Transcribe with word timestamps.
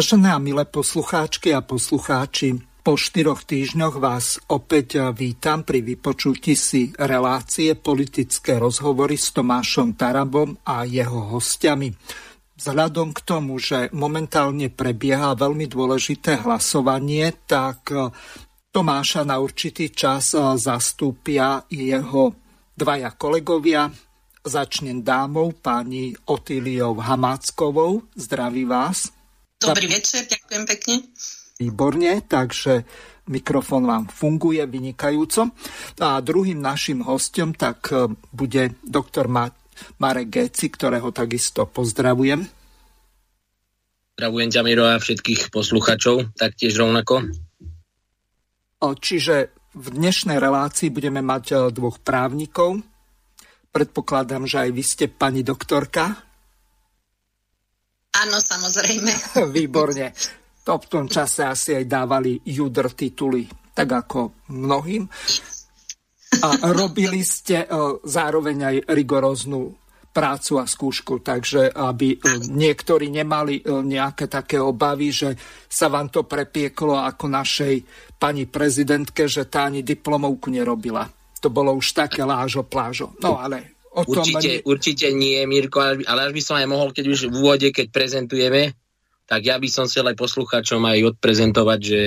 Vážené 0.00 0.32
a 0.32 0.40
milé 0.40 0.64
poslucháčky 0.64 1.52
a 1.52 1.60
poslucháči, 1.60 2.56
po 2.80 2.96
štyroch 2.96 3.44
týždňoch 3.44 4.00
vás 4.00 4.40
opäť 4.48 5.12
vítam 5.12 5.60
pri 5.60 5.84
vypočutí 5.84 6.56
si 6.56 6.88
relácie 6.96 7.76
politické 7.76 8.56
rozhovory 8.56 9.20
s 9.20 9.28
Tomášom 9.36 10.00
Tarabom 10.00 10.56
a 10.64 10.88
jeho 10.88 11.36
hostiami. 11.36 11.92
Vzhľadom 12.56 13.12
k 13.12 13.20
tomu, 13.28 13.60
že 13.60 13.92
momentálne 13.92 14.72
prebieha 14.72 15.36
veľmi 15.36 15.68
dôležité 15.68 16.48
hlasovanie, 16.48 17.36
tak 17.44 17.92
Tomáša 18.72 19.28
na 19.28 19.36
určitý 19.36 19.92
čas 19.92 20.32
zastúpia 20.56 21.68
jeho 21.68 22.32
dvaja 22.72 23.12
kolegovia. 23.20 23.92
Začnem 24.48 25.04
dámou, 25.04 25.52
pani 25.52 26.16
Otíliou 26.24 26.96
Hamáckovou. 26.96 28.08
Zdraví 28.16 28.64
vás. 28.64 29.19
Dobrý 29.60 29.92
večer, 29.92 30.24
ďakujem 30.24 30.64
pekne. 30.64 30.94
Výborne, 31.60 32.24
takže 32.24 32.88
mikrofón 33.28 33.84
vám 33.84 34.08
funguje 34.08 34.64
vynikajúco. 34.64 35.52
A 36.00 36.24
druhým 36.24 36.56
našim 36.56 37.04
hostom 37.04 37.52
tak 37.52 37.92
e, 37.92 38.08
bude 38.32 38.80
doktor 38.80 39.28
Ma- 39.28 39.52
Marek 40.00 40.32
Geci, 40.32 40.72
ktorého 40.72 41.12
takisto 41.12 41.68
pozdravujem. 41.68 42.40
Pozdravujem 44.16 44.48
ťa, 44.48 44.62
Miro, 44.64 44.88
a 44.88 44.96
všetkých 44.96 45.52
posluchačov, 45.52 46.32
taktiež 46.40 46.80
rovnako. 46.80 47.28
Čiže 48.80 49.52
v 49.76 49.86
dnešnej 49.92 50.40
relácii 50.40 50.88
budeme 50.88 51.20
mať 51.20 51.44
e, 51.52 51.54
dvoch 51.68 52.00
právnikov. 52.00 52.80
Predpokladám, 53.70 54.48
že 54.48 54.64
aj 54.64 54.70
vy 54.72 54.82
ste 54.82 55.04
pani 55.12 55.44
doktorka. 55.44 56.29
Áno, 58.10 58.36
samozrejme. 58.42 59.12
Výborne. 59.56 60.10
To 60.66 60.76
v 60.76 60.86
tom 60.86 61.06
čase 61.06 61.46
asi 61.46 61.78
aj 61.78 61.84
dávali 61.86 62.36
judr 62.42 62.92
tituly, 62.92 63.46
tak 63.72 63.88
ako 63.90 64.46
mnohým. 64.52 65.08
A 66.40 66.48
robili 66.70 67.26
ste 67.26 67.64
e, 67.64 67.68
zároveň 68.06 68.58
aj 68.62 68.76
rigoróznu 68.94 69.74
prácu 70.10 70.58
a 70.58 70.66
skúšku, 70.66 71.22
takže 71.22 71.70
aby 71.70 72.14
e, 72.14 72.18
niektorí 72.50 73.10
nemali 73.10 73.62
e, 73.62 73.62
nejaké 73.66 74.30
také 74.30 74.58
obavy, 74.62 75.10
že 75.10 75.34
sa 75.66 75.90
vám 75.90 76.10
to 76.10 76.26
prepieklo 76.26 76.98
ako 76.98 77.30
našej 77.30 77.74
pani 78.18 78.46
prezidentke, 78.46 79.26
že 79.26 79.50
tá 79.50 79.66
ani 79.66 79.82
diplomovku 79.82 80.50
nerobila. 80.50 81.06
To 81.40 81.48
bolo 81.48 81.72
už 81.72 81.96
také 81.96 82.22
lážo 82.22 82.62
plážo. 82.68 83.16
No 83.24 83.40
ale 83.40 83.79
O 83.90 84.06
tom 84.06 84.22
určite, 84.22 84.62
určite 84.62 85.06
nie, 85.10 85.42
Mirko, 85.50 85.82
ale 85.82 86.20
až 86.30 86.32
by 86.32 86.42
som 86.42 86.56
aj 86.62 86.68
mohol, 86.70 86.94
keď 86.94 87.04
už 87.10 87.20
v 87.26 87.34
úvode, 87.42 87.68
keď 87.74 87.90
prezentujeme, 87.90 88.78
tak 89.26 89.46
ja 89.46 89.58
by 89.58 89.66
som 89.66 89.90
chcel 89.90 90.06
aj 90.06 90.18
poslucháčom 90.18 90.82
aj 90.86 91.14
odprezentovať, 91.14 91.80
že 91.82 92.00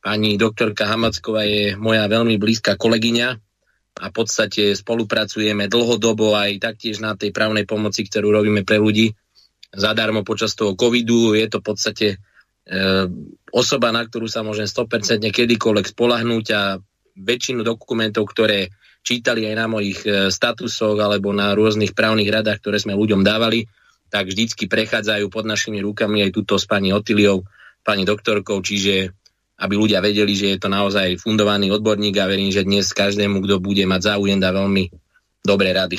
pani 0.00 0.40
doktorka 0.40 0.88
Hamacková 0.88 1.44
je 1.44 1.76
moja 1.76 2.08
veľmi 2.08 2.40
blízka 2.40 2.80
kolegyňa 2.80 3.28
a 3.98 4.04
v 4.08 4.14
podstate 4.14 4.72
spolupracujeme 4.72 5.68
dlhodobo 5.68 6.32
aj 6.32 6.62
taktiež 6.62 7.02
na 7.04 7.12
tej 7.18 7.34
právnej 7.34 7.68
pomoci, 7.68 8.06
ktorú 8.06 8.30
robíme 8.32 8.62
pre 8.62 8.80
ľudí 8.80 9.12
zadarmo 9.74 10.24
počas 10.24 10.56
toho 10.56 10.72
covidu. 10.78 11.36
Je 11.36 11.44
to 11.50 11.60
v 11.60 11.66
podstate 11.66 12.08
e, 12.14 12.16
osoba, 13.52 13.92
na 13.92 14.06
ktorú 14.06 14.30
sa 14.30 14.46
môžem 14.46 14.64
100% 14.64 15.28
kedykoľvek 15.28 15.86
spolahnúť 15.92 16.46
a 16.54 16.78
väčšinu 17.18 17.66
dokumentov, 17.66 18.30
ktoré 18.30 18.70
čítali 19.02 19.48
aj 19.48 19.54
na 19.56 19.66
mojich 19.66 20.00
e, 20.04 20.28
statusoch 20.28 20.98
alebo 21.00 21.32
na 21.32 21.52
rôznych 21.56 21.96
právnych 21.96 22.28
radách, 22.28 22.60
ktoré 22.60 22.78
sme 22.80 22.98
ľuďom 22.98 23.24
dávali, 23.24 23.66
tak 24.08 24.32
vždycky 24.32 24.68
prechádzajú 24.68 25.28
pod 25.28 25.44
našimi 25.44 25.80
rukami 25.84 26.24
aj 26.24 26.30
túto 26.32 26.56
s 26.56 26.64
pani 26.64 26.92
Otiliou, 26.92 27.44
pani 27.84 28.04
doktorkou, 28.08 28.60
čiže 28.64 29.12
aby 29.58 29.74
ľudia 29.74 29.98
vedeli, 29.98 30.38
že 30.38 30.54
je 30.54 30.58
to 30.62 30.70
naozaj 30.70 31.18
fundovaný 31.18 31.74
odborník 31.74 32.14
a 32.22 32.30
verím, 32.30 32.54
že 32.54 32.62
dnes 32.62 32.94
každému, 32.94 33.42
kto 33.42 33.58
bude 33.58 33.82
mať 33.90 34.14
záujem, 34.14 34.38
dá 34.38 34.54
veľmi 34.54 34.86
dobré 35.42 35.74
rady. 35.74 35.98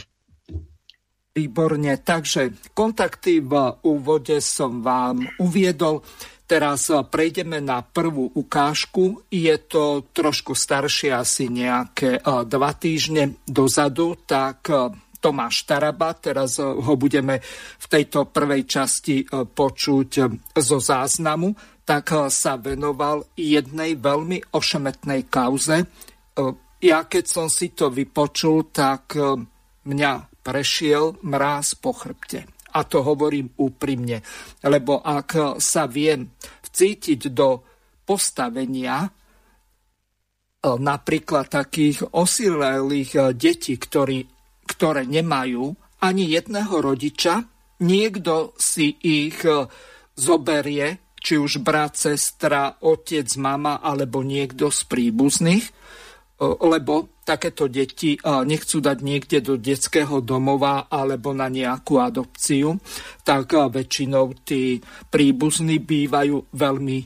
Výborne, 1.30 2.00
takže 2.02 2.74
kontakty 2.74 3.44
v 3.44 3.54
úvode 3.86 4.40
som 4.42 4.82
vám 4.82 5.28
uviedol. 5.40 6.02
Teraz 6.50 6.90
prejdeme 6.90 7.62
na 7.62 7.86
prvú 7.86 8.34
ukážku. 8.34 9.22
Je 9.30 9.54
to 9.70 10.10
trošku 10.10 10.58
staršie, 10.58 11.14
asi 11.14 11.46
nejaké 11.46 12.26
dva 12.26 12.74
týždne 12.74 13.38
dozadu, 13.46 14.18
tak 14.26 14.66
Tomáš 15.22 15.70
Taraba, 15.70 16.18
teraz 16.18 16.58
ho 16.58 16.94
budeme 16.98 17.38
v 17.78 17.86
tejto 17.86 18.34
prvej 18.34 18.66
časti 18.66 19.30
počuť 19.30 20.12
zo 20.58 20.78
záznamu, 20.82 21.54
tak 21.86 22.34
sa 22.34 22.58
venoval 22.58 23.30
jednej 23.38 23.94
veľmi 23.94 24.50
ošemetnej 24.50 25.30
kauze. 25.30 25.86
Ja 26.82 27.00
keď 27.06 27.26
som 27.30 27.46
si 27.46 27.78
to 27.78 27.94
vypočul, 27.94 28.74
tak 28.74 29.14
mňa 29.86 30.14
prešiel 30.42 31.20
mráz 31.22 31.78
po 31.78 31.94
chrbte. 31.94 32.50
A 32.74 32.86
to 32.86 33.02
hovorím 33.02 33.50
úprimne, 33.58 34.22
lebo 34.66 35.02
ak 35.02 35.58
sa 35.58 35.90
viem 35.90 36.30
vcítiť 36.70 37.34
do 37.34 37.66
postavenia 38.10 39.06
e, 39.06 39.10
napríklad 40.66 41.46
takých 41.46 42.10
osilelých 42.10 43.12
e, 43.14 43.22
detí, 43.38 43.78
ktorí, 43.78 44.26
ktoré 44.66 45.06
nemajú 45.06 45.70
ani 46.02 46.34
jedného 46.34 46.74
rodiča, 46.82 47.46
niekto 47.86 48.58
si 48.58 48.98
ich 48.98 49.46
e, 49.46 49.70
zoberie, 50.18 51.14
či 51.20 51.38
už 51.38 51.62
brat, 51.62 52.00
sestra, 52.00 52.82
otec, 52.82 53.28
mama 53.38 53.84
alebo 53.84 54.24
niekto 54.24 54.72
z 54.72 54.88
príbuzných, 54.88 55.68
lebo 56.40 57.19
takéto 57.30 57.70
deti 57.70 58.18
nechcú 58.26 58.82
dať 58.82 58.98
niekde 59.06 59.46
do 59.46 59.62
detského 59.62 60.26
domova 60.26 60.90
alebo 60.90 61.30
na 61.30 61.46
nejakú 61.46 62.02
adopciu, 62.02 62.82
tak 63.22 63.54
väčšinou 63.54 64.34
tí 64.42 64.82
príbuzní 65.14 65.78
bývajú 65.78 66.50
veľmi 66.58 67.00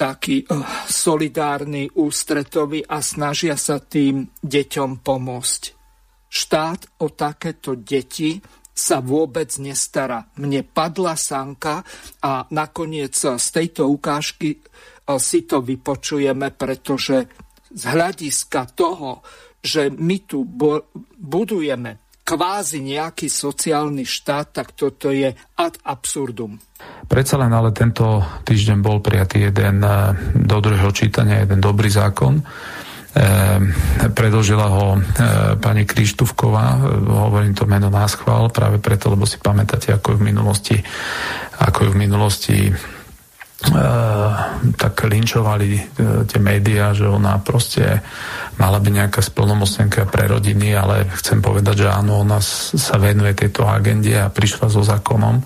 takí 0.00 0.48
solidárni, 0.88 1.92
ústretoví 1.92 2.80
a 2.88 3.04
snažia 3.04 3.60
sa 3.60 3.76
tým 3.84 4.24
deťom 4.40 5.04
pomôcť. 5.04 5.62
Štát 6.24 7.04
o 7.04 7.12
takéto 7.12 7.76
deti 7.76 8.40
sa 8.72 9.04
vôbec 9.04 9.52
nestará. 9.60 10.24
Mne 10.40 10.64
padla 10.64 11.20
sanka 11.20 11.84
a 12.24 12.48
nakoniec 12.48 13.12
z 13.12 13.46
tejto 13.52 13.92
ukážky 13.92 14.64
si 15.20 15.44
to 15.44 15.60
vypočujeme, 15.60 16.54
pretože 16.54 17.28
z 17.70 17.82
hľadiska 17.86 18.74
toho, 18.74 19.22
že 19.60 19.92
my 19.92 20.24
tu 20.24 20.42
budujeme 21.20 22.00
kvázi 22.24 22.78
nejaký 22.78 23.26
sociálny 23.26 24.06
štát, 24.06 24.54
tak 24.54 24.78
toto 24.78 25.10
je 25.10 25.34
ad 25.58 25.74
absurdum. 25.82 26.62
Predsa 27.10 27.34
len 27.42 27.50
ale 27.50 27.74
tento 27.74 28.22
týždeň 28.46 28.78
bol 28.78 29.02
prijatý 29.02 29.50
jeden 29.50 29.82
eh, 29.82 30.14
do 30.38 30.62
druhého 30.62 30.94
čítania, 30.94 31.42
jeden 31.42 31.58
dobrý 31.58 31.90
zákon. 31.90 32.38
E, 33.10 33.22
predložila 34.14 34.70
ho 34.70 34.86
e, 34.94 34.98
pani 35.58 35.82
Krištúvková, 35.82 36.78
hovorím 37.26 37.58
to 37.58 37.66
meno 37.66 37.90
na 37.90 38.06
schvál, 38.06 38.54
práve 38.54 38.78
preto, 38.78 39.10
lebo 39.10 39.26
si 39.26 39.34
pamätáte, 39.42 39.90
ako 39.90 40.14
v 40.14 40.30
minulosti, 40.30 40.78
ako 41.58 41.78
ju 41.84 41.90
v 41.90 42.00
minulosti 42.06 42.56
tak 44.80 45.04
linčovali 45.04 45.70
eh, 45.76 45.82
tie 46.24 46.40
médiá, 46.40 46.96
že 46.96 47.04
ona 47.04 47.36
proste 47.44 48.00
mala 48.56 48.80
byť 48.80 48.92
nejaká 48.92 49.20
splnomocnenka 49.20 50.08
pre 50.08 50.32
rodiny, 50.32 50.72
ale 50.72 51.04
chcem 51.20 51.44
povedať, 51.44 51.84
že 51.84 51.88
áno, 51.92 52.24
ona 52.24 52.40
sa 52.40 52.96
venuje 52.96 53.36
tejto 53.36 53.68
agende 53.68 54.16
a 54.16 54.32
prišla 54.32 54.72
so 54.72 54.80
zákonom, 54.80 55.44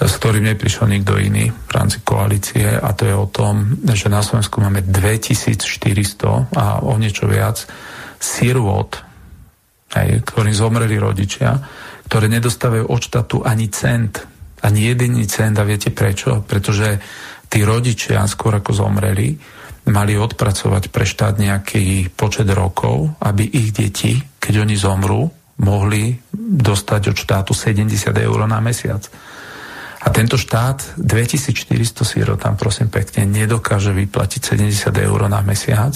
s 0.00 0.12
ktorým 0.20 0.52
neprišiel 0.52 0.88
nikto 0.88 1.16
iný 1.20 1.48
v 1.52 1.70
rámci 1.72 2.00
koalície 2.04 2.76
a 2.76 2.88
to 2.92 3.08
je 3.08 3.16
o 3.16 3.28
tom, 3.28 3.76
že 3.84 4.12
na 4.12 4.24
Slovensku 4.24 4.60
máme 4.60 4.84
2400 4.84 6.56
a 6.56 6.80
o 6.84 6.92
niečo 6.96 7.28
viac 7.28 7.64
sirvot, 8.20 9.00
aj, 9.96 10.24
ktorým 10.28 10.56
zomreli 10.56 10.96
rodičia, 10.96 11.56
ktoré 12.08 12.28
nedostávajú 12.32 12.84
od 12.88 13.00
štátu 13.00 13.36
ani 13.44 13.68
cent, 13.72 14.24
ani 14.60 14.92
jediný 14.92 15.24
cent 15.24 15.56
a 15.56 15.64
viete 15.64 15.88
prečo? 15.88 16.44
Pretože 16.44 17.00
tí 17.50 17.66
rodičia 17.66 18.22
skôr 18.30 18.62
ako 18.62 18.70
zomreli, 18.70 19.34
mali 19.90 20.14
odpracovať 20.14 20.94
pre 20.94 21.02
štát 21.02 21.34
nejaký 21.42 22.14
počet 22.14 22.46
rokov, 22.54 23.18
aby 23.18 23.42
ich 23.42 23.74
deti, 23.74 24.14
keď 24.38 24.62
oni 24.62 24.76
zomrú, 24.78 25.26
mohli 25.60 26.14
dostať 26.32 27.02
od 27.12 27.16
štátu 27.18 27.52
70 27.52 27.90
eur 28.16 28.40
na 28.46 28.62
mesiac. 28.62 29.02
A 30.00 30.08
tento 30.08 30.40
štát 30.40 30.96
2400 30.96 31.76
sírotám, 32.08 32.56
prosím 32.56 32.88
pekne, 32.88 33.28
nedokáže 33.28 33.92
vyplatiť 33.92 34.56
70 34.56 34.88
eur 34.96 35.20
na 35.28 35.44
mesiac, 35.44 35.92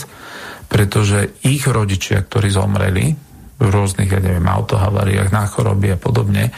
pretože 0.69 1.41
ich 1.49 1.65
rodičia, 1.65 2.21
ktorí 2.21 2.53
zomreli 2.53 3.17
v 3.56 3.67
rôznych, 3.71 4.11
ja 4.12 4.21
neviem, 4.21 4.45
autohavariách, 4.45 5.33
na 5.33 5.49
choroby 5.49 5.97
a 5.97 5.99
podobne, 5.99 6.53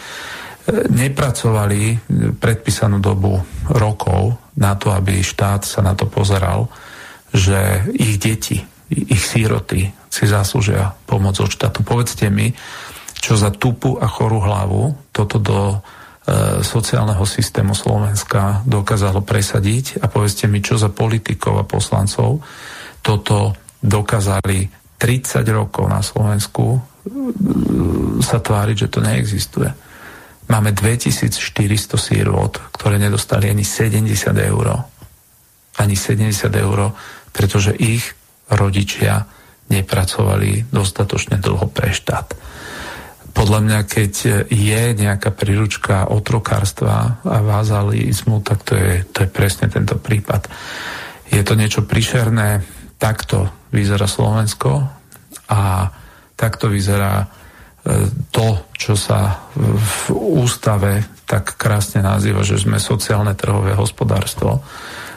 nepracovali 0.91 1.99
predpísanú 2.37 2.99
dobu 2.99 3.39
rokov 3.71 4.35
na 4.59 4.75
to, 4.75 4.91
aby 4.91 5.23
štát 5.23 5.63
sa 5.63 5.81
na 5.85 5.95
to 5.95 6.11
pozeral, 6.11 6.67
že 7.31 7.87
ich 7.95 8.19
deti, 8.19 8.63
ich 8.91 9.23
síroty 9.23 9.91
si 10.11 10.25
zaslúžia 10.27 10.97
pomoc 11.07 11.39
od 11.39 11.51
štátu. 11.51 11.85
Povedzte 11.87 12.33
mi, 12.33 12.55
čo 13.17 13.39
za 13.39 13.53
tupu 13.55 13.99
a 13.99 14.07
chorú 14.07 14.43
hlavu 14.43 14.95
toto 15.13 15.37
do 15.39 15.61
E, 16.27 16.59
sociálneho 16.67 17.23
systému 17.23 17.71
Slovenska 17.71 18.67
dokázalo 18.67 19.23
presadiť 19.23 20.03
a 20.03 20.11
povedzte 20.11 20.51
mi, 20.51 20.59
čo 20.59 20.75
za 20.75 20.91
politikov 20.91 21.63
a 21.63 21.63
poslancov 21.63 22.43
toto 22.99 23.55
dokázali 23.79 24.67
30 24.99 25.47
rokov 25.55 25.87
na 25.87 26.03
Slovensku 26.03 26.67
e, 26.75 26.79
sa 28.27 28.43
tváriť, 28.43 28.77
že 28.77 28.89
to 28.91 29.07
neexistuje. 29.07 29.71
Máme 30.47 30.71
2400 30.71 31.99
sírot, 31.99 32.63
ktoré 32.71 33.03
nedostali 33.03 33.51
ani 33.51 33.67
70 33.67 34.31
eur. 34.37 34.67
Ani 35.77 35.97
70 35.99 36.49
eur, 36.55 36.79
pretože 37.35 37.75
ich 37.77 38.07
rodičia 38.47 39.27
nepracovali 39.67 40.71
dostatočne 40.71 41.43
dlho 41.43 41.67
pre 41.69 41.91
štát 41.91 42.47
podľa 43.37 43.61
mňa, 43.61 43.81
keď 43.85 44.13
je 44.49 44.83
nejaká 44.97 45.29
príručka 45.37 46.09
otrokárstva 46.09 47.21
a 47.21 47.39
vázalizmu, 47.45 48.41
tak 48.41 48.65
to 48.65 48.73
je, 48.73 49.05
to 49.13 49.29
je 49.29 49.29
presne 49.29 49.69
tento 49.69 50.01
prípad. 50.01 50.49
Je 51.29 51.45
to 51.45 51.53
niečo 51.53 51.85
prišerné, 51.85 52.65
takto 52.97 53.69
vyzerá 53.69 54.09
Slovensko 54.09 54.89
a 55.53 55.93
takto 56.33 56.73
vyzerá 56.73 57.29
to, 58.35 58.49
čo 58.75 58.99
sa 58.99 59.47
v 59.55 60.11
ústave 60.15 61.07
tak 61.27 61.55
krásne 61.55 62.03
nazýva, 62.03 62.43
že 62.43 62.59
sme 62.59 62.83
sociálne 62.83 63.35
trhové 63.39 63.75
hospodárstvo. 63.79 64.63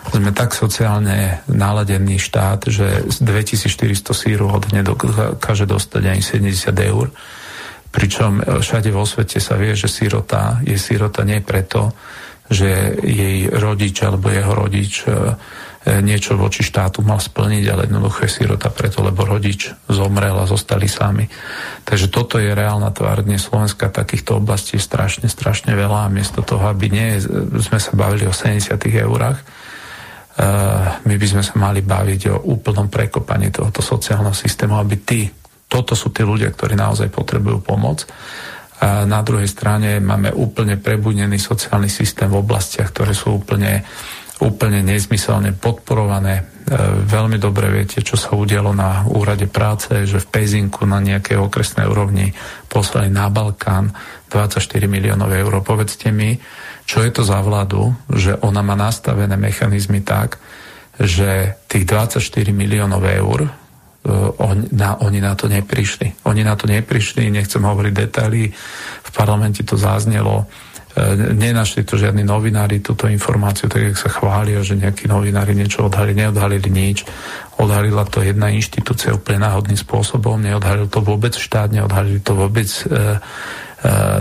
Sme 0.09 0.33
tak 0.33 0.57
sociálne 0.57 1.45
naladený 1.49 2.17
štát, 2.17 2.69
že 2.69 3.09
z 3.09 3.17
2400 3.25 4.09
síru 4.13 4.49
od 4.49 4.69
nedokáže 4.73 5.69
dostať 5.69 6.03
ani 6.09 6.21
70 6.21 6.73
eur 6.81 7.09
Pričom 7.89 8.61
všade 8.61 8.93
vo 8.93 9.01
svete 9.01 9.41
sa 9.41 9.57
vie, 9.57 9.73
že 9.73 9.89
sirota 9.89 10.61
je 10.61 10.77
sirota 10.77 11.25
nie 11.25 11.41
preto, 11.41 11.89
že 12.45 12.93
jej 13.01 13.49
rodič 13.49 13.97
alebo 14.05 14.29
jeho 14.29 14.53
rodič 14.53 15.09
niečo 15.87 16.35
voči 16.35 16.59
štátu 16.59 16.99
mal 17.01 17.23
splniť, 17.23 17.63
ale 17.71 17.87
jednoducho 17.87 18.27
je 18.27 18.35
sirota 18.35 18.67
preto, 18.67 18.99
lebo 18.99 19.23
rodič 19.23 19.71
zomrel 19.87 20.35
a 20.35 20.49
zostali 20.49 20.91
sami. 20.91 21.23
Takže 21.87 22.11
toto 22.11 22.35
je 22.35 22.51
reálna 22.51 22.91
tvár 22.91 23.23
dnes 23.23 23.47
Slovenska. 23.47 23.87
Takýchto 23.87 24.43
oblastí 24.43 24.75
je 24.75 24.83
strašne, 24.83 25.31
strašne 25.31 25.71
veľa 25.73 26.05
a 26.05 26.13
miesto 26.13 26.43
toho, 26.43 26.67
aby 26.67 26.91
nie 26.91 27.17
sme 27.63 27.79
sa 27.79 27.95
bavili 27.95 28.27
o 28.27 28.35
70 28.35 28.75
eurách, 28.99 29.39
my 31.03 31.15
by 31.19 31.27
sme 31.27 31.43
sa 31.43 31.59
mali 31.59 31.83
baviť 31.83 32.21
o 32.31 32.35
úplnom 32.55 32.87
prekopaní 32.87 33.51
tohoto 33.51 33.83
sociálneho 33.83 34.31
systému, 34.31 34.79
aby 34.79 34.95
tí, 35.03 35.27
toto 35.67 35.99
sú 35.99 36.15
tí 36.15 36.23
ľudia, 36.23 36.47
ktorí 36.55 36.79
naozaj 36.79 37.11
potrebujú 37.11 37.59
pomoc. 37.59 38.07
A 38.79 39.03
na 39.03 39.19
druhej 39.19 39.51
strane 39.51 39.99
máme 39.99 40.31
úplne 40.31 40.79
prebudený 40.79 41.35
sociálny 41.35 41.91
systém 41.91 42.31
v 42.31 42.39
oblastiach, 42.39 42.95
ktoré 42.95 43.11
sú 43.11 43.35
úplne, 43.35 43.83
úplne 44.39 44.79
nezmyselne 44.83 45.55
podporované. 45.55 46.39
E, 46.39 46.43
veľmi 47.03 47.35
dobre 47.35 47.67
viete, 47.71 47.99
čo 47.99 48.15
sa 48.15 48.35
udialo 48.35 48.71
na 48.71 49.03
úrade 49.07 49.47
práce, 49.51 49.91
že 50.07 50.23
v 50.23 50.29
Pezinku 50.31 50.87
na 50.87 51.03
nejakej 51.03 51.35
okresnej 51.39 51.87
úrovni 51.87 52.31
poslali 52.71 53.11
na 53.11 53.27
Balkán 53.27 53.91
24 54.31 54.63
miliónov 54.87 55.31
eur. 55.31 55.59
Povedzte 55.59 56.11
mi, 56.15 56.39
čo 56.87 57.03
je 57.03 57.11
to 57.11 57.27
za 57.27 57.43
vládu, 57.43 57.91
že 58.09 58.39
ona 58.39 58.63
má 58.63 58.79
nastavené 58.79 59.35
mechanizmy 59.35 60.01
tak, 60.01 60.39
že 60.99 61.59
tých 61.67 61.83
24 61.87 62.23
miliónov 62.51 63.03
eur 63.03 63.51
E, 63.99 64.11
on, 64.39 64.63
na, 64.71 64.95
oni 65.03 65.19
na 65.19 65.35
to 65.35 65.51
neprišli. 65.51 66.23
Oni 66.23 66.41
na 66.43 66.55
to 66.55 66.71
neprišli, 66.71 67.27
nechcem 67.27 67.59
hovoriť 67.59 67.93
detaily, 67.93 68.47
v 69.03 69.09
parlamente 69.11 69.59
to 69.67 69.75
zaznelo, 69.75 70.47
nenašli 71.37 71.85
to 71.85 72.01
žiadni 72.01 72.25
novinári 72.25 72.81
túto 72.81 73.05
informáciu, 73.05 73.69
tak 73.69 73.93
jak 73.93 73.97
sa 73.97 74.09
chvália, 74.09 74.65
že 74.65 74.73
nejakí 74.73 75.05
novinári 75.05 75.53
niečo 75.53 75.85
odhalili, 75.85 76.25
neodhalili 76.25 76.69
nič. 76.69 77.05
Odhalila 77.61 78.09
to 78.09 78.25
jedna 78.25 78.49
inštitúcia 78.49 79.13
úplne 79.13 79.45
náhodným 79.45 79.77
spôsobom, 79.77 80.41
neodhalil 80.41 80.89
to 80.89 81.05
vôbec 81.05 81.37
štát, 81.37 81.69
neodhalili 81.69 82.19
to 82.25 82.33
vôbec 82.33 82.65
e, 82.65 82.81
e, 82.89 82.97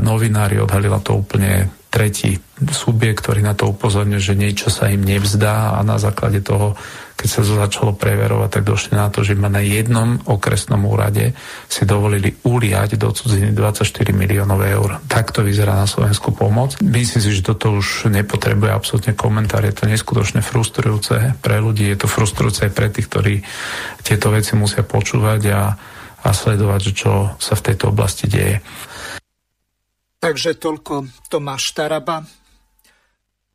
novinári, 0.05 0.61
odhalila 0.61 1.01
to 1.01 1.17
úplne 1.17 1.73
tretí 1.89 2.37
subjekt, 2.69 3.25
ktorý 3.25 3.41
na 3.41 3.57
to 3.57 3.73
upozorňuje, 3.73 4.21
že 4.21 4.37
niečo 4.37 4.69
sa 4.69 4.93
im 4.93 5.01
nevzdá 5.01 5.73
a 5.73 5.81
na 5.81 5.97
základe 5.97 6.45
toho 6.45 6.77
keď 7.19 7.27
sa 7.27 7.43
to 7.43 7.59
začalo 7.59 7.99
preverovať, 7.99 8.47
tak 8.47 8.63
došli 8.63 8.95
na 8.95 9.11
to, 9.11 9.27
že 9.27 9.35
ma 9.35 9.51
na 9.51 9.59
jednom 9.59 10.23
okresnom 10.23 10.79
úrade 10.87 11.35
si 11.67 11.83
dovolili 11.83 12.31
uliať 12.47 12.95
do 12.95 13.11
cudziny 13.11 13.51
24 13.51 14.15
miliónov 14.15 14.63
eur. 14.63 15.03
Takto 15.11 15.43
vyzerá 15.43 15.75
na 15.75 15.91
Slovensku 15.91 16.31
pomoc. 16.31 16.79
Myslím 16.79 17.19
si, 17.19 17.35
že 17.35 17.43
toto 17.43 17.75
už 17.75 18.07
nepotrebuje 18.07 18.71
absolútne 18.71 19.19
komentár. 19.19 19.67
Je 19.67 19.75
to 19.75 19.91
neskutočne 19.91 20.47
frustrujúce 20.47 21.35
pre 21.43 21.59
ľudí, 21.59 21.91
je 21.91 21.99
to 21.99 22.07
frustrujúce 22.07 22.71
aj 22.71 22.73
pre 22.73 22.87
tých, 22.87 23.11
ktorí 23.11 23.35
tieto 24.07 24.31
veci 24.31 24.55
musia 24.55 24.87
počúvať 24.87 25.43
a, 25.51 25.75
a 26.23 26.29
sledovať, 26.31 26.83
čo 26.95 27.35
sa 27.43 27.59
v 27.59 27.65
tejto 27.67 27.91
oblasti 27.91 28.31
deje. 28.31 28.63
Takže 30.23 30.55
toľko 30.55 31.27
Tomáš 31.27 31.75
Taraba. 31.75 32.23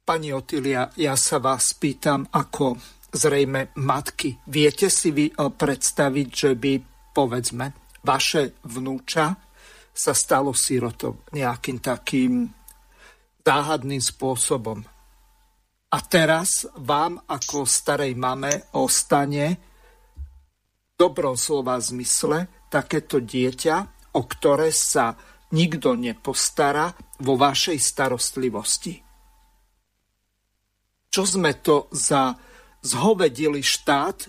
Pani 0.03 0.36
Otilia, 0.36 0.91
ja 1.00 1.15
sa 1.15 1.39
vás 1.39 1.72
pýtam 1.79 2.27
ako 2.27 2.75
zrejme 3.13 3.77
matky. 3.77 4.41
Viete 4.50 4.89
si 4.89 5.13
vy 5.13 5.29
eh, 5.29 5.36
predstaviť, 5.38 6.27
že 6.34 6.51
by, 6.58 6.74
povedzme, 7.13 7.65
vaše 8.01 8.58
vnúča 8.65 9.38
sa 9.93 10.13
stalo 10.17 10.51
sirotou 10.58 11.22
nejakým 11.32 11.77
takým 11.77 12.50
záhadným 13.46 14.01
spôsobom. 14.01 14.82
A 15.93 15.98
teraz 16.01 16.65
vám 16.82 17.22
ako 17.29 17.70
starej 17.70 18.17
mame 18.17 18.74
ostane 18.74 19.62
dobrom 20.98 21.38
slova 21.38 21.77
zmysle 21.77 22.65
takéto 22.74 23.22
dieťa, 23.22 23.75
o 24.17 24.22
ktoré 24.25 24.74
sa 24.74 25.13
nikto 25.53 25.93
nepostará 25.93 26.89
vo 27.22 27.38
vašej 27.38 27.77
starostlivosti. 27.77 28.93
Čo 31.13 31.24
sme 31.29 31.62
to 31.62 31.93
za 31.93 32.34
zhovedili 32.83 33.63
štát, 33.63 34.27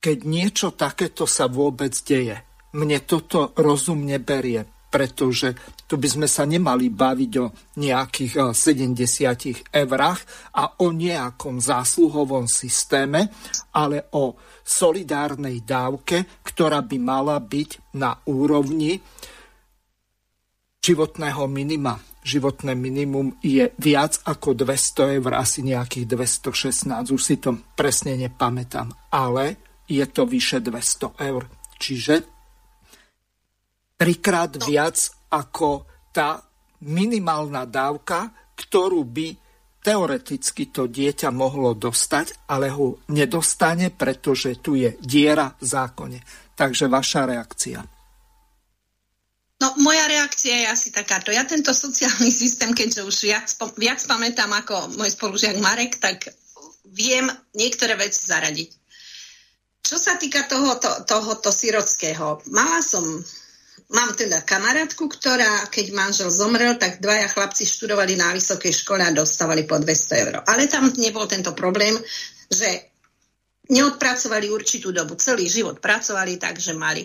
keď 0.00 0.18
niečo 0.28 0.68
takéto 0.76 1.24
sa 1.24 1.48
vôbec 1.48 1.92
deje. 2.04 2.36
Mne 2.76 3.02
toto 3.02 3.50
rozumne 3.58 4.20
berie, 4.22 4.62
pretože 4.92 5.56
tu 5.90 5.98
by 5.98 6.06
sme 6.06 6.28
sa 6.30 6.46
nemali 6.46 6.86
baviť 6.86 7.32
o 7.42 7.46
nejakých 7.80 8.54
70 8.54 8.94
eh, 9.26 9.56
eurách 9.82 10.20
a 10.54 10.78
o 10.84 10.94
nejakom 10.94 11.58
zásluhovom 11.58 12.46
systéme, 12.46 13.32
ale 13.74 14.06
o 14.14 14.38
solidárnej 14.62 15.66
dávke, 15.66 16.42
ktorá 16.46 16.84
by 16.86 16.96
mala 17.02 17.42
byť 17.42 17.96
na 17.98 18.14
úrovni 18.30 19.02
životného 20.80 21.44
minima 21.50 22.09
životné 22.38 22.78
minimum 22.78 23.34
je 23.42 23.74
viac 23.82 24.22
ako 24.22 24.54
200 24.54 25.18
eur, 25.18 25.32
asi 25.34 25.66
nejakých 25.66 26.06
216, 26.06 27.10
už 27.10 27.22
si 27.22 27.42
to 27.42 27.58
presne 27.74 28.14
nepamätám, 28.14 29.10
ale 29.10 29.58
je 29.90 30.06
to 30.06 30.22
vyše 30.30 30.62
200 30.62 31.18
eur. 31.18 31.42
Čiže 31.80 32.14
trikrát 33.98 34.54
viac 34.62 34.96
ako 35.34 35.84
tá 36.14 36.38
minimálna 36.86 37.66
dávka, 37.66 38.30
ktorú 38.54 39.02
by 39.04 39.28
teoreticky 39.80 40.68
to 40.68 40.86
dieťa 40.86 41.32
mohlo 41.32 41.72
dostať, 41.72 42.46
ale 42.52 42.68
ho 42.68 43.00
nedostane, 43.08 43.88
pretože 43.88 44.60
tu 44.60 44.76
je 44.76 44.96
diera 45.00 45.56
v 45.56 45.64
zákone. 45.64 46.18
Takže 46.52 46.86
vaša 46.92 47.24
reakcia. 47.24 47.99
No, 49.60 49.76
moja 49.76 50.08
reakcia 50.08 50.64
je 50.64 50.66
asi 50.72 50.88
takáto. 50.88 51.28
Ja 51.28 51.44
tento 51.44 51.76
sociálny 51.76 52.32
systém, 52.42 52.72
keďže 52.72 53.04
už 53.04 53.16
viac, 53.28 53.48
viac 53.76 54.00
pamätám 54.08 54.50
ako 54.50 54.96
môj 54.96 55.12
spolužiak 55.12 55.60
Marek, 55.60 56.00
tak 56.00 56.32
viem 56.88 57.28
niektoré 57.52 57.94
veci 57.94 58.24
zaradiť. 58.24 58.70
Čo 59.80 59.96
sa 60.00 60.16
týka 60.16 60.48
tohoto, 60.48 61.04
tohoto 61.04 61.50
sirockého, 61.52 62.40
mala 62.52 62.80
som 62.80 63.04
Mám 63.90 64.14
teda 64.14 64.46
kamarátku, 64.46 65.10
ktorá, 65.10 65.66
keď 65.66 65.90
manžel 65.90 66.30
zomrel, 66.30 66.78
tak 66.78 67.02
dvaja 67.02 67.26
chlapci 67.26 67.66
študovali 67.66 68.14
na 68.14 68.30
vysokej 68.30 68.70
škole 68.70 69.02
a 69.02 69.10
dostávali 69.10 69.66
po 69.66 69.82
200 69.82 70.22
eur. 70.22 70.34
Ale 70.46 70.70
tam 70.70 70.94
nebol 70.94 71.26
tento 71.26 71.50
problém, 71.58 71.98
že 72.46 72.86
neodpracovali 73.66 74.46
určitú 74.46 74.94
dobu. 74.94 75.18
Celý 75.18 75.50
život 75.50 75.82
pracovali, 75.82 76.38
takže 76.38 76.70
mali. 76.78 77.02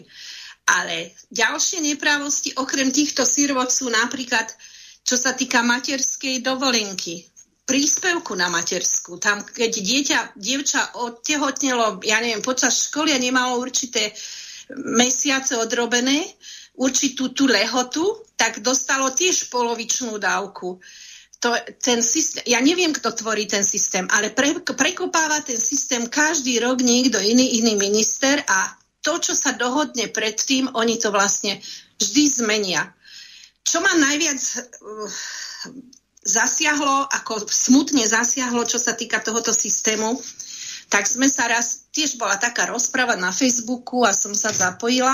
Ale 0.65 1.13
ďalšie 1.29 1.85
nepravosti, 1.85 2.57
okrem 2.57 2.89
týchto 2.89 3.21
sírvot 3.21 3.69
sú 3.69 3.93
napríklad, 3.93 4.49
čo 5.05 5.13
sa 5.13 5.37
týka 5.37 5.61
materskej 5.61 6.41
dovolenky, 6.41 7.21
príspevku 7.69 8.33
na 8.33 8.49
matersku. 8.49 9.21
Tam, 9.21 9.45
keď 9.45 9.71
dieťa, 9.71 10.19
dievča 10.37 10.97
odtehotnelo, 10.97 12.01
ja 12.01 12.17
neviem, 12.17 12.41
počas 12.41 12.89
školy 12.89 13.13
a 13.13 13.21
nemalo 13.21 13.61
určité 13.61 14.09
mesiace 14.73 15.53
odrobené, 15.57 16.25
určitú 16.77 17.29
tú 17.29 17.45
lehotu, 17.45 18.01
tak 18.33 18.65
dostalo 18.65 19.13
tiež 19.13 19.53
polovičnú 19.53 20.17
dávku. 20.17 20.81
To, 21.45 21.49
ten 21.77 22.01
systém, 22.01 22.41
ja 22.49 22.57
neviem, 22.57 22.89
kto 22.89 23.13
tvorí 23.13 23.45
ten 23.45 23.61
systém, 23.61 24.09
ale 24.09 24.33
pre, 24.33 24.65
prekopáva 24.65 25.45
ten 25.45 25.61
systém 25.61 26.09
každý 26.09 26.57
rok 26.57 26.81
niekto 26.81 27.21
iný, 27.21 27.61
iný 27.61 27.77
minister 27.77 28.41
a 28.49 28.73
to, 29.05 29.21
čo 29.21 29.37
sa 29.37 29.53
dohodne 29.53 30.09
predtým, 30.09 30.73
oni 30.73 30.97
to 30.97 31.13
vlastne 31.13 31.61
vždy 32.01 32.41
zmenia. 32.41 32.89
Čo 33.61 33.85
ma 33.85 33.93
najviac 33.93 34.41
uh, 34.41 35.09
zasiahlo, 36.25 37.05
ako 37.05 37.45
smutne 37.45 38.01
zasiahlo, 38.09 38.65
čo 38.65 38.81
sa 38.81 38.97
týka 38.97 39.21
tohoto 39.21 39.53
systému, 39.53 40.17
tak 40.89 41.05
sme 41.05 41.29
sa 41.29 41.45
raz, 41.45 41.85
tiež 41.93 42.17
bola 42.17 42.37
taká 42.37 42.65
rozpráva 42.69 43.13
na 43.17 43.29
Facebooku 43.29 44.05
a 44.05 44.13
som 44.13 44.33
sa 44.33 44.53
zapojila 44.53 45.13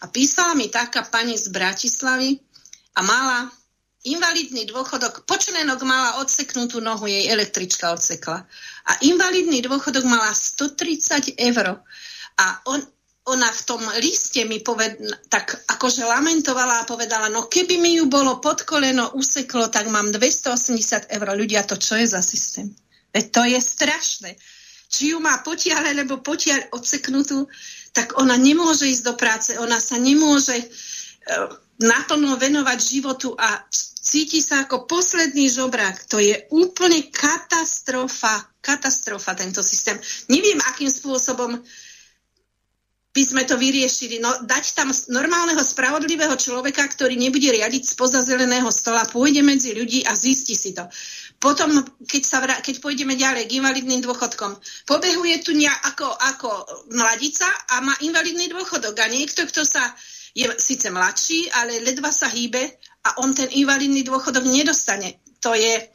a 0.00 0.04
písala 0.08 0.56
mi 0.56 0.68
taká 0.68 1.04
pani 1.08 1.36
z 1.36 1.52
Bratislavy 1.52 2.40
a 2.96 3.00
mala 3.04 3.48
invalidný 4.04 4.64
dôchodok, 4.64 5.28
počlenok 5.28 5.84
mala 5.84 6.24
odseknutú 6.24 6.80
nohu, 6.80 7.04
jej 7.04 7.28
električka 7.28 7.92
odsekla. 7.92 8.48
A 8.88 8.92
invalidný 9.04 9.60
dôchodok 9.60 10.08
mala 10.08 10.32
130 10.32 11.36
eur. 11.36 11.84
A 12.40 12.46
on, 12.64 12.80
ona 13.30 13.46
v 13.54 13.62
tom 13.62 13.82
liste 14.02 14.42
mi 14.50 14.58
povedala, 14.58 15.14
tak 15.30 15.62
akože 15.70 16.02
lamentovala 16.02 16.82
a 16.82 16.88
povedala, 16.88 17.30
no 17.30 17.46
keby 17.46 17.78
mi 17.78 18.02
ju 18.02 18.10
bolo 18.10 18.42
pod 18.42 18.66
koleno 18.66 19.14
useklo, 19.14 19.70
tak 19.70 19.86
mám 19.86 20.10
280 20.10 21.14
eur. 21.14 21.26
Ľudia, 21.38 21.62
to 21.62 21.78
čo 21.78 21.94
je 21.94 22.10
za 22.10 22.18
systém? 22.18 22.74
Veď 23.14 23.24
to 23.30 23.42
je 23.46 23.58
strašné 23.62 24.30
či 24.90 25.14
ju 25.14 25.22
má 25.22 25.38
potiaľ 25.46 25.94
alebo 25.94 26.18
potiaľ 26.18 26.74
odseknutú, 26.74 27.46
tak 27.94 28.18
ona 28.18 28.34
nemôže 28.34 28.90
ísť 28.90 29.04
do 29.06 29.14
práce, 29.14 29.50
ona 29.54 29.78
sa 29.78 29.94
nemôže 30.02 30.58
uh, 30.58 31.46
naplno 31.78 32.34
venovať 32.34 32.78
životu 32.82 33.38
a 33.38 33.62
cíti 33.70 34.42
sa 34.42 34.66
ako 34.66 34.90
posledný 34.90 35.46
žobrák. 35.46 36.10
To 36.10 36.18
je 36.18 36.34
úplne 36.50 37.06
katastrofa, 37.14 38.50
katastrofa 38.58 39.38
tento 39.38 39.62
systém. 39.62 39.94
Neviem, 40.26 40.58
akým 40.74 40.90
spôsobom 40.90 41.62
by 43.10 43.22
sme 43.26 43.42
to 43.42 43.58
vyriešili. 43.58 44.22
No, 44.22 44.30
dať 44.46 44.64
tam 44.78 44.94
normálneho, 45.10 45.58
spravodlivého 45.58 46.38
človeka, 46.38 46.86
ktorý 46.86 47.18
nebude 47.18 47.50
riadiť 47.50 47.98
spoza 47.98 48.22
zeleného 48.22 48.70
stola, 48.70 49.02
pôjde 49.10 49.42
medzi 49.42 49.74
ľudí 49.74 50.06
a 50.06 50.14
zistí 50.14 50.54
si 50.54 50.70
to. 50.70 50.86
Potom, 51.42 51.82
keď, 52.06 52.22
sa 52.22 52.38
vrá, 52.38 52.62
keď 52.62 52.78
pôjdeme 52.78 53.18
ďalej 53.18 53.50
k 53.50 53.56
invalidným 53.58 54.04
dôchodkom, 54.06 54.54
pobehuje 54.86 55.42
tu 55.42 55.56
nia, 55.58 55.74
ako, 55.90 56.06
ako 56.06 56.48
mladica 56.94 57.50
a 57.74 57.82
má 57.82 57.96
invalidný 58.06 58.46
dôchodok. 58.46 58.94
A 59.02 59.10
niekto, 59.10 59.42
kto 59.42 59.66
sa 59.66 59.90
je 60.30 60.46
síce 60.62 60.86
mladší, 60.86 61.50
ale 61.50 61.82
ledva 61.82 62.14
sa 62.14 62.30
hýbe 62.30 62.62
a 63.10 63.24
on 63.26 63.34
ten 63.34 63.50
invalidný 63.58 64.06
dôchodok 64.06 64.46
nedostane. 64.46 65.18
To 65.42 65.50
je, 65.56 65.90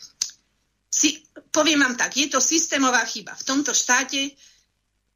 si, 0.91 1.23
poviem 1.47 1.79
vám 1.79 1.95
tak, 1.95 2.11
je 2.17 2.27
to 2.27 2.43
systémová 2.43 3.07
chyba. 3.07 3.31
V 3.39 3.47
tomto 3.47 3.71
štáte 3.71 4.35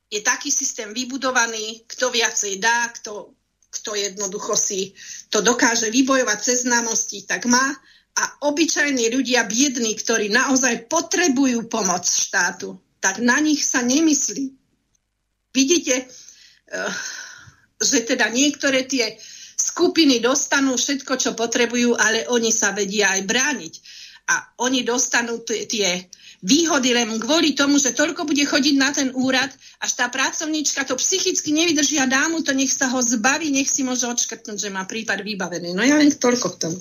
je 0.10 0.20
taký 0.26 0.50
systém 0.50 0.90
vybudovaný, 0.90 1.86
kto 1.86 2.10
viacej 2.10 2.58
dá, 2.58 2.90
kto, 2.98 3.34
kto 3.70 3.94
jednoducho 3.94 4.58
si 4.58 4.94
to 5.30 5.46
dokáže 5.46 5.94
vybojovať 5.94 6.38
cez 6.42 6.66
známosti, 6.66 7.30
tak 7.30 7.46
má 7.46 7.78
a 8.20 8.24
obyčajní 8.50 9.14
ľudia 9.14 9.46
biední, 9.46 9.96
ktorí 9.96 10.34
naozaj 10.34 10.90
potrebujú 10.90 11.70
pomoc 11.72 12.04
štátu, 12.04 12.76
tak 13.00 13.22
na 13.24 13.40
nich 13.40 13.64
sa 13.64 13.80
nemyslí. 13.86 14.52
Vidíte, 15.56 16.04
eh, 16.04 16.94
že 17.80 18.04
teda 18.04 18.28
niektoré 18.34 18.84
tie 18.84 19.16
skupiny 19.56 20.20
dostanú 20.20 20.76
všetko, 20.76 21.14
čo 21.16 21.32
potrebujú, 21.38 21.96
ale 21.96 22.28
oni 22.28 22.52
sa 22.52 22.76
vedia 22.76 23.16
aj 23.16 23.22
brániť. 23.24 23.74
A 24.30 24.36
oni 24.62 24.86
dostanú 24.86 25.42
tie 25.48 26.06
výhody 26.40 26.96
len 26.96 27.20
kvôli 27.20 27.52
tomu, 27.52 27.76
že 27.80 27.92
toľko 27.92 28.24
bude 28.24 28.44
chodiť 28.48 28.76
na 28.80 28.90
ten 28.96 29.12
úrad, 29.12 29.52
až 29.84 29.92
tá 30.00 30.08
pracovníčka 30.08 30.88
to 30.88 30.96
psychicky 30.96 31.52
nevydrží 31.52 32.00
a 32.00 32.08
dá 32.08 32.32
mu 32.32 32.40
to, 32.40 32.56
nech 32.56 32.72
sa 32.72 32.88
ho 32.88 33.00
zbaví, 33.04 33.52
nech 33.52 33.68
si 33.68 33.84
môže 33.84 34.08
odškrtnúť, 34.08 34.56
že 34.56 34.70
má 34.72 34.88
prípad 34.88 35.20
vybavený. 35.20 35.76
No 35.76 35.84
ja 35.84 36.00
len 36.00 36.12
toľko 36.16 36.48
k 36.56 36.60
tomu. 36.64 36.80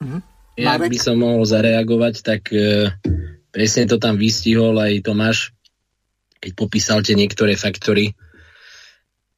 Mm-hmm. 0.00 0.20
Ja 0.60 0.76
by 0.76 0.98
som 1.00 1.16
mohol 1.24 1.48
zareagovať, 1.48 2.14
tak 2.20 2.52
e, 2.52 2.92
presne 3.48 3.88
to 3.88 3.96
tam 3.96 4.20
vystihol 4.20 4.76
aj 4.76 5.08
Tomáš, 5.08 5.56
keď 6.36 6.52
popísal 6.52 7.00
tie 7.00 7.16
niektoré 7.16 7.56
faktory. 7.56 8.12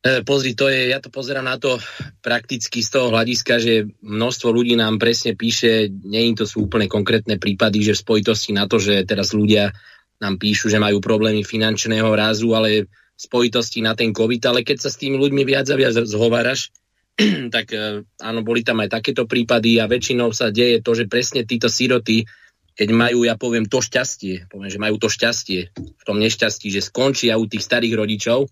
E, 0.02 0.26
pozri, 0.26 0.58
to 0.58 0.66
je, 0.66 0.90
ja 0.90 0.98
to 0.98 1.14
pozerám 1.14 1.46
na 1.46 1.62
to 1.62 1.78
prakticky 2.26 2.82
z 2.82 2.90
toho 2.90 3.14
hľadiska, 3.14 3.62
že 3.62 3.86
množstvo 4.02 4.50
ľudí 4.50 4.74
nám 4.74 4.98
presne 4.98 5.38
píše, 5.38 5.94
nie 5.94 6.34
to 6.34 6.42
sú 6.42 6.66
úplne 6.66 6.90
konkrétne 6.90 7.38
prípady, 7.38 7.86
že 7.86 7.94
v 7.94 8.02
spojitosti 8.02 8.50
na 8.50 8.66
to, 8.66 8.82
že 8.82 9.06
teraz 9.06 9.30
ľudia 9.30 9.70
nám 10.18 10.42
píšu, 10.42 10.74
že 10.74 10.82
majú 10.82 10.98
problémy 10.98 11.46
finančného 11.46 12.10
rázu, 12.18 12.50
ale 12.50 12.90
v 13.14 13.20
spojitosti 13.20 13.78
na 13.78 13.94
ten 13.94 14.10
COVID, 14.10 14.42
ale 14.50 14.66
keď 14.66 14.82
sa 14.82 14.90
s 14.90 14.98
tými 14.98 15.22
ľuďmi 15.22 15.46
viac 15.46 15.70
a 15.70 15.78
viac 15.78 15.94
zhováraš, 15.94 16.74
tak 17.54 17.70
e, 17.70 18.02
áno, 18.02 18.42
boli 18.42 18.66
tam 18.66 18.82
aj 18.82 18.98
takéto 18.98 19.30
prípady 19.30 19.78
a 19.78 19.86
väčšinou 19.86 20.34
sa 20.34 20.50
deje 20.50 20.82
to, 20.82 20.98
že 20.98 21.06
presne 21.06 21.46
títo 21.46 21.70
síroty, 21.70 22.26
keď 22.74 22.90
majú, 22.90 23.22
ja 23.22 23.38
poviem, 23.38 23.70
to 23.70 23.78
šťastie, 23.78 24.50
poviem, 24.50 24.66
že 24.66 24.82
majú 24.82 24.98
to 24.98 25.06
šťastie 25.06 25.70
v 25.78 26.02
tom 26.02 26.18
nešťastí, 26.18 26.74
že 26.74 26.82
skončia 26.82 27.38
u 27.38 27.46
tých 27.46 27.62
starých 27.62 27.94
rodičov, 27.94 28.50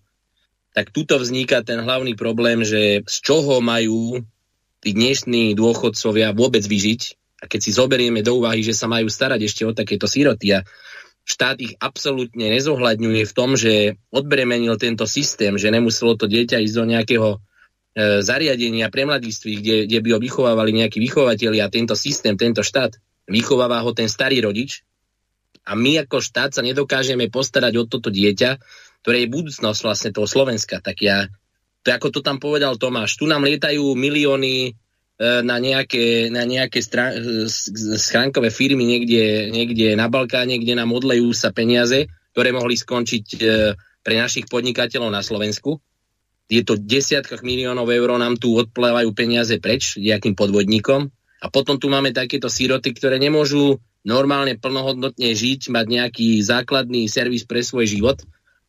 tak 0.71 0.89
tuto 0.95 1.19
vzniká 1.19 1.63
ten 1.63 1.83
hlavný 1.83 2.15
problém, 2.15 2.63
že 2.63 3.03
z 3.03 3.15
čoho 3.23 3.59
majú 3.59 4.23
tí 4.81 4.95
dnešní 4.95 5.53
dôchodcovia 5.53 6.33
vôbec 6.33 6.63
vyžiť. 6.63 7.01
A 7.41 7.49
keď 7.49 7.59
si 7.59 7.71
zoberieme 7.73 8.21
do 8.21 8.37
úvahy, 8.37 8.61
že 8.61 8.77
sa 8.77 8.85
majú 8.85 9.09
starať 9.09 9.41
ešte 9.45 9.63
o 9.65 9.73
takéto 9.73 10.05
síroty 10.05 10.53
a 10.55 10.63
štát 11.25 11.57
ich 11.61 11.73
absolútne 11.81 12.53
nezohľadňuje 12.53 13.23
v 13.25 13.33
tom, 13.33 13.57
že 13.57 13.97
odbremenil 14.13 14.77
tento 14.77 15.09
systém, 15.09 15.57
že 15.57 15.73
nemuselo 15.73 16.17
to 16.17 16.29
dieťa 16.29 16.61
ísť 16.61 16.75
do 16.77 16.85
nejakého 16.85 17.29
E, 17.91 18.23
zariadenia 18.23 18.87
pre 18.87 19.03
mladistvých, 19.03 19.59
kde, 19.59 19.77
kde 19.83 19.99
by 19.99 20.09
ho 20.15 20.19
vychovávali 20.23 20.71
nejakí 20.71 20.95
vychovateľi 21.03 21.59
a 21.59 21.67
tento 21.67 21.91
systém, 21.91 22.39
tento 22.39 22.63
štát, 22.63 22.95
vychováva 23.27 23.83
ho 23.83 23.91
ten 23.91 24.07
starý 24.07 24.39
rodič 24.39 24.87
a 25.67 25.75
my 25.75 25.99
ako 26.07 26.23
štát 26.23 26.55
sa 26.55 26.63
nedokážeme 26.63 27.27
postarať 27.27 27.73
o 27.75 27.83
toto 27.83 28.07
dieťa, 28.07 28.63
ktoré 29.01 29.25
je 29.25 29.33
budúcnosť 29.33 29.79
vlastne 29.81 30.09
toho 30.13 30.29
Slovenska. 30.29 30.79
Tak 30.81 30.97
ja, 31.01 31.25
to 31.81 31.87
ako 31.93 32.07
to 32.13 32.19
tam 32.21 32.37
povedal 32.37 32.77
Tomáš, 32.77 33.17
tu 33.17 33.25
nám 33.25 33.45
lietajú 33.45 33.97
milióny 33.97 34.55
e, 34.67 34.71
na 35.41 35.57
nejaké, 35.57 36.29
na 36.29 36.45
nejaké 36.45 36.79
strán, 36.81 37.17
schránkové 37.97 38.53
firmy 38.53 38.85
niekde, 38.85 39.49
niekde 39.49 39.97
na 39.97 40.09
Balkáne, 40.09 40.61
kde 40.61 40.77
nám 40.77 40.93
odlejú 40.93 41.33
sa 41.33 41.49
peniaze, 41.49 42.05
ktoré 42.31 42.53
mohli 42.53 42.77
skončiť 42.77 43.25
e, 43.35 43.37
pre 44.01 44.15
našich 44.17 44.49
podnikateľov 44.49 45.09
na 45.09 45.21
Slovensku 45.21 45.81
je 46.51 46.61
to 46.67 46.75
desiatkách 46.75 47.47
miliónov 47.47 47.87
eur 47.87 48.19
nám 48.19 48.35
tu 48.35 48.59
odplávajú 48.59 49.15
peniaze 49.15 49.55
preč 49.63 49.95
nejakým 49.95 50.35
podvodníkom 50.35 51.07
a 51.39 51.47
potom 51.47 51.79
tu 51.79 51.87
máme 51.87 52.11
takéto 52.11 52.51
síroty, 52.51 52.91
ktoré 52.91 53.15
nemôžu 53.15 53.79
normálne 54.03 54.59
plnohodnotne 54.59 55.31
žiť, 55.31 55.71
mať 55.71 55.85
nejaký 55.87 56.43
základný 56.43 57.07
servis 57.07 57.47
pre 57.47 57.63
svoj 57.63 57.87
život 57.87 58.19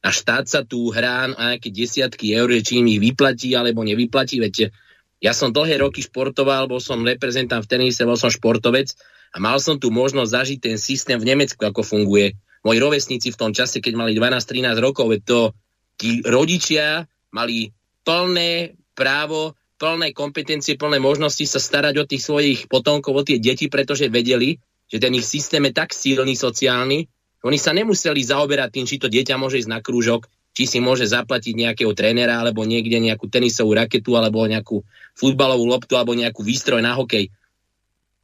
a 0.03 0.09
štát 0.11 0.51
sa 0.51 0.61
tu 0.67 0.91
hrá 0.91 1.31
na 1.31 1.55
nejaké 1.55 1.71
desiatky 1.71 2.35
eur, 2.35 2.51
či 2.59 2.83
im 2.83 2.91
ich 2.91 2.99
vyplatí 2.99 3.55
alebo 3.55 3.87
nevyplatí. 3.87 4.43
Veď 4.43 4.75
ja 5.23 5.31
som 5.31 5.55
dlhé 5.55 5.79
roky 5.79 6.03
športoval, 6.03 6.67
bol 6.67 6.83
som 6.83 7.07
reprezentant 7.07 7.63
v 7.63 7.71
tenise, 7.71 8.03
bol 8.03 8.19
som 8.19 8.27
športovec 8.27 8.91
a 9.31 9.39
mal 9.39 9.63
som 9.63 9.79
tu 9.79 9.95
možnosť 9.95 10.31
zažiť 10.35 10.59
ten 10.59 10.77
systém 10.77 11.23
v 11.23 11.31
Nemecku, 11.31 11.63
ako 11.63 11.87
funguje. 11.87 12.35
Moji 12.67 12.79
rovesníci 12.83 13.31
v 13.31 13.39
tom 13.39 13.55
čase, 13.55 13.79
keď 13.79 13.95
mali 13.95 14.19
12-13 14.19 14.75
rokov, 14.83 15.07
to 15.23 15.55
tí 15.95 16.19
rodičia 16.27 17.07
mali 17.31 17.71
plné 18.03 18.75
právo, 18.99 19.55
plné 19.79 20.11
kompetencie, 20.11 20.75
plné 20.75 20.99
možnosti 20.99 21.43
sa 21.47 21.63
starať 21.63 21.95
o 22.03 22.05
tých 22.07 22.23
svojich 22.23 22.61
potomkov, 22.67 23.15
o 23.15 23.23
tie 23.23 23.39
deti, 23.39 23.71
pretože 23.71 24.11
vedeli, 24.11 24.59
že 24.91 24.99
ten 24.99 25.15
ich 25.15 25.27
systém 25.27 25.63
je 25.71 25.73
tak 25.75 25.95
silný 25.95 26.35
sociálny, 26.35 27.07
oni 27.43 27.59
sa 27.59 27.75
nemuseli 27.75 28.23
zaoberať 28.23 28.71
tým, 28.71 28.87
či 28.87 28.97
to 29.03 29.11
dieťa 29.11 29.35
môže 29.35 29.59
ísť 29.59 29.71
na 29.71 29.83
krúžok, 29.83 30.31
či 30.55 30.69
si 30.69 30.79
môže 30.79 31.09
zaplatiť 31.11 31.55
nejakého 31.59 31.91
trénera, 31.97 32.39
alebo 32.39 32.63
niekde 32.63 33.03
nejakú 33.03 33.27
tenisovú 33.27 33.75
raketu, 33.75 34.15
alebo 34.15 34.47
nejakú 34.47 34.87
futbalovú 35.19 35.67
loptu, 35.67 35.99
alebo 35.99 36.15
nejakú 36.15 36.47
výstroj 36.47 36.85
na 36.85 36.95
hokej. 36.95 37.35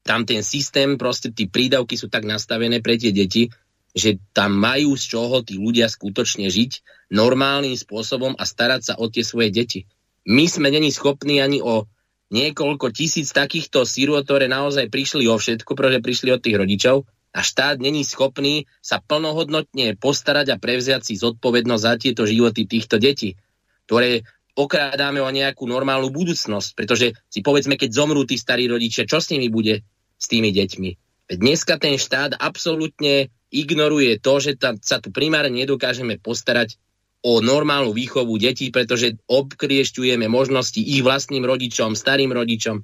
Tam 0.06 0.22
ten 0.22 0.46
systém, 0.46 0.94
proste 0.94 1.34
tí 1.34 1.50
prídavky 1.50 1.98
sú 1.98 2.06
tak 2.06 2.22
nastavené 2.28 2.78
pre 2.78 2.94
tie 2.94 3.10
deti, 3.10 3.50
že 3.96 4.20
tam 4.36 4.54
majú 4.54 4.94
z 4.94 5.04
čoho 5.18 5.42
tí 5.42 5.58
ľudia 5.58 5.90
skutočne 5.90 6.46
žiť 6.46 6.84
normálnym 7.10 7.74
spôsobom 7.74 8.36
a 8.36 8.44
starať 8.44 8.92
sa 8.92 8.94
o 9.00 9.08
tie 9.10 9.24
svoje 9.24 9.50
deti. 9.50 9.80
My 10.28 10.44
sme 10.44 10.68
není 10.68 10.92
schopní 10.92 11.40
ani 11.40 11.64
o 11.64 11.88
niekoľko 12.28 12.92
tisíc 12.92 13.32
takýchto 13.32 13.88
sírov, 13.88 14.28
ktoré 14.28 14.46
naozaj 14.46 14.92
prišli 14.92 15.24
o 15.26 15.40
všetko, 15.40 15.72
pretože 15.72 16.04
prišli 16.04 16.28
od 16.36 16.44
tých 16.44 16.60
rodičov 16.60 17.08
a 17.32 17.40
štát 17.44 17.76
není 17.78 18.02
schopný 18.02 18.64
sa 18.80 18.98
plnohodnotne 19.04 19.96
postarať 20.00 20.56
a 20.56 20.60
prevziať 20.60 21.12
si 21.12 21.14
zodpovednosť 21.20 21.82
za 21.84 21.94
tieto 22.00 22.22
životy 22.24 22.64
týchto 22.64 22.96
detí, 22.96 23.36
ktoré 23.84 24.24
okrádame 24.58 25.22
o 25.22 25.30
nejakú 25.30 25.68
normálnu 25.70 26.10
budúcnosť, 26.10 26.74
pretože 26.74 27.14
si 27.30 27.40
povedzme, 27.44 27.78
keď 27.78 27.90
zomrú 27.94 28.26
tí 28.26 28.34
starí 28.34 28.66
rodičia, 28.66 29.06
čo 29.06 29.22
s 29.22 29.30
nimi 29.30 29.46
bude 29.52 29.86
s 30.18 30.26
tými 30.26 30.50
deťmi? 30.50 30.90
Dneska 31.28 31.78
ten 31.78 31.94
štát 32.00 32.40
absolútne 32.40 33.30
ignoruje 33.52 34.18
to, 34.18 34.40
že 34.40 34.58
tam 34.58 34.80
sa 34.80 34.98
tu 34.98 35.12
primárne 35.12 35.62
nedokážeme 35.62 36.18
postarať 36.18 36.80
o 37.22 37.42
normálnu 37.44 37.92
výchovu 37.94 38.38
detí, 38.38 38.70
pretože 38.70 39.18
obkriešťujeme 39.26 40.26
možnosti 40.30 40.78
ich 40.78 41.02
vlastným 41.02 41.42
rodičom, 41.44 41.98
starým 41.98 42.30
rodičom. 42.30 42.82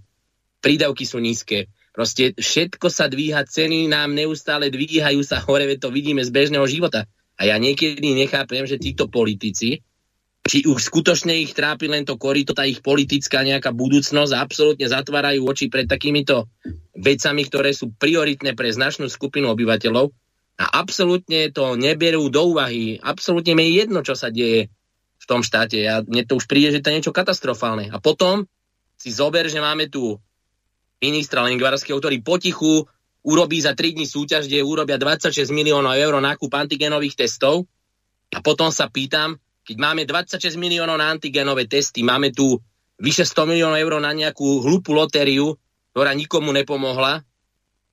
Prídavky 0.60 1.06
sú 1.06 1.22
nízke. 1.22 1.70
Proste 1.94 2.34
všetko 2.34 2.90
sa 2.90 3.06
dvíha, 3.06 3.46
ceny 3.46 3.86
nám 3.86 4.18
neustále 4.18 4.66
dvíhajú 4.66 5.22
sa 5.22 5.38
hore, 5.46 5.70
to 5.78 5.94
vidíme 5.94 6.26
z 6.26 6.34
bežného 6.34 6.66
života. 6.66 7.06
A 7.38 7.46
ja 7.46 7.54
niekedy 7.54 8.02
nechápem, 8.18 8.66
že 8.66 8.82
títo 8.82 9.06
politici, 9.06 9.78
či 10.44 10.58
už 10.66 10.90
skutočne 10.90 11.38
ich 11.38 11.54
trápi 11.54 11.86
len 11.86 12.02
to 12.02 12.18
korito, 12.18 12.50
tá 12.50 12.66
ich 12.66 12.82
politická 12.82 13.46
nejaká 13.46 13.70
budúcnosť 13.70 14.32
absolútne 14.34 14.90
zatvárajú 14.90 15.46
oči 15.46 15.70
pred 15.70 15.86
takýmito 15.86 16.50
vecami, 16.98 17.46
ktoré 17.46 17.70
sú 17.70 17.94
prioritné 17.94 18.58
pre 18.58 18.74
značnú 18.74 19.06
skupinu 19.06 19.54
obyvateľov, 19.54 20.10
a 20.54 20.64
absolútne 20.78 21.50
to 21.50 21.74
neberú 21.74 22.30
do 22.30 22.54
úvahy. 22.54 23.02
Absolútne 23.02 23.58
mi 23.58 23.70
je 23.70 23.82
jedno, 23.82 24.06
čo 24.06 24.14
sa 24.14 24.30
deje 24.30 24.70
v 25.18 25.24
tom 25.26 25.42
štáte. 25.42 25.82
Ja, 25.82 25.98
mne 26.06 26.22
to 26.22 26.38
už 26.38 26.46
príde, 26.46 26.70
že 26.70 26.78
to 26.78 26.94
je 26.94 27.02
niečo 27.02 27.16
katastrofálne. 27.16 27.90
A 27.90 27.98
potom 27.98 28.46
si 28.94 29.10
zober, 29.10 29.50
že 29.50 29.58
máme 29.58 29.90
tu 29.90 30.14
ministra 31.04 31.44
Lengvarského, 31.44 32.00
ktorý 32.00 32.24
potichu 32.24 32.88
urobí 33.24 33.60
za 33.60 33.76
3 33.76 33.96
dní 34.00 34.08
súťaž, 34.08 34.48
kde 34.48 34.64
urobia 34.64 34.96
26 34.96 35.52
miliónov 35.52 35.96
eur 35.96 36.16
nákup 36.16 36.48
antigenových 36.48 37.24
testov. 37.24 37.68
A 38.32 38.40
potom 38.40 38.72
sa 38.72 38.88
pýtam, 38.88 39.36
keď 39.64 39.76
máme 39.76 40.02
26 40.08 40.56
miliónov 40.56 40.96
na 40.96 41.12
antigenové 41.12 41.68
testy, 41.68 42.00
máme 42.00 42.32
tu 42.32 42.56
vyše 43.00 43.28
100 43.28 43.52
miliónov 43.52 43.80
eur 43.80 43.94
na 44.00 44.12
nejakú 44.16 44.64
hlupú 44.64 44.96
lotériu, 44.96 45.56
ktorá 45.92 46.12
nikomu 46.16 46.52
nepomohla, 46.52 47.24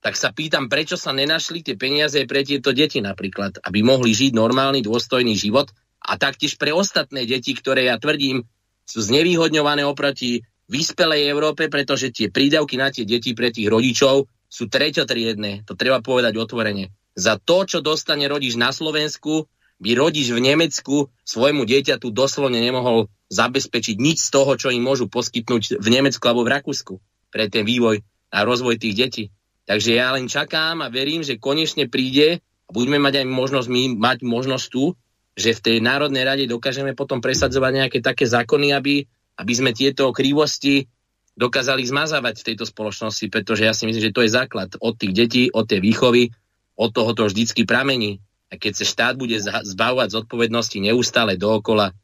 tak 0.02 0.18
sa 0.18 0.34
pýtam, 0.34 0.66
prečo 0.66 0.98
sa 0.98 1.14
nenašli 1.14 1.62
tie 1.62 1.78
peniaze 1.78 2.18
pre 2.26 2.42
tieto 2.42 2.74
deti 2.74 2.98
napríklad, 2.98 3.62
aby 3.62 3.86
mohli 3.86 4.10
žiť 4.10 4.34
normálny, 4.34 4.82
dôstojný 4.82 5.38
život 5.38 5.70
a 6.02 6.18
taktiež 6.18 6.58
pre 6.58 6.74
ostatné 6.74 7.22
deti, 7.22 7.54
ktoré 7.54 7.86
ja 7.86 7.96
tvrdím, 8.02 8.42
sú 8.82 8.98
znevýhodňované 8.98 9.86
oproti 9.86 10.42
vyspelej 10.72 11.28
Európe, 11.28 11.68
pretože 11.68 12.08
tie 12.08 12.32
prídavky 12.32 12.80
na 12.80 12.88
tie 12.88 13.04
deti 13.04 13.36
pre 13.36 13.52
tých 13.52 13.68
rodičov 13.68 14.24
sú 14.48 14.64
treťotriedné, 14.72 15.68
to 15.68 15.76
treba 15.76 16.00
povedať 16.00 16.32
otvorene. 16.40 16.88
Za 17.12 17.36
to, 17.36 17.68
čo 17.68 17.84
dostane 17.84 18.24
rodič 18.24 18.56
na 18.56 18.72
Slovensku, 18.72 19.44
by 19.82 19.98
rodič 19.98 20.30
v 20.30 20.40
Nemecku 20.40 21.10
svojmu 21.26 21.66
dieťaťu 21.66 22.14
doslovne 22.14 22.62
nemohol 22.62 23.10
zabezpečiť 23.34 23.96
nič 23.98 24.30
z 24.30 24.30
toho, 24.30 24.54
čo 24.54 24.70
im 24.70 24.80
môžu 24.80 25.10
poskytnúť 25.10 25.82
v 25.82 25.88
Nemecku 25.90 26.22
alebo 26.22 26.46
v 26.46 26.52
Rakúsku 26.54 26.94
pre 27.34 27.50
ten 27.50 27.66
vývoj 27.66 27.98
a 28.30 28.38
rozvoj 28.46 28.78
tých 28.78 28.94
detí. 28.94 29.24
Takže 29.66 29.98
ja 29.98 30.14
len 30.14 30.30
čakám 30.30 30.86
a 30.86 30.92
verím, 30.92 31.26
že 31.26 31.40
konečne 31.42 31.90
príde 31.90 32.38
a 32.40 32.70
budeme 32.70 33.02
mať 33.02 33.22
aj 33.22 33.26
možnosť 33.26 33.68
my 33.68 33.82
mať 33.98 34.18
možnosť 34.22 34.66
tu, 34.70 34.94
že 35.32 35.56
v 35.56 35.64
tej 35.64 35.76
Národnej 35.80 36.22
rade 36.28 36.44
dokážeme 36.46 36.92
potom 36.92 37.18
presadzovať 37.18 37.72
nejaké 37.72 37.98
také 38.04 38.28
zákony, 38.28 38.76
aby, 38.76 39.08
aby 39.36 39.52
sme 39.52 39.70
tieto 39.72 40.10
krivosti 40.12 40.88
dokázali 41.32 41.80
zmazávať 41.88 42.44
v 42.44 42.46
tejto 42.52 42.64
spoločnosti, 42.68 43.26
pretože 43.32 43.64
ja 43.64 43.72
si 43.72 43.88
myslím, 43.88 44.12
že 44.12 44.14
to 44.14 44.24
je 44.24 44.36
základ 44.36 44.76
od 44.76 44.94
tých 45.00 45.12
detí, 45.16 45.44
od 45.48 45.64
tej 45.64 45.80
výchovy, 45.80 46.32
od 46.76 46.90
toho 46.92 47.16
to 47.16 47.28
vždycky 47.28 47.64
pramení. 47.64 48.20
A 48.52 48.60
keď 48.60 48.84
sa 48.84 48.84
štát 48.84 49.14
bude 49.16 49.40
zbavovať 49.40 50.12
zodpovednosti 50.12 50.76
neustále 50.76 51.40
dookola, 51.40 51.96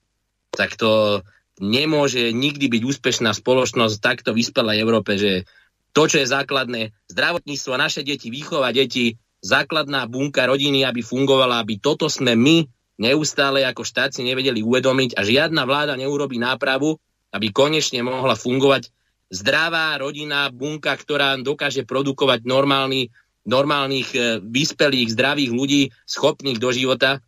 tak 0.57 0.81
to 0.81 1.21
nemôže 1.61 2.33
nikdy 2.33 2.73
byť 2.73 2.83
úspešná 2.89 3.37
spoločnosť 3.37 4.01
takto 4.01 4.33
vyspelej 4.33 4.81
Európe, 4.81 5.21
že 5.21 5.45
to, 5.93 6.09
čo 6.09 6.25
je 6.25 6.31
základné, 6.31 6.97
zdravotníctvo, 7.11 7.73
naše 7.77 8.01
deti, 8.01 8.33
výchova 8.33 8.73
deti, 8.73 9.21
základná 9.45 10.09
bunka 10.09 10.49
rodiny, 10.49 10.89
aby 10.89 11.05
fungovala, 11.05 11.61
aby 11.61 11.77
toto 11.77 12.09
sme 12.09 12.33
my 12.33 12.65
neustále 12.99 13.63
ako 13.63 13.87
štát 13.87 14.11
si 14.15 14.27
nevedeli 14.27 14.63
uvedomiť 14.63 15.15
a 15.15 15.23
žiadna 15.23 15.63
vláda 15.69 15.95
neurobi 15.95 16.41
nápravu, 16.41 16.99
aby 17.33 17.53
konečne 17.53 18.01
mohla 18.01 18.35
fungovať 18.35 18.89
zdravá 19.29 20.01
rodina, 20.01 20.49
bunka, 20.49 20.97
ktorá 20.97 21.37
dokáže 21.37 21.85
produkovať 21.85 22.49
normálny, 22.49 23.13
normálnych, 23.45 24.09
e, 24.17 24.21
vyspelých, 24.41 25.13
zdravých 25.13 25.51
ľudí, 25.53 25.83
schopných 26.09 26.57
do 26.57 26.73
života. 26.73 27.21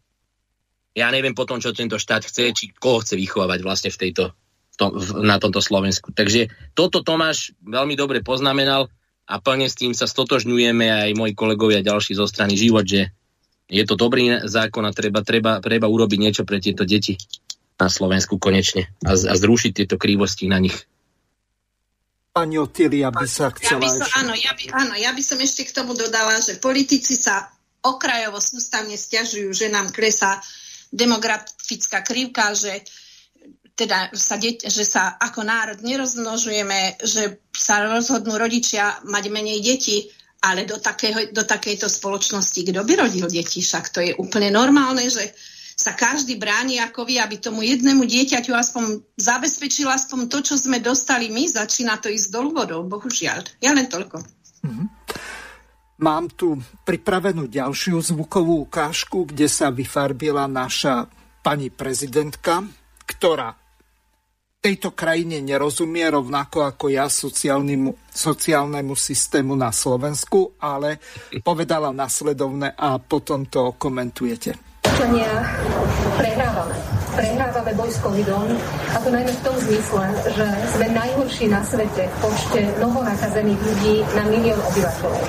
Ja 0.96 1.12
neviem 1.12 1.36
potom, 1.36 1.60
čo 1.60 1.76
tento 1.76 2.00
štát 2.00 2.24
chce, 2.24 2.56
či 2.56 2.64
koho 2.72 3.04
chce 3.04 3.20
vychovávať 3.20 3.60
vlastne 3.60 3.90
v 3.92 4.00
tejto, 4.00 4.32
to, 4.80 4.96
na 5.20 5.36
tomto 5.36 5.60
Slovensku. 5.60 6.16
Takže 6.16 6.48
toto 6.72 7.04
Tomáš 7.04 7.52
veľmi 7.60 7.94
dobre 7.94 8.24
poznamenal 8.24 8.88
a 9.28 9.38
plne 9.38 9.68
s 9.68 9.76
tým 9.76 9.92
sa 9.92 10.08
stotožňujeme 10.08 10.88
aj 10.88 11.10
moji 11.14 11.32
kolegovia 11.36 11.84
ďalší 11.84 12.16
zo 12.16 12.24
strany 12.24 12.56
život, 12.56 12.88
že 12.88 13.12
je 13.70 13.84
to 13.86 13.94
dobrý 13.94 14.42
zákon 14.50 14.82
a 14.82 14.90
treba, 14.90 15.22
treba, 15.22 15.62
treba 15.62 15.86
urobiť 15.86 16.18
niečo 16.18 16.42
pre 16.42 16.58
tieto 16.58 16.82
deti 16.82 17.14
na 17.80 17.88
Slovensku 17.88 18.36
konečne 18.36 18.92
a, 19.02 19.16
a 19.16 19.34
zrušiť 19.34 19.72
tieto 19.72 19.96
krivosti 19.96 20.46
na 20.46 20.60
nich. 20.60 20.76
Pani 22.30 22.60
Otília 22.62 23.10
by 23.10 23.26
sa 23.26 23.50
chcela... 23.50 23.82
Ja 23.82 23.82
by 23.82 23.90
som, 23.90 24.08
áno, 24.22 24.32
ja 24.38 24.52
by, 24.54 24.64
áno, 24.70 24.94
ja 24.94 25.10
by 25.10 25.22
som 25.24 25.38
ešte 25.42 25.66
k 25.66 25.74
tomu 25.74 25.98
dodala, 25.98 26.38
že 26.38 26.62
politici 26.62 27.18
sa 27.18 27.50
okrajovo 27.82 28.38
sústavne 28.38 28.94
stiažujú, 28.94 29.50
že 29.50 29.66
nám 29.72 29.90
klesá 29.90 30.38
demografická 30.94 32.06
krivka, 32.06 32.54
že 32.54 32.86
teda 33.74 34.12
sa 34.12 34.36
deť, 34.36 34.68
že 34.68 34.84
sa 34.84 35.16
ako 35.16 35.40
národ 35.40 35.80
nerozmnožujeme, 35.80 37.00
že 37.00 37.40
sa 37.56 37.88
rozhodnú 37.88 38.36
rodičia 38.36 39.00
mať 39.08 39.24
menej 39.32 39.58
detí, 39.64 40.12
ale 40.44 40.68
do, 40.68 40.76
takého, 40.76 41.32
do 41.32 41.44
takejto 41.44 41.88
spoločnosti, 41.88 42.60
kto 42.60 42.80
by 42.84 42.92
rodil 42.96 43.26
deti, 43.28 43.64
však 43.64 43.84
to 43.88 44.00
je 44.04 44.12
úplne 44.20 44.52
normálne, 44.52 45.08
že 45.08 45.32
sa 45.80 45.96
každý 45.96 46.36
bráni 46.36 46.76
ako 46.76 47.08
vy, 47.08 47.16
aby 47.16 47.40
tomu 47.40 47.64
jednému 47.64 48.04
dieťaťu 48.04 48.52
aspoň 48.52 49.00
zabezpečil 49.16 49.88
aspoň 49.88 50.28
to, 50.28 50.44
čo 50.44 50.54
sme 50.60 50.76
dostali 50.76 51.32
my, 51.32 51.48
začína 51.48 51.96
to 51.96 52.12
ísť 52.12 52.28
dolu 52.28 52.52
vodou, 52.52 52.84
bohužiaľ. 52.84 53.40
Ja 53.64 53.72
len 53.72 53.88
toľko. 53.88 54.20
Mm-hmm. 54.60 54.86
Mám 56.04 56.36
tu 56.36 56.60
pripravenú 56.84 57.48
ďalšiu 57.48 57.96
zvukovú 58.12 58.68
ukážku, 58.68 59.24
kde 59.32 59.48
sa 59.48 59.72
vyfarbila 59.72 60.44
naša 60.44 61.08
pani 61.40 61.72
prezidentka, 61.72 62.60
ktorá 63.08 63.56
tejto 64.60 64.92
krajine 64.92 65.40
nerozumie 65.40 66.04
rovnako 66.12 66.68
ako 66.68 66.92
ja 66.92 67.08
sociálnemu, 67.08 68.12
sociálnemu 68.12 68.92
systému 68.92 69.56
na 69.56 69.72
Slovensku, 69.72 70.60
ale 70.60 71.00
povedala 71.40 71.88
nasledovne 71.96 72.76
a 72.76 73.00
potom 73.00 73.48
to 73.48 73.72
komentujete. 73.80 74.69
Občania 75.00 75.32
prehrávame. 76.20 76.76
Prehrávame 77.16 77.72
boj 77.72 77.88
s 77.88 78.04
covidom 78.04 78.52
a 78.92 79.00
to 79.00 79.08
najmä 79.08 79.32
v 79.32 79.40
tom 79.48 79.56
zmysle, 79.56 80.04
že 80.36 80.44
sme 80.76 80.86
najhorší 80.92 81.48
na 81.48 81.64
svete 81.64 82.04
v 82.04 82.16
počte 82.20 82.68
novonakazených 82.84 83.60
ľudí 83.64 84.04
na 84.12 84.28
milión 84.28 84.60
obyvateľov. 84.60 85.24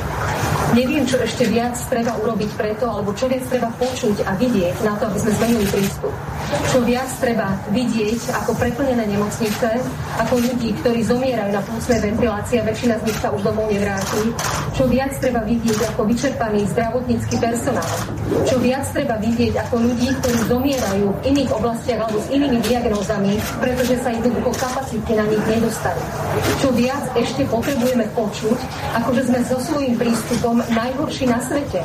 Neviem, 0.71 1.03
čo 1.03 1.19
ešte 1.19 1.51
viac 1.51 1.75
treba 1.91 2.15
urobiť 2.15 2.55
preto, 2.55 2.88
alebo 2.88 3.12
čo 3.12 3.27
viac 3.27 3.43
treba 3.51 3.67
počuť 3.75 4.23
a 4.23 4.39
vidieť 4.39 4.88
na 4.88 4.95
to, 4.95 5.12
aby 5.12 5.19
sme 5.19 5.31
zmenili 5.36 5.65
prístup. 5.67 6.15
Čo 6.71 6.79
viac 6.88 7.12
treba 7.19 7.60
vidieť 7.75 8.31
ako 8.39 8.55
preplnené 8.55 9.03
nemocnice, 9.03 9.67
ako 10.15 10.39
ľudí, 10.39 10.71
ktorí 10.79 11.03
zomierajú 11.03 11.51
na 11.51 11.60
plúcnej 11.60 11.99
ventilácii 11.99 12.63
a 12.63 12.67
väčšina 12.71 12.95
z 13.03 13.03
nich 13.03 13.19
sa 13.19 13.36
už 13.36 13.43
domov 13.43 13.67
nevráti. 13.67 14.31
Čo 14.71 14.88
viac 14.88 15.12
treba 15.19 15.43
vidieť 15.43 15.79
ako 15.91 16.01
vyčerpaný 16.07 16.63
zdravotnícky 16.71 17.36
personál. 17.36 17.91
Čo 18.47 18.55
viac 18.63 18.88
treba 18.95 19.19
vidieť 19.19 19.53
ako 19.67 19.75
ľudí, 19.75 20.07
ktorí 20.23 20.39
zomierajú 20.47 21.05
v 21.12 21.19
iných 21.36 21.51
oblastiach 21.51 21.99
alebo 22.07 22.19
s 22.23 22.31
inými 22.31 22.60
diagnózami, 22.63 23.34
pretože 23.60 23.99
sa 23.99 24.15
jednoducho 24.15 24.55
kapacity 24.55 25.12
na 25.19 25.27
nich 25.27 25.43
nedostali. 25.51 25.99
Čo 26.63 26.71
viac 26.71 27.03
ešte 27.19 27.43
potrebujeme 27.51 28.07
počuť, 28.15 28.57
ako 29.03 29.10
že 29.19 29.23
sme 29.27 29.39
so 29.43 29.60
svojím 29.60 29.99
prístupom 29.99 30.61
najhorší 30.69 31.26
na 31.26 31.41
svete. 31.41 31.82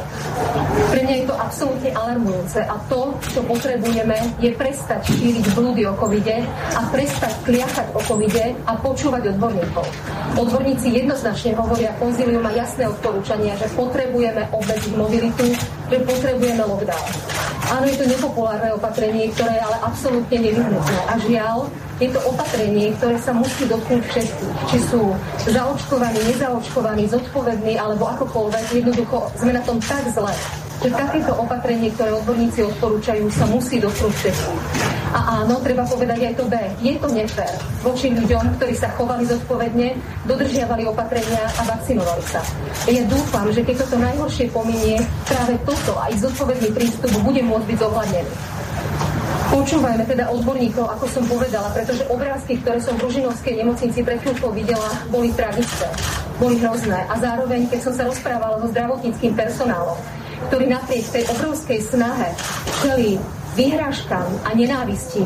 Pre 0.92 1.00
mňa 1.00 1.14
je 1.22 1.26
to 1.28 1.34
absolútne 1.38 1.90
alarmujúce 1.96 2.60
a 2.60 2.76
to, 2.90 3.16
čo 3.32 3.40
potrebujeme, 3.48 4.16
je 4.42 4.50
prestať 4.52 5.08
šíriť 5.16 5.56
blúdy 5.56 5.88
o 5.88 5.94
covide 5.96 6.44
a 6.76 6.80
prestať 6.92 7.32
kliachať 7.48 7.86
o 7.96 8.00
covide 8.04 8.52
a 8.68 8.72
počúvať 8.76 9.32
odborníkov. 9.36 9.86
Odborníci 10.36 10.92
jednoznačne 10.92 11.56
hovoria, 11.56 11.96
konzilium 11.96 12.44
má 12.44 12.52
jasné 12.52 12.84
odporúčania, 12.90 13.56
že 13.56 13.72
potrebujeme 13.72 14.44
obmedziť 14.52 14.92
mobilitu, 14.98 15.46
že 15.88 15.96
potrebujeme 16.04 16.62
lockdown. 16.66 17.08
Áno, 17.66 17.84
je 17.90 17.98
to 17.98 18.06
nepopulárne 18.06 18.70
opatrenie, 18.78 19.32
ktoré 19.34 19.58
je 19.58 19.62
ale 19.66 19.76
absolútne 19.82 20.38
nevyhnutné. 20.38 20.98
A 21.10 21.14
žiaľ, 21.18 21.66
je 21.96 22.08
to 22.12 22.20
opatrenie, 22.28 22.92
ktoré 23.00 23.16
sa 23.16 23.32
musí 23.32 23.64
dotknúť 23.64 24.02
všetkých. 24.04 24.56
Či 24.68 24.78
sú 24.92 25.00
zaočkovaní, 25.48 26.20
nezaočkovaní, 26.28 27.08
zodpovední 27.08 27.80
alebo 27.80 28.04
akokoľvek. 28.12 28.64
Jednoducho 28.84 29.32
sme 29.40 29.56
na 29.56 29.62
tom 29.64 29.80
tak 29.80 30.04
zle, 30.12 30.32
že 30.84 30.92
takéto 30.92 31.32
opatrenie, 31.40 31.88
ktoré 31.96 32.12
odborníci 32.12 32.60
odporúčajú, 32.68 33.32
sa 33.32 33.48
musí 33.48 33.80
dotknúť 33.80 34.12
všetkých. 34.12 34.60
A 35.16 35.40
áno, 35.40 35.56
treba 35.64 35.88
povedať 35.88 36.20
aj 36.28 36.34
to 36.36 36.44
B. 36.44 36.54
Je 36.84 36.92
to 37.00 37.08
nefér 37.08 37.48
voči 37.80 38.12
ľuďom, 38.12 38.60
ktorí 38.60 38.76
sa 38.76 38.92
chovali 38.92 39.24
zodpovedne, 39.24 39.96
dodržiavali 40.28 40.84
opatrenia 40.84 41.48
a 41.56 41.62
vakcinovali 41.64 42.24
sa. 42.28 42.44
Ja 42.92 43.08
dúfam, 43.08 43.48
že 43.48 43.64
keď 43.64 43.88
toto 43.88 43.96
najhoršie 43.96 44.52
pominie, 44.52 45.00
práve 45.24 45.56
toto 45.64 45.96
aj 45.96 46.12
zodpovedný 46.20 46.68
prístup 46.76 47.12
bude 47.24 47.40
môcť 47.40 47.66
byť 47.72 47.78
zohľadnený. 47.80 48.32
Počúvajme 49.56 50.04
teda 50.04 50.28
odborníkov, 50.36 50.84
ako 50.84 51.08
som 51.08 51.24
povedala, 51.24 51.72
pretože 51.72 52.04
obrázky, 52.12 52.60
ktoré 52.60 52.76
som 52.76 52.92
v 53.00 53.08
Ružinovskej 53.08 53.64
nemocnici 53.64 54.04
pred 54.04 54.20
chvíľkou 54.20 54.52
videla, 54.52 54.92
boli 55.08 55.32
tragické, 55.32 55.88
boli 56.36 56.60
hrozné. 56.60 57.08
A 57.08 57.16
zároveň, 57.16 57.64
keď 57.64 57.88
som 57.88 57.96
sa 57.96 58.04
rozprávala 58.04 58.60
so 58.60 58.68
zdravotníckým 58.68 59.32
personálom, 59.32 59.96
ktorý 60.52 60.68
napriek 60.68 61.08
tej 61.08 61.24
obrovskej 61.32 61.80
snahe 61.88 62.36
čelí 62.84 63.16
vyhrážkam 63.56 64.28
a 64.44 64.52
nenávisti. 64.52 65.24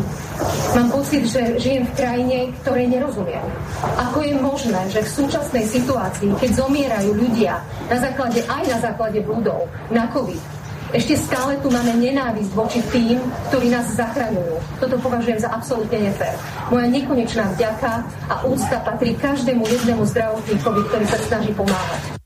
Mám 0.78 0.94
pocit, 0.94 1.26
že 1.26 1.58
žijem 1.58 1.90
v 1.90 1.96
krajine, 1.98 2.36
ktorej 2.62 2.86
nerozumiem. 2.86 3.42
Ako 3.82 4.22
je 4.22 4.38
možné, 4.38 4.78
že 4.94 5.02
v 5.02 5.10
súčasnej 5.10 5.66
situácii, 5.66 6.38
keď 6.38 6.50
zomierajú 6.54 7.18
ľudia 7.18 7.58
na 7.90 7.98
základe, 7.98 8.46
aj 8.46 8.62
na 8.62 8.78
základe 8.78 9.18
blúdov, 9.26 9.66
na 9.90 10.06
COVID, 10.14 10.59
ešte 10.90 11.14
stále 11.14 11.54
tu 11.62 11.70
máme 11.70 11.94
nenávisť 12.02 12.50
voči 12.50 12.82
tým, 12.90 13.22
ktorí 13.50 13.70
nás 13.70 13.94
zachraňujú. 13.94 14.58
Toto 14.82 14.96
považujem 14.98 15.38
za 15.38 15.50
absolútne 15.54 16.10
nefér. 16.10 16.34
Moja 16.66 16.86
nekonečná 16.90 17.54
vďaka 17.54 17.92
a 18.26 18.34
úcta 18.42 18.82
patrí 18.82 19.14
každému 19.14 19.62
jednému 19.62 20.02
zdravotníkovi, 20.02 20.80
ktorý 20.90 21.04
sa 21.06 21.18
snaží 21.22 21.54
pomáhať. 21.54 22.18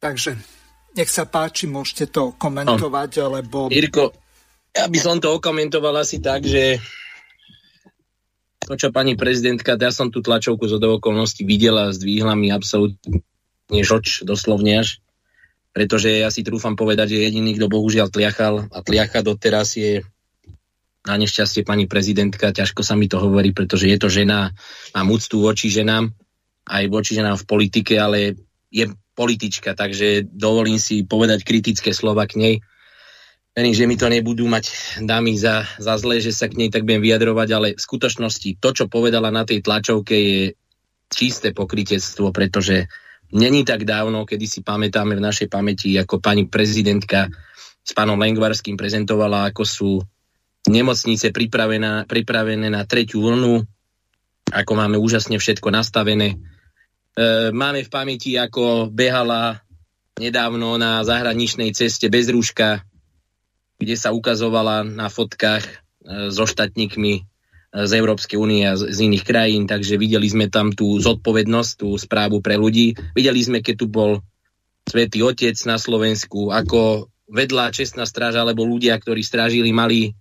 Takže 0.00 0.30
nech 0.96 1.10
sa 1.12 1.28
páči, 1.28 1.68
môžete 1.68 2.08
to 2.08 2.32
komentovať, 2.40 3.10
no. 3.20 3.22
alebo... 3.28 3.58
Irko, 3.68 4.16
ja 4.72 4.88
by 4.88 4.98
som 5.00 5.20
to 5.20 5.36
okomentoval 5.36 6.00
asi 6.00 6.24
tak, 6.24 6.48
že 6.48 6.80
to, 8.64 8.80
čo 8.80 8.88
pani 8.88 9.20
prezidentka, 9.20 9.76
ja 9.76 9.92
som 9.92 10.08
tú 10.08 10.24
tlačovku 10.24 10.64
z 10.64 10.80
okolností 10.80 11.44
videla, 11.44 11.92
zdvihla 11.92 12.32
mi 12.32 12.48
absolútne 12.48 13.20
žoč, 13.68 14.24
doslovne 14.24 14.80
až 14.80 15.03
pretože 15.74 16.22
ja 16.22 16.30
si 16.30 16.46
trúfam 16.46 16.78
povedať, 16.78 17.18
že 17.18 17.26
jediný, 17.26 17.58
kto 17.58 17.66
bohužiaľ 17.66 18.14
tliachal 18.14 18.70
a 18.70 18.78
tliacha 18.78 19.26
doteraz 19.26 19.74
je 19.74 20.06
na 21.04 21.18
nešťastie 21.18 21.66
pani 21.66 21.90
prezidentka, 21.90 22.54
ťažko 22.54 22.80
sa 22.86 22.94
mi 22.94 23.10
to 23.10 23.18
hovorí, 23.18 23.50
pretože 23.50 23.90
je 23.90 23.98
to 23.98 24.06
žena, 24.08 24.54
mám 24.94 25.10
úctu 25.10 25.42
voči 25.42 25.68
ženám, 25.68 26.14
aj 26.64 26.84
voči 26.88 27.18
ženám 27.18 27.36
v 27.42 27.48
politike, 27.50 27.98
ale 27.98 28.38
je 28.72 28.88
politička, 29.18 29.74
takže 29.74 30.30
dovolím 30.30 30.78
si 30.78 31.02
povedať 31.04 31.42
kritické 31.42 31.90
slova 31.92 32.24
k 32.30 32.38
nej. 32.38 32.54
Verím, 33.54 33.74
že 33.74 33.86
mi 33.86 33.94
to 33.98 34.10
nebudú 34.10 34.46
mať 34.50 34.70
dámy 35.02 35.38
za, 35.38 35.66
za 35.78 35.94
zlé, 35.98 36.18
že 36.18 36.34
sa 36.34 36.50
k 36.50 36.58
nej 36.58 36.70
tak 36.70 36.86
budem 36.86 37.02
vyjadrovať, 37.02 37.48
ale 37.54 37.68
v 37.74 37.82
skutočnosti 37.82 38.58
to, 38.58 38.68
čo 38.74 38.84
povedala 38.90 39.30
na 39.30 39.46
tej 39.46 39.62
tlačovke, 39.62 40.14
je 40.14 40.42
čisté 41.10 41.54
pokrytectvo, 41.54 42.30
pretože 42.34 42.90
Není 43.34 43.66
tak 43.66 43.82
dávno, 43.82 44.22
kedy 44.22 44.46
si 44.46 44.60
pamätáme 44.62 45.18
v 45.18 45.26
našej 45.26 45.50
pamäti, 45.50 45.98
ako 45.98 46.22
pani 46.22 46.46
prezidentka 46.46 47.26
s 47.82 47.90
pánom 47.90 48.14
Lengvarským 48.14 48.78
prezentovala, 48.78 49.50
ako 49.50 49.62
sú 49.66 49.90
nemocnice 50.70 51.34
pripravené 51.34 52.68
na 52.70 52.82
tretiu 52.86 53.26
vlnu, 53.26 53.66
ako 54.54 54.72
máme 54.78 54.96
úžasne 55.02 55.34
všetko 55.34 55.68
nastavené. 55.74 56.28
E, 56.30 56.36
máme 57.50 57.82
v 57.82 57.90
pamäti, 57.90 58.38
ako 58.38 58.88
behala 58.94 59.58
nedávno 60.14 60.78
na 60.78 61.02
zahraničnej 61.02 61.74
ceste 61.74 62.06
bez 62.06 62.30
rúška, 62.30 62.86
kde 63.82 63.98
sa 63.98 64.14
ukazovala 64.14 64.86
na 64.86 65.10
fotkách 65.10 65.64
e, 65.66 65.72
so 66.30 66.46
štatníkmi 66.46 67.33
z 67.74 67.92
Európskej 67.98 68.38
únie 68.38 68.62
a 68.62 68.78
z, 68.78 68.94
iných 68.94 69.26
krajín, 69.26 69.66
takže 69.66 69.98
videli 69.98 70.30
sme 70.30 70.46
tam 70.46 70.70
tú 70.70 70.94
zodpovednosť, 71.02 71.70
tú 71.82 71.98
správu 71.98 72.38
pre 72.38 72.54
ľudí. 72.54 72.94
Videli 73.18 73.42
sme, 73.42 73.66
keď 73.66 73.74
tu 73.74 73.90
bol 73.90 74.22
Svetý 74.86 75.26
Otec 75.26 75.58
na 75.66 75.74
Slovensku, 75.74 76.54
ako 76.54 77.10
vedla 77.26 77.74
čestná 77.74 78.06
stráža, 78.06 78.46
alebo 78.46 78.62
ľudia, 78.62 78.94
ktorí 78.94 79.26
strážili, 79.26 79.74
mali, 79.74 80.14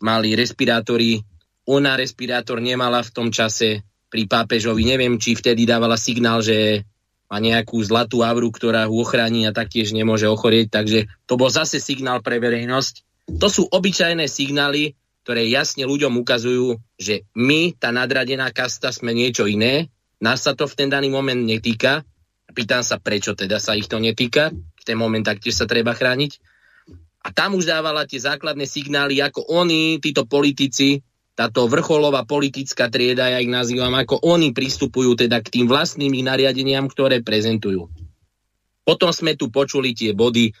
mali 0.00 0.32
respirátory. 0.32 1.20
Ona 1.68 2.00
respirátor 2.00 2.64
nemala 2.64 3.04
v 3.04 3.12
tom 3.12 3.28
čase 3.28 3.84
pri 4.08 4.24
pápežovi. 4.24 4.88
Neviem, 4.88 5.20
či 5.20 5.36
vtedy 5.36 5.68
dávala 5.68 6.00
signál, 6.00 6.40
že 6.40 6.88
má 7.28 7.36
nejakú 7.36 7.82
zlatú 7.84 8.24
avru, 8.24 8.48
ktorá 8.48 8.88
ho 8.88 8.96
ochráni 8.96 9.44
a 9.44 9.52
taktiež 9.52 9.92
nemôže 9.92 10.24
ochorieť. 10.24 10.72
Takže 10.72 11.10
to 11.28 11.34
bol 11.36 11.52
zase 11.52 11.82
signál 11.82 12.24
pre 12.24 12.40
verejnosť. 12.40 13.26
To 13.42 13.48
sú 13.50 13.68
obyčajné 13.68 14.24
signály, 14.30 14.96
ktoré 15.24 15.48
jasne 15.48 15.88
ľuďom 15.88 16.20
ukazujú, 16.20 16.76
že 17.00 17.24
my, 17.32 17.72
tá 17.80 17.88
nadradená 17.88 18.52
kasta, 18.52 18.92
sme 18.92 19.16
niečo 19.16 19.48
iné, 19.48 19.88
nás 20.20 20.44
sa 20.44 20.52
to 20.52 20.68
v 20.68 20.76
ten 20.76 20.92
daný 20.92 21.08
moment 21.08 21.40
netýka. 21.40 22.04
Pýtam 22.52 22.84
sa, 22.84 23.00
prečo 23.00 23.32
teda 23.32 23.56
sa 23.56 23.72
ich 23.72 23.88
to 23.88 23.96
netýka. 23.96 24.52
V 24.52 24.84
ten 24.84 25.00
moment 25.00 25.24
taktiež 25.24 25.56
sa 25.56 25.64
treba 25.64 25.96
chrániť. 25.96 26.38
A 27.24 27.32
tam 27.32 27.56
už 27.56 27.64
dávala 27.64 28.04
tie 28.04 28.20
základné 28.20 28.68
signály, 28.68 29.24
ako 29.24 29.48
oni, 29.48 29.96
títo 29.96 30.28
politici, 30.28 31.00
táto 31.34 31.66
vrcholová 31.66 32.28
politická 32.28 32.92
trieda, 32.92 33.32
ja 33.32 33.40
ich 33.40 33.48
nazývam, 33.48 33.96
ako 33.96 34.22
oni 34.22 34.52
pristupujú 34.52 35.16
teda 35.18 35.40
k 35.40 35.50
tým 35.50 35.66
vlastným 35.66 36.12
nariadeniam, 36.20 36.84
ktoré 36.86 37.24
prezentujú. 37.24 37.88
Potom 38.84 39.10
sme 39.10 39.34
tu 39.40 39.48
počuli 39.48 39.96
tie 39.96 40.12
body 40.12 40.52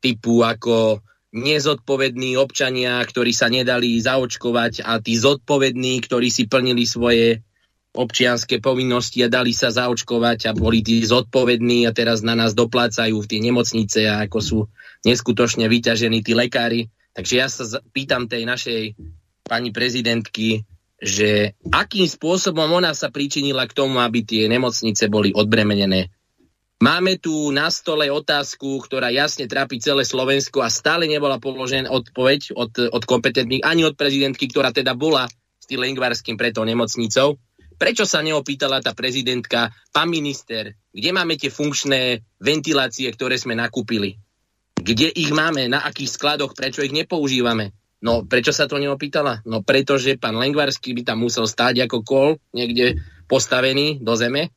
typu 0.00 0.40
ako 0.40 1.04
nezodpovední 1.30 2.34
občania, 2.34 2.98
ktorí 3.06 3.30
sa 3.30 3.46
nedali 3.46 3.98
zaočkovať 4.02 4.82
a 4.82 4.98
tí 4.98 5.14
zodpovední, 5.14 6.02
ktorí 6.02 6.26
si 6.26 6.50
plnili 6.50 6.82
svoje 6.82 7.46
občianské 7.90 8.62
povinnosti 8.62 9.22
a 9.26 9.32
dali 9.32 9.50
sa 9.50 9.74
zaočkovať 9.74 10.50
a 10.50 10.52
boli 10.54 10.82
tí 10.82 11.02
zodpovední 11.02 11.86
a 11.86 11.94
teraz 11.94 12.22
na 12.22 12.38
nás 12.38 12.54
doplácajú 12.54 13.18
v 13.18 13.28
tie 13.30 13.40
nemocnice 13.42 14.06
a 14.06 14.26
ako 14.26 14.38
sú 14.38 14.58
neskutočne 15.02 15.66
vyťažení 15.66 16.22
tí 16.22 16.34
lekári. 16.34 16.86
Takže 17.14 17.34
ja 17.34 17.50
sa 17.50 17.66
pýtam 17.90 18.30
tej 18.30 18.46
našej 18.46 18.82
pani 19.42 19.74
prezidentky, 19.74 20.62
že 21.02 21.58
akým 21.74 22.06
spôsobom 22.06 22.70
ona 22.70 22.94
sa 22.94 23.10
pričinila 23.10 23.66
k 23.66 23.74
tomu, 23.74 23.98
aby 23.98 24.22
tie 24.22 24.46
nemocnice 24.46 25.10
boli 25.10 25.34
odbremenené 25.34 26.14
Máme 26.80 27.20
tu 27.20 27.52
na 27.52 27.68
stole 27.68 28.08
otázku, 28.08 28.80
ktorá 28.80 29.12
jasne 29.12 29.44
trápi 29.44 29.76
celé 29.76 30.00
Slovensko 30.00 30.64
a 30.64 30.72
stále 30.72 31.04
nebola 31.04 31.36
položená 31.36 31.92
odpoveď 31.92 32.56
od, 32.56 32.72
od 32.88 33.04
kompetentných, 33.04 33.60
ani 33.60 33.84
od 33.84 34.00
prezidentky, 34.00 34.48
ktorá 34.48 34.72
teda 34.72 34.96
bola 34.96 35.28
s 35.60 35.68
tým 35.68 35.76
Lengvarským 35.76 36.40
preto 36.40 36.64
nemocnicou. 36.64 37.36
Prečo 37.76 38.08
sa 38.08 38.24
neopýtala 38.24 38.80
tá 38.80 38.96
prezidentka, 38.96 39.68
pán 39.92 40.08
minister, 40.08 40.72
kde 40.88 41.10
máme 41.12 41.36
tie 41.36 41.52
funkčné 41.52 42.24
ventilácie, 42.40 43.12
ktoré 43.12 43.36
sme 43.36 43.52
nakúpili? 43.52 44.16
Kde 44.72 45.12
ich 45.12 45.36
máme, 45.36 45.68
na 45.68 45.84
akých 45.84 46.16
skladoch, 46.16 46.56
prečo 46.56 46.80
ich 46.80 46.96
nepoužívame? 46.96 47.76
No, 48.00 48.24
prečo 48.24 48.56
sa 48.56 48.64
to 48.64 48.80
neopýtala? 48.80 49.44
No, 49.44 49.60
pretože 49.60 50.16
pán 50.16 50.32
Lengvarský 50.32 50.96
by 50.96 51.12
tam 51.12 51.28
musel 51.28 51.44
stáť 51.44 51.84
ako 51.84 51.98
kol 52.00 52.28
niekde 52.56 53.04
postavený 53.28 54.00
do 54.00 54.16
zeme 54.16 54.48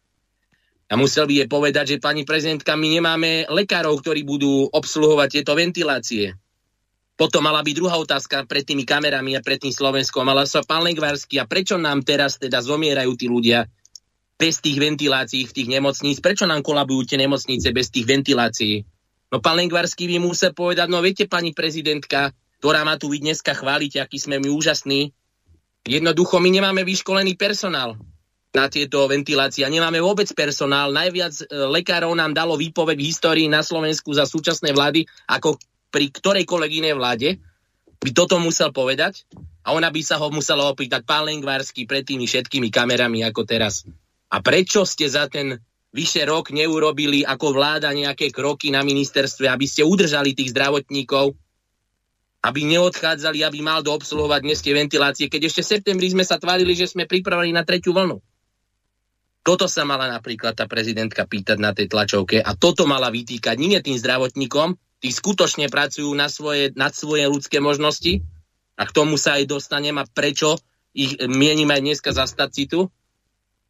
a 0.93 0.99
musel 0.99 1.25
by 1.25 1.41
je 1.41 1.45
povedať, 1.49 1.85
že 1.97 1.97
pani 1.97 2.21
prezidentka, 2.21 2.77
my 2.77 2.85
nemáme 2.85 3.49
lekárov, 3.49 3.97
ktorí 3.97 4.21
budú 4.21 4.69
obsluhovať 4.69 5.41
tieto 5.41 5.57
ventilácie. 5.57 6.37
Potom 7.17 7.41
mala 7.41 7.65
byť 7.65 7.73
druhá 7.73 7.97
otázka 7.97 8.45
pred 8.45 8.61
tými 8.61 8.85
kamerami 8.85 9.33
a 9.33 9.41
pred 9.41 9.57
tým 9.57 9.73
Slovenskom. 9.73 10.21
Mala 10.21 10.45
sa 10.45 10.61
pán 10.61 10.85
Lengvarsky, 10.85 11.41
a 11.41 11.49
prečo 11.49 11.81
nám 11.81 12.05
teraz 12.05 12.37
teda 12.37 12.61
zomierajú 12.61 13.09
tí 13.17 13.25
ľudia 13.25 13.65
bez 14.37 14.61
tých 14.61 14.77
ventilácií 14.77 15.49
v 15.49 15.55
tých 15.57 15.65
nemocníc? 15.73 16.21
Prečo 16.21 16.45
nám 16.45 16.61
kolabujú 16.61 17.09
tie 17.09 17.17
nemocnice 17.17 17.73
bez 17.73 17.89
tých 17.89 18.05
ventilácií? 18.05 18.85
No 19.33 19.41
pán 19.41 19.57
Lengvarský 19.57 20.05
by 20.13 20.21
musel 20.21 20.53
povedať, 20.53 20.93
no 20.93 21.01
viete 21.01 21.25
pani 21.25 21.57
prezidentka, 21.57 22.37
ktorá 22.61 22.85
má 22.85 23.01
tu 23.01 23.09
vy 23.09 23.17
dneska 23.17 23.57
chváliť, 23.57 23.97
aký 23.97 24.21
sme 24.21 24.37
my 24.37 24.53
úžasní, 24.53 25.09
jednoducho 25.89 26.37
my 26.37 26.53
nemáme 26.53 26.85
vyškolený 26.85 27.33
personál 27.33 27.97
na 28.53 28.69
tieto 28.69 29.09
ventilácie. 29.09 29.65
Nemáme 29.65 29.97
vôbec 29.97 30.29
personál. 30.37 30.93
Najviac 30.93 31.33
e, 31.41 31.45
lekárov 31.49 32.13
nám 32.13 32.37
dalo 32.37 32.53
výpoveď 32.53 32.97
v 33.01 33.09
histórii 33.09 33.47
na 33.49 33.65
Slovensku 33.65 34.13
za 34.13 34.29
súčasnej 34.29 34.77
vlády 34.77 35.09
ako 35.25 35.57
pri 35.89 36.13
ktorejkoľvek 36.13 36.71
inej 36.85 36.95
vláde. 36.95 37.29
By 37.97 38.09
toto 38.13 38.37
musel 38.37 38.69
povedať 38.69 39.25
a 39.65 39.73
ona 39.73 39.89
by 39.89 40.01
sa 40.05 40.21
ho 40.21 40.29
musela 40.29 40.69
opýtať 40.69 41.01
pán 41.01 41.25
Lengvarský 41.25 41.89
pred 41.89 42.05
tými 42.05 42.29
všetkými 42.29 42.69
kamerami 42.69 43.25
ako 43.25 43.41
teraz. 43.41 43.89
A 44.29 44.37
prečo 44.41 44.85
ste 44.85 45.09
za 45.09 45.25
ten 45.25 45.57
vyše 45.93 46.25
rok 46.25 46.49
neurobili 46.53 47.25
ako 47.25 47.53
vláda 47.53 47.89
nejaké 47.93 48.33
kroky 48.33 48.69
na 48.73 48.81
ministerstve, 48.81 49.49
aby 49.49 49.65
ste 49.69 49.85
udržali 49.85 50.33
tých 50.33 50.53
zdravotníkov, 50.53 51.37
aby 52.43 52.61
neodchádzali, 52.65 53.45
aby 53.45 53.59
mal 53.61 53.85
do 53.85 53.93
obsluhovať 53.93 54.41
dnes 54.41 54.59
tie 54.59 54.73
ventilácie, 54.75 55.25
keď 55.29 55.47
ešte 55.47 55.61
v 55.63 55.71
septembri 55.77 56.07
sme 56.11 56.25
sa 56.25 56.41
tvárili, 56.41 56.73
že 56.75 56.91
sme 56.91 57.07
pripravili 57.07 57.53
na 57.53 57.63
tretiu 57.63 57.93
vlnu. 57.95 58.32
Toto 59.43 59.67
sa 59.67 59.83
mala 59.83 60.07
napríklad 60.07 60.55
tá 60.55 60.71
prezidentka 60.71 61.27
pýtať 61.27 61.59
na 61.59 61.75
tej 61.75 61.91
tlačovke 61.91 62.39
a 62.39 62.55
toto 62.55 62.87
mala 62.87 63.11
vytýkať 63.11 63.59
nie 63.59 63.75
tým 63.83 63.99
zdravotníkom, 63.99 64.79
tí 65.03 65.11
skutočne 65.11 65.67
pracujú 65.67 66.07
na 66.15 66.31
svoje, 66.31 66.71
nad 66.79 66.95
svoje 66.95 67.27
ľudské 67.27 67.59
možnosti 67.59 68.23
a 68.79 68.87
k 68.87 68.95
tomu 68.95 69.19
sa 69.19 69.35
aj 69.35 69.51
dostanem 69.51 69.99
a 69.99 70.07
prečo 70.07 70.55
ich 70.95 71.19
mienim 71.27 71.67
aj 71.67 71.81
dneska 71.83 72.15
zastať 72.15 72.49
si 72.55 72.63
tu, 72.71 72.87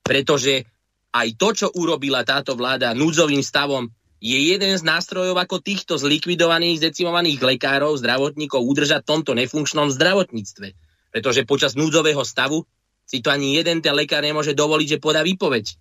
pretože 0.06 0.70
aj 1.10 1.28
to, 1.42 1.50
čo 1.58 1.68
urobila 1.74 2.22
táto 2.22 2.54
vláda 2.54 2.94
núdzovým 2.94 3.42
stavom, 3.42 3.90
je 4.24 4.40
jeden 4.40 4.78
z 4.78 4.84
nástrojov 4.88 5.36
ako 5.36 5.60
týchto 5.60 6.00
zlikvidovaných, 6.00 6.80
zdecimovaných 6.80 7.44
lekárov, 7.44 7.98
zdravotníkov 8.00 8.62
udržať 8.62 9.04
v 9.04 9.10
tomto 9.10 9.32
nefunkčnom 9.36 9.92
zdravotníctve. 9.92 10.68
Pretože 11.12 11.44
počas 11.44 11.76
núdzového 11.76 12.24
stavu 12.24 12.64
si 13.04 13.20
to 13.20 13.30
ani 13.30 13.60
jeden 13.60 13.84
ten 13.84 13.94
lekár 13.94 14.24
nemôže 14.24 14.56
dovoliť, 14.56 14.98
že 14.98 15.04
podá 15.04 15.22
výpoveď. 15.22 15.76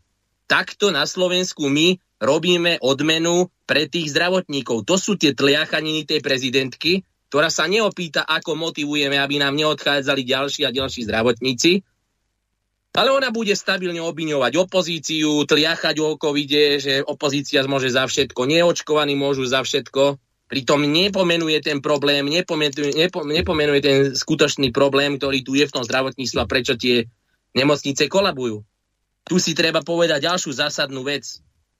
Takto 0.50 0.92
na 0.92 1.08
Slovensku 1.08 1.70
my 1.70 1.96
robíme 2.20 2.78
odmenu 2.82 3.48
pre 3.64 3.88
tých 3.88 4.12
zdravotníkov. 4.12 4.84
To 4.84 5.00
sú 5.00 5.16
tie 5.16 5.32
tliachaniny 5.32 6.04
tej 6.04 6.20
prezidentky, 6.20 7.02
ktorá 7.32 7.48
sa 7.48 7.64
neopýta, 7.64 8.28
ako 8.28 8.52
motivujeme, 8.60 9.16
aby 9.16 9.40
nám 9.40 9.56
neodchádzali 9.56 10.20
ďalší 10.20 10.68
a 10.68 10.74
ďalší 10.74 11.08
zdravotníci, 11.08 11.80
ale 12.92 13.08
ona 13.08 13.32
bude 13.32 13.56
stabilne 13.56 14.04
obviňovať 14.04 14.52
opozíciu, 14.68 15.48
tliachať 15.48 15.96
o 16.04 16.20
covide, 16.20 16.76
že 16.76 17.00
opozícia 17.00 17.64
môže 17.64 17.88
za 17.88 18.04
všetko, 18.04 18.44
neočkovaní 18.44 19.16
môžu 19.16 19.48
za 19.48 19.64
všetko. 19.64 20.20
Pritom 20.52 20.84
nepomenuje 20.84 21.64
ten 21.64 21.80
problém, 21.80 22.28
nepomenuje, 22.28 22.92
nepo, 22.92 23.24
nepomenuje 23.24 23.80
ten 23.80 23.98
skutočný 24.12 24.68
problém, 24.68 25.16
ktorý 25.16 25.40
tu 25.40 25.56
je 25.56 25.64
v 25.64 25.72
tom 25.72 25.80
zdravotníctve 25.80 26.38
a 26.44 26.50
prečo 26.50 26.76
tie 26.76 27.08
nemocnice 27.56 28.04
kolabujú. 28.04 28.60
Tu 29.24 29.40
si 29.40 29.56
treba 29.56 29.80
povedať 29.80 30.28
ďalšiu 30.28 30.52
zásadnú 30.52 31.08
vec, 31.08 31.24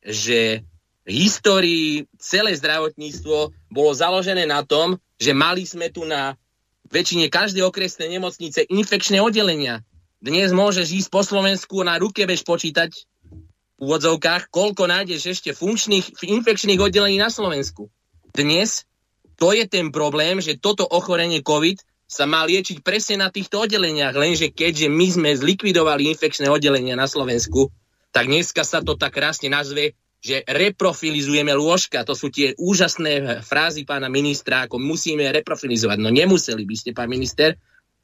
že 0.00 0.64
v 1.04 1.10
histórii 1.12 2.08
celé 2.16 2.56
zdravotníctvo 2.56 3.52
bolo 3.68 3.92
založené 3.92 4.48
na 4.48 4.64
tom, 4.64 4.96
že 5.20 5.36
mali 5.36 5.68
sme 5.68 5.92
tu 5.92 6.08
na 6.08 6.40
väčšine 6.88 7.28
každej 7.28 7.68
okresnej 7.68 8.08
nemocnice 8.08 8.64
infekčné 8.72 9.20
oddelenia. 9.20 9.84
Dnes 10.24 10.48
môžeš 10.48 10.96
ísť 10.96 11.08
po 11.12 11.20
Slovensku 11.20 11.84
na 11.84 12.00
ruke 12.00 12.24
bež 12.24 12.40
počítať 12.40 12.88
v 12.88 13.80
úvodzovkách, 13.84 14.48
koľko 14.48 14.88
nájdeš 14.88 15.36
ešte 15.36 15.52
funkčných 15.52 16.24
infekčných 16.24 16.80
oddelení 16.80 17.20
na 17.20 17.28
Slovensku. 17.28 17.92
Dnes 18.32 18.88
to 19.36 19.52
je 19.52 19.64
ten 19.68 19.90
problém, 19.90 20.40
že 20.40 20.56
toto 20.60 20.86
ochorenie 20.86 21.42
COVID 21.42 21.80
sa 22.06 22.28
má 22.28 22.44
liečiť 22.44 22.84
presne 22.84 23.24
na 23.24 23.32
týchto 23.32 23.64
oddeleniach, 23.64 24.12
lenže 24.12 24.52
keďže 24.52 24.92
my 24.92 25.06
sme 25.08 25.30
zlikvidovali 25.32 26.12
infekčné 26.12 26.52
oddelenia 26.52 26.92
na 26.92 27.08
Slovensku, 27.08 27.72
tak 28.12 28.28
dneska 28.28 28.68
sa 28.68 28.84
to 28.84 29.00
tak 29.00 29.16
krásne 29.16 29.48
nazve, 29.48 29.96
že 30.22 30.44
reprofilizujeme 30.46 31.50
lôžka. 31.56 32.04
To 32.06 32.14
sú 32.14 32.30
tie 32.30 32.54
úžasné 32.54 33.42
frázy 33.42 33.82
pána 33.82 34.06
ministra, 34.12 34.68
ako 34.68 34.78
musíme 34.78 35.26
reprofilizovať. 35.32 35.98
No 35.98 36.12
nemuseli 36.12 36.62
by 36.62 36.76
ste, 36.78 36.94
pán 36.94 37.10
minister, 37.10 37.58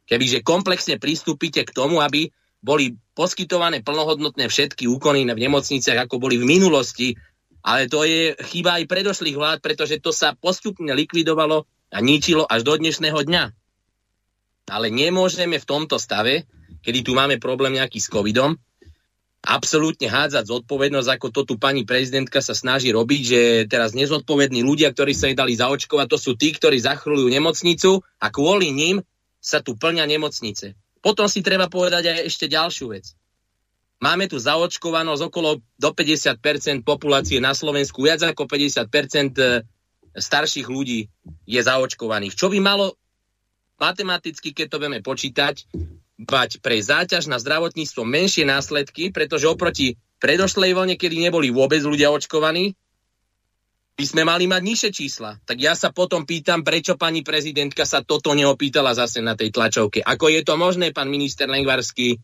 kebyže 0.08 0.42
komplexne 0.42 0.98
pristúpite 0.98 1.62
k 1.62 1.70
tomu, 1.70 2.02
aby 2.02 2.32
boli 2.58 2.98
poskytované 3.14 3.86
plnohodnotné 3.86 4.50
všetky 4.50 4.90
úkony 4.90 5.28
v 5.28 5.38
nemocniciach, 5.38 6.08
ako 6.08 6.18
boli 6.18 6.40
v 6.42 6.48
minulosti, 6.48 7.14
ale 7.68 7.84
to 7.84 8.00
je 8.08 8.32
chyba 8.48 8.80
aj 8.80 8.88
predošlých 8.88 9.36
vlád, 9.36 9.58
pretože 9.60 10.00
to 10.00 10.08
sa 10.08 10.32
postupne 10.32 10.88
likvidovalo 10.96 11.68
a 11.92 11.98
ničilo 12.00 12.48
až 12.48 12.64
do 12.64 12.80
dnešného 12.80 13.20
dňa. 13.28 13.44
Ale 14.72 14.88
nemôžeme 14.88 15.60
v 15.60 15.68
tomto 15.68 16.00
stave, 16.00 16.48
kedy 16.80 17.04
tu 17.04 17.12
máme 17.12 17.36
problém 17.36 17.76
nejaký 17.76 18.00
s 18.00 18.08
covidom, 18.08 18.56
absolútne 19.44 20.08
hádzať 20.08 20.48
zodpovednosť, 20.48 21.08
ako 21.12 21.26
to 21.28 21.40
tu 21.44 21.54
pani 21.60 21.84
prezidentka 21.84 22.40
sa 22.40 22.56
snaží 22.56 22.88
robiť, 22.88 23.22
že 23.22 23.40
teraz 23.68 23.92
nezodpovední 23.92 24.64
ľudia, 24.64 24.88
ktorí 24.96 25.12
sa 25.12 25.28
jej 25.28 25.36
dali 25.36 25.52
zaočkovať, 25.52 26.06
to 26.08 26.18
sú 26.18 26.32
tí, 26.40 26.56
ktorí 26.56 26.80
zachrulujú 26.80 27.28
nemocnicu 27.28 28.00
a 28.16 28.26
kvôli 28.32 28.72
ním 28.72 29.04
sa 29.38 29.60
tu 29.60 29.76
plňa 29.76 30.08
nemocnice. 30.08 30.72
Potom 31.04 31.28
si 31.28 31.44
treba 31.44 31.68
povedať 31.68 32.16
aj 32.16 32.18
ešte 32.32 32.48
ďalšiu 32.48 32.96
vec. 32.96 33.12
Máme 33.98 34.30
tu 34.30 34.38
zaočkovanosť 34.38 35.22
okolo 35.26 35.58
do 35.74 35.90
50% 35.90 36.86
populácie 36.86 37.42
na 37.42 37.50
Slovensku, 37.50 38.06
viac 38.06 38.22
ako 38.22 38.46
50% 38.46 38.86
e, 38.86 39.66
starších 40.14 40.70
ľudí 40.70 41.10
je 41.50 41.60
zaočkovaných. 41.60 42.38
Čo 42.38 42.46
by 42.46 42.62
malo 42.62 42.94
matematicky, 43.82 44.54
keď 44.54 44.66
to 44.70 44.78
budeme 44.78 45.00
počítať, 45.02 45.66
bať 46.18 46.58
pre 46.62 46.78
záťaž 46.78 47.30
na 47.30 47.38
zdravotníctvo 47.38 48.02
menšie 48.02 48.46
následky, 48.46 49.14
pretože 49.14 49.46
oproti 49.46 49.98
predošlej 50.18 50.74
vlne, 50.74 50.94
kedy 50.98 51.18
neboli 51.18 51.54
vôbec 51.54 51.82
ľudia 51.82 52.10
očkovaní, 52.10 52.74
by 53.98 54.04
sme 54.06 54.22
mali 54.22 54.46
mať 54.46 54.62
nižšie 54.62 54.90
čísla. 54.94 55.42
Tak 55.42 55.58
ja 55.58 55.74
sa 55.74 55.90
potom 55.90 56.22
pýtam, 56.22 56.62
prečo 56.62 56.94
pani 56.94 57.26
prezidentka 57.26 57.82
sa 57.82 57.98
toto 58.02 58.30
neopýtala 58.30 58.94
zase 58.94 59.18
na 59.18 59.34
tej 59.34 59.50
tlačovke. 59.50 60.06
Ako 60.06 60.30
je 60.30 60.46
to 60.46 60.54
možné, 60.54 60.94
pán 60.94 61.10
minister 61.10 61.50
Lengvarský, 61.50 62.14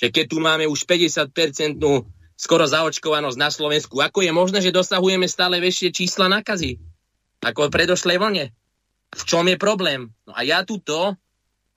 že 0.00 0.08
keď 0.08 0.24
tu 0.32 0.40
máme 0.40 0.64
už 0.64 0.88
50-percentnú 0.88 2.08
skoro 2.32 2.64
zaočkovanosť 2.64 3.36
na 3.36 3.52
Slovensku, 3.52 4.00
ako 4.00 4.24
je 4.24 4.32
možné, 4.32 4.58
že 4.64 4.72
dosahujeme 4.72 5.28
stále 5.28 5.60
väčšie 5.60 5.92
čísla 5.92 6.32
nakazy? 6.32 6.80
Ako 7.44 7.68
predošlej 7.68 8.16
vlne? 8.16 8.44
V 9.12 9.22
čom 9.28 9.44
je 9.44 9.60
problém? 9.60 10.08
No 10.24 10.32
a 10.32 10.40
ja 10.40 10.64
tuto, 10.64 11.20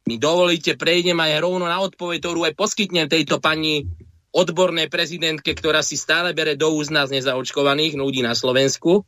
mi 0.08 0.16
dovolíte, 0.16 0.80
prejdem 0.80 1.20
aj 1.20 1.44
rovno 1.44 1.68
na 1.68 1.84
odpoveď, 1.84 2.18
ktorú 2.24 2.40
aj 2.48 2.56
poskytnem 2.56 3.12
tejto 3.12 3.44
pani 3.44 3.84
odbornej 4.32 4.88
prezidentke, 4.88 5.52
ktorá 5.52 5.84
si 5.84 6.00
stále 6.00 6.32
bere 6.32 6.56
do 6.56 6.72
úst 6.74 6.90
nás 6.90 7.12
nezaočkovaných 7.12 8.00
ľudí 8.00 8.24
na 8.24 8.34
Slovensku, 8.34 9.04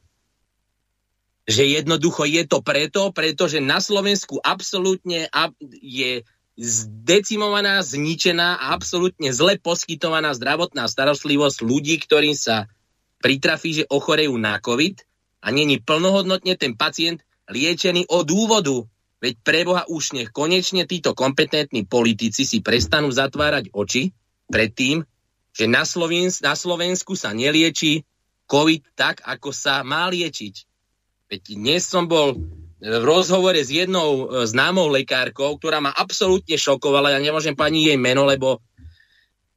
že 1.46 1.66
jednoducho 1.66 2.26
je 2.26 2.44
to 2.46 2.60
preto, 2.62 3.14
pretože 3.14 3.62
na 3.62 3.78
Slovensku 3.78 4.42
absolútne 4.42 5.30
je 5.82 6.26
zdecimovaná, 6.56 7.84
zničená 7.84 8.56
a 8.60 8.72
absolútne 8.72 9.32
zle 9.36 9.60
poskytovaná 9.60 10.32
zdravotná 10.32 10.88
starostlivosť 10.88 11.60
ľudí, 11.62 12.00
ktorým 12.00 12.36
sa 12.36 12.72
pritrafí, 13.20 13.84
že 13.84 13.90
ochorejú 13.92 14.36
na 14.40 14.60
COVID 14.64 15.04
a 15.44 15.52
není 15.52 15.84
plnohodnotne 15.84 16.56
ten 16.56 16.80
pacient 16.80 17.22
liečený 17.52 18.08
od 18.08 18.24
dôvodu. 18.24 18.88
Veď 19.20 19.36
preboha 19.44 19.84
už 19.92 20.16
nech 20.16 20.30
konečne 20.32 20.88
títo 20.88 21.12
kompetentní 21.12 21.84
politici 21.84 22.48
si 22.48 22.64
prestanú 22.64 23.12
zatvárať 23.12 23.72
oči 23.76 24.16
pred 24.48 24.72
tým, 24.72 25.04
že 25.56 25.66
na, 25.72 25.88
Slovensku, 25.88 26.44
na 26.44 26.54
Slovensku 26.56 27.12
sa 27.16 27.32
nelieči 27.32 28.04
COVID 28.46 28.96
tak, 28.96 29.24
ako 29.24 29.56
sa 29.56 29.82
má 29.82 30.08
liečiť. 30.12 30.56
Veď 31.32 31.42
dnes 31.58 31.88
som 31.88 32.06
bol 32.06 32.38
v 32.86 33.02
rozhovore 33.02 33.58
s 33.58 33.74
jednou 33.74 34.30
e, 34.30 34.46
známou 34.46 34.86
lekárkou, 34.94 35.58
ktorá 35.58 35.82
ma 35.82 35.90
absolútne 35.90 36.54
šokovala, 36.54 37.18
ja 37.18 37.20
nemôžem 37.20 37.58
pani 37.58 37.90
jej 37.90 37.98
meno, 37.98 38.30
lebo 38.30 38.62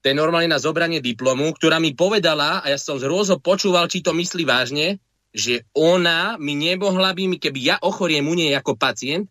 to 0.00 0.08
je 0.08 0.16
normálne 0.16 0.48
na 0.48 0.56
zobranie 0.56 1.04
diplomu, 1.04 1.52
ktorá 1.52 1.76
mi 1.76 1.92
povedala, 1.92 2.64
a 2.64 2.72
ja 2.72 2.78
som 2.80 2.96
z 2.96 3.04
rôzo 3.04 3.36
počúval, 3.36 3.90
či 3.92 4.00
to 4.00 4.16
myslí 4.16 4.48
vážne, 4.48 4.96
že 5.34 5.68
ona 5.76 6.40
mi 6.40 6.56
nemohla 6.56 7.12
by 7.12 7.36
keby 7.36 7.58
ja 7.60 7.76
ochoriem 7.84 8.24
u 8.24 8.32
nej 8.32 8.56
ako 8.56 8.80
pacient, 8.80 9.28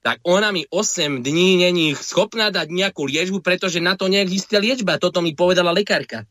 tak 0.00 0.18
ona 0.24 0.48
mi 0.48 0.64
8 0.64 1.20
dní 1.20 1.60
není 1.60 1.92
schopná 1.92 2.48
dať 2.48 2.72
nejakú 2.72 3.04
liečbu, 3.04 3.44
pretože 3.44 3.84
na 3.84 4.00
to 4.00 4.08
neexistuje 4.08 4.56
liečba. 4.56 4.96
Toto 4.96 5.20
mi 5.20 5.36
povedala 5.36 5.76
lekárka. 5.76 6.24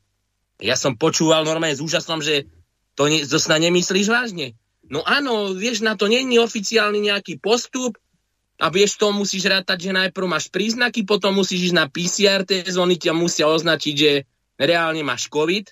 Ja 0.58 0.74
som 0.74 0.98
počúval 0.98 1.46
normálne 1.46 1.78
s 1.78 1.86
úžasom, 1.86 2.20
že 2.20 2.50
to, 2.98 3.06
ne, 3.06 3.22
to 3.22 3.38
nemyslíš 3.38 4.10
vážne. 4.10 4.58
No 4.90 5.06
áno, 5.06 5.54
vieš, 5.54 5.86
na 5.86 5.94
to 5.94 6.10
není 6.10 6.42
oficiálny 6.42 7.14
nejaký 7.14 7.38
postup, 7.38 7.98
a 8.60 8.68
vieš, 8.68 9.00
to 9.00 9.16
musíš 9.16 9.48
rátať, 9.48 9.88
že 9.88 9.96
najprv 9.96 10.28
máš 10.28 10.52
príznaky, 10.52 11.08
potom 11.08 11.32
musíš 11.32 11.72
ísť 11.72 11.78
na 11.80 11.88
PCR 11.88 12.44
test, 12.44 12.76
oni 12.76 13.00
ťa 13.00 13.16
musia 13.16 13.48
označiť, 13.48 13.96
že 13.96 14.28
reálne 14.60 15.00
máš 15.00 15.32
COVID. 15.32 15.72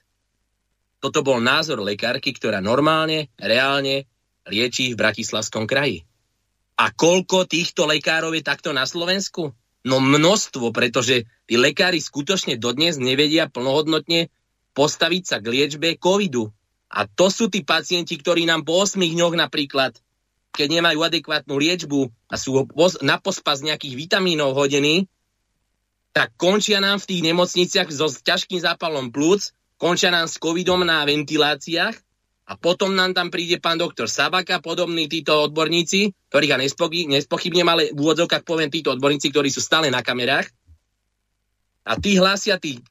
Toto 1.03 1.19
bol 1.19 1.43
názor 1.43 1.83
lekárky, 1.83 2.31
ktorá 2.31 2.63
normálne, 2.63 3.27
reálne 3.35 4.07
liečí 4.47 4.95
v 4.95 4.99
Bratislavskom 5.03 5.67
kraji. 5.67 6.07
A 6.79 6.87
koľko 6.95 7.43
týchto 7.43 7.83
lekárov 7.83 8.31
je 8.31 8.41
takto 8.47 8.71
na 8.71 8.87
Slovensku? 8.87 9.51
No 9.83 9.99
množstvo, 9.99 10.71
pretože 10.71 11.27
tí 11.43 11.59
lekári 11.59 11.99
skutočne 11.99 12.55
dodnes 12.55 12.95
nevedia 12.95 13.51
plnohodnotne 13.51 14.31
postaviť 14.71 15.23
sa 15.27 15.37
k 15.43 15.51
liečbe 15.51 15.99
covidu. 15.99 16.55
A 16.87 17.03
to 17.05 17.27
sú 17.27 17.51
tí 17.51 17.67
pacienti, 17.67 18.15
ktorí 18.15 18.47
nám 18.47 18.63
po 18.63 18.83
8 18.83 18.99
dňoch 18.99 19.35
napríklad 19.35 19.99
keď 20.57 20.81
nemajú 20.81 20.99
adekvátnu 21.05 21.53
liečbu 21.53 22.09
a 22.33 22.35
sú 22.41 22.65
na 23.05 23.21
pospas 23.21 23.61
nejakých 23.61 23.93
vitamínov 23.93 24.57
hodení, 24.57 25.05
tak 26.17 26.33
končia 26.33 26.81
nám 26.81 26.97
v 26.97 27.13
tých 27.13 27.21
nemocniciach 27.29 27.93
so 27.93 28.09
ťažkým 28.09 28.57
zápalom 28.57 29.13
plúc, 29.13 29.53
končia 29.77 30.09
nám 30.09 30.25
s 30.25 30.41
covidom 30.41 30.81
na 30.81 31.05
ventiláciách 31.05 31.93
a 32.49 32.53
potom 32.57 32.97
nám 32.97 33.13
tam 33.13 33.29
príde 33.29 33.61
pán 33.61 33.77
doktor 33.77 34.09
Sabaka, 34.09 34.57
podobní 34.57 35.05
títo 35.05 35.45
odborníci, 35.45 36.09
ktorých 36.33 36.51
ja 36.51 36.57
nespochybnem, 36.57 37.69
ale 37.69 37.93
v 37.93 37.99
úvodzovkách 38.01 38.41
poviem 38.41 38.73
títo 38.73 38.97
odborníci, 38.97 39.29
ktorí 39.29 39.53
sú 39.53 39.61
stále 39.61 39.93
na 39.93 40.01
kamerách, 40.01 40.49
a 41.87 41.95
tí 41.95 42.19
hlásia 42.19 42.59
tí, 42.59 42.83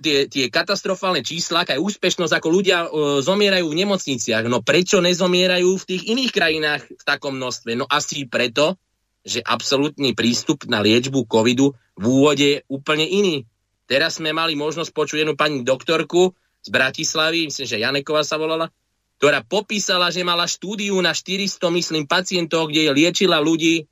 tie, 0.00 0.24
tie 0.24 0.48
katastrofálne 0.48 1.20
čísla, 1.20 1.68
aj 1.68 1.76
úspešnosť, 1.76 2.32
ako 2.32 2.48
ľudia 2.48 2.78
e, 2.80 2.88
zomierajú 3.20 3.68
v 3.68 3.78
nemocniciach. 3.84 4.48
No 4.48 4.64
prečo 4.64 5.04
nezomierajú 5.04 5.76
v 5.76 5.84
tých 5.84 6.02
iných 6.08 6.32
krajinách 6.32 6.82
v 6.88 7.02
takom 7.04 7.36
množstve? 7.36 7.76
No 7.76 7.84
asi 7.84 8.24
preto, 8.24 8.80
že 9.20 9.44
absolútny 9.44 10.16
prístup 10.16 10.64
na 10.64 10.80
liečbu 10.80 11.28
covidu 11.28 11.76
v 12.00 12.04
úvode 12.08 12.48
je 12.56 12.58
úplne 12.72 13.04
iný. 13.04 13.44
Teraz 13.84 14.16
sme 14.16 14.32
mali 14.32 14.56
možnosť 14.56 14.96
počuť 14.96 15.28
jednu 15.28 15.36
pani 15.36 15.60
doktorku 15.60 16.32
z 16.64 16.68
Bratislavy, 16.72 17.52
myslím, 17.52 17.68
že 17.68 17.84
Janeková 17.84 18.24
sa 18.24 18.40
volala, 18.40 18.72
ktorá 19.20 19.44
popísala, 19.44 20.08
že 20.08 20.24
mala 20.24 20.48
štúdiu 20.48 20.96
na 21.04 21.12
400, 21.12 21.60
myslím, 21.76 22.08
pacientov, 22.08 22.72
kde 22.72 22.96
liečila 22.96 23.44
ľudí 23.44 23.84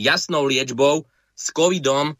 jasnou 0.00 0.48
liečbou 0.48 1.04
s 1.36 1.52
covidom 1.52 2.16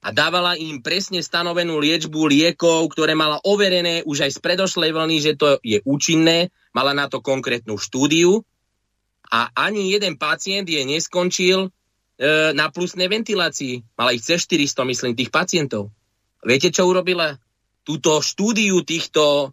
a 0.00 0.08
dávala 0.16 0.56
im 0.56 0.80
presne 0.80 1.20
stanovenú 1.20 1.76
liečbu 1.76 2.24
liekov, 2.24 2.88
ktoré 2.96 3.12
mala 3.12 3.36
overené 3.44 4.00
už 4.08 4.24
aj 4.24 4.30
z 4.32 4.38
predošlej 4.40 4.90
vlny, 4.96 5.16
že 5.20 5.32
to 5.36 5.60
je 5.60 5.84
účinné, 5.84 6.48
mala 6.72 6.96
na 6.96 7.04
to 7.12 7.20
konkrétnu 7.20 7.76
štúdiu 7.76 8.40
a 9.28 9.52
ani 9.52 9.92
jeden 9.92 10.16
pacient 10.16 10.64
je 10.64 10.82
neskončil 10.88 11.68
e, 11.68 11.70
na 12.56 12.72
plusnej 12.72 13.12
ventilácii. 13.12 13.94
Mala 13.94 14.16
ich 14.16 14.24
cez 14.24 14.48
400, 14.48 14.88
myslím, 14.88 15.12
tých 15.14 15.28
pacientov. 15.30 15.92
Viete, 16.40 16.72
čo 16.72 16.88
urobila? 16.88 17.36
Túto 17.84 18.24
štúdiu 18.24 18.80
týchto, 18.80 19.52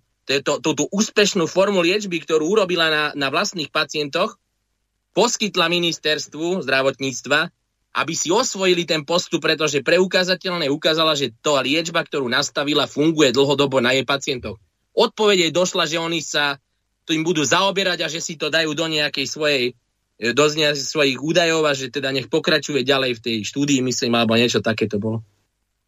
túto 0.64 0.84
úspešnú 0.90 1.46
formu 1.46 1.84
liečby, 1.84 2.24
ktorú 2.24 2.48
urobila 2.48 2.88
na, 2.88 3.04
na 3.14 3.28
vlastných 3.28 3.72
pacientoch, 3.72 4.40
poskytla 5.12 5.68
ministerstvu 5.68 6.64
zdravotníctva 6.64 7.52
aby 7.98 8.14
si 8.14 8.30
osvojili 8.30 8.86
ten 8.86 9.02
postup, 9.02 9.42
pretože 9.42 9.82
preukázateľne 9.82 10.70
ukázala, 10.70 11.18
že 11.18 11.34
to 11.42 11.58
liečba, 11.58 12.06
ktorú 12.06 12.30
nastavila, 12.30 12.86
funguje 12.86 13.34
dlhodobo 13.34 13.82
na 13.82 13.98
jej 13.98 14.06
pacientoch. 14.06 14.62
Odpovede 14.94 15.50
došla, 15.50 15.90
že 15.90 15.98
oni 15.98 16.22
sa 16.22 16.62
tým 17.10 17.26
budú 17.26 17.42
zaoberať 17.42 18.06
a 18.06 18.12
že 18.12 18.22
si 18.22 18.38
to 18.38 18.54
dajú 18.54 18.78
do 18.78 18.86
nejakej 18.86 19.26
svojej 19.26 19.64
e, 20.22 20.34
do 20.36 20.46
svojich 20.78 21.18
údajov 21.18 21.66
a 21.66 21.74
že 21.74 21.90
teda 21.90 22.14
nech 22.14 22.30
pokračuje 22.30 22.86
ďalej 22.86 23.18
v 23.18 23.24
tej 23.24 23.38
štúdii, 23.50 23.82
myslím, 23.82 24.14
alebo 24.14 24.38
niečo 24.38 24.62
také 24.62 24.86
to 24.86 25.02
bolo. 25.02 25.26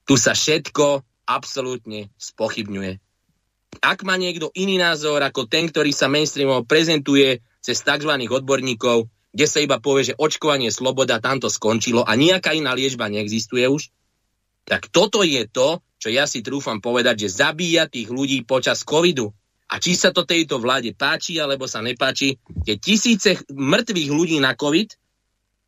Tu 0.10 0.18
sa 0.18 0.34
všetko 0.34 1.06
absolútne 1.30 2.10
spochybňuje. 2.18 2.98
Ak 3.86 4.02
má 4.02 4.18
niekto 4.18 4.50
iný 4.58 4.82
názor 4.82 5.22
ako 5.22 5.46
ten, 5.46 5.70
ktorý 5.70 5.94
sa 5.94 6.10
mainstreamovo 6.10 6.66
prezentuje 6.66 7.38
cez 7.62 7.86
tzv. 7.86 8.10
odborníkov, 8.26 9.06
kde 9.34 9.46
sa 9.46 9.62
iba 9.62 9.78
povie, 9.78 10.14
že 10.14 10.18
očkovanie 10.18 10.74
sloboda, 10.74 11.22
tamto 11.22 11.48
skončilo 11.48 12.02
a 12.02 12.18
nejaká 12.18 12.58
iná 12.58 12.74
liečba 12.74 13.10
neexistuje 13.12 13.70
už, 13.70 13.94
tak 14.66 14.90
toto 14.90 15.26
je 15.26 15.46
to, 15.50 15.82
čo 15.98 16.10
ja 16.14 16.30
si 16.30 16.46
trúfam 16.46 16.78
povedať, 16.80 17.26
že 17.28 17.42
zabíja 17.42 17.90
tých 17.90 18.10
ľudí 18.10 18.46
počas 18.46 18.86
covidu. 18.86 19.34
A 19.70 19.78
či 19.78 19.94
sa 19.94 20.10
to 20.10 20.26
tejto 20.26 20.58
vláde 20.58 20.98
páči, 20.98 21.38
alebo 21.38 21.70
sa 21.70 21.86
nepáči, 21.86 22.42
tie 22.66 22.82
tisíce 22.82 23.38
mŕtvych 23.54 24.10
ľudí 24.10 24.38
na 24.42 24.58
covid 24.58 24.90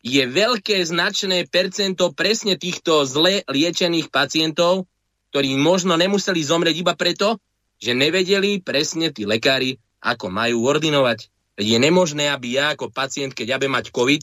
je 0.02 0.22
veľké 0.26 0.82
značné 0.82 1.46
percento 1.46 2.10
presne 2.10 2.58
týchto 2.58 3.06
zle 3.06 3.46
liečených 3.46 4.10
pacientov, 4.10 4.90
ktorí 5.30 5.54
možno 5.54 5.94
nemuseli 5.94 6.42
zomrieť 6.42 6.76
iba 6.82 6.98
preto, 6.98 7.38
že 7.78 7.94
nevedeli 7.94 8.60
presne 8.60 9.14
tí 9.14 9.22
lekári, 9.24 9.78
ako 10.02 10.28
majú 10.28 10.66
ordinovať. 10.66 11.31
Je 11.60 11.76
nemožné, 11.76 12.32
aby 12.32 12.56
ja 12.56 12.72
ako 12.72 12.88
pacient, 12.88 13.36
keď 13.36 13.46
ja 13.46 13.56
budem 13.60 13.76
mať 13.76 13.92
COVID 13.92 14.22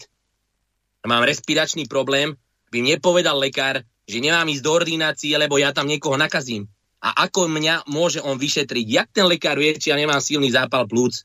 mám 1.08 1.24
respiračný 1.24 1.88
problém, 1.88 2.36
by 2.74 2.84
mne 2.84 2.98
povedal 3.00 3.40
lekár, 3.40 3.86
že 4.10 4.20
nemám 4.20 4.50
ísť 4.50 4.64
do 4.66 4.72
ordinácie, 4.74 5.34
lebo 5.38 5.62
ja 5.62 5.72
tam 5.72 5.88
niekoho 5.88 6.18
nakazím. 6.18 6.68
A 7.00 7.24
ako 7.30 7.48
mňa 7.48 7.88
môže 7.88 8.20
on 8.20 8.36
vyšetriť? 8.36 8.86
Jak 8.90 9.08
ten 9.16 9.24
lekár 9.30 9.56
vie, 9.56 9.72
či 9.80 9.94
ja 9.94 9.96
nemám 9.96 10.20
silný 10.20 10.52
zápal 10.52 10.84
plúc? 10.90 11.24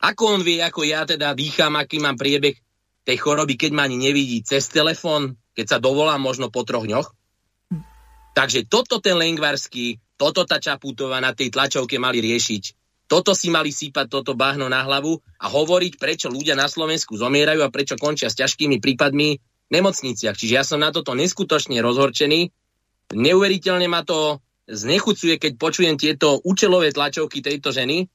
Ako 0.00 0.40
on 0.40 0.40
vie, 0.40 0.64
ako 0.64 0.80
ja 0.88 1.04
teda 1.04 1.36
dýcham, 1.36 1.76
aký 1.76 2.00
mám 2.00 2.16
priebeh 2.16 2.56
tej 3.04 3.16
choroby, 3.20 3.60
keď 3.60 3.70
ma 3.76 3.84
ani 3.84 4.00
nevidí 4.00 4.40
cez 4.40 4.72
telefón, 4.72 5.36
keď 5.52 5.76
sa 5.76 5.78
dovolám 5.82 6.22
možno 6.22 6.48
po 6.48 6.64
troch 6.64 6.88
dňoch? 6.88 7.12
Takže 8.32 8.64
toto 8.64 9.02
ten 9.04 9.20
Lengvarský, 9.20 10.00
toto 10.16 10.48
tá 10.48 10.56
Čaputová 10.56 11.20
na 11.20 11.36
tej 11.36 11.52
tlačovke 11.52 12.00
mali 12.00 12.24
riešiť. 12.24 12.79
Toto 13.10 13.34
si 13.34 13.50
mali 13.50 13.74
sípať 13.74 14.06
toto 14.06 14.38
bahno 14.38 14.70
na 14.70 14.86
hlavu 14.86 15.18
a 15.42 15.50
hovoriť, 15.50 15.98
prečo 15.98 16.30
ľudia 16.30 16.54
na 16.54 16.70
Slovensku 16.70 17.18
zomierajú 17.18 17.66
a 17.66 17.74
prečo 17.74 17.98
končia 17.98 18.30
s 18.30 18.38
ťažkými 18.38 18.78
prípadmi 18.78 19.34
v 19.34 19.70
nemocniciach. 19.74 20.38
Čiže 20.38 20.54
ja 20.54 20.62
som 20.62 20.78
na 20.78 20.94
toto 20.94 21.18
neskutočne 21.18 21.82
rozhorčený. 21.82 22.54
Neuveriteľne 23.10 23.90
ma 23.90 24.06
to 24.06 24.38
znechucuje, 24.70 25.42
keď 25.42 25.52
počujem 25.58 25.98
tieto 25.98 26.38
účelové 26.46 26.94
tlačovky 26.94 27.42
tejto 27.42 27.74
ženy, 27.74 28.06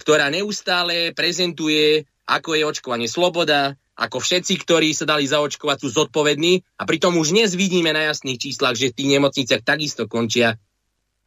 ktorá 0.00 0.32
neustále 0.32 1.12
prezentuje, 1.12 2.08
ako 2.24 2.56
je 2.56 2.62
očkovanie 2.64 3.12
sloboda, 3.12 3.76
ako 4.00 4.16
všetci, 4.16 4.64
ktorí 4.64 4.96
sa 4.96 5.04
dali 5.04 5.28
zaočkovať, 5.28 5.76
sú 5.84 5.88
zodpovední 5.92 6.64
a 6.80 6.88
pritom 6.88 7.20
už 7.20 7.36
dnes 7.36 7.52
vidíme 7.52 7.92
na 7.92 8.08
jasných 8.08 8.40
číslach, 8.40 8.80
že 8.80 8.88
v 8.88 8.96
tých 8.96 9.12
nemocniciach 9.20 9.60
takisto 9.60 10.08
končia 10.08 10.56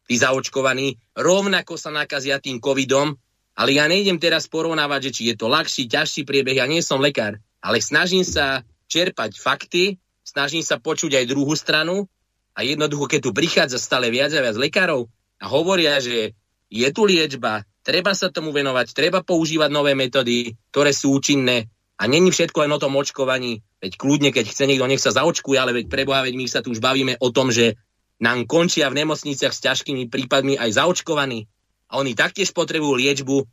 tí 0.06 0.14
zaočkovaní, 0.16 0.96
rovnako 1.18 1.74
sa 1.74 1.90
nakazia 1.90 2.38
tým 2.38 2.62
covidom, 2.62 3.18
ale 3.56 3.74
ja 3.74 3.90
nejdem 3.90 4.20
teraz 4.22 4.46
porovnávať, 4.46 5.10
že 5.10 5.14
či 5.14 5.22
je 5.32 5.36
to 5.36 5.50
ľahší, 5.50 5.90
ťažší 5.90 6.22
priebeh, 6.22 6.62
ja 6.62 6.66
nie 6.70 6.84
som 6.84 7.02
lekár, 7.02 7.42
ale 7.58 7.82
snažím 7.82 8.22
sa 8.22 8.62
čerpať 8.86 9.40
fakty, 9.40 9.98
snažím 10.22 10.62
sa 10.62 10.78
počuť 10.78 11.18
aj 11.18 11.30
druhú 11.30 11.54
stranu 11.58 12.06
a 12.54 12.62
jednoducho, 12.62 13.10
keď 13.10 13.20
tu 13.26 13.30
prichádza 13.34 13.78
stále 13.82 14.12
viac 14.12 14.30
a 14.36 14.44
viac 14.44 14.56
lekárov 14.56 15.10
a 15.42 15.46
hovoria, 15.50 15.98
že 15.98 16.36
je 16.70 16.88
tu 16.90 17.06
liečba, 17.06 17.62
treba 17.86 18.12
sa 18.12 18.30
tomu 18.30 18.50
venovať, 18.50 18.92
treba 18.92 19.22
používať 19.22 19.70
nové 19.70 19.94
metódy, 19.94 20.54
ktoré 20.74 20.90
sú 20.90 21.14
účinné 21.16 21.70
a 21.96 22.04
není 22.04 22.28
všetko 22.28 22.66
len 22.66 22.74
o 22.76 22.82
tom 22.82 22.92
očkovaní, 22.98 23.64
veď 23.80 23.92
kľudne, 23.96 24.30
keď 24.34 24.52
chce 24.52 24.64
niekto, 24.68 24.84
nech 24.84 25.00
sa 25.00 25.16
zaočkuje, 25.16 25.56
ale 25.56 25.72
veď 25.72 25.86
preboha, 25.88 26.20
veď 26.26 26.34
my 26.36 26.44
sa 26.44 26.60
tu 26.60 26.76
už 26.76 26.82
bavíme 26.82 27.16
o 27.22 27.28
tom, 27.32 27.48
že 27.48 27.80
nám 28.20 28.48
končia 28.48 28.88
v 28.88 29.04
nemocniciach 29.04 29.52
s 29.52 29.64
ťažkými 29.64 30.08
prípadmi 30.08 30.56
aj 30.56 30.80
zaočkovaní 30.80 31.48
a 31.92 32.00
oni 32.00 32.16
taktiež 32.16 32.50
potrebujú 32.56 32.96
liečbu. 32.96 33.44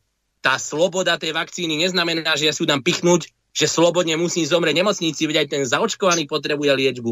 Tá 0.43 0.59
sloboda 0.59 1.19
tej 1.19 1.35
vakcíny 1.35 1.79
neznamená, 1.79 2.35
že 2.35 2.51
ja 2.51 2.53
si 2.55 2.67
dám 2.67 2.83
pichnúť, 2.83 3.31
že 3.53 3.69
slobodne 3.69 4.17
musím 4.17 4.43
zomrieť 4.43 4.73
v 4.75 4.79
nemocnici, 4.83 5.21
veď 5.29 5.45
aj 5.45 5.47
ten 5.51 5.63
zaočkovaný 5.63 6.25
potrebuje 6.25 6.71
liečbu. 6.73 7.11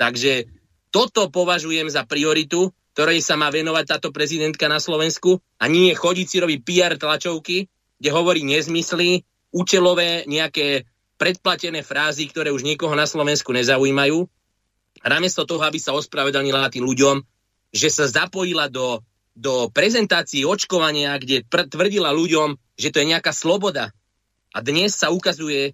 Takže 0.00 0.48
toto 0.88 1.28
považujem 1.28 1.92
za 1.92 2.08
prioritu, 2.08 2.72
ktorej 2.96 3.24
sa 3.24 3.36
má 3.36 3.52
venovať 3.52 3.84
táto 3.96 4.08
prezidentka 4.12 4.68
na 4.68 4.80
Slovensku 4.80 5.40
a 5.60 5.64
nie 5.68 5.92
chodiť 5.92 6.26
si 6.28 6.36
robiť 6.40 6.58
PR 6.64 6.92
tlačovky, 6.96 7.68
kde 8.00 8.10
hovorí 8.10 8.42
nezmysly, 8.42 9.22
účelové 9.52 10.24
nejaké 10.26 10.88
predplatené 11.20 11.84
frázy, 11.84 12.26
ktoré 12.26 12.50
už 12.50 12.64
nikoho 12.64 12.96
na 12.96 13.06
Slovensku 13.06 13.52
nezaujímajú 13.52 14.26
namiesto 15.10 15.42
toho, 15.48 15.62
aby 15.64 15.78
sa 15.80 15.96
ospravedlnila 15.96 16.70
tým 16.70 16.86
ľuďom, 16.86 17.22
že 17.72 17.88
sa 17.88 18.04
zapojila 18.06 18.68
do, 18.68 19.00
do 19.32 19.72
prezentácií 19.72 20.44
očkovania, 20.44 21.16
kde 21.16 21.42
pr- 21.48 21.66
tvrdila 21.66 22.12
ľuďom, 22.12 22.54
že 22.76 22.92
to 22.92 23.00
je 23.00 23.10
nejaká 23.10 23.32
sloboda. 23.32 23.90
A 24.52 24.58
dnes 24.60 24.92
sa 24.92 25.08
ukazuje, 25.08 25.72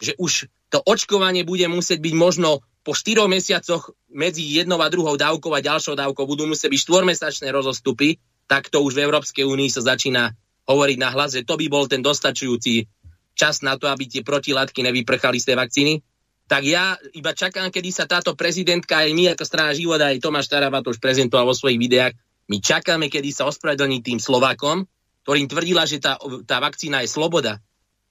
že 0.00 0.16
už 0.16 0.48
to 0.72 0.80
očkovanie 0.82 1.44
bude 1.44 1.68
musieť 1.68 2.00
byť 2.00 2.14
možno 2.16 2.64
po 2.82 2.94
4 2.94 3.26
mesiacoch 3.26 3.92
medzi 4.08 4.46
jednou 4.46 4.78
a 4.78 4.88
druhou 4.88 5.18
dávkou 5.18 5.50
a 5.52 5.60
ďalšou 5.60 5.98
dávkou 5.98 6.24
budú 6.24 6.46
musieť 6.46 6.70
byť 6.70 6.80
štvormesačné 6.86 7.48
rozostupy, 7.50 8.22
tak 8.46 8.70
to 8.70 8.78
už 8.80 8.94
v 8.94 9.04
Európskej 9.04 9.42
únii 9.42 9.68
sa 9.70 9.82
začína 9.82 10.32
hovoriť 10.66 10.98
na 10.98 11.10
hlas, 11.10 11.34
že 11.34 11.42
to 11.42 11.58
by 11.58 11.66
bol 11.66 11.90
ten 11.90 12.02
dostačujúci 12.02 12.86
čas 13.36 13.60
na 13.60 13.74
to, 13.76 13.90
aby 13.90 14.06
tie 14.06 14.22
protilátky 14.22 14.86
nevyprchali 14.86 15.38
z 15.42 15.46
tej 15.52 15.56
vakcíny. 15.58 15.94
Tak 16.46 16.62
ja 16.62 16.94
iba 17.10 17.34
čakám, 17.34 17.74
kedy 17.74 17.90
sa 17.90 18.06
táto 18.06 18.38
prezidentka, 18.38 19.02
aj 19.02 19.10
my 19.10 19.24
ako 19.34 19.42
strana 19.42 19.74
život, 19.74 19.98
aj 19.98 20.22
Tomáš 20.22 20.46
Taraba 20.46 20.78
to 20.78 20.94
už 20.94 21.02
prezentoval 21.02 21.50
vo 21.50 21.58
svojich 21.58 21.78
videách, 21.78 22.14
my 22.46 22.62
čakáme, 22.62 23.10
kedy 23.10 23.34
sa 23.34 23.50
ospravedlní 23.50 24.06
tým 24.06 24.22
Slovákom, 24.22 24.86
ktorým 25.26 25.50
tvrdila, 25.50 25.82
že 25.90 25.98
tá, 25.98 26.14
tá 26.46 26.62
vakcína 26.62 27.02
je 27.02 27.10
sloboda. 27.10 27.58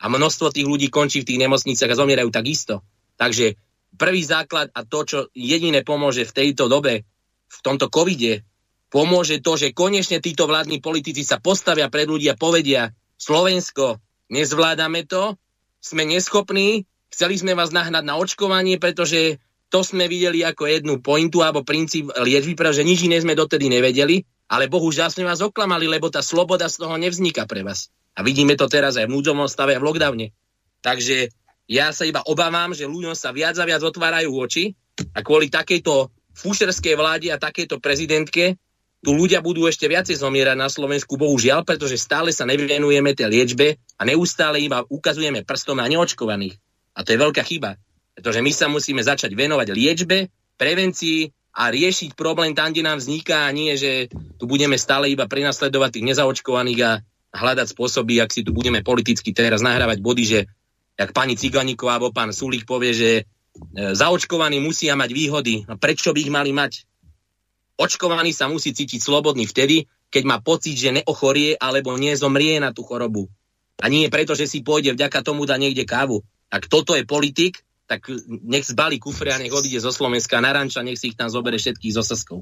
A 0.04 0.12
množstvo 0.12 0.52
tých 0.52 0.68
ľudí 0.68 0.92
končí 0.92 1.24
v 1.24 1.32
tých 1.32 1.40
nemocniciach 1.48 1.88
a 1.88 2.00
zomierajú 2.04 2.28
takisto. 2.28 2.84
Takže 3.16 3.56
prvý 3.96 4.22
základ 4.28 4.68
a 4.76 4.84
to, 4.84 5.08
čo 5.08 5.20
jediné 5.32 5.88
pomôže 5.88 6.28
v 6.28 6.36
tejto 6.36 6.68
dobe, 6.68 7.08
v 7.48 7.60
tomto 7.64 7.88
covide, 7.88 8.44
pomôže 8.92 9.40
to, 9.40 9.56
že 9.56 9.72
konečne 9.72 10.20
títo 10.20 10.44
vládni 10.52 10.84
politici 10.84 11.24
sa 11.24 11.40
postavia 11.40 11.88
pred 11.88 12.12
ľudí 12.12 12.28
a 12.28 12.36
povedia 12.36 12.92
Slovensko, 13.16 14.04
nezvládame 14.28 15.08
to, 15.08 15.40
sme 15.80 16.04
neschopní, 16.04 16.84
chceli 17.12 17.36
sme 17.38 17.54
vás 17.58 17.74
nahnať 17.74 18.04
na 18.06 18.16
očkovanie, 18.18 18.80
pretože 18.80 19.42
to 19.70 19.82
sme 19.82 20.06
videli 20.06 20.46
ako 20.46 20.70
jednu 20.70 21.02
pointu 21.02 21.42
alebo 21.42 21.66
princíp 21.66 22.14
liečby, 22.14 22.54
pretože 22.54 22.86
nič 22.86 23.06
iné 23.06 23.20
sme 23.20 23.34
dotedy 23.34 23.68
nevedeli 23.68 24.24
ale 24.46 24.70
bohužiaľ 24.70 25.10
sme 25.10 25.26
vás 25.26 25.42
oklamali, 25.42 25.90
lebo 25.90 26.14
tá 26.14 26.22
sloboda 26.22 26.70
z 26.70 26.86
toho 26.86 26.96
nevzniká 27.02 27.50
pre 27.50 27.66
vás. 27.66 27.90
A 28.16 28.22
vidíme 28.22 28.54
to 28.54 28.70
teraz 28.70 28.96
aj 28.96 29.10
v 29.10 29.14
núdzovom 29.18 29.50
stave 29.50 29.76
a 29.76 29.82
v 29.82 29.86
lockdowne. 29.90 30.28
Takže 30.86 31.34
ja 31.66 31.90
sa 31.90 32.06
iba 32.06 32.22
obávam, 32.30 32.78
že 32.78 32.86
ľuďom 32.86 33.18
sa 33.18 33.34
viac 33.34 33.58
a 33.58 33.66
viac 33.66 33.82
otvárajú 33.82 34.30
oči 34.38 34.78
a 35.18 35.26
kvôli 35.26 35.50
takejto 35.50 36.14
fušerskej 36.38 36.94
vláde 36.94 37.28
a 37.34 37.42
takejto 37.42 37.82
prezidentke 37.82 38.62
tu 39.06 39.14
ľudia 39.14 39.38
budú 39.38 39.70
ešte 39.70 39.86
viacej 39.86 40.18
zomierať 40.18 40.58
na 40.58 40.66
Slovensku, 40.66 41.14
bohužiaľ, 41.14 41.62
pretože 41.62 41.94
stále 42.02 42.34
sa 42.34 42.42
nevenujeme 42.50 43.14
tej 43.14 43.30
liečbe 43.30 43.78
a 43.98 44.02
neustále 44.02 44.66
iba 44.66 44.82
ukazujeme 44.82 45.46
prstom 45.46 45.78
na 45.78 45.86
neočkovaných. 45.86 46.58
A 46.96 47.04
to 47.04 47.12
je 47.12 47.20
veľká 47.20 47.44
chyba, 47.44 47.76
pretože 48.16 48.40
my 48.40 48.52
sa 48.56 48.72
musíme 48.72 49.04
začať 49.04 49.36
venovať 49.36 49.68
liečbe, 49.76 50.32
prevencii 50.56 51.30
a 51.56 51.72
riešiť 51.72 52.16
problém 52.16 52.56
tam, 52.56 52.72
kde 52.72 52.88
nám 52.88 53.00
vzniká 53.04 53.48
a 53.48 53.56
nie, 53.56 53.76
že 53.76 54.08
tu 54.40 54.48
budeme 54.48 54.80
stále 54.80 55.12
iba 55.12 55.28
prenasledovať 55.28 56.00
tých 56.00 56.08
nezaočkovaných 56.16 56.80
a 56.84 56.92
hľadať 57.36 57.68
spôsoby, 57.76 58.24
ak 58.24 58.32
si 58.32 58.42
tu 58.48 58.56
budeme 58.56 58.80
politicky 58.80 59.36
teraz 59.36 59.60
nahrávať 59.60 60.00
body, 60.00 60.24
že 60.24 60.40
jak 60.96 61.12
pani 61.12 61.36
Ciganíková 61.36 62.00
alebo 62.00 62.16
pán 62.16 62.32
Sulík 62.32 62.64
povie, 62.64 62.96
že 62.96 63.12
e, 63.20 63.24
zaočkovaní 63.76 64.64
musia 64.64 64.96
mať 64.96 65.12
výhody. 65.12 65.56
A 65.68 65.76
prečo 65.76 66.16
by 66.16 66.20
ich 66.24 66.32
mali 66.32 66.56
mať? 66.56 66.88
Očkovaný 67.76 68.32
sa 68.32 68.48
musí 68.48 68.72
cítiť 68.72 69.04
slobodný 69.04 69.44
vtedy, 69.44 69.92
keď 70.08 70.24
má 70.24 70.40
pocit, 70.40 70.80
že 70.80 70.96
neochorie 70.96 71.60
alebo 71.60 72.00
nezomrie 72.00 72.56
na 72.64 72.72
tú 72.72 72.88
chorobu. 72.88 73.28
A 73.84 73.92
nie 73.92 74.08
preto, 74.08 74.32
že 74.32 74.48
si 74.48 74.64
pôjde 74.64 74.96
vďaka 74.96 75.20
tomu 75.20 75.44
dať 75.44 75.60
niekde 75.60 75.84
kávu. 75.84 76.24
Ak 76.50 76.70
toto 76.70 76.94
je 76.94 77.08
politik, 77.08 77.66
tak 77.86 78.10
nech 78.28 78.66
zbalí 78.66 78.98
kufre 78.98 79.30
a 79.30 79.38
nech 79.38 79.54
odíde 79.54 79.78
zo 79.78 79.94
Slovenska 79.94 80.42
na 80.42 80.54
ranča, 80.54 80.82
nech 80.82 80.98
si 80.98 81.14
ich 81.14 81.18
tam 81.18 81.30
zobere 81.30 81.62
všetkých 81.62 81.94
zo 81.94 82.04
Saskou. 82.06 82.42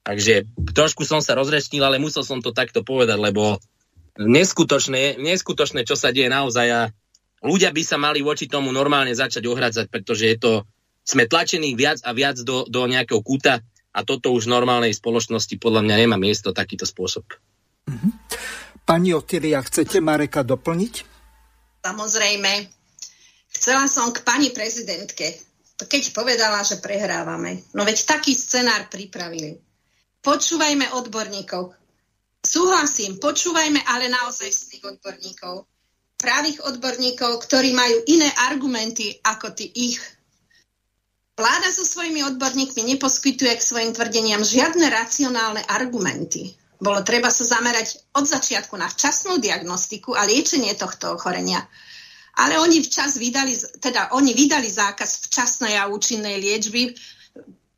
Takže 0.00 0.48
trošku 0.72 1.04
som 1.04 1.20
sa 1.20 1.36
rozrečnil, 1.36 1.84
ale 1.84 2.00
musel 2.00 2.24
som 2.24 2.40
to 2.40 2.56
takto 2.56 2.80
povedať, 2.80 3.20
lebo 3.20 3.60
neskutočné, 4.16 5.20
neskutočné, 5.20 5.84
čo 5.84 5.94
sa 5.96 6.08
deje 6.08 6.32
naozaj 6.32 6.66
a 6.72 6.80
ľudia 7.44 7.68
by 7.72 7.82
sa 7.84 8.00
mali 8.00 8.24
voči 8.24 8.48
tomu 8.48 8.72
normálne 8.72 9.12
začať 9.12 9.44
ohradzať, 9.44 9.86
pretože 9.92 10.24
je 10.24 10.36
to, 10.40 10.52
sme 11.04 11.28
tlačení 11.28 11.76
viac 11.76 12.00
a 12.04 12.16
viac 12.16 12.40
do, 12.40 12.64
do 12.64 12.88
nejakého 12.88 13.20
kúta 13.20 13.60
a 13.92 14.00
toto 14.00 14.32
už 14.32 14.48
v 14.48 14.54
normálnej 14.56 14.92
spoločnosti 14.96 15.60
podľa 15.60 15.84
mňa 15.84 15.96
nemá 16.06 16.16
miesto 16.16 16.56
takýto 16.56 16.88
spôsob. 16.88 17.28
Mhm. 17.88 18.08
Pani 18.88 19.12
Otilia, 19.14 19.60
chcete 19.62 20.00
Mareka 20.02 20.42
doplniť? 20.42 20.94
Samozrejme. 21.84 22.79
Chcela 23.60 23.84
som 23.92 24.08
k 24.08 24.24
pani 24.24 24.48
prezidentke, 24.56 25.36
keď 25.84 26.16
povedala, 26.16 26.64
že 26.64 26.80
prehrávame. 26.80 27.60
No 27.76 27.84
veď 27.84 28.08
taký 28.08 28.32
scenár 28.32 28.88
pripravili. 28.88 29.60
Počúvajme 30.24 30.96
odborníkov. 30.96 31.76
Súhlasím, 32.40 33.20
počúvajme 33.20 33.84
ale 33.84 34.08
naozaj 34.08 34.48
tých 34.48 34.80
odborníkov. 34.80 35.68
Právých 36.16 36.64
odborníkov, 36.72 37.36
ktorí 37.44 37.76
majú 37.76 38.00
iné 38.08 38.32
argumenty 38.48 39.20
ako 39.20 39.52
tí 39.52 39.68
ich. 39.92 40.00
Vláda 41.36 41.68
so 41.68 41.84
svojimi 41.84 42.24
odborníkmi 42.32 42.96
neposkytuje 42.96 43.60
k 43.60 43.64
svojim 43.64 43.92
tvrdeniam 43.92 44.40
žiadne 44.40 44.88
racionálne 44.88 45.68
argumenty. 45.68 46.56
Bolo 46.80 47.04
treba 47.04 47.28
sa 47.28 47.44
zamerať 47.44 48.08
od 48.16 48.24
začiatku 48.24 48.72
na 48.80 48.88
včasnú 48.88 49.36
diagnostiku 49.36 50.16
a 50.16 50.24
liečenie 50.24 50.72
tohto 50.80 51.12
ochorenia 51.12 51.60
ale 52.36 52.58
oni 52.58 52.82
včas 52.84 53.18
vydali, 53.18 53.56
teda 53.82 54.14
oni 54.14 54.34
vydali 54.34 54.70
zákaz 54.70 55.26
včasnej 55.26 55.74
a 55.80 55.90
účinnej 55.90 56.38
liečby. 56.38 56.94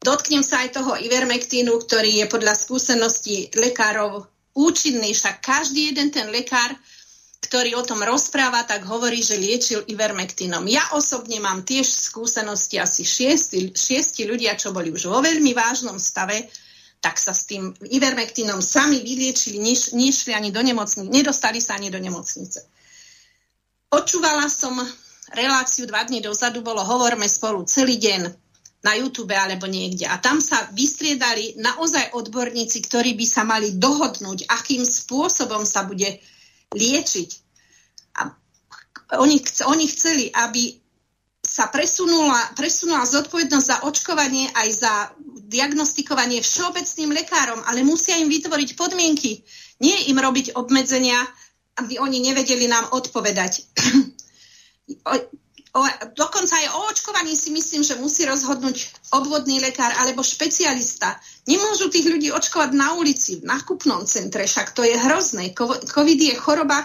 Dotknem 0.02 0.42
sa 0.42 0.66
aj 0.66 0.82
toho 0.82 0.98
ivermektínu, 0.98 1.72
ktorý 1.78 2.24
je 2.24 2.26
podľa 2.26 2.54
skúseností 2.58 3.54
lekárov 3.54 4.26
účinný, 4.52 5.14
však 5.14 5.40
každý 5.40 5.94
jeden 5.94 6.12
ten 6.12 6.28
lekár, 6.28 6.74
ktorý 7.42 7.74
o 7.74 7.86
tom 7.86 8.00
rozpráva, 8.00 8.62
tak 8.64 8.86
hovorí, 8.86 9.20
že 9.20 9.40
liečil 9.40 9.82
ivermektínom. 9.88 10.62
Ja 10.70 10.94
osobne 10.94 11.42
mám 11.42 11.66
tiež 11.66 11.84
skúsenosti 11.84 12.78
asi 12.78 13.02
šiesti, 13.02 13.74
šiesti 13.74 14.24
ľudia, 14.24 14.54
čo 14.56 14.70
boli 14.70 14.88
už 14.94 15.10
vo 15.10 15.20
veľmi 15.20 15.52
vážnom 15.52 15.98
stave, 15.98 16.48
tak 17.02 17.18
sa 17.18 17.34
s 17.34 17.50
tým 17.50 17.74
ivermektínom 17.82 18.62
sami 18.62 19.02
vyliečili, 19.02 19.58
nešli 19.90 20.32
ani 20.32 20.54
do 20.54 20.62
nemocnice, 20.62 21.10
nedostali 21.10 21.58
sa 21.58 21.74
ani 21.74 21.90
do 21.90 21.98
nemocnice. 21.98 22.62
Počúvala 23.92 24.48
som 24.48 24.72
reláciu 25.36 25.84
dva 25.84 26.08
dní 26.08 26.24
dozadu, 26.24 26.64
bolo 26.64 26.80
Hovorme 26.80 27.28
spolu 27.28 27.68
celý 27.68 28.00
deň 28.00 28.24
na 28.80 28.96
YouTube 28.96 29.36
alebo 29.36 29.68
niekde. 29.68 30.08
A 30.08 30.16
tam 30.16 30.40
sa 30.40 30.64
vystriedali 30.72 31.60
naozaj 31.60 32.16
odborníci, 32.16 32.80
ktorí 32.88 33.12
by 33.12 33.26
sa 33.28 33.44
mali 33.44 33.76
dohodnúť, 33.76 34.48
akým 34.48 34.80
spôsobom 34.80 35.68
sa 35.68 35.84
bude 35.84 36.08
liečiť. 36.72 37.30
A 38.16 38.32
oni, 39.20 39.44
oni 39.68 39.84
chceli, 39.92 40.32
aby 40.32 40.72
sa 41.44 41.68
presunula, 41.68 42.56
presunula 42.56 43.04
zodpovednosť 43.04 43.66
za 43.68 43.76
očkovanie 43.84 44.48
aj 44.56 44.68
za 44.72 44.92
diagnostikovanie 45.52 46.40
všeobecným 46.40 47.12
lekárom, 47.12 47.60
ale 47.68 47.84
musia 47.84 48.16
im 48.16 48.32
vytvoriť 48.32 48.72
podmienky. 48.72 49.44
Nie 49.84 50.08
im 50.08 50.16
robiť 50.16 50.56
obmedzenia, 50.56 51.20
aby 51.80 51.96
oni 51.98 52.20
nevedeli 52.20 52.68
nám 52.68 52.92
odpovedať. 52.92 53.64
o, 55.08 55.14
o, 55.78 55.80
dokonca 56.12 56.52
aj 56.52 56.66
o 56.76 56.80
očkovaní 56.92 57.32
si 57.32 57.48
myslím, 57.54 57.80
že 57.80 57.96
musí 57.96 58.28
rozhodnúť 58.28 59.08
obvodný 59.16 59.60
lekár 59.62 59.92
alebo 60.04 60.20
špecialista. 60.20 61.16
Nemôžu 61.48 61.88
tých 61.88 62.08
ľudí 62.08 62.28
očkovať 62.28 62.70
na 62.76 62.92
ulici, 63.00 63.40
v 63.40 63.48
nákupnom 63.48 64.04
centre, 64.04 64.44
však 64.44 64.76
to 64.76 64.84
je 64.84 64.96
hrozné. 64.96 65.56
COVID 65.88 66.20
je 66.20 66.34
choroba, 66.36 66.84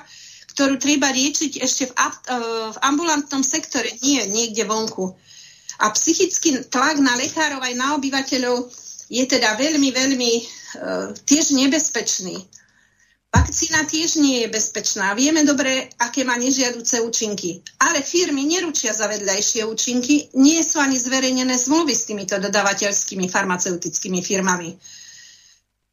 ktorú 0.55 0.79
treba 0.81 1.13
riečiť 1.13 1.61
ešte 1.61 1.83
v, 1.85 1.93
e, 1.93 2.35
v 2.73 2.77
ambulantnom 2.81 3.45
sektore, 3.45 3.93
nie 4.01 4.23
niekde 4.25 4.65
vonku. 4.65 5.13
A 5.77 5.93
psychický 5.93 6.65
tlak 6.65 6.97
na 6.97 7.13
lekárov 7.13 7.61
aj 7.61 7.73
na 7.77 7.93
obyvateľov 7.93 8.65
je 9.07 9.23
teda 9.23 9.55
veľmi, 9.55 9.89
veľmi 9.93 10.31
uh, 10.35 11.13
tiež 11.13 11.55
nebezpečný. 11.55 12.43
Vakcína 13.28 13.84
tiež 13.84 14.23
nie 14.23 14.43
je 14.43 14.47
bezpečná. 14.47 15.11
Vieme 15.11 15.43
dobre, 15.43 15.91
aké 15.99 16.23
má 16.23 16.39
nežiaduce 16.39 17.03
účinky. 17.03 17.59
Ale 17.84 17.99
firmy 17.99 18.47
neručia 18.47 18.95
za 18.95 19.11
vedľajšie 19.11 19.67
účinky, 19.67 20.32
nie 20.39 20.63
sú 20.63 20.80
ani 20.80 20.95
zverejnené 20.95 21.59
zmluvy 21.59 21.91
s 21.91 22.07
týmito 22.07 22.39
dodavateľskými 22.39 23.28
farmaceutickými 23.28 24.23
firmami. 24.23 24.80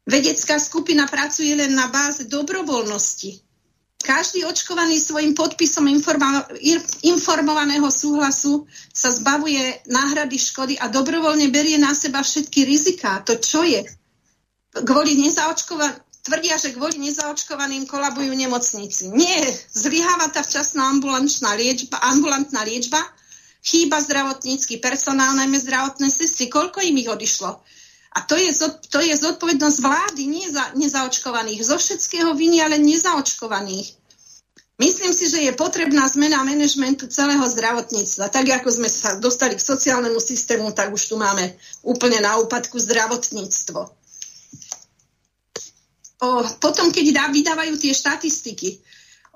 Vedecká 0.05 0.61
skupina 0.61 1.09
pracuje 1.11 1.51
len 1.57 1.75
na 1.75 1.91
báze 1.91 2.23
dobrovoľnosti. 2.29 3.41
Každý 4.05 4.45
očkovaný 4.45 5.01
svojim 5.01 5.33
podpisom 5.33 5.89
informovaného 7.01 7.89
súhlasu 7.89 8.69
sa 8.93 9.09
zbavuje 9.09 9.81
náhrady 9.89 10.37
škody 10.37 10.77
a 10.77 10.93
dobrovoľne 10.93 11.49
berie 11.49 11.81
na 11.81 11.97
seba 11.97 12.21
všetky 12.21 12.69
riziká. 12.69 13.25
To 13.25 13.41
čo 13.41 13.65
je? 13.65 13.81
Kvôli 14.77 15.17
nezaočkovaným 15.17 16.04
tvrdia, 16.25 16.57
že 16.57 16.73
kvôli 16.73 16.97
nezaočkovaným 16.97 17.85
kolabujú 17.85 18.33
nemocnici. 18.33 19.13
Nie, 19.13 19.45
zlyháva 19.69 20.33
tá 20.33 20.41
včasná 20.41 20.89
ambulantná 20.89 21.53
liečba, 21.53 22.01
ambulantná 22.01 22.65
liečba, 22.65 22.97
chýba 23.61 24.01
zdravotnícky 24.01 24.81
personál, 24.81 25.37
najmä 25.37 25.61
zdravotné 25.61 26.09
sestry. 26.09 26.49
Koľko 26.49 26.81
im 26.81 26.97
ich 26.97 27.09
odišlo? 27.09 27.61
A 28.15 28.23
to 28.25 28.33
je, 28.39 28.49
to 28.89 28.99
je 29.03 29.13
zodpovednosť 29.13 29.77
vlády, 29.83 30.23
nie 30.25 30.47
za 30.49 30.73
nezaočkovaných. 30.73 31.61
Zo 31.61 31.77
všetkého 31.77 32.33
viní, 32.33 32.63
ale 32.63 32.81
nezaočkovaných. 32.81 33.93
Myslím 34.75 35.15
si, 35.15 35.31
že 35.31 35.39
je 35.39 35.55
potrebná 35.55 36.03
zmena 36.07 36.43
manažmentu 36.43 37.07
celého 37.07 37.43
zdravotníctva. 37.47 38.27
Tak 38.27 38.45
ako 38.59 38.69
sme 38.71 38.89
sa 38.91 39.15
dostali 39.19 39.55
k 39.55 39.63
sociálnemu 39.63 40.19
systému, 40.19 40.71
tak 40.75 40.91
už 40.91 41.11
tu 41.11 41.15
máme 41.15 41.55
úplne 41.83 42.19
na 42.19 42.39
úpadku 42.39 42.75
zdravotníctvo 42.79 44.04
o, 46.21 46.27
potom, 46.61 46.91
keď 46.91 47.05
dá, 47.11 47.25
vydávajú 47.31 47.75
tie 47.79 47.91
štatistiky, 47.91 48.79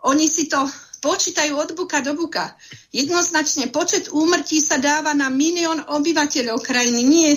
oni 0.08 0.32
si 0.32 0.48
to 0.48 0.64
spočítajú 1.00 1.56
od 1.56 1.70
buka 1.80 2.04
do 2.04 2.12
buka. 2.12 2.52
Jednoznačne 2.92 3.72
počet 3.72 4.12
úmrtí 4.12 4.60
sa 4.60 4.76
dáva 4.76 5.16
na 5.16 5.32
milión 5.32 5.80
obyvateľov 5.80 6.60
krajiny. 6.60 7.02
Nie, 7.08 7.32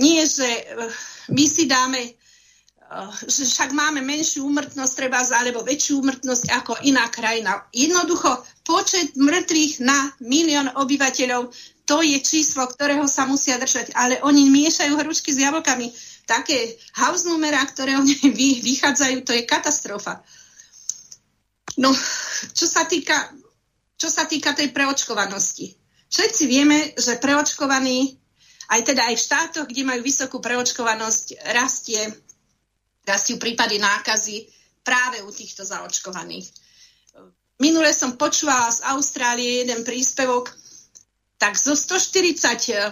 nie 0.00 0.24
že 0.24 0.48
eh, 0.48 0.88
my 1.28 1.44
si 1.44 1.68
dáme 1.68 2.00
eh, 2.00 3.12
že 3.28 3.44
však 3.44 3.76
máme 3.76 4.00
menšiu 4.00 4.48
úmrtnosť 4.48 4.92
treba 4.96 5.20
alebo 5.20 5.60
väčšiu 5.60 6.00
úmrtnosť 6.00 6.44
ako 6.56 6.72
iná 6.88 7.04
krajina. 7.12 7.68
Jednoducho 7.76 8.40
počet 8.64 9.12
mŕtvych 9.12 9.84
na 9.84 10.08
milión 10.24 10.72
obyvateľov 10.72 11.52
to 11.82 12.00
je 12.00 12.16
číslo, 12.24 12.64
ktorého 12.64 13.04
sa 13.10 13.28
musia 13.28 13.58
držať. 13.58 13.92
Ale 13.92 14.22
oni 14.24 14.48
miešajú 14.48 14.96
hručky 14.96 15.34
s 15.34 15.42
jablkami. 15.42 15.90
Také 16.32 16.80
house 16.96 17.28
numerá, 17.28 17.60
ktoré 17.68 18.00
oni 18.00 18.16
vychádzajú, 18.72 19.20
to 19.20 19.36
je 19.36 19.44
katastrofa. 19.44 20.24
No, 21.76 21.92
čo 22.56 22.64
sa 22.64 22.88
týka, 22.88 23.36
čo 24.00 24.08
sa 24.08 24.24
týka 24.24 24.56
tej 24.56 24.72
preočkovanosti. 24.72 25.76
Všetci 26.08 26.44
vieme, 26.48 26.96
že 26.96 27.20
preočkovaní, 27.20 28.16
aj 28.72 28.80
teda 28.80 29.12
aj 29.12 29.14
v 29.16 29.24
štátoch, 29.28 29.66
kde 29.68 29.84
majú 29.84 30.00
vysokú 30.00 30.40
preočkovanosť, 30.40 31.52
rastie, 31.52 32.00
rastie 33.04 33.36
prípady 33.36 33.76
nákazy 33.76 34.48
práve 34.80 35.20
u 35.20 35.28
týchto 35.28 35.68
zaočkovaných. 35.68 36.48
Minule 37.60 37.92
som 37.92 38.16
počúvala 38.16 38.72
z 38.72 38.80
Austrálie 38.88 39.62
jeden 39.62 39.84
príspevok, 39.84 40.50
tak 41.36 41.60
zo 41.60 41.76
140 41.76 42.72
e, 42.72 42.90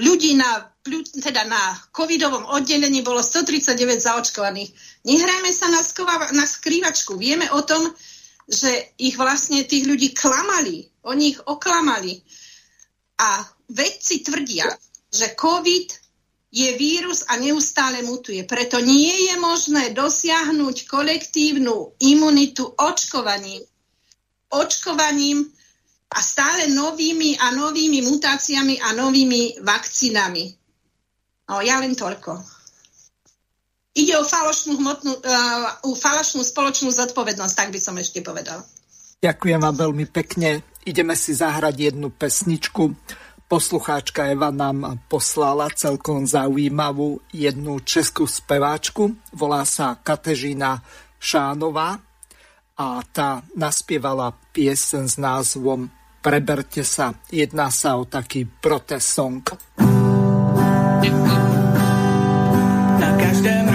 ľudí 0.00 0.32
na, 0.32 0.72
teda 1.20 1.44
na 1.44 1.76
covidovom 1.92 2.48
oddelení 2.56 3.04
bolo 3.04 3.20
139 3.20 4.00
zaočkovaných. 4.00 4.72
Nehrajme 5.04 5.50
sa 5.52 5.68
na, 5.68 5.84
skova, 5.84 6.32
na 6.32 6.48
skrývačku. 6.48 7.20
Vieme 7.20 7.52
o 7.52 7.60
tom, 7.60 7.92
že 8.48 8.96
ich 8.96 9.20
vlastne 9.20 9.68
tých 9.68 9.84
ľudí 9.84 10.16
klamali. 10.16 10.88
Oni 11.04 11.36
ich 11.36 11.40
oklamali. 11.44 12.16
A 13.20 13.44
vedci 13.68 14.24
tvrdia, 14.24 14.72
že 15.12 15.36
COVID 15.36 15.88
je 16.56 16.72
vírus 16.80 17.28
a 17.28 17.36
neustále 17.36 18.00
mutuje. 18.00 18.40
Preto 18.48 18.80
nie 18.80 19.28
je 19.28 19.34
možné 19.36 19.92
dosiahnuť 19.92 20.88
kolektívnu 20.88 22.00
imunitu 22.00 22.64
očkovaním. 22.64 23.60
Očkovaním 24.48 25.44
a 26.06 26.18
stále 26.22 26.70
novými 26.70 27.34
a 27.38 27.50
novými 27.50 28.06
mutáciami 28.06 28.78
a 28.78 28.94
novými 28.94 29.58
vakcínami. 29.60 30.44
No, 31.50 31.62
ja 31.62 31.78
len 31.82 31.94
toľko. 31.94 32.42
Ide 33.96 34.14
o 34.20 34.24
falošnú, 34.28 34.76
hmotnú, 34.76 35.12
uh, 35.24 35.96
falošnú 35.96 36.44
spoločnú 36.44 36.92
zodpovednosť, 36.92 37.54
tak 37.56 37.68
by 37.72 37.80
som 37.80 37.96
ešte 37.96 38.20
povedal. 38.20 38.60
Ďakujem 39.24 39.58
vám 39.58 39.76
veľmi 39.88 40.06
pekne. 40.12 40.60
Ideme 40.84 41.16
si 41.16 41.32
zahrať 41.32 41.90
jednu 41.90 42.12
pesničku. 42.12 42.92
Poslucháčka 43.46 44.28
Eva 44.28 44.52
nám 44.52 45.00
poslala 45.08 45.72
celkom 45.72 46.28
zaujímavú 46.28 47.24
jednu 47.32 47.80
českú 47.86 48.28
speváčku. 48.28 49.16
Volá 49.32 49.64
sa 49.64 49.96
Katežina 49.96 50.82
Šánová 51.16 51.96
a 52.76 53.00
tá 53.08 53.40
naspievala 53.56 54.36
piesen 54.52 55.08
s 55.08 55.16
názvom 55.16 55.88
Preberte 56.26 56.82
sa. 56.82 57.14
Jedná 57.30 57.70
sa 57.70 57.94
o 57.94 58.02
taký 58.02 58.50
protest 58.50 59.14
song. 59.14 59.46
Na 62.98 63.10
každém 63.14 63.65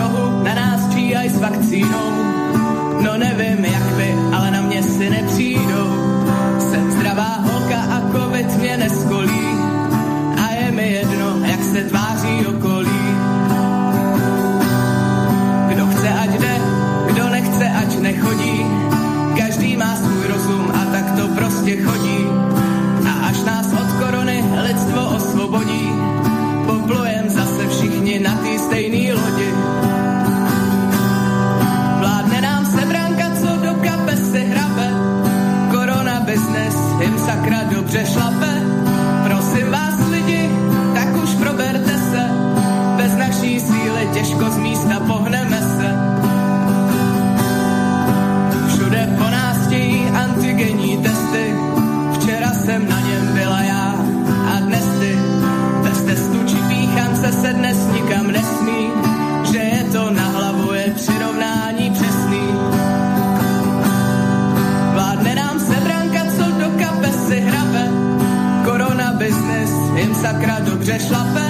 sakra 70.21 70.59
dobře 70.59 70.99
šlape. 70.99 71.47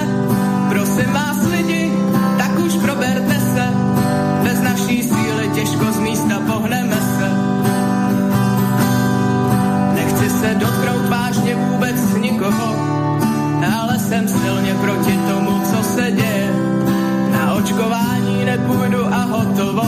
Prosím 0.68 1.12
vás 1.12 1.46
lidi, 1.50 1.92
tak 2.38 2.58
už 2.58 2.72
proberte 2.72 3.36
se, 3.54 3.66
bez 4.42 4.62
naší 4.62 5.02
síly 5.02 5.48
těžko 5.54 5.92
z 5.92 5.98
místa 5.98 6.40
pohneme 6.46 6.96
se. 6.96 7.28
Nechci 9.94 10.30
se 10.30 10.54
dotknout 10.54 11.08
vážně 11.08 11.54
vůbec 11.54 12.16
nikoho, 12.16 12.76
ale 13.80 13.98
jsem 13.98 14.28
silně 14.28 14.74
proti 14.74 15.18
tomu, 15.28 15.60
co 15.70 15.82
se 15.82 16.10
děje. 16.10 16.50
Na 17.32 17.54
očkování 17.54 18.44
nepůjdu 18.44 19.06
a 19.06 19.20
hotovo, 19.24 19.86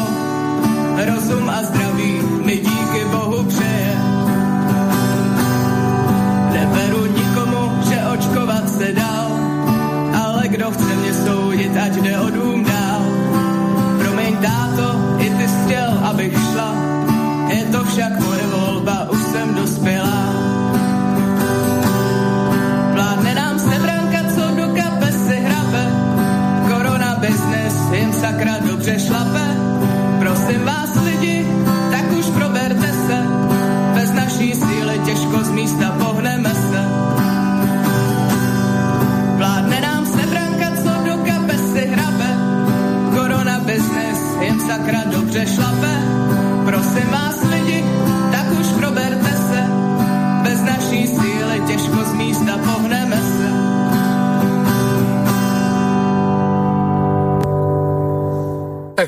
rozum 1.06 1.50
a 1.50 1.62
zdraví 1.62 2.20
mi 2.44 2.56
díky 2.56 3.04
Bohu 3.10 3.44
přeje. 3.44 4.03
Očkovat 8.14 8.68
se 8.68 8.92
dál, 8.92 9.30
ale 10.24 10.48
kdo 10.48 10.70
chce 10.70 10.96
mě 10.96 11.14
soudit, 11.14 11.76
ať 11.76 11.92
jde 11.92 12.18
o 12.18 12.30
dům 12.30 12.63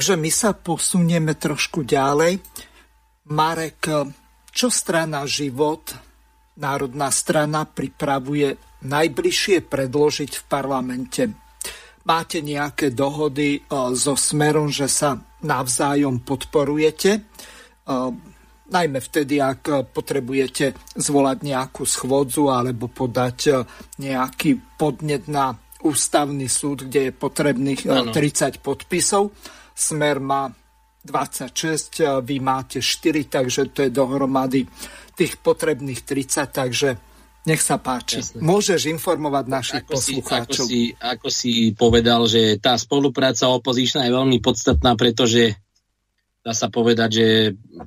Takže 0.07 0.22
my 0.22 0.30
sa 0.30 0.54
posunieme 0.54 1.34
trošku 1.34 1.82
ďalej. 1.82 2.38
Marek, 3.26 3.90
čo 4.54 4.70
strana 4.70 5.26
Život, 5.26 5.98
Národná 6.62 7.11
strana, 7.11 7.66
pripravuje 7.66 8.54
najbližšie 8.86 9.66
predložiť 9.66 10.30
v 10.30 10.42
parlamente? 10.46 11.22
Máte 12.07 12.38
nejaké 12.38 12.94
dohody 12.94 13.59
e, 13.59 13.61
so 13.98 14.14
Smerom, 14.14 14.70
že 14.70 14.86
sa 14.86 15.18
navzájom 15.42 16.22
podporujete? 16.22 17.11
E, 17.18 17.20
najmä 18.70 19.02
vtedy, 19.02 19.42
ak 19.42 19.90
potrebujete 19.90 20.94
zvolať 20.94 21.42
nejakú 21.42 21.82
schôdzu 21.82 22.46
alebo 22.54 22.86
podať 22.86 23.66
nejaký 23.98 24.78
podnet 24.78 25.26
na 25.26 25.50
ústavný 25.82 26.46
súd, 26.46 26.86
kde 26.86 27.11
je 27.11 27.12
potrebných 27.12 27.90
ano. 27.90 28.14
30 28.14 28.62
podpisov. 28.62 29.34
Smer 29.77 30.16
má 30.24 30.49
26, 31.05 32.24
vy 32.24 32.37
máte 32.41 32.81
4, 32.81 33.29
takže 33.29 33.70
to 33.70 33.85
je 33.87 33.91
dohromady 33.93 34.64
tých 35.14 35.39
potrebných 35.39 36.03
30, 36.03 36.51
takže 36.51 36.89
nech 37.47 37.62
sa 37.62 37.79
páči. 37.79 38.18
Jasne. 38.18 38.43
Môžeš 38.43 38.91
informovať 38.91 39.45
našich 39.47 39.83
ako 39.87 39.93
poslucháčov. 39.95 40.66
Si, 40.66 40.66
ako, 40.66 40.66
si, 40.66 40.83
ako 40.99 41.29
si 41.31 41.53
povedal, 41.79 42.27
že 42.27 42.59
tá 42.59 42.74
spolupráca 42.74 43.47
opozičná 43.55 44.03
je 44.03 44.16
veľmi 44.18 44.43
podstatná, 44.43 44.99
pretože 44.99 45.55
dá 46.43 46.51
sa 46.51 46.66
povedať, 46.66 47.11
že 47.14 47.27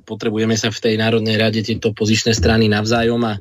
potrebujeme 0.08 0.56
sa 0.56 0.72
v 0.72 0.80
tej 0.80 0.94
Národnej 0.96 1.36
rade 1.36 1.60
tieto 1.60 1.92
opozičné 1.92 2.32
strany 2.32 2.72
navzájom 2.72 3.20
a 3.28 3.36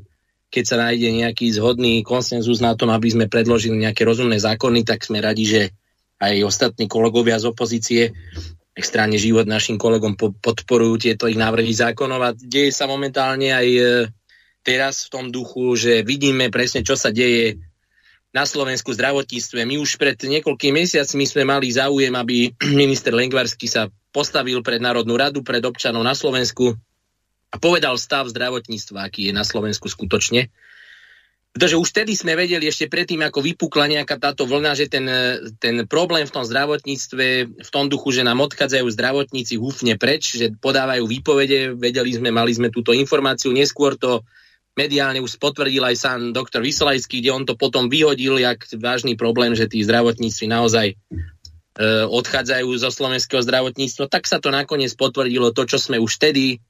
keď 0.50 0.64
sa 0.66 0.78
nájde 0.82 1.08
nejaký 1.24 1.56
zhodný 1.56 2.02
konsenzus 2.04 2.60
na 2.60 2.76
tom, 2.76 2.91
aby 2.91 3.08
sme 3.16 3.32
predložili 3.32 3.80
nejaké 3.80 4.04
rozumné 4.04 4.41
zákony, 4.41 4.84
tak 4.84 5.06
sme 5.06 5.24
radi, 5.24 5.45
že 5.45 5.62
aj 6.20 6.36
ostatní 6.43 6.91
kolegovia 6.91 7.39
z 7.39 7.49
opozície 7.49 8.01
extrémne 8.76 9.20
život 9.20 9.43
našim 9.43 9.76
kolegom 9.76 10.15
podporujú 10.15 10.95
tieto 11.03 11.28
ich 11.28 11.36
návrhy 11.36 11.72
zákonov 11.76 12.22
a 12.24 12.30
deje 12.32 12.72
sa 12.72 12.88
momentálne 12.88 13.51
aj 13.51 13.67
e, 13.67 13.82
teraz 14.63 15.07
v 15.07 15.11
tom 15.11 15.26
duchu, 15.36 15.76
že 15.76 16.07
vidíme 16.07 16.47
presne, 16.47 16.84
čo 16.84 16.95
sa 16.95 17.11
deje 17.11 17.59
na 18.32 18.47
Slovensku 18.47 18.93
zdravotníctve. 18.93 19.67
My 19.67 19.76
už 19.82 19.99
pred 19.99 20.15
niekoľkými 20.15 20.86
mesiacmi 20.86 21.24
sme 21.28 21.43
mali 21.43 21.74
záujem, 21.74 22.13
aby 22.15 22.55
minister 22.82 23.11
Lengvarsky 23.11 23.67
sa 23.67 23.91
postavil 24.15 24.63
pred 24.63 24.80
Národnú 24.80 25.20
radu, 25.20 25.43
pred 25.43 25.61
občanov 25.65 26.05
na 26.05 26.15
Slovensku 26.15 26.78
a 27.49 27.55
povedal 27.57 27.97
stav 27.97 28.30
zdravotníctva, 28.30 29.09
aký 29.09 29.30
je 29.30 29.34
na 29.34 29.41
Slovensku 29.41 29.89
skutočne. 29.89 30.53
Pretože 31.50 31.82
už 31.82 31.89
vtedy 31.89 32.14
sme 32.14 32.38
vedeli 32.38 32.70
ešte 32.70 32.86
predtým, 32.86 33.26
ako 33.26 33.41
vypukla 33.41 33.89
nejaká 33.89 34.22
táto 34.22 34.45
vlna, 34.45 34.78
že 34.78 34.86
ten, 34.86 35.06
ten 35.58 35.82
problém 35.89 36.30
v 36.30 36.34
tom 36.34 36.45
zdravotníctve, 36.45 37.26
v 37.58 37.70
tom 37.74 37.89
duchu, 37.89 38.14
že 38.14 38.22
nám 38.22 38.45
odchádzajú 38.45 38.86
zdravotníci 38.86 39.58
húfne 39.58 39.97
preč, 39.97 40.38
že 40.38 40.54
podávajú 40.54 41.10
výpovede, 41.10 41.74
vedeli 41.74 42.14
sme, 42.14 42.30
mali 42.30 42.54
sme 42.54 42.70
túto 42.70 42.93
informáciu, 42.93 43.50
neskôr 43.50 43.97
to 43.97 44.22
mediálne 44.78 45.20
už 45.20 45.41
potvrdil 45.41 45.82
aj 45.84 45.95
sám 45.97 46.20
doktor 46.32 46.62
Vysolajský, 46.62 47.20
kde 47.20 47.34
on 47.34 47.43
to 47.50 47.58
potom 47.58 47.89
vyhodil, 47.89 48.38
jak 48.38 48.64
vážny 48.78 49.18
problém, 49.18 49.58
že 49.58 49.68
tí 49.68 49.82
zdravotníci 49.82 50.45
naozaj 50.47 50.93
e, 50.93 50.95
odchádzajú 52.08 52.70
zo 52.78 52.93
slovenského 52.93 53.41
zdravotníctva, 53.41 54.06
tak 54.08 54.30
sa 54.30 54.38
to 54.38 54.54
nakoniec 54.54 54.93
potvrdilo 54.93 55.52
to, 55.52 55.66
čo 55.66 55.82
sme 55.82 55.97
už 55.97 56.22
vtedy 56.22 56.62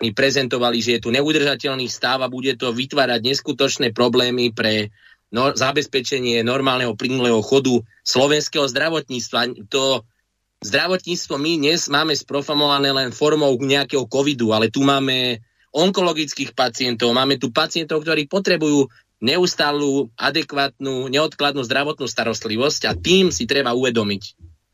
my 0.00 0.08
prezentovali, 0.16 0.80
že 0.80 0.96
je 0.96 1.04
tu 1.04 1.12
neudržateľný 1.12 1.86
stav 1.86 2.24
a 2.24 2.32
bude 2.32 2.56
to 2.56 2.72
vytvárať 2.72 3.20
neskutočné 3.20 3.92
problémy 3.92 4.48
pre 4.50 4.88
no, 5.28 5.52
zabezpečenie 5.52 6.40
normálneho 6.40 6.96
plynulého 6.96 7.44
chodu 7.44 7.84
slovenského 8.00 8.64
zdravotníctva. 8.64 9.68
To 9.68 10.02
zdravotníctvo 10.64 11.34
my 11.36 11.52
dnes 11.60 11.92
máme 11.92 12.16
sprofamované 12.16 12.90
len 12.96 13.12
formou 13.12 13.52
nejakého 13.60 14.08
covidu, 14.08 14.56
ale 14.56 14.72
tu 14.72 14.80
máme 14.80 15.44
onkologických 15.70 16.56
pacientov, 16.56 17.14
máme 17.14 17.38
tu 17.38 17.52
pacientov, 17.54 18.02
ktorí 18.02 18.26
potrebujú 18.26 18.90
neustálú, 19.20 20.08
adekvátnu, 20.16 21.12
neodkladnú 21.12 21.60
zdravotnú 21.60 22.08
starostlivosť 22.08 22.88
a 22.88 22.92
tým 22.96 23.28
si 23.28 23.44
treba 23.44 23.76
uvedomiť, 23.76 24.22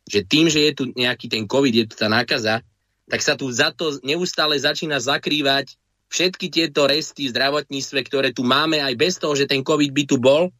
že 0.07 0.23
tým, 0.23 0.47
že 0.47 0.63
je 0.63 0.71
tu 0.71 0.83
nejaký 0.95 1.27
ten 1.27 1.43
COVID, 1.43 1.73
je 1.75 1.85
tu 1.91 1.95
tá 1.99 2.07
nákaza, 2.07 2.63
tak 3.07 3.23
sa 3.23 3.39
tu 3.39 3.47
za 3.51 3.71
to 3.71 3.95
neustále 4.03 4.59
začína 4.59 4.99
zakrývať 4.99 5.79
všetky 6.07 6.47
tieto 6.51 6.87
resty 6.87 7.27
v 7.27 7.33
zdravotníctve, 7.35 7.99
ktoré 8.07 8.29
tu 8.31 8.47
máme 8.47 8.79
aj 8.79 8.93
bez 8.95 9.19
toho, 9.19 9.35
že 9.35 9.47
ten 9.47 9.63
COVID 9.63 9.91
by 9.91 10.03
tu 10.07 10.15
bol, 10.19 10.51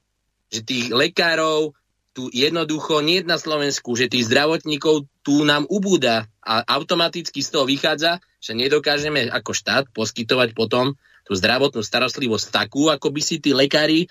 že 0.51 0.63
tých 0.63 0.91
lekárov 0.91 1.75
tu 2.11 2.33
jednoducho 2.33 3.05
nie 3.05 3.21
na 3.21 3.37
Slovensku, 3.37 3.93
že 3.93 4.09
tých 4.09 4.25
zdravotníkov 4.25 5.05
tu 5.21 5.45
nám 5.45 5.69
ubúda 5.69 6.25
a 6.41 6.65
automaticky 6.65 7.45
z 7.45 7.49
toho 7.53 7.69
vychádza, 7.69 8.17
že 8.41 8.57
nedokážeme 8.57 9.29
ako 9.29 9.51
štát 9.53 9.85
poskytovať 9.93 10.57
potom 10.57 10.97
tú 11.27 11.35
zdravotnú 11.35 11.83
starostlivosť 11.83 12.47
takú, 12.49 12.89
ako 12.89 13.11
by 13.11 13.21
si 13.21 13.37
tí 13.37 13.51
lekári, 13.51 14.07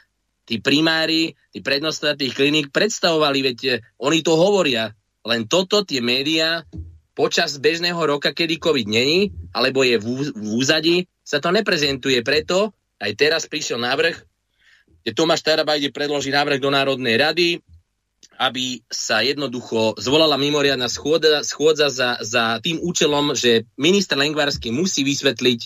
tí 0.47 0.63
primári, 0.63 1.35
tí 1.51 1.65
prednostovia 1.65 2.15
tých 2.15 2.37
kliník 2.37 2.71
predstavovali, 2.71 3.39
veď 3.43 3.59
eh, 3.67 3.77
oni 3.99 4.23
to 4.23 4.39
hovoria. 4.39 4.95
Len 5.27 5.51
toto 5.51 5.83
tie 5.83 5.99
médiá 5.99 6.63
počas 7.17 7.57
bežného 7.57 7.97
roka, 7.97 8.31
kedy 8.37 8.61
COVID 8.61 8.87
není, 8.93 9.33
alebo 9.57 9.81
je 9.81 9.97
v, 9.97 10.31
v 10.37 10.49
úzadi, 10.53 10.97
sa 11.25 11.41
to 11.41 11.49
neprezentuje. 11.49 12.21
Preto 12.21 12.77
aj 13.01 13.13
teraz 13.17 13.49
prišiel 13.49 13.81
návrh, 13.81 14.15
že 15.01 15.17
Tomáš 15.17 15.41
Taraba 15.41 15.81
ide 15.81 15.89
predložiť 15.89 16.33
návrh 16.37 16.61
do 16.61 16.69
Národnej 16.69 17.17
rady, 17.17 17.49
aby 18.37 18.85
sa 18.93 19.25
jednoducho 19.25 19.97
zvolala 19.97 20.37
mimoriadna 20.37 20.93
schôdza, 20.93 21.41
schôdza 21.41 21.89
za, 21.89 22.21
za 22.21 22.61
tým 22.61 22.85
účelom, 22.85 23.33
že 23.33 23.65
minister 23.81 24.21
Lengvarsky 24.21 24.69
musí 24.69 25.01
vysvetliť, 25.09 25.61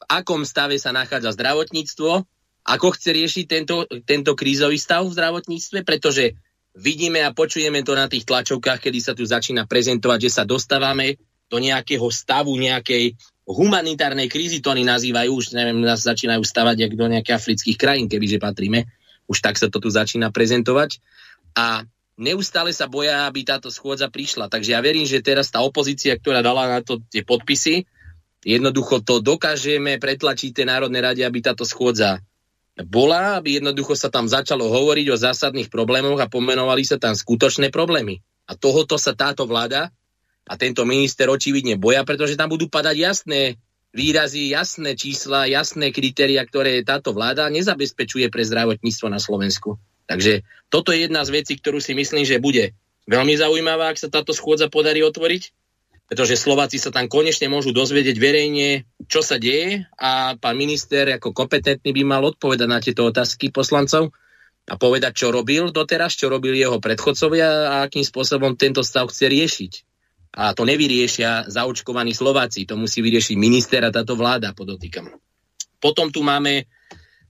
v 0.00 0.04
akom 0.04 0.44
stave 0.44 0.76
sa 0.76 0.92
nachádza 0.92 1.32
zdravotníctvo, 1.32 2.12
ako 2.60 2.86
chce 2.92 3.10
riešiť 3.16 3.44
tento, 3.48 3.88
tento 4.04 4.36
krízový 4.36 4.76
stav 4.76 5.08
v 5.08 5.16
zdravotníctve, 5.16 5.80
pretože 5.80 6.36
vidíme 6.76 7.22
a 7.26 7.34
počujeme 7.34 7.82
to 7.82 7.98
na 7.98 8.06
tých 8.06 8.26
tlačovkách, 8.26 8.78
kedy 8.78 8.98
sa 9.02 9.12
tu 9.16 9.26
začína 9.26 9.66
prezentovať, 9.66 10.18
že 10.26 10.30
sa 10.30 10.44
dostávame 10.46 11.18
do 11.50 11.58
nejakého 11.58 12.06
stavu, 12.14 12.54
nejakej 12.54 13.18
humanitárnej 13.42 14.30
krízy, 14.30 14.62
to 14.62 14.70
oni 14.70 14.86
nazývajú, 14.86 15.30
už 15.34 15.58
neviem, 15.58 15.82
nás 15.82 16.06
začínajú 16.06 16.46
stavať 16.46 16.86
jak 16.86 16.92
do 16.94 17.06
nejakých 17.10 17.34
afrických 17.34 17.76
krajín, 17.76 18.06
kebyže 18.06 18.38
patríme. 18.38 18.86
Už 19.26 19.42
tak 19.42 19.58
sa 19.58 19.66
to 19.66 19.82
tu 19.82 19.90
začína 19.90 20.30
prezentovať. 20.30 21.02
A 21.58 21.82
neustále 22.14 22.70
sa 22.70 22.86
boja, 22.86 23.26
aby 23.26 23.42
táto 23.42 23.66
schôdza 23.74 24.06
prišla. 24.06 24.46
Takže 24.46 24.78
ja 24.78 24.80
verím, 24.82 25.06
že 25.06 25.18
teraz 25.18 25.50
tá 25.50 25.58
opozícia, 25.66 26.14
ktorá 26.14 26.38
dala 26.46 26.70
na 26.70 26.80
to 26.86 27.02
tie 27.10 27.26
podpisy, 27.26 27.90
jednoducho 28.46 29.02
to 29.02 29.18
dokážeme 29.18 29.98
pretlačiť 29.98 30.54
tej 30.54 30.66
Národnej 30.70 31.02
rade, 31.02 31.22
aby 31.26 31.42
táto 31.42 31.66
schôdza 31.66 32.22
bola, 32.86 33.40
aby 33.40 33.58
jednoducho 33.58 33.98
sa 33.98 34.08
tam 34.08 34.30
začalo 34.30 34.68
hovoriť 34.68 35.06
o 35.10 35.20
zásadných 35.20 35.68
problémoch 35.68 36.20
a 36.20 36.30
pomenovali 36.30 36.84
sa 36.86 36.96
tam 36.96 37.16
skutočné 37.16 37.72
problémy. 37.74 38.20
A 38.50 38.56
tohoto 38.58 38.98
sa 38.98 39.14
táto 39.14 39.46
vláda 39.46 39.90
a 40.46 40.54
tento 40.58 40.82
minister 40.82 41.30
očividne 41.30 41.78
boja, 41.78 42.02
pretože 42.02 42.34
tam 42.34 42.50
budú 42.50 42.66
padať 42.66 42.96
jasné 42.98 43.40
výrazy, 43.90 44.54
jasné 44.54 44.94
čísla, 44.94 45.50
jasné 45.50 45.90
kritéria, 45.90 46.42
ktoré 46.46 46.82
táto 46.86 47.10
vláda 47.10 47.50
nezabezpečuje 47.50 48.30
pre 48.30 48.46
zdravotníctvo 48.46 49.06
na 49.10 49.18
Slovensku. 49.18 49.78
Takže 50.10 50.42
toto 50.70 50.90
je 50.90 51.06
jedna 51.06 51.22
z 51.22 51.30
vecí, 51.42 51.54
ktorú 51.58 51.78
si 51.78 51.94
myslím, 51.94 52.26
že 52.26 52.42
bude 52.42 52.74
veľmi 53.06 53.34
zaujímavá, 53.38 53.90
ak 53.90 53.98
sa 53.98 54.10
táto 54.10 54.34
schôdza 54.34 54.70
podarí 54.70 55.02
otvoriť, 55.02 55.54
pretože 56.10 56.34
Slováci 56.34 56.82
sa 56.82 56.90
tam 56.90 57.06
konečne 57.06 57.46
môžu 57.46 57.70
dozvedieť 57.70 58.18
verejne, 58.18 58.82
čo 59.06 59.22
sa 59.22 59.38
deje 59.38 59.86
a 59.94 60.34
pán 60.34 60.58
minister 60.58 61.06
ako 61.06 61.30
kompetentný 61.30 61.94
by 61.94 62.02
mal 62.02 62.26
odpovedať 62.34 62.66
na 62.66 62.82
tieto 62.82 63.06
otázky 63.06 63.54
poslancov 63.54 64.10
a 64.66 64.74
povedať, 64.74 65.22
čo 65.22 65.30
robil 65.30 65.70
doteraz, 65.70 66.18
čo 66.18 66.26
robili 66.26 66.58
jeho 66.58 66.82
predchodcovia 66.82 67.46
a 67.46 67.74
akým 67.86 68.02
spôsobom 68.02 68.58
tento 68.58 68.82
stav 68.82 69.06
chce 69.06 69.30
riešiť. 69.30 69.72
A 70.34 70.50
to 70.50 70.66
nevyriešia 70.66 71.46
zaočkovaní 71.46 72.10
Slováci, 72.10 72.66
to 72.66 72.74
musí 72.74 73.06
vyriešiť 73.06 73.38
minister 73.38 73.78
a 73.86 73.94
táto 73.94 74.18
vláda, 74.18 74.50
podotýkam. 74.50 75.14
Potom 75.78 76.10
tu 76.10 76.26
máme 76.26 76.66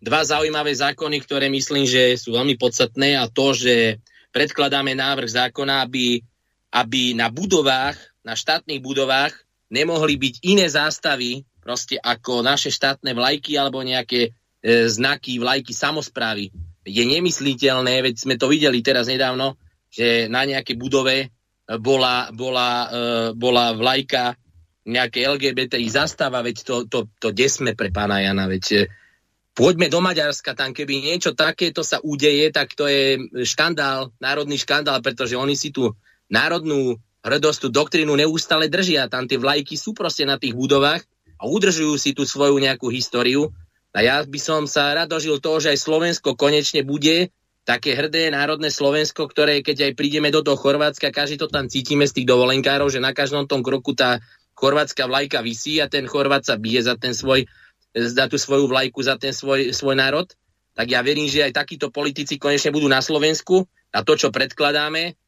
dva 0.01 0.25
zaujímavé 0.25 0.73
zákony, 0.73 1.21
ktoré 1.21 1.53
myslím, 1.53 1.85
že 1.85 2.17
sú 2.17 2.33
veľmi 2.33 2.57
podstatné 2.57 3.21
a 3.21 3.29
to, 3.29 3.53
že 3.53 4.01
predkladáme 4.33 4.97
návrh 4.97 5.29
zákona, 5.29 5.85
aby, 5.85 6.25
aby 6.73 7.13
na 7.13 7.29
budovách, 7.29 8.10
na 8.25 8.35
štátnych 8.37 8.81
budovách 8.85 9.33
nemohli 9.71 10.19
byť 10.19 10.35
iné 10.45 10.67
zástavy, 10.67 11.47
proste 11.63 11.97
ako 12.01 12.43
naše 12.43 12.73
štátne 12.73 13.15
vlajky 13.15 13.55
alebo 13.57 13.85
nejaké 13.85 14.29
e, 14.29 14.31
znaky, 14.89 15.39
vlajky 15.39 15.71
samozprávy. 15.71 16.51
Je 16.83 17.05
nemysliteľné, 17.05 18.01
veď 18.03 18.15
sme 18.17 18.35
to 18.41 18.49
videli 18.49 18.81
teraz 18.81 19.07
nedávno, 19.07 19.61
že 19.93 20.27
na 20.27 20.49
nejakej 20.49 20.77
budove 20.81 21.17
bola, 21.79 22.33
bola, 22.35 22.71
e, 22.89 22.89
bola 23.37 23.77
vlajka 23.77 24.35
nejaké 24.89 25.29
LGBTI 25.29 25.87
zastáva, 25.93 26.43
veď 26.43 26.57
to, 26.65 26.75
to, 26.89 26.99
to 27.21 27.29
desme 27.31 27.77
pre 27.77 27.93
pána 27.95 28.25
Jana, 28.25 28.51
veď 28.51 28.65
e, 28.75 28.81
Poďme 29.51 29.91
do 29.91 29.99
Maďarska, 29.99 30.55
tam 30.55 30.71
keby 30.71 31.03
niečo 31.03 31.35
takéto 31.35 31.83
sa 31.83 31.99
udeje, 32.01 32.55
tak 32.55 32.73
to 32.79 32.87
je 32.87 33.19
škandál, 33.43 34.15
národný 34.23 34.57
škandál, 34.57 35.03
pretože 35.03 35.35
oni 35.35 35.59
si 35.59 35.75
tú 35.75 35.91
národnú 36.31 36.97
hrdosť, 37.25 37.59
tú 37.65 37.69
doktrínu 37.69 38.13
neustále 38.17 38.69
držia. 38.69 39.11
Tam 39.11 39.29
tie 39.29 39.37
vlajky 39.37 39.77
sú 39.77 39.93
proste 39.93 40.25
na 40.25 40.41
tých 40.41 40.57
budovách 40.57 41.05
a 41.41 41.49
udržujú 41.49 41.97
si 41.97 42.17
tú 42.17 42.25
svoju 42.25 42.57
nejakú 42.61 42.89
históriu. 42.89 43.53
A 43.91 44.07
ja 44.07 44.23
by 44.23 44.41
som 44.41 44.65
sa 44.71 44.95
rád 44.95 45.11
dožil 45.11 45.43
toho, 45.43 45.59
že 45.59 45.75
aj 45.75 45.83
Slovensko 45.83 46.39
konečne 46.39 46.87
bude 46.87 47.35
také 47.67 47.93
hrdé 47.93 48.31
národné 48.33 48.71
Slovensko, 48.73 49.29
ktoré 49.29 49.61
keď 49.61 49.91
aj 49.91 49.93
prídeme 49.99 50.33
do 50.33 50.41
toho 50.41 50.57
Chorvátska, 50.57 51.13
každý 51.13 51.37
to 51.39 51.51
tam 51.51 51.69
cítime 51.69 52.09
z 52.09 52.23
tých 52.23 52.27
dovolenkárov, 52.27 52.89
že 52.89 53.03
na 53.03 53.13
každom 53.13 53.45
tom 53.45 53.61
kroku 53.61 53.93
tá 53.93 54.23
chorvátska 54.57 55.07
vlajka 55.07 55.45
vysí 55.45 55.79
a 55.79 55.87
ten 55.87 56.09
Chorvát 56.09 56.43
sa 56.43 56.57
bije 56.57 56.83
za 56.83 56.97
ten 56.97 57.13
svoj 57.13 57.47
zdá 57.95 58.31
tú 58.31 58.39
svoju 58.39 58.71
vlajku 58.71 59.03
za 59.03 59.19
ten 59.19 59.35
svoj, 59.35 59.75
svoj 59.75 59.99
národ, 59.99 60.27
tak 60.79 60.87
ja 60.95 61.03
verím, 61.03 61.27
že 61.27 61.43
aj 61.43 61.67
takíto 61.67 61.91
politici 61.91 62.39
konečne 62.39 62.71
budú 62.71 62.87
na 62.87 63.03
Slovensku 63.03 63.67
a 63.91 64.07
to, 64.07 64.15
čo 64.15 64.31
predkladáme, 64.31 65.19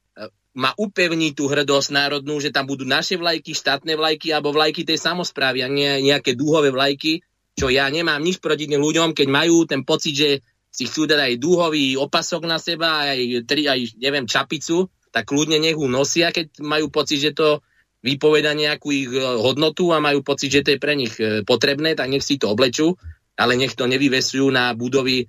má 0.53 0.77
upevniť 0.77 1.33
tú 1.33 1.49
hrdosť 1.49 1.89
národnú, 1.97 2.37
že 2.37 2.53
tam 2.53 2.69
budú 2.69 2.85
naše 2.85 3.17
vlajky, 3.17 3.57
štátne 3.57 3.97
vlajky 3.97 4.37
alebo 4.37 4.53
vlajky 4.53 4.85
tej 4.85 5.01
samozprávy 5.01 5.65
a 5.65 5.69
nie 5.69 6.13
nejaké 6.13 6.37
dúhové 6.37 6.69
vlajky, 6.69 7.25
čo 7.57 7.73
ja 7.73 7.89
nemám 7.89 8.21
nič 8.21 8.41
proti 8.41 8.69
tým 8.69 8.81
ľuďom, 8.81 9.17
keď 9.17 9.29
majú 9.29 9.65
ten 9.65 9.85
pocit, 9.85 10.15
že 10.17 10.31
si 10.73 10.89
chcú 10.89 11.05
dať 11.05 11.21
aj 11.21 11.35
dúhový 11.37 12.01
opasok 12.01 12.49
na 12.49 12.57
seba, 12.57 13.13
aj, 13.13 13.45
tri, 13.45 13.69
aj 13.69 14.01
neviem, 14.01 14.25
čapicu, 14.25 14.89
tak 15.13 15.29
kľudne 15.29 15.61
nech 15.61 15.77
ju 15.77 15.85
nosia, 15.85 16.33
keď 16.33 16.65
majú 16.65 16.89
pocit, 16.89 17.21
že 17.21 17.37
to 17.37 17.61
vypoveda 18.01 18.57
nejakú 18.57 18.89
ich 18.89 19.13
e, 19.13 19.21
hodnotu 19.21 19.93
a 19.93 20.01
majú 20.03 20.25
pocit, 20.25 20.49
že 20.49 20.65
to 20.65 20.73
je 20.75 20.83
pre 20.83 20.97
nich 20.97 21.15
e, 21.21 21.45
potrebné, 21.45 21.93
tak 21.93 22.09
nech 22.09 22.25
si 22.25 22.41
to 22.41 22.51
oblečú, 22.51 22.97
ale 23.37 23.55
nech 23.55 23.77
to 23.77 23.85
nevyvesujú 23.85 24.49
na 24.49 24.73
budovy, 24.73 25.23
e, 25.23 25.27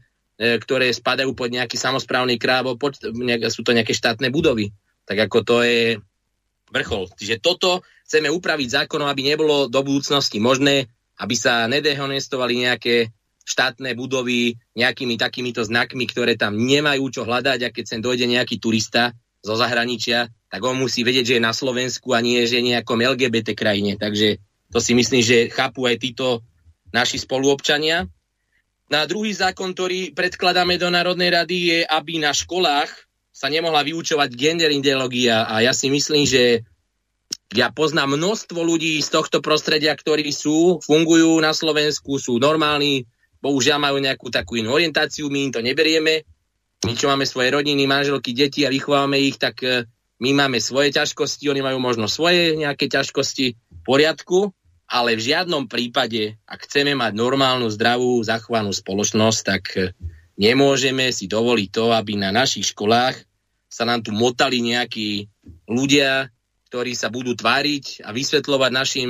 ktoré 0.57 0.89
spadajú 0.89 1.35
pod 1.35 1.51
nejaký 1.51 1.75
samozprávny 1.75 2.39
krávo, 2.39 2.79
pod, 2.79 2.97
sú 3.51 3.61
to 3.61 3.75
nejaké 3.75 3.93
štátne 3.93 4.31
budovy. 4.33 4.73
Tak 5.03 5.17
ako 5.29 5.37
to 5.43 5.55
je 5.63 5.99
vrchol. 6.73 7.11
Čiže 7.13 7.43
toto 7.43 7.85
chceme 8.07 8.31
upraviť 8.33 8.83
zákonom, 8.83 9.05
aby 9.05 9.21
nebolo 9.33 9.69
do 9.69 9.79
budúcnosti 9.85 10.41
možné, 10.41 10.89
aby 11.21 11.35
sa 11.37 11.69
nedehonestovali 11.69 12.65
nejaké 12.65 13.13
štátne 13.43 13.91
budovy 13.93 14.55
nejakými 14.73 15.19
takýmito 15.19 15.61
znakmi, 15.61 16.07
ktoré 16.07 16.39
tam 16.39 16.55
nemajú 16.55 17.11
čo 17.11 17.21
hľadať 17.27 17.59
a 17.67 17.73
keď 17.75 17.85
sem 17.85 18.01
dojde 18.01 18.25
nejaký 18.25 18.57
turista 18.57 19.11
zo 19.43 19.59
zahraničia, 19.59 20.31
tak 20.47 20.63
on 20.63 20.79
musí 20.79 21.03
vedieť, 21.03 21.25
že 21.27 21.35
je 21.37 21.43
na 21.43 21.51
Slovensku 21.51 22.15
a 22.15 22.23
nie, 22.23 22.39
že 22.47 22.63
je 22.63 22.71
nejakom 22.71 22.95
LGBT 22.95 23.51
krajine. 23.51 23.99
Takže 23.99 24.39
to 24.71 24.79
si 24.79 24.95
myslím, 24.95 25.19
že 25.19 25.51
chápu 25.51 25.83
aj 25.83 25.99
títo 25.99 26.39
naši 26.95 27.19
spoluobčania. 27.19 28.07
Na 28.87 29.03
druhý 29.03 29.35
zákon, 29.35 29.75
ktorý 29.75 30.15
predkladáme 30.15 30.79
do 30.79 30.87
Národnej 30.87 31.35
rady, 31.35 31.57
je, 31.67 31.79
aby 31.83 32.23
na 32.23 32.31
školách 32.31 32.87
sa 33.43 33.51
nemohla 33.51 33.83
vyučovať 33.83 34.39
gender 34.39 34.71
ideológia 34.71 35.43
a 35.43 35.59
ja 35.59 35.75
si 35.75 35.91
myslím, 35.91 36.23
že 36.23 36.63
ja 37.51 37.75
poznám 37.75 38.15
množstvo 38.15 38.55
ľudí 38.55 38.95
z 39.03 39.09
tohto 39.11 39.43
prostredia, 39.43 39.91
ktorí 39.91 40.31
sú, 40.31 40.79
fungujú 40.79 41.43
na 41.43 41.51
Slovensku, 41.51 42.15
sú 42.23 42.39
normálni, 42.39 43.03
bohužiaľ 43.43 43.83
majú 43.83 43.97
nejakú 43.99 44.31
takú 44.31 44.55
inú 44.55 44.71
orientáciu, 44.71 45.27
my 45.27 45.51
im 45.51 45.51
to 45.51 45.59
neberieme. 45.59 46.23
My, 46.87 46.95
čo 46.95 47.11
máme 47.11 47.27
svoje 47.27 47.51
rodiny, 47.51 47.83
manželky, 47.83 48.31
deti 48.31 48.63
a 48.63 48.71
vychovávame 48.71 49.19
ich, 49.19 49.35
tak 49.35 49.59
e, 49.63 49.87
my 50.23 50.29
máme 50.35 50.63
svoje 50.63 50.95
ťažkosti, 50.95 51.51
oni 51.51 51.63
majú 51.63 51.83
možno 51.83 52.07
svoje 52.07 52.55
nejaké 52.55 52.87
ťažkosti 52.87 53.45
v 53.55 53.79
poriadku, 53.83 54.55
ale 54.87 55.19
v 55.19 55.25
žiadnom 55.31 55.67
prípade, 55.67 56.39
ak 56.47 56.63
chceme 56.63 56.95
mať 56.95 57.11
normálnu, 57.15 57.67
zdravú, 57.71 58.23
zachovanú 58.23 58.71
spoločnosť, 58.71 59.39
tak 59.43 59.63
e, 59.75 59.91
nemôžeme 60.39 61.11
si 61.11 61.27
dovoliť 61.27 61.69
to, 61.71 61.91
aby 61.91 62.15
na 62.15 62.31
našich 62.31 62.71
školách 62.71 63.32
sa 63.73 63.89
nám 63.89 64.05
tu 64.05 64.13
motali 64.13 64.61
nejakí 64.61 65.25
ľudia, 65.65 66.29
ktorí 66.69 66.93
sa 66.93 67.09
budú 67.09 67.33
tváriť 67.33 68.05
a 68.05 68.13
vysvetľovať 68.13 68.69
našim 68.69 69.09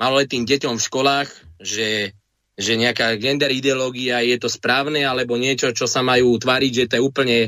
maloletým 0.00 0.48
deťom 0.48 0.80
v 0.80 0.86
školách, 0.88 1.28
že 1.60 2.16
že 2.52 2.76
nejaká 2.76 3.16
gender 3.16 3.48
ideológia 3.48 4.20
je 4.20 4.36
to 4.36 4.44
správne, 4.52 5.00
alebo 5.08 5.40
niečo, 5.40 5.72
čo 5.72 5.88
sa 5.88 6.04
majú 6.04 6.36
tváriť, 6.36 6.72
že 6.72 6.84
to 6.84 6.94
je 7.00 7.02
úplne 7.02 7.38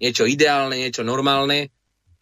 niečo 0.00 0.24
ideálne, 0.24 0.80
niečo 0.80 1.04
normálne 1.04 1.68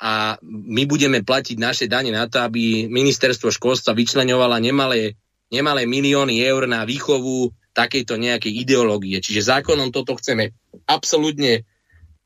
a 0.03 0.35
my 0.43 0.83
budeme 0.91 1.23
platiť 1.23 1.57
naše 1.63 1.87
dane 1.87 2.11
na 2.11 2.27
to, 2.27 2.43
aby 2.43 2.91
ministerstvo 2.91 3.55
školstva 3.55 3.95
vyčleňovalo 3.95 4.59
nemalé, 4.59 5.15
nemalé 5.55 5.87
milióny 5.87 6.43
eur 6.43 6.67
na 6.67 6.83
výchovu 6.83 7.55
takejto 7.71 8.19
nejakej 8.19 8.53
ideológie. 8.67 9.23
Čiže 9.23 9.47
zákonom 9.47 9.95
toto 9.95 10.19
chceme 10.19 10.51
absolútne 10.91 11.63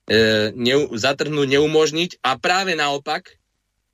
e, 0.07 0.51
zatrhnúť, 0.95 1.49
neumožniť. 1.59 2.11
A 2.23 2.39
práve 2.39 2.79
naopak 2.79 3.37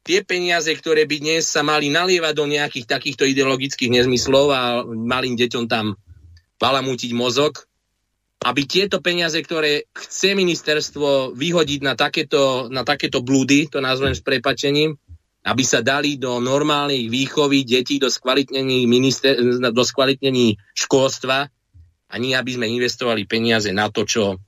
tie 0.07 0.23
peniaze, 0.23 0.69
ktoré 0.69 1.07
by 1.07 1.17
dnes 1.23 1.49
sa 1.49 1.63
mali 1.63 1.89
nalievať 1.89 2.35
do 2.37 2.47
nejakých 2.47 2.87
takýchto 2.87 3.25
ideologických 3.27 3.91
nezmyslov 3.91 4.47
a 4.53 4.61
malým 4.85 5.39
deťom 5.39 5.65
tam 5.71 5.97
balamútiť 6.59 7.11
mozog, 7.15 7.67
aby 8.43 8.67
tieto 8.67 8.99
peniaze, 8.99 9.39
ktoré 9.39 9.87
chce 9.95 10.35
ministerstvo 10.35 11.35
vyhodiť 11.39 11.81
na 11.83 11.95
takéto, 11.95 12.67
na 12.71 12.83
takéto 12.83 13.23
blúdy, 13.23 13.71
to 13.71 13.79
nazvem 13.79 14.15
s 14.15 14.23
prepačením, 14.23 14.99
aby 15.43 15.63
sa 15.67 15.83
dali 15.83 16.19
do 16.19 16.39
normálnej 16.39 17.07
výchovy 17.11 17.67
detí, 17.67 17.99
do 17.99 18.11
skvalitnení, 18.11 18.87
minister, 18.87 19.35
do 19.59 19.83
skvalitnení 19.83 20.59
školstva 20.75 21.51
a 22.11 22.15
nie, 22.19 22.35
aby 22.35 22.51
sme 22.55 22.71
investovali 22.71 23.27
peniaze 23.27 23.71
na 23.75 23.91
to, 23.91 24.07
čo 24.07 24.39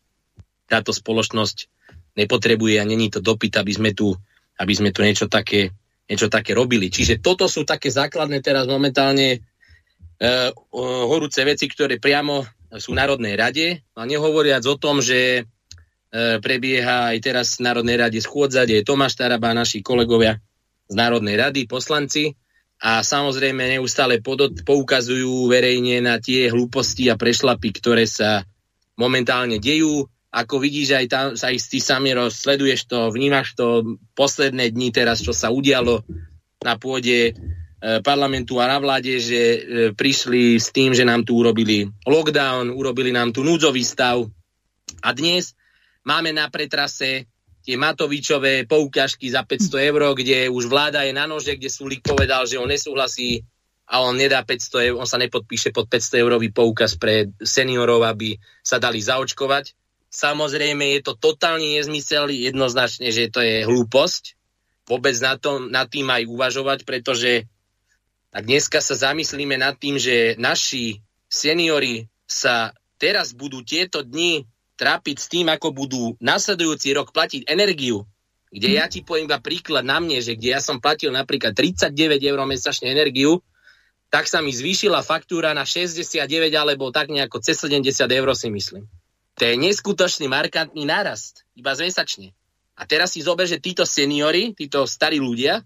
táto 0.66 0.90
spoločnosť 0.90 1.68
nepotrebuje 2.14 2.78
a 2.78 2.88
není 2.88 3.10
to 3.10 3.18
dopyt, 3.18 3.58
aby 3.58 3.72
sme 3.74 3.90
tu, 3.92 4.14
aby 4.58 4.72
sme 4.72 4.94
tu 4.94 5.02
niečo 5.02 5.26
také, 5.26 5.74
niečo 6.06 6.30
také 6.30 6.54
robili. 6.54 6.88
Čiže 6.88 7.18
toto 7.18 7.50
sú 7.50 7.66
také 7.66 7.90
základné 7.90 8.38
teraz 8.40 8.70
momentálne 8.70 9.42
uh, 9.42 10.50
horúce 11.10 11.42
veci, 11.42 11.66
ktoré 11.66 11.98
priamo 11.98 12.46
sú 12.74 12.94
v 12.94 12.98
Národnej 12.98 13.34
rade. 13.38 13.66
A 13.94 14.06
nehovoriac 14.06 14.62
o 14.66 14.78
tom, 14.78 15.02
že 15.02 15.42
uh, 15.42 16.38
prebieha 16.38 17.14
aj 17.14 17.18
teraz 17.22 17.46
v 17.58 17.66
Národnej 17.66 17.98
rade 17.98 18.18
schôdza, 18.22 18.62
kde 18.62 18.82
je 18.82 18.86
Tomáš 18.86 19.18
Taraba 19.18 19.50
naši 19.54 19.82
kolegovia 19.82 20.38
z 20.86 20.94
Národnej 20.94 21.34
rady, 21.34 21.66
poslanci. 21.66 22.34
A 22.84 23.00
samozrejme 23.00 23.78
neustále 23.78 24.20
podot, 24.20 24.52
poukazujú 24.66 25.48
verejne 25.48 26.04
na 26.04 26.20
tie 26.20 26.52
hlúposti 26.52 27.08
a 27.08 27.16
prešlapy, 27.16 27.70
ktoré 27.80 28.04
sa 28.04 28.44
momentálne 28.98 29.56
dejú. 29.56 30.04
Ako 30.34 30.58
vidíš, 30.58 30.98
aj 30.98 31.06
tam 31.06 31.26
sa 31.38 31.54
ty 31.54 31.78
sami 31.78 32.10
sleduješ 32.10 32.90
to, 32.90 33.14
vnímaš 33.14 33.54
to 33.54 33.94
posledné 34.18 34.74
dni 34.74 34.90
teraz, 34.90 35.22
čo 35.22 35.30
sa 35.30 35.54
udialo 35.54 36.02
na 36.66 36.74
pôde 36.74 37.38
E, 37.84 38.00
parlamentu 38.00 38.56
a 38.64 38.64
na 38.64 38.80
vláde, 38.80 39.20
že 39.20 39.36
e, 39.36 39.58
prišli 39.92 40.56
s 40.56 40.72
tým, 40.72 40.96
že 40.96 41.04
nám 41.04 41.20
tu 41.20 41.36
urobili 41.36 41.84
lockdown, 42.08 42.72
urobili 42.72 43.12
nám 43.12 43.28
tu 43.28 43.44
núdzový 43.44 43.84
stav 43.84 44.24
a 45.04 45.12
dnes 45.12 45.52
máme 46.00 46.32
na 46.32 46.48
pretrase 46.48 47.28
tie 47.60 47.76
Matovičové 47.76 48.64
poukážky 48.64 49.28
za 49.28 49.44
500 49.44 49.92
eur, 49.92 50.16
kde 50.16 50.48
už 50.48 50.64
vláda 50.64 51.04
je 51.04 51.12
na 51.12 51.28
nože, 51.28 51.60
kde 51.60 51.68
Sulik 51.68 52.00
povedal, 52.00 52.48
že 52.48 52.56
on 52.56 52.72
nesúhlasí 52.72 53.44
a 53.84 54.00
on 54.00 54.16
nedá 54.16 54.40
500 54.40 54.88
eur, 54.88 54.96
on 54.96 55.04
sa 55.04 55.20
nepodpíše 55.20 55.68
pod 55.68 55.84
500 55.84 56.24
eurový 56.24 56.56
poukaz 56.56 56.96
pre 56.96 57.36
seniorov, 57.36 58.00
aby 58.08 58.40
sa 58.64 58.80
dali 58.80 58.96
zaočkovať. 58.96 59.76
Samozrejme 60.14 60.94
je 60.94 61.00
to 61.02 61.18
totálny 61.18 61.82
nezmysel, 61.82 62.30
jednoznačne, 62.30 63.10
že 63.10 63.34
to 63.34 63.42
je 63.42 63.66
hlúposť. 63.66 64.38
Vôbec 64.86 65.18
na, 65.18 65.34
tom, 65.34 65.74
na 65.74 65.90
tým 65.90 66.06
aj 66.06 66.30
uvažovať, 66.30 66.86
pretože 66.86 67.50
tak 68.30 68.46
dneska 68.46 68.78
sa 68.78 68.94
zamyslíme 68.94 69.58
nad 69.58 69.74
tým, 69.74 69.98
že 69.98 70.38
naši 70.38 71.02
seniori 71.26 72.06
sa 72.30 72.70
teraz 72.94 73.34
budú 73.34 73.66
tieto 73.66 74.06
dni 74.06 74.46
trápiť 74.78 75.16
s 75.18 75.26
tým, 75.26 75.50
ako 75.50 75.74
budú 75.74 76.02
nasledujúci 76.22 76.94
rok 76.94 77.10
platiť 77.10 77.50
energiu, 77.50 78.06
kde 78.54 78.78
ja 78.78 78.86
ti 78.86 79.02
poviem 79.02 79.26
iba 79.26 79.42
príklad 79.42 79.82
na 79.82 79.98
mne, 79.98 80.22
že 80.22 80.38
kde 80.38 80.54
ja 80.54 80.60
som 80.62 80.78
platil 80.78 81.10
napríklad 81.10 81.58
39 81.58 82.22
eur 82.22 82.38
mesačne 82.46 82.86
energiu, 82.90 83.42
tak 84.14 84.30
sa 84.30 84.38
mi 84.38 84.54
zvýšila 84.54 85.02
faktúra 85.02 85.50
na 85.58 85.66
69 85.66 86.22
alebo 86.54 86.94
tak 86.94 87.10
nejako 87.10 87.42
cez 87.42 87.58
70 87.58 87.98
eur 87.98 88.30
si 88.38 88.46
myslím. 88.46 88.86
To 89.34 89.42
je 89.42 89.54
neskutočný 89.58 90.30
markantný 90.30 90.86
nárast, 90.86 91.42
iba 91.58 91.74
mesačne. 91.74 92.30
A 92.74 92.86
teraz 92.86 93.14
si 93.14 93.22
zober, 93.22 93.46
že 93.46 93.62
títo 93.62 93.86
seniory, 93.86 94.54
títo 94.54 94.86
starí 94.86 95.18
ľudia, 95.22 95.62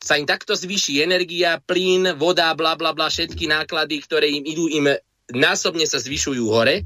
sa 0.00 0.20
im 0.20 0.28
takto 0.28 0.52
zvýši 0.52 1.00
energia, 1.00 1.56
plyn, 1.60 2.16
voda, 2.20 2.52
bla 2.52 2.76
bla 2.76 2.92
bla, 2.92 3.08
všetky 3.08 3.48
náklady, 3.48 3.96
ktoré 4.04 4.28
im 4.28 4.44
idú, 4.44 4.68
im 4.68 4.92
násobne 5.32 5.88
sa 5.88 5.96
zvyšujú 5.96 6.44
hore. 6.52 6.84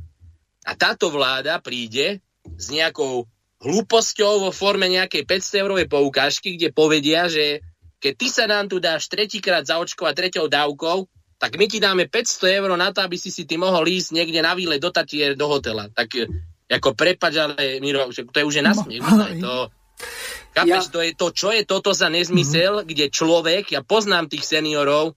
A 0.65 0.73
táto 0.79 1.11
vláda 1.11 1.59
príde 1.59 2.23
s 2.57 2.71
nejakou 2.71 3.27
hlúposťou 3.61 4.49
vo 4.49 4.51
forme 4.55 4.89
nejakej 4.89 5.27
500 5.29 5.63
eurovej 5.63 5.87
poukážky, 5.91 6.57
kde 6.57 6.73
povedia, 6.73 7.29
že 7.29 7.61
keď 8.01 8.13
ty 8.17 8.27
sa 8.33 8.45
nám 8.49 8.73
tu 8.73 8.81
dáš 8.81 9.13
tretíkrát 9.13 9.69
zaočkovať 9.69 10.15
treťou 10.17 10.47
dávkou, 10.49 11.05
tak 11.41 11.57
my 11.57 11.65
ti 11.65 11.81
dáme 11.81 12.05
500 12.05 12.61
eur 12.61 12.71
na 12.77 12.93
to, 12.93 13.01
aby 13.01 13.17
si 13.17 13.33
si 13.33 13.49
ty 13.49 13.57
mohol 13.57 13.89
ísť 13.89 14.13
niekde 14.13 14.45
na 14.45 14.53
výle 14.53 14.77
do 14.77 14.93
Tatier, 14.93 15.33
do 15.33 15.49
hotela. 15.49 15.89
Tak 15.89 16.29
ako 16.69 16.93
prepač, 16.93 17.41
ale 17.41 17.81
Miro, 17.81 18.13
to 18.13 18.37
je 18.37 18.45
už 18.45 18.61
je 18.61 18.63
nasmiech. 18.63 19.03
To, 19.41 19.73
Kapeš, 20.55 20.87
ja... 20.87 20.93
to 20.93 21.01
je 21.01 21.13
to, 21.15 21.27
čo 21.31 21.49
je 21.55 21.63
toto 21.67 21.91
za 21.97 22.13
nezmysel, 22.13 22.83
mm-hmm. 22.83 22.91
kde 22.91 23.07
človek, 23.09 23.65
ja 23.73 23.81
poznám 23.81 24.29
tých 24.29 24.45
seniorov, 24.47 25.17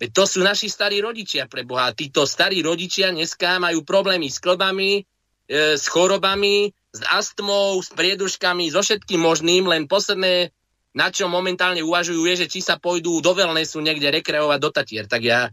to 0.00 0.24
sú 0.24 0.40
naši 0.40 0.72
starí 0.72 1.04
rodičia 1.04 1.44
pre 1.44 1.60
Boha. 1.68 1.92
Títo 1.92 2.24
starí 2.24 2.64
rodičia 2.64 3.12
dneska 3.12 3.60
majú 3.60 3.84
problémy 3.84 4.32
s 4.32 4.40
klbami, 4.40 5.04
e, 5.44 5.76
s 5.76 5.84
chorobami, 5.92 6.72
s 6.72 7.00
astmou, 7.04 7.76
s 7.84 7.92
prieduškami, 7.92 8.72
so 8.72 8.80
všetkým 8.80 9.20
možným, 9.20 9.68
len 9.68 9.84
posledné, 9.84 10.56
na 10.96 11.12
čo 11.12 11.28
momentálne 11.28 11.84
uvažujú, 11.84 12.24
je, 12.32 12.34
že 12.44 12.46
či 12.48 12.60
sa 12.64 12.80
pôjdu 12.80 13.20
do 13.20 13.36
wellnessu 13.36 13.84
niekde 13.84 14.08
rekreovať 14.08 14.58
do 14.58 14.70
Tatier. 14.72 15.04
Tak 15.04 15.20
ja. 15.20 15.52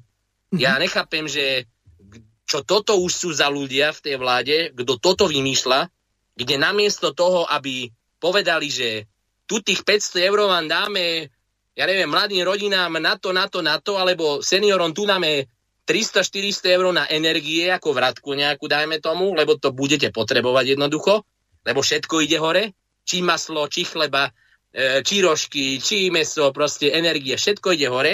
Ja 0.55 0.79
nechápem, 0.79 1.27
že 1.27 1.67
čo 2.47 2.63
toto 2.63 2.95
už 3.03 3.11
sú 3.11 3.29
za 3.35 3.51
ľudia 3.51 3.91
v 3.91 4.03
tej 4.03 4.15
vláde, 4.15 4.57
kto 4.71 4.95
toto 5.03 5.27
vymýšľa, 5.27 5.91
kde 6.37 6.55
namiesto 6.55 7.11
toho, 7.11 7.43
aby 7.43 7.91
povedali, 8.23 8.71
že 8.71 9.03
tu 9.43 9.59
tých 9.59 9.83
500 9.83 10.27
eur 10.31 10.47
vám 10.47 10.67
dáme, 10.71 11.27
ja 11.75 11.83
neviem, 11.83 12.07
mladým 12.07 12.47
rodinám 12.47 12.95
na 13.03 13.19
to, 13.19 13.35
na 13.35 13.51
to, 13.51 13.59
na 13.59 13.79
to, 13.83 13.99
alebo 13.99 14.39
seniorom 14.39 14.95
tu 14.95 15.03
dáme 15.03 15.47
300-400 15.87 16.75
eur 16.75 16.91
na 16.91 17.07
energie, 17.07 17.71
ako 17.71 17.95
vratku 17.95 18.35
nejakú, 18.35 18.67
dajme 18.67 18.99
tomu, 18.99 19.31
lebo 19.31 19.55
to 19.55 19.71
budete 19.71 20.11
potrebovať 20.11 20.75
jednoducho, 20.75 21.23
lebo 21.63 21.79
všetko 21.79 22.27
ide 22.27 22.37
hore, 22.43 22.75
či 23.07 23.23
maslo, 23.23 23.71
či 23.71 23.87
chleba, 23.87 24.27
e, 24.75 24.99
či 24.99 25.23
rožky, 25.23 25.79
či 25.79 26.11
meso, 26.11 26.51
proste 26.51 26.91
energie, 26.91 27.39
všetko 27.39 27.71
ide 27.71 27.87
hore. 27.87 28.13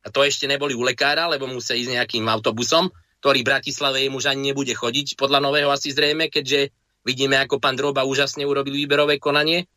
A 0.00 0.08
to 0.08 0.24
ešte 0.24 0.48
neboli 0.48 0.72
u 0.72 0.80
lekára, 0.80 1.28
lebo 1.28 1.44
musia 1.44 1.76
ísť 1.76 2.00
nejakým 2.00 2.24
autobusom, 2.24 2.88
ktorý 3.20 3.44
v 3.44 3.50
Bratislave 3.52 4.08
už 4.08 4.32
ani 4.32 4.52
nebude 4.52 4.72
chodiť, 4.72 5.20
podľa 5.20 5.44
nového 5.44 5.68
asi 5.68 5.92
zrejme, 5.92 6.32
keďže 6.32 6.72
vidíme, 7.04 7.36
ako 7.36 7.60
pán 7.60 7.76
Droba 7.76 8.08
úžasne 8.08 8.48
urobil 8.48 8.76
výberové 8.76 9.20
konanie. 9.20 9.68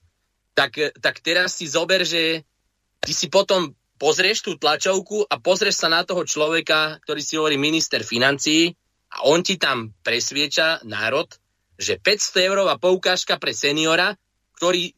Tak, 0.55 0.99
tak 1.03 1.19
teraz 1.19 1.59
si 1.59 1.67
zober, 1.67 2.07
že 2.07 2.47
ty 3.03 3.11
si 3.11 3.27
potom 3.27 3.75
pozrieš 3.99 4.47
tú 4.47 4.51
tlačovku 4.55 5.27
a 5.27 5.39
pozrieš 5.39 5.83
sa 5.83 5.91
na 5.91 6.07
toho 6.07 6.23
človeka, 6.23 7.03
ktorý 7.03 7.21
si 7.23 7.35
hovorí 7.35 7.59
minister 7.59 8.03
financií 8.03 8.71
a 9.11 9.27
on 9.27 9.43
ti 9.43 9.59
tam 9.59 9.91
presvieča 10.01 10.87
národ, 10.87 11.27
že 11.75 11.99
500 11.99 12.47
eurová 12.47 12.75
poukážka 12.79 13.35
pre 13.37 13.51
seniora, 13.51 14.15
ktorý, 14.57 14.93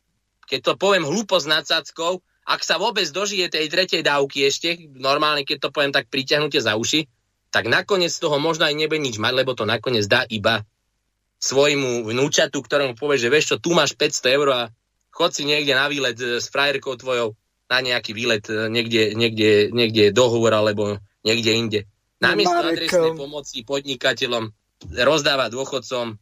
keď 0.45 0.59
to 0.61 0.73
poviem 0.77 1.07
hlúpo 1.07 1.39
s 1.39 1.49
nadsackou, 1.49 2.21
ak 2.45 2.61
sa 2.61 2.77
vôbec 2.77 3.09
dožije 3.09 3.49
tej 3.49 3.65
tretej 3.73 4.05
dávky 4.05 4.45
ešte, 4.45 4.77
normálne 4.93 5.41
keď 5.41 5.67
to 5.67 5.69
poviem 5.73 5.89
tak 5.89 6.07
priťahnutie 6.13 6.61
za 6.61 6.77
uši, 6.77 7.09
tak 7.49 7.65
nakoniec 7.65 8.13
z 8.13 8.21
toho 8.21 8.37
možno 8.37 8.69
aj 8.69 8.77
nebe 8.77 9.01
nič 9.01 9.17
mať, 9.17 9.33
lebo 9.33 9.57
to 9.57 9.65
nakoniec 9.65 10.05
dá 10.05 10.27
iba 10.29 10.61
svojmu 11.41 12.05
vnúčatu, 12.05 12.61
ktorému 12.61 12.93
povie, 12.93 13.17
že 13.17 13.31
vieš 13.33 13.45
čo, 13.53 13.55
tu 13.57 13.73
máš 13.73 13.97
500 13.97 14.37
eur 14.37 14.47
a 14.53 14.61
chod 15.09 15.31
si 15.33 15.43
niekde 15.47 15.73
na 15.73 15.89
výlet 15.89 16.17
s 16.17 16.51
frajerkou 16.51 16.95
tvojou 16.99 17.33
na 17.65 17.81
nejaký 17.81 18.13
výlet 18.13 18.45
e, 18.45 18.69
niekde, 18.69 19.17
niekde, 19.17 19.73
niekde 19.73 20.03
dohovor 20.13 20.53
alebo 20.53 21.01
niekde 21.25 21.51
inde. 21.57 21.79
Namiesto 22.21 22.61
adresnej 22.61 23.17
pomoci 23.17 23.65
podnikateľom 23.65 24.53
rozdáva 25.01 25.49
dôchodcom, 25.49 26.15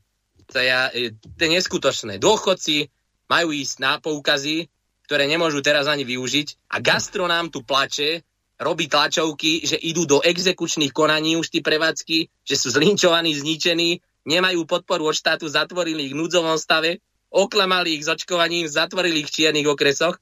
to 0.47 0.57
je, 0.59 1.11
to 1.19 1.39
je 1.43 1.49
neskutočné. 1.51 2.13
Dôchodci 2.17 2.88
majú 3.28 3.51
ísť 3.51 3.76
na 3.84 3.99
poukazy, 3.99 4.71
ktoré 5.06 5.28
nemôžu 5.28 5.60
teraz 5.60 5.86
ani 5.86 6.08
využiť 6.08 6.72
a 6.72 6.80
gastronám 6.80 7.51
tu 7.51 7.62
plače, 7.62 8.24
robí 8.60 8.88
tlačovky, 8.88 9.68
že 9.68 9.76
idú 9.76 10.08
do 10.08 10.24
exekučných 10.24 10.95
konaní 10.95 11.36
už 11.36 11.51
tí 11.51 11.60
prevádzky, 11.60 12.32
že 12.47 12.56
sú 12.56 12.72
zlinčovaní, 12.72 13.36
zničení, 13.36 13.99
nemajú 14.24 14.64
podporu 14.64 15.12
od 15.12 15.16
štátu, 15.18 15.51
zatvorili 15.51 16.08
ich 16.08 16.14
v 16.16 16.20
núdzovom 16.24 16.56
stave, 16.56 17.04
oklamali 17.34 17.99
ich 17.99 18.08
s 18.08 18.14
očkovaním, 18.14 18.70
zatvorili 18.70 19.26
ich 19.26 19.30
v 19.30 19.36
čiernych 19.36 19.68
okresoch 19.68 20.16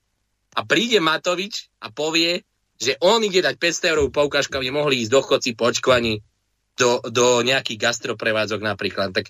a 0.57 0.65
príde 0.65 0.97
Matovič 1.03 1.69
a 1.83 1.93
povie, 1.93 2.41
že 2.81 2.97
on 2.97 3.21
ide 3.21 3.45
dať 3.45 3.55
500 3.61 3.91
eur 3.93 3.99
poukážku, 4.09 4.57
aby 4.57 4.73
mohli 4.73 5.05
ísť 5.05 5.11
dochodci 5.13 5.49
po 5.53 5.69
očkovaní 5.69 6.25
do, 6.73 6.97
do 7.05 7.45
nejakých 7.45 7.77
gastroprevádzok 7.77 8.61
napríklad. 8.65 9.13
Tak 9.13 9.29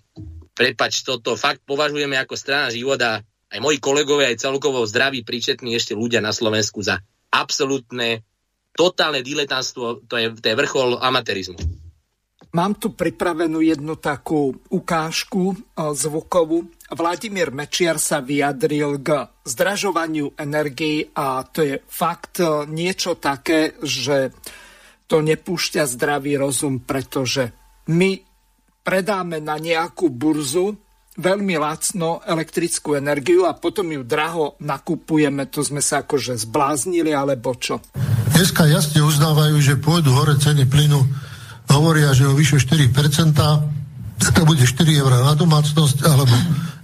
prepač, 0.56 1.04
toto 1.04 1.36
fakt 1.36 1.60
považujeme 1.68 2.16
ako 2.16 2.40
strana 2.40 2.72
života 2.72 3.26
aj 3.52 3.60
moji 3.60 3.78
kolegovia, 3.84 4.32
aj 4.32 4.48
celkovo 4.48 4.88
zdraví, 4.88 5.28
príčetní 5.28 5.76
ešte 5.76 5.92
ľudia 5.92 6.24
na 6.24 6.32
Slovensku 6.32 6.80
za 6.80 7.04
absolútne, 7.28 8.24
totálne 8.72 9.20
diletánstvo, 9.20 10.08
to 10.08 10.16
je, 10.16 10.32
to 10.40 10.46
je 10.48 10.56
vrchol 10.56 10.96
amatérizmu. 11.04 11.60
Mám 12.52 12.84
tu 12.84 12.92
pripravenú 12.92 13.64
jednu 13.64 13.96
takú 13.96 14.52
ukážku 14.68 15.56
e, 15.56 15.58
zvukovú. 15.96 16.68
Vladimír 16.92 17.48
Mečiar 17.56 17.96
sa 17.96 18.20
vyjadril 18.20 19.00
k 19.00 19.24
zdražovaniu 19.48 20.36
energii 20.36 21.08
a 21.16 21.48
to 21.48 21.64
je 21.64 21.76
fakt 21.88 22.44
e, 22.44 22.68
niečo 22.68 23.16
také, 23.16 23.80
že 23.80 24.36
to 25.08 25.24
nepúšťa 25.24 25.88
zdravý 25.96 26.36
rozum, 26.36 26.84
pretože 26.84 27.56
my 27.88 28.20
predáme 28.84 29.40
na 29.40 29.56
nejakú 29.56 30.12
burzu 30.12 30.76
veľmi 31.22 31.56
lacno 31.62 32.26
elektrickú 32.26 32.98
energiu 32.98 33.46
a 33.46 33.54
potom 33.54 33.86
ju 33.94 34.02
draho 34.02 34.58
nakupujeme. 34.58 35.46
To 35.54 35.62
sme 35.62 35.80
sa 35.80 36.02
akože 36.02 36.34
zbláznili, 36.50 37.14
alebo 37.14 37.54
čo? 37.54 37.78
Dneska 38.34 38.66
jasne 38.66 39.06
uznávajú, 39.06 39.62
že 39.62 39.78
pôjdu 39.78 40.18
hore 40.18 40.34
ceny 40.42 40.66
plynu. 40.66 41.06
Hovoria, 41.70 42.12
že 42.18 42.26
o 42.26 42.34
vyše 42.34 42.58
4%, 42.58 42.92
to 44.34 44.42
bude 44.44 44.66
4 44.66 44.82
eur 44.98 45.12
na 45.14 45.38
domácnosť, 45.38 45.98
alebo 46.04 46.34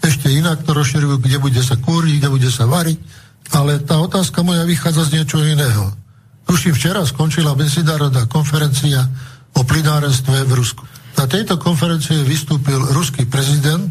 ešte 0.06 0.30
inak 0.30 0.62
to 0.64 0.78
rozširujú, 0.78 1.18
kde 1.18 1.38
bude 1.42 1.62
sa 1.66 1.76
kúriť, 1.76 2.22
kde 2.22 2.30
bude 2.30 2.50
sa 2.54 2.70
variť. 2.70 3.02
Ale 3.52 3.82
tá 3.82 3.98
otázka 3.98 4.46
moja 4.46 4.64
vychádza 4.64 5.10
z 5.10 5.14
niečo 5.20 5.42
iného. 5.42 5.92
Tuším, 6.48 6.78
včera 6.78 7.04
skončila 7.04 7.58
medzinárodná 7.58 8.24
konferencia 8.30 9.04
o 9.52 9.66
plynárenstve 9.68 10.48
v 10.48 10.52
Rusku. 10.56 10.84
Na 11.18 11.26
tejto 11.26 11.58
konferencii 11.58 12.24
vystúpil 12.24 12.78
ruský 12.94 13.26
prezident, 13.26 13.90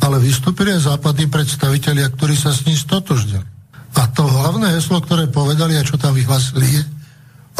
ale 0.00 0.16
vystúpili 0.18 0.72
aj 0.72 0.96
západní 0.96 1.28
predstavitelia, 1.28 2.08
ktorí 2.08 2.32
sa 2.34 2.50
s 2.50 2.64
ním 2.64 2.76
stotožnili. 2.76 3.44
A 3.98 4.06
to 4.08 4.24
hlavné 4.24 4.72
heslo, 4.78 5.02
ktoré 5.02 5.28
povedali 5.28 5.76
a 5.76 5.84
čo 5.84 6.00
tam 6.00 6.16
vyhlasili 6.16 6.66
je, 6.66 6.82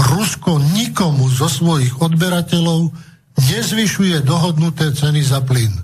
Rusko 0.01 0.63
nikomu 0.73 1.29
zo 1.29 1.51
svojich 1.51 2.01
odberateľov 2.01 2.89
nezvyšuje 3.37 4.25
dohodnuté 4.25 4.95
ceny 4.97 5.21
za 5.21 5.45
plyn. 5.45 5.75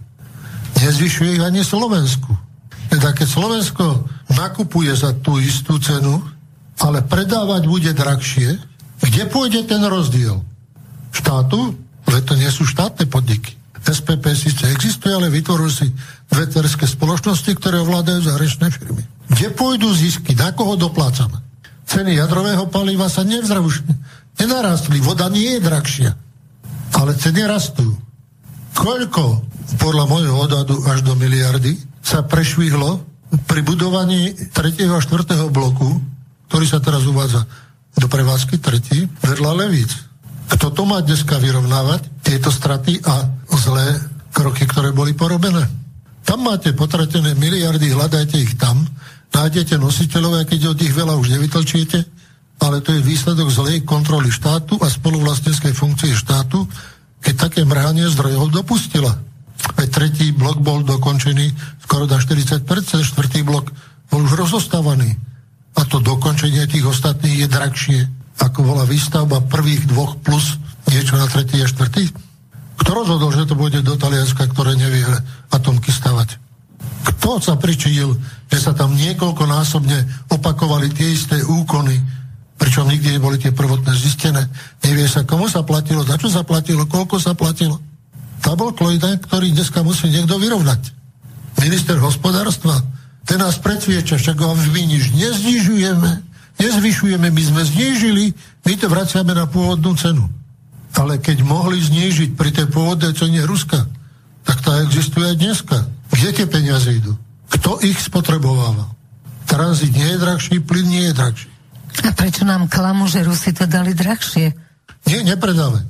Nezvyšuje 0.81 1.37
ich 1.37 1.45
ani 1.45 1.61
Slovensku. 1.61 2.33
Teda 2.89 3.13
keď 3.13 3.29
Slovensko 3.29 4.07
nakupuje 4.33 4.95
za 4.95 5.13
tú 5.21 5.37
istú 5.43 5.77
cenu, 5.83 6.23
ale 6.81 7.03
predávať 7.05 7.63
bude 7.67 7.93
drahšie, 7.93 8.57
kde 9.03 9.23
pôjde 9.29 9.69
ten 9.69 9.83
rozdiel? 9.85 10.41
Štátu? 11.13 11.77
Ale 12.07 12.23
to 12.23 12.39
nie 12.39 12.49
sú 12.49 12.63
štátne 12.65 13.11
podniky. 13.11 13.59
SPP 13.83 14.25
síce 14.35 14.67
existuje, 14.71 15.15
ale 15.15 15.31
vytvorili 15.31 15.71
si 15.71 15.87
dve 16.31 16.45
terské 16.51 16.85
spoločnosti, 16.85 17.51
ktoré 17.57 17.81
ovládajú 17.83 18.21
zahraničné 18.27 18.67
firmy. 18.75 19.03
Kde 19.31 19.49
pôjdu 19.55 19.91
zisky? 19.95 20.35
Na 20.35 20.55
koho 20.55 20.75
doplácame? 20.79 21.43
Ceny 21.87 22.19
jadrového 22.19 22.67
paliva 22.67 23.07
sa 23.07 23.23
nevzravušne. 23.23 23.95
Nenarastli. 24.43 24.99
Voda 24.99 25.31
nie 25.31 25.57
je 25.57 25.61
drahšia. 25.63 26.11
Ale 26.99 27.15
ceny 27.15 27.47
rastú. 27.47 27.95
Koľko, 28.75 29.47
podľa 29.79 30.05
môjho 30.11 30.35
odhadu 30.37 30.77
až 30.87 31.07
do 31.07 31.15
miliardy, 31.15 31.79
sa 32.03 32.23
prešvihlo 32.27 33.03
pri 33.51 33.61
budovaní 33.67 34.35
3. 34.55 34.87
a 34.87 34.99
4. 35.03 35.51
bloku, 35.51 35.99
ktorý 36.51 36.67
sa 36.67 36.79
teraz 36.79 37.03
uvádza 37.07 37.43
do 37.97 38.07
prevádzky 38.07 38.61
tretí, 38.61 39.09
vedľa 39.25 39.67
Levíc. 39.67 39.91
Kto 40.47 40.71
to 40.71 40.87
má 40.87 41.03
dneska 41.03 41.43
vyrovnávať? 41.43 42.07
Tieto 42.23 42.55
straty 42.55 43.03
a 43.03 43.27
zlé 43.57 43.99
kroky, 44.31 44.69
ktoré 44.69 44.95
boli 44.95 45.17
porobené. 45.17 45.86
Tam 46.27 46.43
máte 46.43 46.75
potratené 46.75 47.39
miliardy, 47.39 47.95
hľadajte 47.95 48.37
ich 48.37 48.59
tam, 48.59 48.83
nájdete 49.31 49.79
nositeľov, 49.79 50.43
a 50.43 50.49
keď 50.49 50.75
od 50.75 50.81
nich 50.83 50.91
veľa 50.91 51.15
už 51.17 51.31
nevytlčiete, 51.39 51.99
ale 52.61 52.83
to 52.83 52.91
je 52.93 53.07
výsledok 53.07 53.47
zlej 53.47 53.87
kontroly 53.87 54.35
štátu 54.35 54.81
a 54.83 54.91
spoluvlastneckej 54.91 55.71
funkcie 55.71 56.13
štátu, 56.13 56.67
keď 57.23 57.35
také 57.49 57.61
mrhanie 57.63 58.11
zdrojov 58.11 58.51
dopustila. 58.51 59.15
Veď 59.79 59.89
tretí 59.89 60.27
blok 60.35 60.59
bol 60.59 60.83
dokončený 60.83 61.55
skoro 61.87 62.11
na 62.11 62.19
40%, 62.19 62.67
štvrtý 63.07 63.47
blok 63.47 63.71
bol 64.11 64.27
už 64.27 64.35
rozostávaný. 64.35 65.15
A 65.77 65.85
to 65.87 66.03
dokončenie 66.03 66.67
tých 66.67 66.89
ostatných 66.89 67.45
je 67.45 67.49
drahšie 67.49 68.01
ako 68.37 68.61
bola 68.73 68.85
výstavba 68.85 69.41
prvých 69.49 69.89
dvoch 69.89 70.21
plus 70.21 70.61
niečo 70.93 71.17
na 71.17 71.25
tretí 71.29 71.57
a 71.61 71.69
štvrtý? 71.69 72.13
Kto 72.77 72.91
rozhodol, 72.93 73.33
že 73.33 73.49
to 73.49 73.57
bude 73.57 73.81
do 73.81 73.95
Talianska, 73.97 74.47
ktoré 74.53 74.77
nevie 74.77 75.05
atomky 75.53 75.89
stavať? 75.91 76.37
Kto 77.07 77.39
sa 77.39 77.55
pričinil, 77.59 78.15
že 78.51 78.59
sa 78.59 78.73
tam 78.75 78.95
niekoľkonásobne 78.95 80.31
opakovali 80.31 80.91
tie 80.93 81.15
isté 81.15 81.39
úkony, 81.43 81.99
pričom 82.57 82.89
nikdy 82.89 83.17
neboli 83.17 83.37
tie 83.39 83.53
prvotné 83.53 83.93
zistené. 83.95 84.47
Nevie 84.83 85.07
sa, 85.07 85.23
komu 85.23 85.47
sa 85.47 85.63
platilo, 85.63 86.03
za 86.03 86.17
čo 86.19 86.29
sa 86.31 86.43
platilo, 86.43 86.89
koľko 86.89 87.21
sa 87.21 87.37
platilo. 87.37 87.79
Tabulkoiden, 88.41 89.23
ktorý 89.25 89.53
dneska 89.53 89.83
musí 89.83 90.09
niekto 90.13 90.37
vyrovnať. 90.39 90.93
Minister 91.61 91.97
hospodárstva, 91.99 92.79
ten 93.27 93.43
nás 93.43 93.59
predsvieča, 93.59 94.21
však 94.21 94.39
ho 94.39 94.55
my 94.55 94.83
nič 94.87 95.11
neznižujeme, 95.11 96.11
nezvyšujeme, 96.63 97.27
my 97.27 97.43
sme 97.43 97.63
znížili, 97.67 98.25
my 98.63 98.73
to 98.79 98.87
vraciame 98.87 99.35
na 99.35 99.51
pôvodnú 99.51 99.99
cenu. 99.99 100.31
Ale 100.97 101.21
keď 101.21 101.45
mohli 101.45 101.77
znížiť 101.77 102.35
pri 102.35 102.51
tej 102.57 102.67
pôvodnej 102.73 103.13
cene 103.13 103.45
Ruska, 103.45 103.85
tak 104.49 104.65
tá 104.65 104.81
existuje 104.81 105.29
aj 105.29 105.37
dneska. 105.37 105.77
Kde 106.09 106.29
tie 106.33 106.47
peniaze 106.49 106.89
idú? 106.89 107.13
Kto 107.53 107.85
ich 107.85 108.01
spotrebováva? 108.01 108.89
Tranzit 109.45 109.93
nie 109.93 110.09
je 110.17 110.19
drahší, 110.19 110.55
plyn 110.65 110.89
nie 110.89 111.05
je 111.11 111.15
drahší. 111.15 111.49
A 112.05 112.11
prečo 112.13 112.43
nám 112.49 112.67
klamu, 112.67 113.07
že 113.09 113.25
Rusi 113.25 113.53
to 113.53 113.69
dali 113.69 113.93
drahšie? 113.93 114.57
Nie, 115.07 115.21
nepredáme. 115.23 115.85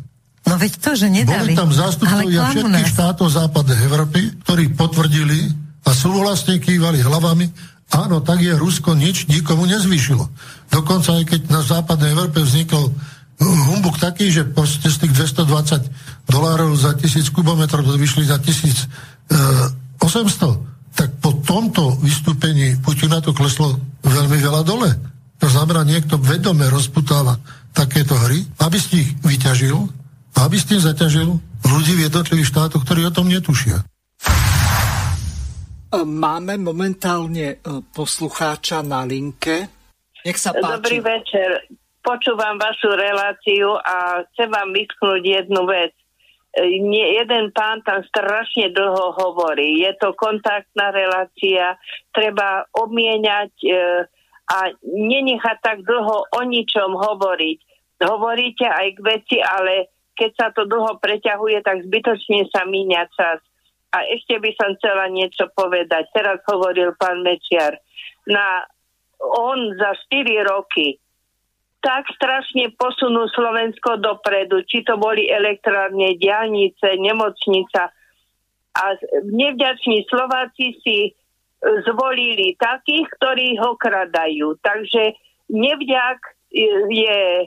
No 0.47 0.55
veď 0.55 0.79
to, 0.79 0.91
že 0.95 1.11
nedali. 1.11 1.55
Boli 1.55 1.59
tam 1.59 1.73
zástupcovia 1.75 2.53
všetkých 2.53 2.87
nás. 2.87 2.95
štátov 2.95 3.27
západnej 3.31 3.79
Európy, 3.87 4.21
ktorí 4.47 4.65
potvrdili 4.79 5.51
a 5.83 5.91
súhlasne 5.91 6.63
kývali 6.63 7.03
hlavami 7.03 7.47
áno, 7.95 8.19
tak 8.23 8.43
je 8.43 8.55
Rusko 8.55 8.99
nič 8.99 9.31
nikomu 9.31 9.69
nezvýšilo. 9.69 10.27
Dokonca 10.73 11.23
aj 11.23 11.25
keď 11.31 11.41
na 11.53 11.63
západnej 11.63 12.11
Európe 12.15 12.43
vznikol 12.43 12.91
humbuk 13.41 14.01
taký, 14.01 14.33
že 14.33 14.49
proste 14.49 14.89
z 14.89 15.07
tých 15.07 15.13
220 15.13 16.29
dolárov 16.31 16.73
za 16.77 16.97
tisíc 16.97 17.29
kubometrov 17.29 17.85
to 17.85 18.01
vyšli 18.01 18.25
za 18.25 18.41
1800, 18.41 19.31
tak 20.97 21.13
po 21.21 21.37
tomto 21.45 22.01
vystúpení 22.01 22.81
Putina 22.81 23.21
to 23.21 23.37
kleslo 23.37 23.77
veľmi 24.01 24.41
veľa 24.41 24.63
dole. 24.65 24.89
To 25.37 25.49
znamená, 25.53 25.85
niekto 25.85 26.17
vedome 26.17 26.65
rozputáva 26.73 27.37
takéto 27.77 28.17
hry, 28.17 28.41
aby 28.65 28.79
si 28.81 29.05
ich 29.05 29.11
vyťažil, 29.21 29.77
aby 30.41 30.57
s 30.57 30.65
tým 30.65 30.81
zaťažil 30.81 31.29
ľudí 31.69 31.93
v 32.01 32.09
jednotlivých 32.09 32.49
štátoch, 32.49 32.81
ktorí 32.89 33.05
o 33.05 33.13
tom 33.13 33.29
netušia. 33.29 33.85
Máme 35.97 36.61
momentálne 36.61 37.57
e, 37.57 37.57
poslucháča 37.93 38.85
na 38.85 39.05
linke. 39.09 39.69
Nech 40.25 40.37
sa 40.37 40.53
páči. 40.53 40.73
Dobrý 40.77 40.99
večer. 41.01 41.49
Počúvam 42.07 42.55
vašu 42.55 42.95
reláciu 42.95 43.75
a 43.83 44.23
chcem 44.31 44.47
vám 44.47 44.71
vytknúť 44.71 45.23
jednu 45.27 45.67
vec. 45.67 45.91
E, 46.55 46.79
nie, 46.79 47.19
jeden 47.19 47.51
pán 47.51 47.83
tam 47.83 48.07
strašne 48.07 48.71
dlho 48.71 49.11
hovorí. 49.19 49.83
Je 49.83 49.91
to 49.99 50.15
kontaktná 50.15 50.95
relácia, 50.95 51.75
treba 52.15 52.63
obmieniať 52.79 53.51
e, 53.59 53.71
a 54.47 54.71
nenechať 54.87 55.59
tak 55.59 55.83
dlho 55.83 56.31
o 56.31 56.41
ničom 56.47 56.95
hovoriť. 56.95 57.59
Hovoríte 58.07 58.71
aj 58.71 58.89
k 58.95 58.99
veci, 59.03 59.37
ale 59.43 59.91
keď 60.15 60.31
sa 60.39 60.49
to 60.55 60.63
dlho 60.63 61.03
preťahuje, 61.03 61.59
tak 61.67 61.91
zbytočne 61.91 62.47
sa 62.55 62.63
míňa 62.71 63.03
čas. 63.19 63.43
A 63.91 64.07
ešte 64.15 64.39
by 64.39 64.55
som 64.55 64.79
chcela 64.79 65.11
niečo 65.11 65.51
povedať. 65.59 66.07
Teraz 66.15 66.39
hovoril 66.47 66.95
pán 66.95 67.27
Mečiar. 67.27 67.83
Na, 68.31 68.63
on 69.19 69.75
za 69.75 69.91
4 70.07 70.23
roky 70.47 71.03
tak 71.87 72.11
strašne 72.19 72.75
posunul 72.75 73.31
Slovensko 73.31 74.03
dopredu, 74.03 74.67
či 74.67 74.83
to 74.83 74.99
boli 74.99 75.31
elektrárne, 75.31 76.19
diálnice, 76.19 76.99
nemocnica. 76.99 77.95
A 78.75 78.85
nevďační 79.23 80.03
Slováci 80.11 80.75
si 80.83 81.15
zvolili 81.63 82.59
takých, 82.59 83.07
ktorí 83.15 83.55
ho 83.63 83.79
kradajú. 83.79 84.59
Takže 84.59 85.15
nevďak 85.55 86.19
je 86.91 87.47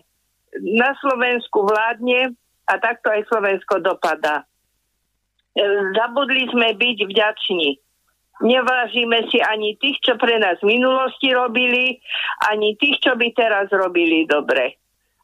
na 0.80 0.92
Slovensku 1.04 1.68
vládne 1.68 2.32
a 2.64 2.74
takto 2.80 3.12
aj 3.12 3.28
Slovensko 3.28 3.84
dopadá. 3.84 4.48
E, 5.52 5.64
zabudli 6.00 6.48
sme 6.48 6.80
byť 6.80 6.98
vďační. 7.06 7.70
Nevážime 8.40 9.28
si 9.28 9.44
ani 9.44 9.76
tých, 9.76 10.00
čo 10.00 10.16
pre 10.16 10.40
nás 10.40 10.60
v 10.64 10.80
minulosti 10.80 11.32
robili, 11.36 12.00
ani 12.48 12.80
tých, 12.80 13.04
čo 13.04 13.20
by 13.20 13.28
teraz 13.36 13.68
robili 13.72 14.24
dobre. 14.24 14.80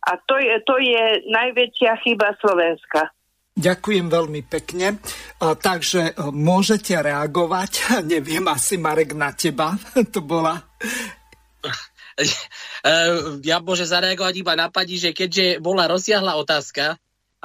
A 0.05 0.19
to 0.19 0.35
je, 0.37 0.61
to 0.67 0.75
je 0.77 1.23
najväčšia 1.31 1.91
chyba 2.03 2.35
Slovenska. 2.37 3.09
Ďakujem 3.55 4.11
veľmi 4.11 4.41
pekne. 4.45 4.99
Takže 5.39 6.11
e, 6.11 6.27
môžete 6.35 6.99
reagovať. 6.99 7.71
Neviem, 8.11 8.43
asi 8.51 8.75
Marek 8.75 9.15
na 9.15 9.31
teba. 9.31 9.73
to 10.13 10.19
bola... 10.21 10.59
E, 12.15 12.95
ja 13.43 13.59
môžem 13.59 13.91
zareagovať 13.91 14.39
iba 14.39 14.55
na 14.55 14.71
pani, 14.71 14.95
že 14.95 15.11
keďže 15.11 15.59
bola 15.59 15.83
rozsiahla 15.91 16.39
otázka, 16.39 16.95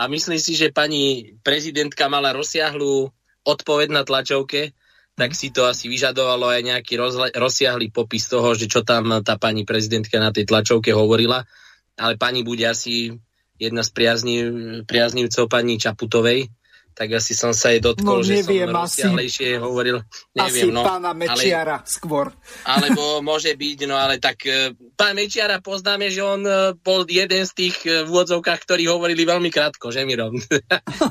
a 0.01 0.09
myslím 0.09 0.41
si, 0.41 0.57
že 0.57 0.73
pani 0.73 1.37
prezidentka 1.45 2.09
mala 2.09 2.33
rozsiahlu 2.33 3.13
odpoveď 3.45 3.89
na 3.93 4.03
tlačovke, 4.07 4.73
tak 5.21 5.37
si 5.37 5.53
to 5.53 5.69
asi 5.69 5.93
vyžadovalo 5.93 6.49
aj 6.49 6.65
nejaký 6.65 6.97
rozle- 6.97 7.35
rozsiahly 7.37 7.93
popis 7.93 8.25
toho, 8.25 8.57
že 8.57 8.73
čo 8.73 8.81
tam 8.81 9.21
tá 9.21 9.37
pani 9.37 9.69
prezidentka 9.69 10.17
na 10.17 10.33
tej 10.33 10.49
tlačovke 10.49 10.97
hovorila. 10.97 11.45
Ale 12.01 12.17
pani 12.17 12.41
bude 12.41 12.65
asi 12.65 13.13
jedna 13.61 13.85
z 13.85 13.91
priazniv, 13.93 14.45
priaznivcov 14.89 15.45
pani 15.53 15.77
Čaputovej, 15.77 16.49
tak 16.95 17.17
asi 17.17 17.33
som 17.33 17.55
sa 17.57 17.73
jej 17.73 17.81
dotkol, 17.81 18.21
no, 18.21 18.27
neviem, 18.27 18.69
že 18.69 19.09
som 19.09 19.17
asi, 19.17 19.57
hovoril. 19.57 20.05
Neviem, 20.37 20.47
asi 20.47 20.67
no, 20.69 20.83
pána 20.85 21.17
Mečiara 21.17 21.81
ale, 21.81 21.89
skôr. 21.89 22.29
Alebo 22.67 23.25
môže 23.25 23.55
byť, 23.55 23.79
no 23.89 23.97
ale 23.97 24.21
tak 24.21 24.45
e, 24.45 24.75
pán 24.99 25.17
Mečiara 25.17 25.63
poznáme, 25.65 26.13
že 26.13 26.21
on 26.21 26.43
e, 26.45 26.77
bol 26.77 27.09
jeden 27.09 27.43
z 27.47 27.53
tých 27.57 27.77
e, 27.87 28.05
v 28.05 28.09
úvodzovkách, 28.11 28.61
ktorí 28.67 28.91
hovorili 28.91 29.23
veľmi 29.25 29.49
krátko, 29.49 29.89
že 29.89 30.05
Miro? 30.05 30.35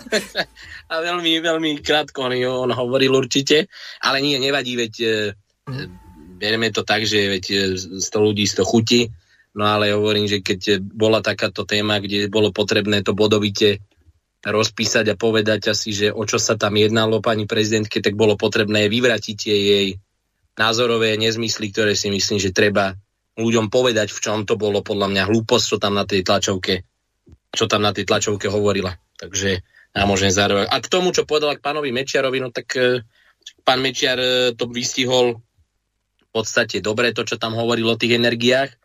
A 0.92 0.94
veľmi, 1.02 1.42
veľmi 1.42 1.72
krátko 1.82 2.30
on, 2.30 2.34
on 2.38 2.72
hovoril 2.76 3.16
určite, 3.16 3.72
ale 4.04 4.22
nie, 4.22 4.38
nevadí, 4.38 4.78
veď 4.78 4.94
bereme 6.40 6.70
to 6.72 6.86
tak, 6.86 7.06
že 7.06 7.30
veď 7.30 7.46
100 7.98 8.04
ľudí 8.16 8.46
100 8.46 8.64
chutí, 8.64 9.02
no 9.58 9.66
ale 9.66 9.94
hovorím, 9.94 10.30
že 10.30 10.42
keď 10.42 10.82
bola 10.82 11.22
takáto 11.22 11.66
téma, 11.66 11.98
kde 12.02 12.30
bolo 12.30 12.54
potrebné 12.54 13.02
to 13.02 13.18
bodovite 13.18 13.82
rozpísať 14.44 15.12
a 15.12 15.20
povedať 15.20 15.76
asi, 15.76 15.92
že 15.92 16.08
o 16.16 16.24
čo 16.24 16.40
sa 16.40 16.56
tam 16.56 16.80
jednalo 16.80 17.20
pani 17.20 17.44
prezidentke, 17.44 18.00
tak 18.00 18.16
bolo 18.16 18.40
potrebné 18.40 18.88
vyvratiť 18.88 19.36
tie 19.36 19.56
jej 19.56 19.88
názorové 20.56 21.20
nezmysly, 21.20 21.72
ktoré 21.72 21.96
si 21.96 22.08
myslím, 22.08 22.40
že 22.40 22.56
treba 22.56 22.96
ľuďom 23.40 23.72
povedať, 23.72 24.12
v 24.12 24.20
čom 24.20 24.44
to 24.44 24.60
bolo 24.60 24.84
podľa 24.84 25.08
mňa 25.12 25.24
hlúposť, 25.32 25.66
čo 25.76 25.78
tam 25.80 25.96
na 25.96 26.04
tej 26.04 26.24
tlačovke, 26.24 26.84
čo 27.52 27.66
tam 27.68 27.84
na 27.84 27.96
tej 27.96 28.08
tlačovke 28.08 28.52
hovorila. 28.52 28.96
Takže 29.20 29.64
ja 29.96 30.04
môžem 30.08 30.32
zároveň. 30.32 30.68
A 30.68 30.80
k 30.80 30.92
tomu, 30.92 31.16
čo 31.16 31.28
povedala 31.28 31.56
k 31.56 31.64
pánovi 31.64 31.92
Mečiarovi, 31.92 32.40
no 32.44 32.52
tak 32.52 32.68
e, 32.76 33.04
pán 33.64 33.80
Mečiar 33.80 34.20
e, 34.20 34.32
to 34.56 34.68
vystihol 34.68 35.40
v 36.20 36.28
podstate 36.32 36.84
dobre, 36.84 37.16
to, 37.16 37.26
čo 37.26 37.40
tam 37.40 37.56
hovoril 37.56 37.90
o 37.90 38.00
tých 38.00 38.20
energiách, 38.20 38.76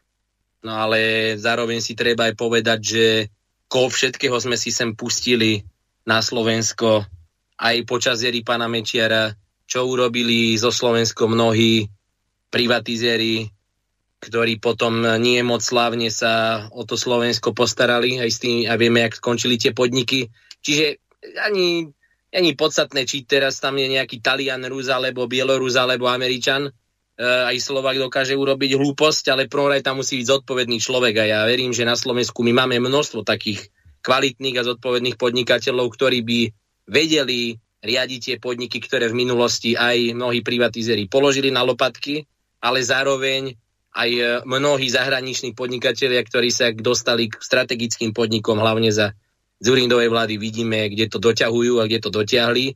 no 0.64 0.80
ale 0.80 1.34
zároveň 1.36 1.82
si 1.84 1.92
treba 1.92 2.30
aj 2.30 2.34
povedať, 2.40 2.80
že 2.80 3.04
koho 3.68 3.88
všetkého 3.90 4.36
sme 4.38 4.54
si 4.54 4.70
sem 4.70 4.94
pustili 4.94 5.64
na 6.04 6.20
Slovensko, 6.20 7.04
aj 7.58 7.76
počas 7.88 8.20
jery 8.20 8.44
pána 8.44 8.68
Mečiara, 8.68 9.32
čo 9.64 9.88
urobili 9.88 10.54
zo 10.60 10.68
Slovensko 10.68 11.26
mnohí 11.26 11.88
privatizéri, 12.52 13.48
ktorí 14.20 14.60
potom 14.60 15.04
nie 15.20 15.40
moc 15.44 15.64
slávne 15.64 16.08
sa 16.12 16.64
o 16.72 16.84
to 16.84 16.96
Slovensko 16.96 17.56
postarali 17.56 18.20
aj 18.20 18.30
s 18.30 18.38
tým, 18.40 18.68
a 18.68 18.76
vieme, 18.76 19.04
jak 19.04 19.18
skončili 19.18 19.56
tie 19.56 19.72
podniky. 19.72 20.28
Čiže 20.64 21.00
ani, 21.44 21.88
ani 22.32 22.50
podstatné, 22.56 23.04
či 23.08 23.24
teraz 23.24 23.60
tam 23.60 23.76
je 23.80 23.88
nejaký 23.88 24.20
Talian, 24.20 24.64
Rus, 24.68 24.88
alebo 24.92 25.28
Bielorus, 25.28 25.76
alebo 25.76 26.08
Američan, 26.08 26.68
aj 27.20 27.56
Slovak 27.62 27.94
dokáže 27.94 28.34
urobiť 28.34 28.74
hlúposť, 28.74 29.30
ale 29.30 29.46
prvoraj 29.46 29.86
tam 29.86 30.02
musí 30.02 30.18
byť 30.18 30.26
zodpovedný 30.26 30.82
človek 30.82 31.14
a 31.22 31.24
ja 31.24 31.38
verím, 31.46 31.70
že 31.70 31.86
na 31.86 31.94
Slovensku 31.94 32.42
my 32.42 32.50
máme 32.50 32.82
množstvo 32.82 33.22
takých 33.22 33.70
kvalitných 34.02 34.58
a 34.58 34.66
zodpovedných 34.66 35.16
podnikateľov, 35.16 35.94
ktorí 35.94 36.26
by 36.26 36.40
vedeli 36.90 37.56
riadiť 37.84 38.20
tie 38.20 38.36
podniky, 38.40 38.82
ktoré 38.82 39.08
v 39.12 39.16
minulosti 39.16 39.76
aj 39.76 40.16
mnohí 40.16 40.40
privatizeri 40.42 41.06
položili 41.06 41.54
na 41.54 41.62
lopatky, 41.62 42.24
ale 42.64 42.80
zároveň 42.80 43.54
aj 43.94 44.10
e, 44.10 44.22
mnohí 44.48 44.88
zahraniční 44.90 45.54
podnikatelia, 45.54 46.18
ktorí 46.24 46.50
sa 46.50 46.72
dostali 46.74 47.30
k 47.30 47.38
strategickým 47.38 48.10
podnikom, 48.10 48.58
hlavne 48.58 48.90
za 48.90 49.14
Zurindovej 49.62 50.10
vlády 50.10 50.34
vidíme, 50.36 50.90
kde 50.90 51.06
to 51.06 51.22
doťahujú 51.22 51.78
a 51.78 51.86
kde 51.86 52.00
to 52.02 52.10
dotiahli 52.10 52.74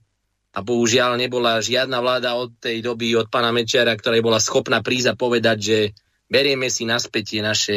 a 0.55 0.59
bohužiaľ 0.64 1.20
nebola 1.20 1.61
žiadna 1.61 2.01
vláda 2.01 2.34
od 2.34 2.57
tej 2.57 2.80
doby, 2.80 3.14
od 3.14 3.28
pána 3.28 3.53
Mečiara, 3.53 3.92
ktorá 3.92 4.16
bola 4.24 4.40
schopná 4.40 4.80
prísť 4.80 5.12
a 5.12 5.18
povedať, 5.18 5.59
že 5.61 5.78
berieme 6.26 6.72
si 6.72 6.88
naspäť 6.88 7.36
tie 7.36 7.42
naše 7.44 7.76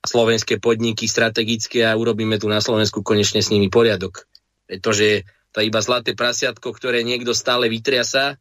slovenské 0.00 0.58
podniky 0.58 1.04
strategické 1.06 1.84
a 1.84 1.96
urobíme 1.96 2.40
tu 2.40 2.48
na 2.48 2.58
Slovensku 2.58 3.04
konečne 3.04 3.44
s 3.44 3.52
nimi 3.52 3.68
poriadok. 3.68 4.26
Pretože 4.66 5.28
to 5.52 5.60
je 5.60 5.68
iba 5.68 5.80
zlaté 5.82 6.16
prasiatko, 6.16 6.72
ktoré 6.72 7.04
niekto 7.04 7.36
stále 7.36 7.68
vytriasa 7.68 8.40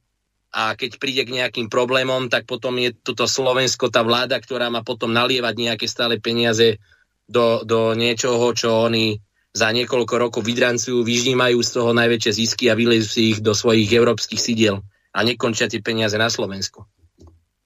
a 0.49 0.73
keď 0.73 0.97
príde 0.97 1.23
k 1.29 1.35
nejakým 1.41 1.67
problémom, 1.69 2.31
tak 2.31 2.49
potom 2.49 2.73
je 2.81 2.95
toto 2.95 3.29
Slovensko, 3.29 3.93
tá 3.93 4.01
vláda, 4.01 4.41
ktorá 4.41 4.73
má 4.73 4.81
potom 4.81 5.13
nalievať 5.13 5.55
nejaké 5.57 5.85
stále 5.85 6.17
peniaze 6.17 6.81
do, 7.29 7.61
do 7.61 7.93
niečoho, 7.93 8.49
čo 8.57 8.89
oni 8.89 9.21
za 9.49 9.67
niekoľko 9.73 10.15
rokov 10.29 10.41
vydrancujú, 10.45 11.01
vyžímajú 11.01 11.57
z 11.65 11.69
toho 11.73 11.91
najväčšie 11.97 12.31
zisky 12.45 12.69
a 12.69 12.77
vylezú 12.77 13.07
si 13.09 13.21
ich 13.33 13.39
do 13.41 13.57
svojich 13.57 13.89
európskych 13.89 14.37
sídiel 14.37 14.85
a 15.09 15.19
nekončia 15.25 15.65
tie 15.65 15.81
peniaze 15.81 16.17
na 16.17 16.29
Slovensku. 16.29 16.85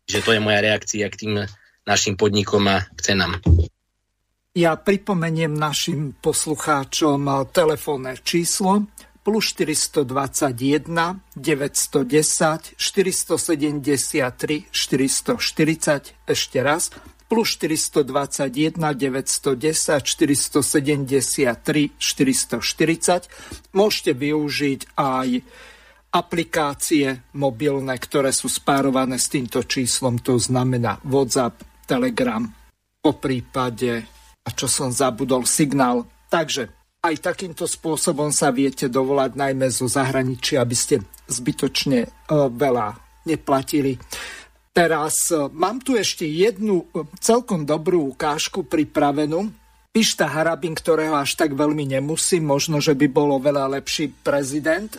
Že 0.08 0.20
to 0.24 0.30
je 0.36 0.40
moja 0.40 0.60
reakcia 0.64 1.08
k 1.12 1.20
tým 1.20 1.34
našim 1.84 2.16
podnikom 2.16 2.64
a 2.72 2.88
cenám. 3.00 3.40
Ja 4.54 4.78
pripomeniem 4.78 5.50
našim 5.50 6.14
poslucháčom 6.22 7.50
telefónne 7.52 8.22
číslo 8.22 8.86
plus 9.24 9.56
421 9.56 10.86
910 11.36 12.76
473 12.78 14.70
440 14.70 16.14
ešte 16.28 16.60
raz 16.62 16.92
plus 17.34 17.58
421 17.58 18.78
910 18.78 20.06
473 20.06 21.98
440. 21.98 23.74
Môžete 23.74 24.14
využiť 24.14 24.94
aj 24.94 25.42
aplikácie 26.14 27.26
mobilné, 27.34 27.98
ktoré 27.98 28.30
sú 28.30 28.46
spárované 28.46 29.18
s 29.18 29.34
týmto 29.34 29.66
číslom, 29.66 30.22
to 30.22 30.38
znamená 30.38 31.02
WhatsApp, 31.02 31.66
Telegram, 31.90 32.46
po 33.02 33.18
prípade, 33.18 34.06
a 34.46 34.50
čo 34.54 34.70
som 34.70 34.94
zabudol, 34.94 35.50
signál. 35.50 36.06
Takže 36.30 36.70
aj 37.02 37.34
takýmto 37.34 37.66
spôsobom 37.66 38.30
sa 38.30 38.54
viete 38.54 38.94
dovolať 38.94 39.34
najmä 39.34 39.74
zo 39.74 39.90
zahraničia, 39.90 40.62
aby 40.62 40.78
ste 40.78 41.02
zbytočne 41.26 42.00
e, 42.06 42.10
veľa 42.30 42.94
neplatili. 43.26 43.98
Teraz 44.74 45.30
e, 45.30 45.48
mám 45.54 45.78
tu 45.78 45.94
ešte 45.94 46.26
jednu 46.26 46.90
e, 46.90 47.06
celkom 47.22 47.62
dobrú 47.62 48.10
ukážku 48.18 48.66
pripravenú. 48.66 49.54
Pišta 49.94 50.26
Harabin, 50.26 50.74
ktorého 50.74 51.14
až 51.14 51.38
tak 51.38 51.54
veľmi 51.54 51.86
nemusím, 51.86 52.50
možno, 52.50 52.82
že 52.82 52.98
by 52.98 53.06
bolo 53.06 53.38
veľa 53.38 53.78
lepší 53.78 54.10
prezident, 54.26 54.98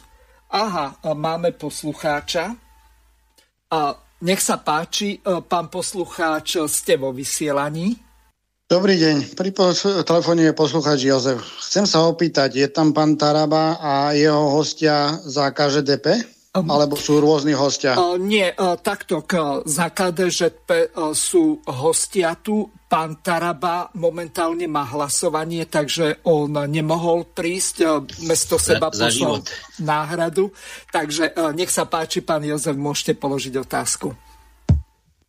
Aha, 0.54 0.94
máme 1.18 1.50
poslucháča. 1.50 2.54
A 3.74 3.78
nech 4.22 4.38
sa 4.38 4.54
páči, 4.62 5.18
e, 5.18 5.42
pán 5.42 5.66
poslucháč, 5.66 6.62
ste 6.70 6.94
vo 6.94 7.10
vysielaní. 7.10 7.98
Dobrý 8.70 8.94
deň, 8.96 9.34
pri 9.34 9.50
telefóne 10.06 10.46
je 10.46 10.54
poslucháč 10.54 11.04
Jozef. 11.04 11.42
Chcem 11.58 11.84
sa 11.90 12.06
opýtať, 12.06 12.54
je 12.54 12.68
tam 12.70 12.94
pán 12.94 13.18
Taraba 13.18 13.76
a 13.82 14.14
jeho 14.14 14.54
hostia 14.54 15.18
za 15.26 15.50
KŽDP? 15.50 16.33
Alebo 16.54 16.94
sú 16.94 17.18
rôzni 17.18 17.50
hostia? 17.50 17.98
Nie, 18.22 18.54
takto 18.78 19.26
uh, 19.26 19.66
za 19.66 19.90
KDŽP 19.90 20.94
sú 21.10 21.58
hostia 21.66 22.38
tu. 22.38 22.70
Pán 22.86 23.18
Taraba 23.26 23.90
momentálne 23.98 24.70
má 24.70 24.86
hlasovanie, 24.86 25.66
takže 25.66 26.22
on 26.30 26.54
nemohol 26.70 27.26
prísť. 27.26 28.06
Mesto 28.22 28.54
seba 28.54 28.86
za, 28.94 29.10
poslal 29.10 29.42
za 29.42 29.82
náhradu. 29.82 30.54
Takže 30.94 31.34
nech 31.58 31.74
sa 31.74 31.90
páči, 31.90 32.22
pán 32.22 32.46
Jozef, 32.46 32.78
môžete 32.78 33.18
položiť 33.18 33.58
otázku. 33.58 34.14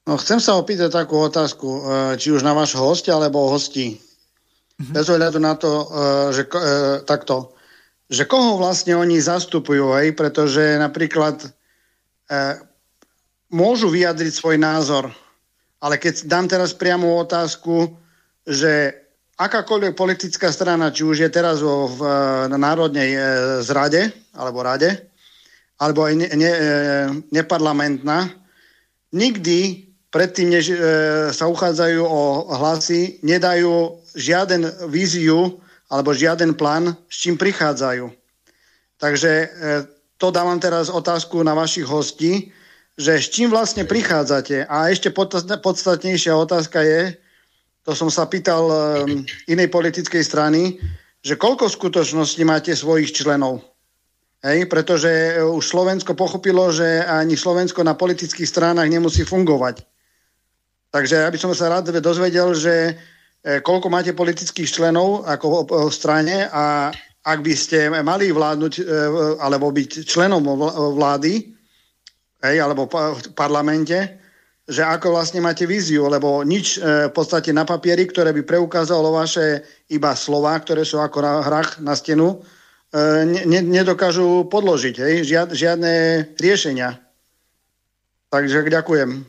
No, 0.06 0.22
chcem 0.22 0.38
sa 0.38 0.62
opýtať 0.62 0.94
takú 0.94 1.18
otázku, 1.26 1.66
uh, 1.66 1.82
či 2.22 2.30
už 2.30 2.46
na 2.46 2.54
vášho 2.54 2.86
hostia, 2.86 3.18
alebo 3.18 3.50
hostí. 3.50 3.98
Mm-hmm. 3.98 4.94
Bez 4.94 5.10
ohľadu 5.10 5.42
na 5.42 5.58
to, 5.58 5.72
uh, 5.74 6.30
že 6.30 6.46
uh, 6.46 7.02
takto 7.02 7.55
že 8.06 8.24
koho 8.30 8.62
vlastne 8.62 8.94
oni 8.94 9.18
zastupujú, 9.18 9.98
hej? 9.98 10.14
pretože 10.14 10.78
napríklad 10.78 11.42
e, 11.42 11.50
môžu 13.50 13.90
vyjadriť 13.90 14.34
svoj 14.34 14.58
názor, 14.62 15.10
ale 15.82 15.98
keď 15.98 16.30
dám 16.30 16.46
teraz 16.46 16.74
priamu 16.74 17.18
otázku, 17.18 17.98
že 18.46 18.94
akákoľvek 19.36 19.94
politická 19.98 20.54
strana, 20.54 20.94
či 20.94 21.04
už 21.04 21.28
je 21.28 21.30
teraz 21.30 21.60
vo, 21.60 21.90
v, 21.90 22.00
na 22.48 22.58
národnej 22.58 23.10
e, 23.14 23.20
zrade, 23.66 24.14
alebo 24.38 24.64
rade, 24.64 24.90
alebo 25.82 26.08
aj 26.08 26.14
ne, 26.16 26.28
ne, 26.38 26.52
e, 26.52 26.62
neparlamentná, 27.36 28.32
nikdy 29.12 29.90
predtým, 30.14 30.48
než 30.54 30.72
e, 30.72 30.76
sa 31.36 31.52
uchádzajú 31.52 32.02
o 32.06 32.48
hlasy, 32.56 33.20
nedajú 33.20 34.00
žiaden 34.16 34.88
víziu 34.88 35.60
alebo 35.90 36.18
žiaden 36.18 36.58
plán, 36.58 36.98
s 37.10 37.16
čím 37.26 37.38
prichádzajú. 37.38 38.10
Takže 38.98 39.32
e, 39.32 39.48
to 40.18 40.32
dávam 40.32 40.58
teraz 40.58 40.90
otázku 40.90 41.44
na 41.44 41.54
vašich 41.54 41.86
hostí, 41.86 42.50
že 42.96 43.20
s 43.20 43.28
čím 43.30 43.52
vlastne 43.52 43.84
prichádzate. 43.84 44.66
A 44.72 44.88
ešte 44.90 45.12
podstatnejšia 45.60 46.32
otázka 46.32 46.80
je, 46.82 47.02
to 47.84 47.92
som 47.94 48.10
sa 48.10 48.26
pýtal 48.26 48.66
e, 48.66 48.78
inej 49.52 49.70
politickej 49.70 50.24
strany, 50.24 50.80
že 51.22 51.38
koľko 51.38 51.70
v 51.70 51.78
skutočnosti 51.78 52.44
máte 52.48 52.72
svojich 52.74 53.14
členov. 53.14 53.62
Hej, 54.46 54.70
pretože 54.70 55.42
už 55.42 55.66
Slovensko 55.66 56.14
pochopilo, 56.14 56.70
že 56.70 57.02
ani 57.02 57.34
Slovensko 57.34 57.82
na 57.82 57.98
politických 57.98 58.46
stránach 58.46 58.86
nemusí 58.86 59.26
fungovať. 59.26 59.82
Takže 60.94 61.26
ja 61.26 61.30
by 61.34 61.40
som 61.42 61.50
sa 61.58 61.74
rád 61.74 61.90
dozvedel, 61.98 62.54
že 62.54 62.94
E, 62.94 63.15
koľko 63.46 63.88
máte 63.94 64.18
politických 64.18 64.66
členov 64.66 65.22
ako 65.30 65.70
v 65.70 65.94
strane 65.94 66.50
a 66.50 66.90
ak 67.26 67.40
by 67.42 67.54
ste 67.58 67.90
mali 67.90 68.30
vládnuť 68.30 68.74
e, 68.78 68.84
alebo 69.42 69.74
byť 69.74 70.06
členom 70.06 70.46
vlády 70.94 71.34
hej, 72.46 72.58
alebo 72.62 72.86
v 72.90 73.34
parlamente, 73.34 74.22
že 74.66 74.86
ako 74.86 75.14
vlastne 75.14 75.42
máte 75.42 75.66
víziu, 75.66 76.06
lebo 76.06 76.46
nič 76.46 76.78
e, 76.78 77.10
v 77.10 77.14
podstate 77.14 77.50
na 77.54 77.66
papieri, 77.66 78.06
ktoré 78.06 78.30
by 78.34 78.46
preukázalo 78.46 79.14
vaše 79.14 79.66
iba 79.90 80.14
slova, 80.14 80.54
ktoré 80.58 80.86
sú 80.86 81.02
ako 81.02 81.18
na 81.22 81.34
hrách 81.42 81.82
na 81.82 81.98
stenu, 81.98 82.42
ne, 82.96 83.60
nedokážu 83.60 84.48
podložiť, 84.48 84.96
hej, 85.04 85.16
žiad, 85.28 85.50
žiadne 85.52 85.94
riešenia. 86.40 86.96
Takže 88.32 88.64
ďakujem. 88.72 89.28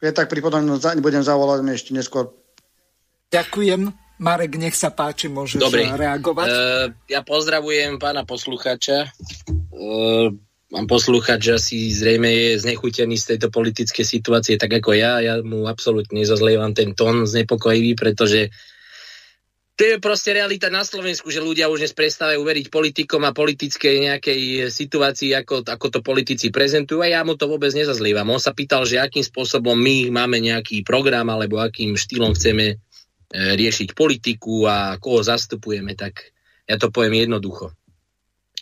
Ja 0.00 0.10
tak 0.14 0.32
pripodom 0.32 0.78
budem 1.02 1.20
zavolať 1.20 1.66
ešte 1.68 1.92
neskôr. 1.92 2.32
Ďakujem. 3.28 3.92
Marek, 4.18 4.58
nech 4.58 4.74
sa 4.74 4.90
páči, 4.90 5.30
môžeš 5.30 5.62
Dobre. 5.62 5.86
reagovať. 5.86 6.48
Uh, 6.50 6.90
ja 7.06 7.22
pozdravujem 7.22 8.02
pána 8.02 8.26
poslucháča. 8.26 9.14
Uh, 9.70 10.34
pán 10.66 10.90
posluchač 10.90 11.54
asi 11.54 11.94
zrejme 11.94 12.26
je 12.26 12.50
znechutený 12.58 13.14
z 13.14 13.36
tejto 13.36 13.54
politickej 13.54 14.02
situácie, 14.02 14.58
tak 14.58 14.74
ako 14.74 14.90
ja. 14.98 15.22
Ja 15.22 15.38
mu 15.38 15.70
absolútne 15.70 16.18
nezazlievam 16.18 16.74
ten 16.74 16.98
tón 16.98 17.30
znepokojivý, 17.30 17.94
pretože 17.94 18.50
to 19.78 19.86
je 19.86 20.02
proste 20.02 20.34
realita 20.34 20.66
na 20.74 20.82
Slovensku, 20.82 21.30
že 21.30 21.38
ľudia 21.38 21.70
už 21.70 21.86
dnes 21.86 21.94
prestávajú 21.94 22.42
veriť 22.42 22.66
politikom 22.66 23.22
a 23.22 23.30
politickej 23.30 24.10
nejakej 24.10 24.40
situácii, 24.74 25.38
ako, 25.38 25.62
ako 25.62 25.86
to 25.94 26.00
politici 26.02 26.50
prezentujú 26.50 27.06
a 27.06 27.14
ja 27.14 27.22
mu 27.22 27.38
to 27.38 27.46
vôbec 27.46 27.70
nezazlievam. 27.70 28.26
On 28.26 28.42
sa 28.42 28.50
pýtal, 28.50 28.82
že 28.82 28.98
akým 28.98 29.22
spôsobom 29.22 29.78
my 29.78 30.10
máme 30.10 30.42
nejaký 30.42 30.82
program 30.82 31.30
alebo 31.30 31.62
akým 31.62 31.94
štýlom 31.94 32.34
chceme 32.34 32.82
riešiť 33.32 33.92
politiku 33.92 34.64
a 34.64 34.96
koho 34.96 35.20
zastupujeme, 35.20 35.92
tak 35.92 36.32
ja 36.64 36.80
to 36.80 36.88
poviem 36.88 37.28
jednoducho. 37.28 37.72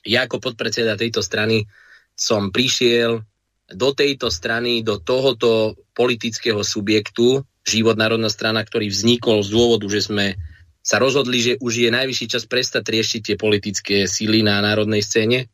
Ja 0.06 0.26
ako 0.26 0.38
podpredseda 0.38 0.98
tejto 0.98 1.22
strany 1.22 1.66
som 2.14 2.54
prišiel 2.54 3.22
do 3.66 3.90
tejto 3.90 4.30
strany, 4.30 4.82
do 4.86 5.02
tohoto 5.02 5.74
politického 5.94 6.62
subjektu, 6.62 7.42
Život 7.66 7.98
národná 7.98 8.30
strana, 8.30 8.62
ktorý 8.62 8.86
vznikol 8.86 9.42
z 9.42 9.50
dôvodu, 9.50 9.90
že 9.90 10.06
sme 10.06 10.38
sa 10.86 11.02
rozhodli, 11.02 11.42
že 11.42 11.52
už 11.58 11.82
je 11.82 11.90
najvyšší 11.90 12.26
čas 12.30 12.46
prestať 12.46 12.86
riešiť 12.94 13.20
tie 13.26 13.34
politické 13.34 14.06
síly 14.06 14.46
na 14.46 14.62
národnej 14.62 15.02
scéne. 15.02 15.50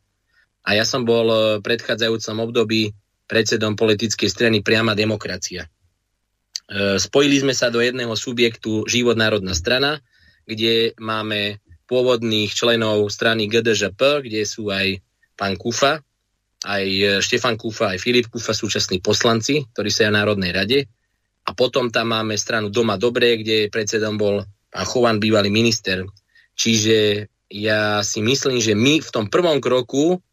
A 0.61 0.77
ja 0.77 0.85
som 0.85 1.09
bol 1.09 1.57
v 1.57 1.65
predchádzajúcom 1.65 2.37
období 2.37 2.93
predsedom 3.25 3.73
politickej 3.73 4.29
strany 4.29 4.61
Priama 4.61 4.93
demokracia. 4.93 5.65
E, 6.69 6.97
spojili 6.99 7.43
sme 7.43 7.53
sa 7.55 7.67
do 7.67 7.83
jedného 7.83 8.13
subjektu 8.15 8.87
Život 8.87 9.19
národná 9.19 9.51
strana, 9.51 9.99
kde 10.47 10.95
máme 10.99 11.63
pôvodných 11.87 12.51
členov 12.51 13.11
strany 13.11 13.51
GDŽP, 13.51 14.23
kde 14.23 14.41
sú 14.47 14.71
aj 14.71 15.03
pán 15.35 15.59
Kufa, 15.59 15.99
aj 16.63 17.19
Štefan 17.19 17.59
Kufa, 17.59 17.91
aj 17.91 17.99
Filip 17.99 18.31
Kufa, 18.31 18.55
súčasní 18.55 19.03
poslanci, 19.03 19.67
ktorí 19.75 19.91
sa 19.91 20.07
v 20.07 20.15
Národnej 20.15 20.51
rade. 20.55 20.79
A 21.43 21.51
potom 21.51 21.91
tam 21.91 22.15
máme 22.15 22.39
stranu 22.39 22.71
Doma 22.71 22.95
Dobré, 22.95 23.35
kde 23.35 23.67
predsedom 23.67 24.15
bol 24.15 24.47
pán 24.71 24.87
Chovan, 24.87 25.19
bývalý 25.19 25.51
minister. 25.51 26.07
Čiže 26.55 27.27
ja 27.51 27.99
si 28.01 28.23
myslím, 28.23 28.63
že 28.63 28.73
my 28.73 29.03
v 29.03 29.09
tom 29.11 29.27
prvom 29.27 29.59
kroku 29.59 30.23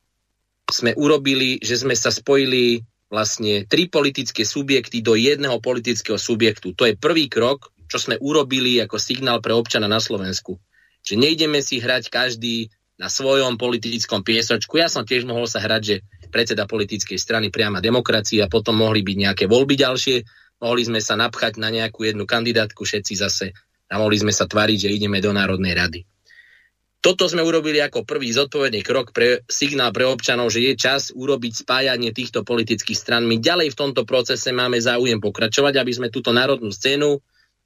sme 0.70 0.94
urobili, 0.94 1.58
že 1.58 1.82
sme 1.82 1.98
sa 1.98 2.14
spojili 2.14 2.86
vlastne 3.10 3.66
tri 3.66 3.90
politické 3.90 4.46
subjekty 4.46 5.02
do 5.02 5.18
jedného 5.18 5.58
politického 5.58 6.16
subjektu. 6.16 6.72
To 6.78 6.86
je 6.86 6.94
prvý 6.94 7.26
krok, 7.26 7.74
čo 7.90 7.98
sme 7.98 8.14
urobili 8.22 8.78
ako 8.78 8.96
signál 9.02 9.42
pre 9.42 9.50
občana 9.50 9.90
na 9.90 9.98
Slovensku. 9.98 10.62
Že 11.02 11.18
nejdeme 11.18 11.58
si 11.58 11.82
hrať 11.82 12.06
každý 12.06 12.70
na 13.00 13.10
svojom 13.10 13.58
politickom 13.58 14.22
piesočku. 14.22 14.78
Ja 14.78 14.86
som 14.86 15.02
tiež 15.02 15.26
mohol 15.26 15.50
sa 15.50 15.58
hrať, 15.58 15.82
že 15.82 15.96
predseda 16.30 16.70
politickej 16.70 17.18
strany 17.18 17.50
priama 17.50 17.82
demokracia, 17.82 18.46
potom 18.46 18.78
mohli 18.78 19.02
byť 19.02 19.16
nejaké 19.18 19.44
voľby 19.50 19.74
ďalšie, 19.74 20.16
mohli 20.62 20.82
sme 20.86 21.02
sa 21.02 21.18
napchať 21.18 21.58
na 21.58 21.74
nejakú 21.74 22.06
jednu 22.06 22.28
kandidátku 22.28 22.86
všetci 22.86 23.14
zase 23.18 23.46
a 23.90 23.98
mohli 23.98 24.22
sme 24.22 24.30
sa 24.30 24.46
tváriť, 24.46 24.86
že 24.86 24.94
ideme 24.94 25.18
do 25.18 25.34
Národnej 25.34 25.74
rady. 25.74 26.00
Toto 27.00 27.24
sme 27.32 27.40
urobili 27.40 27.80
ako 27.80 28.04
prvý 28.04 28.28
zodpovedný 28.36 28.84
krok 28.84 29.16
pre 29.16 29.40
signál 29.48 29.88
pre 29.88 30.04
občanov, 30.04 30.52
že 30.52 30.60
je 30.60 30.76
čas 30.76 31.08
urobiť 31.16 31.64
spájanie 31.64 32.12
týchto 32.12 32.44
politických 32.44 32.92
stran. 32.96 33.24
My 33.24 33.40
ďalej 33.40 33.72
v 33.72 33.78
tomto 33.80 34.04
procese 34.04 34.52
máme 34.52 34.76
záujem 34.76 35.16
pokračovať, 35.16 35.80
aby 35.80 35.92
sme 35.96 36.12
túto 36.12 36.28
národnú 36.36 36.68
scénu 36.68 37.16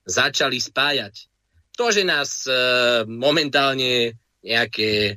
začali 0.07 0.63
spájať. 0.63 1.27
To, 1.75 1.91
že 1.91 2.07
nás 2.07 2.47
e, 2.47 2.55
momentálne 3.11 4.15
nejaké 4.39 4.91
e, 5.11 5.13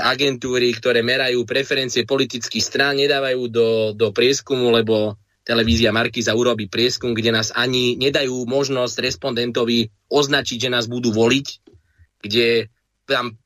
agentúry, 0.00 0.72
ktoré 0.72 1.04
merajú 1.04 1.44
preferencie 1.44 2.08
politických 2.08 2.64
strán, 2.64 2.96
nedávajú 2.96 3.52
do, 3.52 3.68
do 3.92 4.16
prieskumu, 4.16 4.72
lebo 4.72 5.20
televízia 5.44 5.92
Markiza 5.92 6.32
urobí 6.32 6.72
prieskum, 6.72 7.12
kde 7.12 7.36
nás 7.36 7.52
ani 7.52 8.00
nedajú 8.00 8.48
možnosť 8.48 8.96
respondentovi 9.04 9.92
označiť, 10.08 10.56
že 10.56 10.72
nás 10.72 10.88
budú 10.88 11.12
voliť, 11.12 11.46
kde 12.24 12.72
tam 13.06 13.38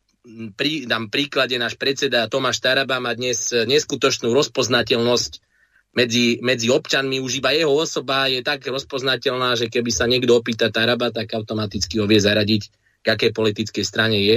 pri, 0.56 0.84
dám 0.84 1.08
príklade, 1.08 1.56
náš 1.56 1.80
predseda 1.80 2.28
Tomáš 2.28 2.60
Taraba 2.60 3.00
má 3.00 3.16
dnes 3.16 3.52
neskutočnú 3.52 4.32
rozpoznateľnosť 4.36 5.32
medzi, 5.96 6.38
medzi 6.44 6.68
občanmi. 6.68 7.24
Už 7.24 7.40
iba 7.40 7.56
jeho 7.56 7.72
osoba 7.72 8.28
je 8.28 8.44
tak 8.44 8.64
rozpoznateľná, 8.68 9.56
že 9.56 9.72
keby 9.72 9.90
sa 9.90 10.04
niekto 10.04 10.36
opýta 10.36 10.68
Taraba, 10.68 11.08
tak 11.08 11.32
automaticky 11.32 12.00
ho 12.00 12.04
vie 12.04 12.20
zaradiť, 12.20 12.62
k 13.00 13.06
akej 13.06 13.32
politickej 13.32 13.84
strane 13.84 14.18
je. 14.20 14.36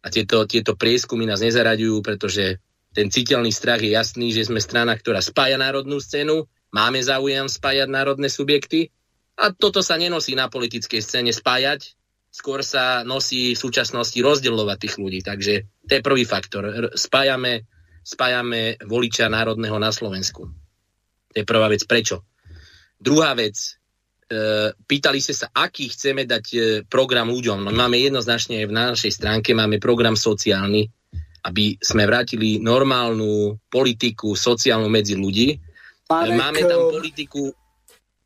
A 0.00 0.06
tieto, 0.08 0.46
tieto 0.48 0.78
prieskumy 0.78 1.28
nás 1.28 1.44
nezaraďujú, 1.44 2.00
pretože 2.00 2.62
ten 2.96 3.12
citeľný 3.12 3.52
strach 3.52 3.84
je 3.84 3.92
jasný, 3.92 4.32
že 4.32 4.48
sme 4.48 4.62
strana, 4.64 4.96
ktorá 4.96 5.20
spája 5.20 5.60
národnú 5.60 6.00
scénu, 6.00 6.48
máme 6.72 7.04
záujem 7.04 7.50
spájať 7.50 7.88
národné 7.90 8.32
subjekty 8.32 8.88
a 9.36 9.52
toto 9.52 9.84
sa 9.84 10.00
nenosí 10.00 10.32
na 10.32 10.48
politickej 10.48 11.04
scéne 11.04 11.30
spájať, 11.34 11.97
skôr 12.28 12.60
sa 12.60 13.02
nosí 13.02 13.56
v 13.56 13.62
súčasnosti 13.62 14.16
rozdeľovať 14.16 14.76
tých 14.78 14.94
ľudí. 15.00 15.20
Takže 15.24 15.52
to 15.88 15.92
je 15.98 16.04
prvý 16.04 16.24
faktor. 16.28 16.92
Spájame, 16.94 17.66
spájame 18.04 18.76
voliča 18.84 19.26
národného 19.32 19.76
na 19.80 19.90
Slovensku. 19.90 20.46
To 21.32 21.36
je 21.36 21.44
prvá 21.44 21.68
vec. 21.68 21.84
Prečo? 21.88 22.24
Druhá 22.98 23.32
vec. 23.32 23.78
E, 24.28 24.72
pýtali 24.76 25.18
ste 25.24 25.32
sa, 25.32 25.48
aký 25.48 25.88
chceme 25.88 26.28
dať 26.28 26.44
e, 26.52 26.58
program 26.84 27.32
ľuďom. 27.32 27.64
No, 27.64 27.70
máme 27.72 27.96
jednoznačne 27.96 28.60
v 28.68 28.72
našej 28.76 29.12
stránke, 29.12 29.56
máme 29.56 29.80
program 29.80 30.18
sociálny, 30.18 30.84
aby 31.48 31.80
sme 31.80 32.04
vrátili 32.04 32.60
normálnu 32.60 33.56
politiku 33.72 34.36
sociálnu 34.36 34.90
medzi 34.92 35.16
ľudí. 35.16 35.56
Marek, 36.08 36.36
máme 36.36 36.60
tam 36.64 36.92
politiku 36.92 37.48
a 37.52 37.67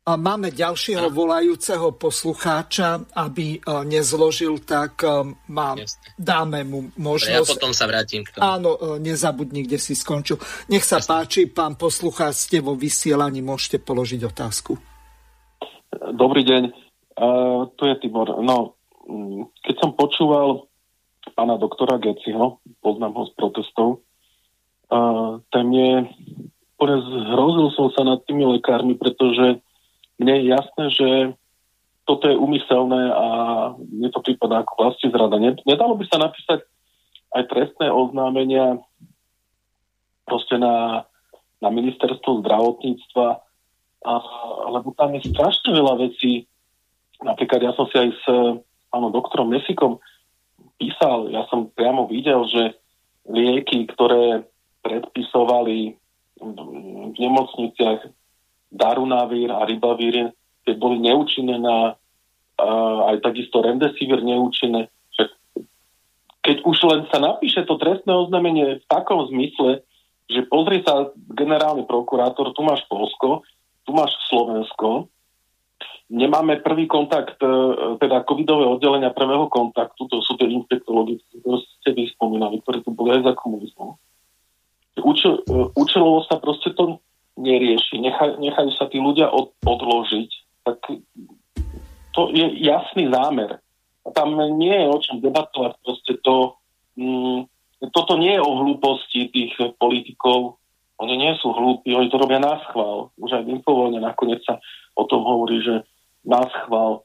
máme 0.03 0.51
ďalšieho 0.51 1.07
volajúceho 1.15 1.95
poslucháča, 1.95 3.07
aby 3.15 3.55
e, 3.55 3.59
nezložil, 3.87 4.59
tak 4.59 4.99
e, 4.99 5.31
mám, 5.47 5.79
dáme 6.19 6.67
mu 6.67 6.91
možnosť. 6.99 7.31
Ja 7.31 7.47
potom 7.47 7.71
sa 7.71 7.87
vrátim 7.87 8.27
k 8.27 8.35
tomu. 8.35 8.43
Áno, 8.43 8.71
e, 8.75 8.99
nezabudni, 8.99 9.63
kde 9.63 9.79
si 9.79 9.95
skončil. 9.95 10.35
Nech 10.67 10.83
sa 10.83 10.99
Jasne. 10.99 11.07
páči, 11.07 11.41
pán 11.47 11.79
poslucháč, 11.79 12.51
ste 12.51 12.59
vo 12.59 12.75
vysielaní, 12.75 13.39
môžete 13.39 13.79
položiť 13.79 14.21
otázku. 14.27 14.75
Dobrý 15.93 16.41
deň, 16.43 16.63
uh, 16.67 17.69
tu 17.77 17.85
je 17.85 17.95
Tibor. 18.01 18.41
No, 18.41 18.75
mm, 19.07 19.55
keď 19.61 19.75
som 19.77 19.93
počúval 19.93 20.67
pána 21.37 21.55
doktora 21.55 22.01
Geciho, 22.01 22.59
poznám 22.81 23.13
ho 23.13 23.23
z 23.29 23.31
protestov, 23.37 23.89
uh, 24.89 25.39
ten 25.53 25.69
je, 25.69 25.91
zhrozil 27.29 27.71
som 27.77 27.87
sa 27.93 28.03
nad 28.03 28.19
tými 28.25 28.43
lekármi, 28.57 28.97
pretože 28.97 29.63
mne 30.19 30.33
je 30.39 30.43
jasné, 30.51 30.85
že 30.93 31.09
toto 32.03 32.27
je 32.27 32.35
umyselné 32.35 33.11
a 33.15 33.27
mne 33.79 34.09
to 34.11 34.19
prípada 34.19 34.61
ako 34.61 34.73
vlasti 34.75 35.07
zrada. 35.07 35.39
Nedalo 35.39 35.95
by 35.95 36.05
sa 36.07 36.19
napísať 36.19 36.67
aj 37.33 37.43
trestné 37.49 37.87
oznámenia 37.89 38.83
proste 40.27 40.59
na, 40.59 41.07
na 41.63 41.69
ministerstvo 41.71 42.43
zdravotníctva, 42.43 43.27
a, 44.03 44.13
lebo 44.69 44.91
tam 44.99 45.15
je 45.15 45.31
strašne 45.31 45.71
veľa 45.71 45.95
vecí. 46.03 46.45
Napríklad 47.23 47.63
ja 47.63 47.71
som 47.73 47.87
si 47.87 47.95
aj 47.95 48.09
s 48.11 48.23
pánom 48.91 49.11
doktorom 49.15 49.47
Mesikom 49.47 50.03
písal, 50.75 51.31
ja 51.31 51.47
som 51.47 51.71
priamo 51.71 52.05
videl, 52.11 52.43
že 52.51 52.75
lieky, 53.31 53.87
ktoré 53.87 54.43
predpisovali 54.83 55.95
v 56.43 57.15
nemocniciach 57.15 58.03
Darunavír 58.73 59.53
a 59.53 59.61
Ribavír, 59.63 60.33
keď 60.65 60.75
boli 60.81 60.97
neúčinné 60.97 61.61
na 61.61 61.93
aj 63.09 63.17
takisto 63.25 63.61
Remdesivir 63.61 64.21
neúčinné. 64.21 64.89
Keď 66.43 66.57
už 66.67 66.77
len 66.91 67.01
sa 67.07 67.23
napíše 67.23 67.63
to 67.63 67.79
trestné 67.79 68.11
oznámenie 68.11 68.83
v 68.83 68.85
takom 68.91 69.23
zmysle, 69.31 69.79
že 70.27 70.43
pozri 70.51 70.83
sa 70.83 71.11
generálny 71.15 71.87
prokurátor, 71.87 72.51
tu 72.51 72.61
máš 72.67 72.83
Polsko, 72.91 73.47
tu 73.87 73.95
máš 73.95 74.11
Slovensko, 74.27 75.07
nemáme 76.11 76.59
prvý 76.59 76.83
kontakt, 76.87 77.39
e, 77.39 77.47
teda 77.99 78.27
covidové 78.27 78.67
oddelenia 78.67 79.15
prvého 79.15 79.47
kontaktu, 79.47 80.03
to 80.07 80.19
sú 80.19 80.35
tie 80.35 80.51
infektologické, 80.51 81.39
ktoré 81.39 81.59
ste 81.63 81.89
vy 81.95 82.11
spomínali, 82.11 82.59
ktoré 82.59 82.83
tu 82.83 82.91
boli 82.91 83.15
aj 83.19 83.23
za 83.23 83.33
komunizmu. 83.39 83.95
Účel, 84.99 85.47
e, 85.47 86.25
sa 86.27 86.35
proste 86.43 86.75
to 86.75 86.99
nerieši, 87.37 87.97
nechaj, 87.97 88.37
nechajú 88.37 88.71
sa 88.77 88.85
tí 88.89 89.01
ľudia 89.01 89.29
od, 89.29 89.53
odložiť, 89.65 90.29
tak 90.63 90.77
to 92.13 92.21
je 92.29 92.45
jasný 92.61 93.09
zámer. 93.09 93.57
A 94.03 94.07
tam 94.11 94.35
nie 94.59 94.75
je 94.75 94.87
o 94.89 94.99
čom 94.99 95.23
debatovať, 95.23 95.73
proste 95.81 96.13
to, 96.21 96.59
mm, 96.99 97.47
toto 97.89 98.19
nie 98.19 98.35
je 98.35 98.41
o 98.43 98.51
hlúposti 98.61 99.31
tých 99.31 99.53
politikov, 99.79 100.61
oni 101.01 101.17
nie 101.17 101.33
sú 101.41 101.51
hlúpi, 101.51 101.91
oni 101.97 102.07
to 102.07 102.21
robia 102.21 102.37
na 102.37 102.61
schvál. 102.69 103.11
Už 103.17 103.33
aj 103.33 103.43
v 103.43 103.59
nakoniec 103.97 104.39
sa 104.45 104.61
o 104.93 105.03
tom 105.09 105.25
hovorí, 105.25 105.59
že 105.59 105.83
na 106.23 106.45
schvál 106.47 107.03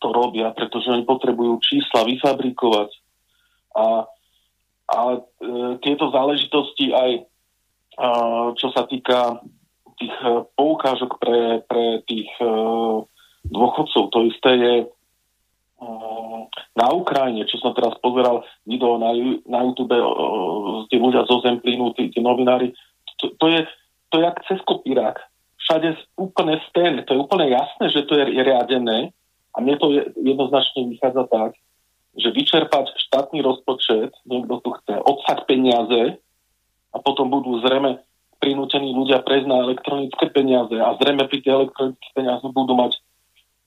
to 0.00 0.08
robia, 0.10 0.50
pretože 0.56 0.88
oni 0.88 1.04
potrebujú 1.04 1.60
čísla 1.60 2.08
vyfabrikovať. 2.08 2.90
A, 3.76 4.08
a 4.90 4.98
e, 5.14 5.18
tieto 5.84 6.08
záležitosti 6.08 6.90
aj 6.96 7.29
čo 8.56 8.68
sa 8.72 8.88
týka 8.88 9.44
tých 10.00 10.16
e, 10.24 10.48
poukážok 10.56 11.20
pre, 11.20 11.60
pre 11.68 12.00
tých 12.08 12.32
e, 12.40 12.48
dôchodcov, 13.52 14.08
to 14.08 14.18
isté 14.24 14.50
je 14.56 14.74
e, 14.80 14.86
na 16.80 16.86
Ukrajine, 16.96 17.44
čo 17.44 17.60
som 17.60 17.76
teraz 17.76 17.92
pozeral 18.00 18.40
video 18.64 18.96
na, 18.96 19.12
na 19.44 19.60
YouTube, 19.68 19.92
tí 20.88 20.96
ľudia 20.96 21.28
zo 21.28 21.44
Zemplínu, 21.44 21.92
tí, 21.92 22.08
tí 22.08 22.24
novinári, 22.24 22.72
to, 23.20 23.36
to, 23.36 23.46
je, 23.52 23.60
to 24.08 24.18
je 24.18 24.24
jak 24.24 24.40
cez 24.48 24.58
kopírák. 24.64 25.20
Všade 25.60 25.92
úplne 26.16 26.56
sten, 26.72 27.04
to 27.04 27.12
je 27.12 27.20
úplne 27.20 27.52
jasné, 27.52 27.92
že 27.92 28.08
to 28.08 28.16
je 28.16 28.24
riadené 28.32 29.12
a 29.52 29.60
mne 29.60 29.76
to 29.76 29.92
jednoznačne 30.16 30.88
vychádza 30.88 31.28
tak, 31.28 31.52
že 32.16 32.32
vyčerpať 32.32 32.90
štátny 33.06 33.44
rozpočet, 33.44 34.16
niekto 34.24 34.58
tu 34.64 34.72
chce 34.82 34.98
odsať 34.98 35.46
peniaze, 35.46 36.18
a 36.90 36.96
potom 36.98 37.30
budú 37.30 37.60
zrejme 37.62 38.02
prinútení 38.40 38.96
ľudia 38.96 39.20
prejsť 39.20 39.46
na 39.46 39.62
elektronické 39.68 40.32
peniaze 40.32 40.72
a 40.80 40.96
zrejme 40.96 41.28
pri 41.28 41.38
tie 41.44 41.52
elektronické 41.52 42.08
peniaze 42.16 42.44
budú 42.48 42.72
mať 42.72 42.96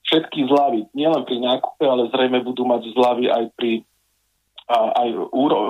všetky 0.04 0.50
zľavy. 0.50 0.90
Nielen 0.92 1.22
pri 1.24 1.40
nákupe, 1.40 1.84
ale 1.86 2.10
zrejme 2.10 2.42
budú 2.42 2.66
mať 2.66 2.90
zľavy 2.92 3.30
aj 3.30 3.44
pri 3.54 3.86
a, 4.68 5.04
aj 5.04 5.08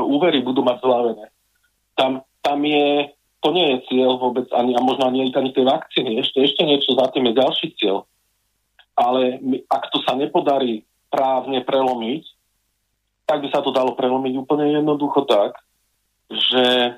úvery 0.06 0.42
budú 0.42 0.62
mať 0.62 0.78
zľavené. 0.82 1.26
Tam, 1.98 2.22
tam 2.42 2.58
je, 2.62 3.10
to 3.42 3.48
nie 3.50 3.66
je 3.74 3.78
cieľ 3.90 4.18
vôbec, 4.18 4.46
ani, 4.54 4.74
a 4.74 4.80
možno 4.82 5.10
ani, 5.10 5.30
ani 5.30 5.50
tej 5.50 5.66
vakcíny. 5.66 6.22
Ešte, 6.22 6.42
ešte 6.42 6.62
niečo 6.62 6.94
za 6.94 7.10
tým 7.10 7.30
je 7.30 7.38
ďalší 7.38 7.66
cieľ. 7.78 8.06
Ale 8.94 9.42
my, 9.42 9.66
ak 9.66 9.90
to 9.90 9.98
sa 10.06 10.14
nepodarí 10.14 10.86
právne 11.10 11.62
prelomiť, 11.62 12.22
tak 13.26 13.42
by 13.42 13.48
sa 13.50 13.62
to 13.62 13.74
dalo 13.74 13.98
prelomiť 13.98 14.34
úplne 14.38 14.70
jednoducho 14.70 15.26
tak, 15.26 15.58
že 16.30 16.94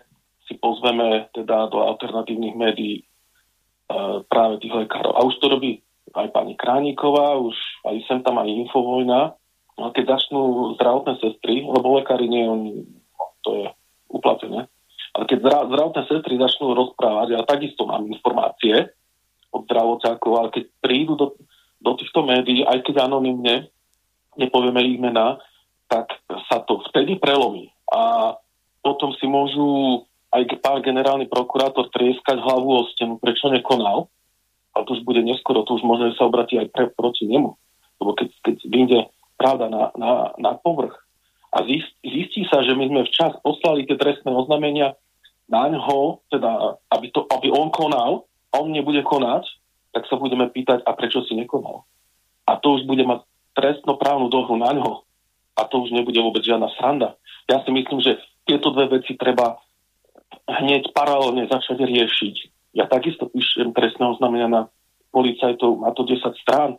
si 0.46 0.54
pozveme 0.58 1.26
teda 1.34 1.66
do 1.68 1.82
alternatívnych 1.82 2.54
médií 2.54 3.02
e, 3.02 3.04
práve 4.30 4.62
tých 4.62 4.74
lekárov. 4.74 5.12
A 5.18 5.26
už 5.26 5.34
to 5.42 5.46
robí 5.50 5.82
aj 6.14 6.30
pani 6.30 6.54
Krániková, 6.54 7.36
už 7.36 7.54
aj 7.86 7.96
sem 8.06 8.18
tam 8.22 8.38
aj 8.38 8.48
Infovojna. 8.48 9.34
A 9.76 9.92
keď 9.92 10.16
začnú 10.16 10.72
zdravotné 10.78 11.20
sestry, 11.20 11.60
lebo 11.66 12.00
lekári 12.00 12.30
nie, 12.30 12.48
oni, 12.48 12.72
no, 12.88 13.24
to 13.44 13.50
je 13.60 13.66
uplatené, 14.08 14.70
ale 15.16 15.24
keď 15.28 15.38
zdravotné 15.44 16.02
sestry 16.08 16.34
začnú 16.36 16.76
rozprávať, 16.76 17.26
ja 17.36 17.42
takisto 17.44 17.88
mám 17.88 18.04
informácie 18.04 18.92
od 19.48 19.64
zdravotákov, 19.64 20.32
ale 20.36 20.48
keď 20.52 20.64
prídu 20.80 21.16
do, 21.16 21.36
do 21.80 21.92
týchto 21.96 22.20
médií, 22.24 22.64
aj 22.64 22.84
keď 22.84 23.08
anonimne, 23.08 23.72
nepovieme 24.36 24.80
ich 24.84 25.00
mená, 25.00 25.40
tak 25.88 26.12
sa 26.52 26.60
to 26.64 26.84
vtedy 26.92 27.16
prelomí. 27.16 27.72
A 27.88 28.34
potom 28.84 29.16
si 29.16 29.24
môžu 29.24 30.04
aj 30.36 30.60
pán 30.60 30.84
generálny 30.84 31.26
prokurátor 31.32 31.88
trieskať 31.88 32.36
hlavu 32.36 32.68
o 32.68 32.88
stenu, 32.92 33.16
prečo 33.16 33.48
nekonal, 33.48 34.12
ale 34.76 34.82
to 34.84 35.00
už 35.00 35.02
bude 35.08 35.24
neskoro, 35.24 35.64
to 35.64 35.80
už 35.80 35.84
možno 35.88 36.12
sa 36.12 36.28
obratí 36.28 36.60
aj 36.60 36.68
pre, 36.68 36.92
proti 36.92 37.24
nemu. 37.24 37.56
Lebo 37.96 38.12
keď, 38.12 38.28
keď 38.44 38.56
vyjde 38.68 38.98
pravda 39.40 39.72
na, 39.72 39.82
na, 39.96 40.10
na 40.36 40.52
povrch 40.60 40.92
a 41.48 41.64
zist, 41.64 41.88
zistí 42.04 42.44
sa, 42.52 42.60
že 42.60 42.76
my 42.76 42.84
sme 42.84 43.00
včas 43.08 43.32
poslali 43.40 43.88
tie 43.88 43.96
trestné 43.96 44.28
oznamenia 44.28 44.92
na 45.48 45.72
ňo, 45.72 46.20
teda 46.28 46.76
aby, 46.92 47.08
to, 47.08 47.24
aby 47.32 47.48
on 47.48 47.72
konal 47.72 48.28
a 48.52 48.60
on 48.60 48.68
nebude 48.68 49.00
konať, 49.00 49.48
tak 49.96 50.04
sa 50.12 50.20
budeme 50.20 50.52
pýtať, 50.52 50.84
a 50.84 50.92
prečo 50.92 51.24
si 51.24 51.32
nekonal. 51.32 51.88
A 52.44 52.60
to 52.60 52.76
už 52.76 52.84
bude 52.84 53.00
mať 53.08 53.24
trestnoprávnu 53.56 54.28
dohru 54.28 54.60
na 54.60 54.76
ňo. 54.76 55.08
A 55.56 55.64
to 55.64 55.80
už 55.80 55.96
nebude 55.96 56.20
vôbec 56.20 56.44
žiadna 56.44 56.68
sranda. 56.76 57.16
Ja 57.48 57.64
si 57.64 57.72
myslím, 57.72 58.04
že 58.04 58.20
tieto 58.44 58.76
dve 58.76 59.00
veci 59.00 59.16
treba 59.16 59.56
hneď 60.46 60.94
paralelne 60.94 61.50
začať 61.50 61.82
riešiť. 61.82 62.36
Ja 62.78 62.86
takisto 62.86 63.26
píšem 63.26 63.74
trestné 63.74 64.06
oznámenia 64.06 64.46
na 64.46 64.62
policajtov, 65.10 65.82
má 65.82 65.90
to 65.96 66.06
10 66.06 66.22
strán, 66.38 66.78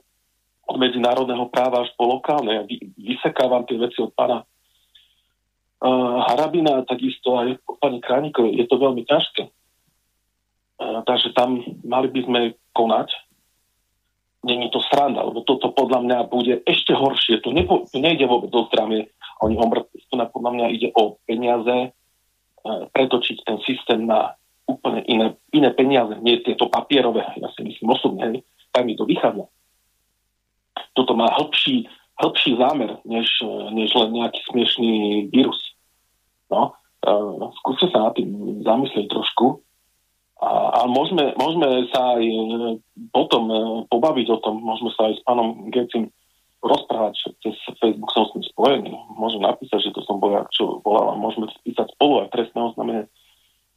od 0.68 0.76
medzinárodného 0.76 1.48
práva 1.48 1.88
až 1.88 1.90
po 1.96 2.04
lokálne. 2.12 2.52
Ja 2.52 2.64
vysekávam 3.00 3.64
tie 3.64 3.80
veci 3.80 4.04
od 4.04 4.12
pána 4.12 4.44
uh, 4.44 6.18
Harabina 6.28 6.84
takisto 6.84 7.40
aj 7.40 7.56
pani 7.80 8.04
Kránikovej, 8.04 8.60
je 8.60 8.66
to 8.68 8.76
veľmi 8.76 9.08
ťažké. 9.08 9.44
Uh, 10.78 11.02
takže 11.08 11.34
tam 11.34 11.64
mali 11.88 12.12
by 12.12 12.22
sme 12.28 12.40
konať. 12.76 13.10
Není 14.46 14.70
to 14.70 14.80
sranda, 14.86 15.26
lebo 15.26 15.42
toto 15.44 15.74
podľa 15.74 16.04
mňa 16.06 16.18
bude 16.30 16.62
ešte 16.64 16.94
horšie. 16.94 17.42
Tu, 17.42 17.50
nepo, 17.52 17.90
tu 17.90 17.98
nejde 18.00 18.28
vôbec 18.30 18.54
o 18.54 18.70
zdravie, 18.70 19.10
oni 19.44 19.56
tu 19.58 20.14
podľa 20.14 20.52
mňa 20.54 20.66
ide 20.72 20.90
o 20.94 21.18
peniaze, 21.26 21.92
pretočiť 22.66 23.38
ten 23.46 23.58
systém 23.64 24.06
na 24.08 24.36
úplne 24.68 25.02
iné, 25.08 25.28
iné 25.56 25.70
peniaze, 25.72 26.20
nie 26.20 26.44
tieto 26.44 26.68
papierové, 26.68 27.24
ja 27.40 27.48
si 27.56 27.64
myslím 27.64 27.88
osobne, 27.96 28.44
tak 28.76 28.84
mi 28.84 29.00
to 29.00 29.08
vychádza. 29.08 29.48
Toto 30.92 31.16
má 31.16 31.32
hĺbší, 31.32 31.88
hĺbší 32.20 32.52
zámer, 32.60 33.00
než, 33.08 33.30
než 33.72 33.90
len 33.96 34.10
nejaký 34.12 34.40
smiešný 34.52 34.92
vírus. 35.32 35.58
No, 36.52 36.76
uh, 37.08 37.52
skúste 37.64 37.88
sa 37.90 38.08
na 38.08 38.12
tým 38.12 38.62
zamyslieť 38.62 39.08
trošku. 39.08 39.64
A, 40.38 40.50
a 40.70 40.80
môžeme, 40.86 41.34
môžeme 41.34 41.90
sa 41.90 42.14
aj 42.14 42.22
e, 42.22 42.38
potom 43.10 43.50
pobaviť 43.90 44.28
o 44.30 44.38
tom, 44.38 44.62
môžeme 44.62 44.94
sa 44.94 45.10
aj 45.10 45.18
s 45.18 45.22
pánom 45.26 45.66
Gecim 45.74 46.14
rozprávať, 46.62 47.38
cez 47.46 47.56
Facebook 47.78 48.10
som 48.12 48.26
s 48.28 48.34
ním 48.34 48.46
spojený. 48.50 48.92
Môžem 49.14 49.46
napísať, 49.46 49.90
že 49.90 49.94
to 49.94 50.02
som 50.04 50.18
bol 50.18 50.34
ja, 50.34 50.44
čo 50.50 50.82
volal, 50.82 51.14
môžeme 51.18 51.46
spísať 51.62 51.94
spolu 51.94 52.26
aj 52.26 52.34
trestné 52.34 52.60
oznámenie 52.60 53.04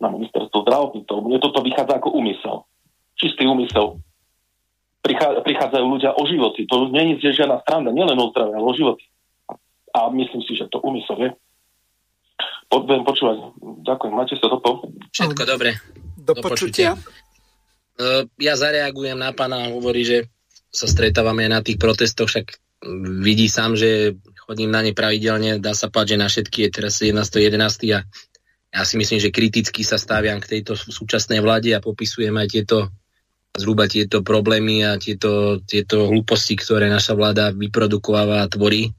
na 0.01 0.09
ministerstvo 0.09 0.65
zdravotníctva. 0.65 1.25
Mne 1.25 1.39
toto 1.45 1.61
vychádza 1.61 2.01
ako 2.01 2.17
úmysel. 2.17 2.65
Čistý 3.21 3.45
úmysel. 3.45 4.01
Prichádzajú 5.45 5.85
ľudia 5.85 6.17
o 6.17 6.25
životy. 6.25 6.65
To 6.69 6.89
nie 6.89 7.21
je 7.21 7.37
žiadna 7.37 7.61
strana, 7.65 7.93
nielen 7.93 8.17
o 8.17 8.33
zdravie, 8.33 8.57
ale 8.57 8.65
o 8.65 8.73
životy. 8.73 9.05
A 9.93 10.09
myslím 10.09 10.41
si, 10.49 10.57
že 10.57 10.73
to 10.73 10.81
úmysel 10.81 11.21
je. 11.21 11.31
Budem 12.73 13.05
počúvať. 13.05 13.37
Ďakujem. 13.85 14.13
Máte 14.15 14.39
sa 14.39 14.47
dopo. 14.49 14.89
Všetko 15.13 15.43
dobre. 15.45 15.77
Do, 16.17 16.33
Do 16.39 16.41
počutia. 16.41 16.97
Uh, 18.01 18.25
ja 18.41 18.57
zareagujem 18.57 19.19
na 19.19 19.35
pána, 19.37 19.69
hovorí, 19.69 20.07
že 20.07 20.19
sa 20.71 20.87
stretávame 20.87 21.51
na 21.51 21.61
tých 21.61 21.77
protestoch, 21.83 22.31
však 22.31 22.70
vidí 23.21 23.47
sám, 23.49 23.77
že 23.77 24.17
chodím 24.49 24.73
na 24.73 24.81
ne 24.81 24.97
pravidelne, 24.97 25.61
dá 25.61 25.77
sa 25.77 25.93
páť, 25.93 26.17
že 26.17 26.21
na 26.21 26.29
všetky 26.29 26.59
je 26.67 26.71
teraz 26.73 26.95
11. 27.01 27.21
11. 27.23 27.97
a 27.97 28.01
ja 28.71 28.83
si 28.87 28.95
myslím, 28.97 29.19
že 29.19 29.35
kriticky 29.35 29.83
sa 29.83 29.99
staviam 29.99 30.39
k 30.39 30.59
tejto 30.59 30.79
súčasnej 30.79 31.43
vláde 31.43 31.75
a 31.75 31.83
popisujem 31.83 32.33
aj 32.39 32.49
tieto 32.49 32.79
zhruba 33.51 33.91
tieto 33.91 34.23
problémy 34.23 34.87
a 34.87 34.95
tieto, 34.95 35.59
tieto 35.67 36.07
hlúposti, 36.07 36.55
ktoré 36.55 36.87
naša 36.87 37.19
vláda 37.19 37.51
vyprodukováva 37.51 38.47
a 38.47 38.51
tvorí. 38.51 38.95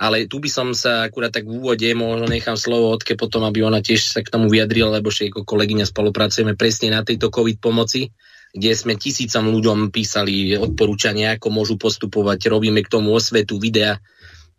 Ale 0.00 0.24
tu 0.26 0.40
by 0.40 0.48
som 0.48 0.72
sa 0.72 1.04
akurát 1.04 1.30
tak 1.30 1.44
v 1.44 1.60
úvode, 1.60 1.86
možno 1.92 2.24
nechám 2.26 2.56
slovo 2.56 2.90
Odke 2.90 3.14
potom, 3.14 3.44
aby 3.44 3.60
ona 3.62 3.84
tiež 3.84 4.08
sa 4.08 4.24
k 4.24 4.32
tomu 4.32 4.48
vyjadrila, 4.48 4.98
lebo 4.98 5.12
že 5.12 5.28
ako 5.28 5.44
kolegyňa 5.44 5.84
spolupracujeme 5.84 6.56
presne 6.56 6.90
na 6.90 7.04
tejto 7.04 7.28
COVID 7.28 7.60
pomoci, 7.60 8.08
kde 8.52 8.72
sme 8.76 9.00
tisícom 9.00 9.48
ľuďom 9.48 9.88
písali 9.88 10.52
odporúčania, 10.60 11.40
ako 11.40 11.48
môžu 11.48 11.80
postupovať, 11.80 12.52
robíme 12.52 12.84
k 12.84 12.92
tomu 12.92 13.16
osvetu, 13.16 13.56
videa. 13.56 13.96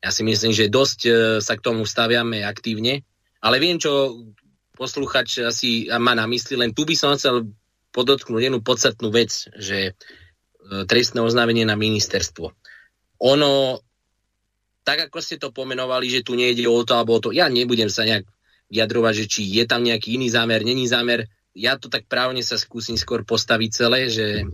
Ja 0.01 0.09
si 0.09 0.25
myslím, 0.25 0.51
že 0.51 0.73
dosť 0.73 0.99
e, 1.05 1.11
sa 1.39 1.53
k 1.53 1.63
tomu 1.63 1.85
staviame 1.85 2.41
aktívne, 2.41 3.05
ale 3.39 3.61
viem, 3.61 3.77
čo 3.77 4.17
posluchač 4.73 5.45
asi 5.45 5.87
má 6.01 6.17
na 6.17 6.25
mysli, 6.25 6.57
len 6.57 6.73
tu 6.73 6.89
by 6.89 6.97
som 6.97 7.13
chcel 7.13 7.53
podotknúť 7.93 8.49
jednu 8.49 8.59
podstatnú 8.65 9.13
vec, 9.13 9.29
že 9.53 9.77
e, 9.89 9.91
trestné 10.89 11.21
oznámenie 11.21 11.63
na 11.63 11.77
ministerstvo. 11.77 12.49
Ono 13.21 13.79
tak 14.83 15.07
ako 15.07 15.17
ste 15.23 15.39
to 15.39 15.55
pomenovali, 15.55 16.11
že 16.11 16.27
tu 16.27 16.35
nejde 16.35 16.67
o 16.67 16.83
to 16.83 16.99
alebo 16.99 17.15
o 17.15 17.23
to, 17.23 17.29
ja 17.31 17.47
nebudem 17.47 17.87
sa 17.87 18.03
nejak 18.03 18.27
vyjadrovať, 18.67 19.13
že 19.15 19.25
či 19.31 19.41
je 19.47 19.63
tam 19.63 19.85
nejaký 19.85 20.19
iný 20.19 20.27
zámer, 20.27 20.67
není 20.67 20.85
zámer. 20.85 21.31
Ja 21.53 21.77
to 21.77 21.88
tak 21.88 22.09
právne 22.09 22.41
sa 22.41 22.57
skúsim 22.57 22.97
skôr 22.97 23.21
postaviť 23.21 23.69
celé, 23.69 24.09
že 24.09 24.45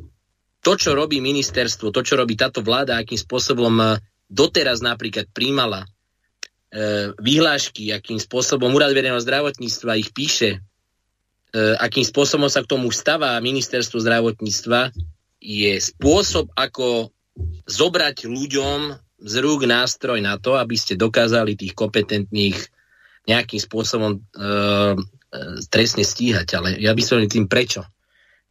to, 0.59 0.75
čo 0.75 0.91
robí 0.91 1.23
ministerstvo, 1.23 1.95
to, 1.95 2.03
čo 2.03 2.19
robí 2.19 2.35
táto 2.35 2.59
vláda, 2.59 2.99
akým 2.99 3.15
spôsobom 3.15 3.71
eh, 3.79 4.03
doteraz 4.29 4.85
napríklad 4.85 5.25
príjmala 5.33 5.89
e, 6.69 7.11
vyhlášky, 7.17 7.89
akým 7.89 8.21
spôsobom 8.21 8.69
Úrad 8.69 8.93
verejného 8.93 9.19
zdravotníctva 9.19 9.97
ich 9.97 10.13
píše, 10.13 10.61
e, 11.49 11.59
akým 11.81 12.05
spôsobom 12.05 12.45
sa 12.45 12.61
k 12.61 12.69
tomu 12.69 12.93
stáva 12.93 13.41
ministerstvo 13.41 13.97
zdravotníctva, 13.97 14.93
je 15.41 15.73
spôsob, 15.81 16.53
ako 16.53 17.09
zobrať 17.65 18.29
ľuďom 18.29 18.79
z 19.19 19.33
rúk 19.41 19.65
nástroj 19.65 20.19
na 20.21 20.37
to, 20.37 20.55
aby 20.55 20.75
ste 20.77 20.99
dokázali 20.99 21.57
tých 21.57 21.73
kompetentných 21.73 22.55
nejakým 23.27 23.59
spôsobom 23.59 24.11
e, 24.15 24.19
trestne 25.69 26.03
stíhať. 26.03 26.47
Ale 26.57 26.69
ja 26.81 26.91
by 26.93 27.03
som 27.05 27.21
tým 27.23 27.45
prečo. 27.45 27.85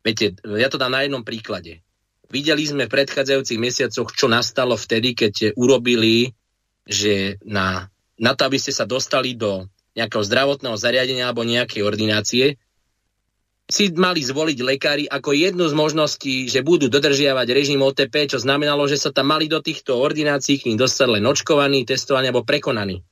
Viete, 0.03 0.39
ja 0.41 0.71
to 0.71 0.79
dám 0.79 0.95
na 0.95 1.03
jednom 1.05 1.27
príklade. 1.27 1.83
Videli 2.29 2.65
sme 2.69 2.87
v 2.87 2.95
predchádzajúcich 2.95 3.59
mesiacoch, 3.59 4.13
čo 4.13 4.29
nastalo 4.29 4.77
vtedy, 4.77 5.17
keď 5.17 5.57
urobili, 5.57 6.37
že 6.85 7.41
na, 7.45 7.89
na 8.21 8.33
to, 8.37 8.47
aby 8.47 8.61
ste 8.61 8.73
sa 8.73 8.85
dostali 8.85 9.33
do 9.33 9.65
nejakého 9.97 10.23
zdravotného 10.23 10.77
zariadenia 10.77 11.27
alebo 11.27 11.43
nejakej 11.43 11.83
ordinácie, 11.83 12.45
si 13.69 13.93
mali 13.93 14.25
zvoliť 14.25 14.59
lekári 14.65 15.05
ako 15.05 15.37
jednu 15.37 15.69
z 15.69 15.75
možností, 15.77 16.37
že 16.49 16.65
budú 16.65 16.89
dodržiavať 16.89 17.49
režim 17.53 17.85
OTP, 17.85 18.33
čo 18.33 18.41
znamenalo, 18.41 18.89
že 18.89 18.97
sa 18.97 19.13
tam 19.13 19.29
mali 19.29 19.45
do 19.45 19.61
týchto 19.61 20.01
ordinácií 20.01 20.57
k 20.57 20.73
ním 20.73 20.81
dostať 20.81 21.21
len 21.21 21.25
očkovaní, 21.29 21.85
testovaní 21.85 22.33
alebo 22.33 22.49
prekonaní. 22.49 23.05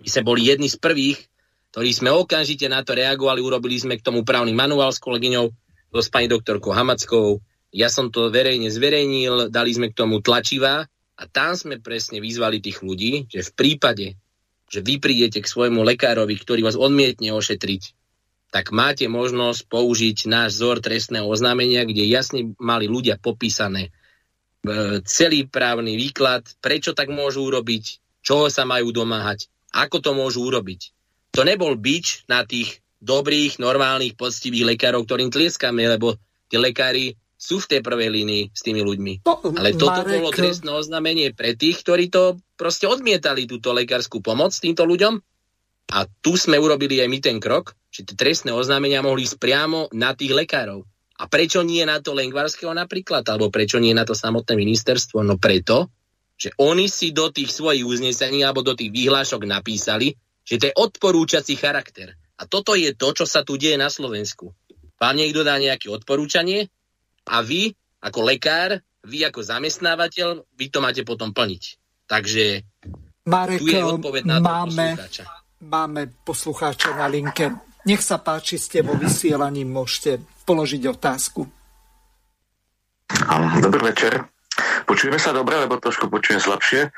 My 0.00 0.08
sme 0.08 0.24
boli 0.24 0.48
jedni 0.48 0.72
z 0.72 0.80
prvých, 0.80 1.20
ktorí 1.72 1.88
sme 1.96 2.12
okamžite 2.12 2.68
na 2.68 2.84
to 2.84 2.92
reagovali, 2.92 3.40
urobili 3.40 3.80
sme 3.80 3.96
k 3.96 4.04
tomu 4.04 4.28
právny 4.28 4.52
manuál 4.52 4.92
s 4.92 5.00
kolegyňou, 5.00 5.48
s 5.96 6.08
pani 6.12 6.28
doktorkou 6.28 6.68
Hamackou. 6.76 7.40
Ja 7.72 7.88
som 7.88 8.12
to 8.12 8.28
verejne 8.28 8.68
zverejnil, 8.68 9.48
dali 9.48 9.72
sme 9.72 9.88
k 9.88 9.96
tomu 9.96 10.20
tlačivá 10.20 10.84
a 11.16 11.22
tam 11.24 11.56
sme 11.56 11.80
presne 11.80 12.20
vyzvali 12.20 12.60
tých 12.60 12.84
ľudí, 12.84 13.24
že 13.32 13.48
v 13.48 13.52
prípade, 13.56 14.20
že 14.68 14.84
vy 14.84 15.00
prídete 15.00 15.40
k 15.40 15.48
svojmu 15.48 15.80
lekárovi, 15.80 16.36
ktorý 16.36 16.60
vás 16.60 16.76
odmietne 16.76 17.32
ošetriť, 17.32 17.82
tak 18.52 18.68
máte 18.68 19.08
možnosť 19.08 19.64
použiť 19.72 20.28
náš 20.28 20.60
vzor 20.60 20.84
trestného 20.84 21.24
oznámenia, 21.24 21.88
kde 21.88 22.04
jasne 22.04 22.52
mali 22.60 22.84
ľudia 22.84 23.16
popísané 23.16 23.88
e, 23.88 25.00
celý 25.08 25.48
právny 25.48 25.96
výklad, 25.96 26.44
prečo 26.60 26.92
tak 26.92 27.08
môžu 27.08 27.48
urobiť, 27.48 27.84
čoho 28.20 28.52
sa 28.52 28.68
majú 28.68 28.92
domáhať, 28.92 29.48
ako 29.72 30.04
to 30.04 30.12
môžu 30.12 30.44
urobiť. 30.44 30.92
To 31.32 31.48
nebol 31.48 31.80
bič 31.80 32.28
na 32.28 32.44
tých 32.44 32.84
dobrých, 33.00 33.56
normálnych, 33.56 34.14
poctivých 34.14 34.76
lekárov, 34.76 35.08
ktorým 35.08 35.32
tlieskame, 35.32 35.88
lebo 35.88 36.14
tí 36.46 36.60
lekári 36.60 37.16
sú 37.34 37.58
v 37.58 37.66
tej 37.74 37.80
prvej 37.82 38.12
línii 38.14 38.54
s 38.54 38.60
tými 38.62 38.86
ľuďmi. 38.86 39.26
No, 39.26 39.42
Ale 39.42 39.74
toto 39.74 40.06
Marek... 40.06 40.14
bolo 40.22 40.30
trestné 40.30 40.70
oznámenie 40.70 41.34
pre 41.34 41.58
tých, 41.58 41.82
ktorí 41.82 42.06
to 42.06 42.38
proste 42.54 42.86
odmietali, 42.86 43.50
túto 43.50 43.74
lekárskú 43.74 44.22
pomoc 44.22 44.54
týmto 44.54 44.86
ľuďom. 44.86 45.18
A 45.92 46.06
tu 46.22 46.38
sme 46.38 46.62
urobili 46.62 47.02
aj 47.02 47.08
my 47.10 47.18
ten 47.18 47.42
krok, 47.42 47.74
že 47.90 48.06
tie 48.06 48.14
trestné 48.14 48.54
oznámenia 48.54 49.02
mohli 49.02 49.26
ísť 49.26 49.42
priamo 49.42 49.90
na 49.90 50.14
tých 50.14 50.30
lekárov. 50.30 50.86
A 51.18 51.26
prečo 51.26 51.66
nie 51.66 51.82
na 51.82 51.98
to 51.98 52.14
Lengvarského 52.14 52.70
napríklad, 52.70 53.26
alebo 53.26 53.50
prečo 53.50 53.82
nie 53.82 53.92
na 53.92 54.06
to 54.06 54.14
samotné 54.14 54.54
ministerstvo? 54.54 55.20
No 55.26 55.36
preto, 55.36 55.90
že 56.38 56.54
oni 56.62 56.86
si 56.86 57.10
do 57.10 57.28
tých 57.34 57.50
svojich 57.50 57.84
uznesení 57.84 58.46
alebo 58.46 58.62
do 58.62 58.78
tých 58.78 58.94
výhlášok 58.94 59.42
napísali, 59.44 60.14
že 60.42 60.58
to 60.58 60.64
je 60.70 60.74
odporúčací 60.74 61.54
charakter. 61.58 62.14
A 62.38 62.46
toto 62.46 62.74
je 62.74 62.90
to, 62.94 63.14
čo 63.14 63.24
sa 63.26 63.46
tu 63.46 63.54
deje 63.54 63.78
na 63.78 63.86
Slovensku. 63.86 64.50
Vám 64.98 65.14
niekto 65.18 65.46
dá 65.46 65.58
nejaké 65.58 65.90
odporúčanie 65.90 66.70
a 67.26 67.42
vy, 67.42 67.74
ako 68.02 68.20
lekár, 68.22 68.82
vy 69.02 69.26
ako 69.26 69.42
zamestnávateľ, 69.42 70.46
vy 70.54 70.66
to 70.70 70.78
máte 70.78 71.02
potom 71.02 71.34
plniť. 71.34 71.62
Takže 72.06 72.44
Marek, 73.26 73.62
tu 73.62 73.70
je 73.70 73.82
odpoveď 73.82 74.24
na 74.26 74.38
máme, 74.42 74.98
máme 75.62 76.10
poslucháča 76.26 76.98
na 76.98 77.06
linke. 77.06 77.50
Nech 77.86 78.02
sa 78.02 78.18
páči, 78.18 78.58
ste 78.58 78.82
vo 78.82 78.94
vysielaní, 78.94 79.66
môžete 79.66 80.22
položiť 80.46 80.82
otázku. 80.86 81.46
Dobrý 83.62 83.82
večer. 83.90 84.22
Počujeme 84.86 85.18
sa 85.18 85.30
dobre, 85.34 85.58
lebo 85.58 85.78
trošku 85.78 86.10
počujem 86.10 86.42
slabšie. 86.42 86.90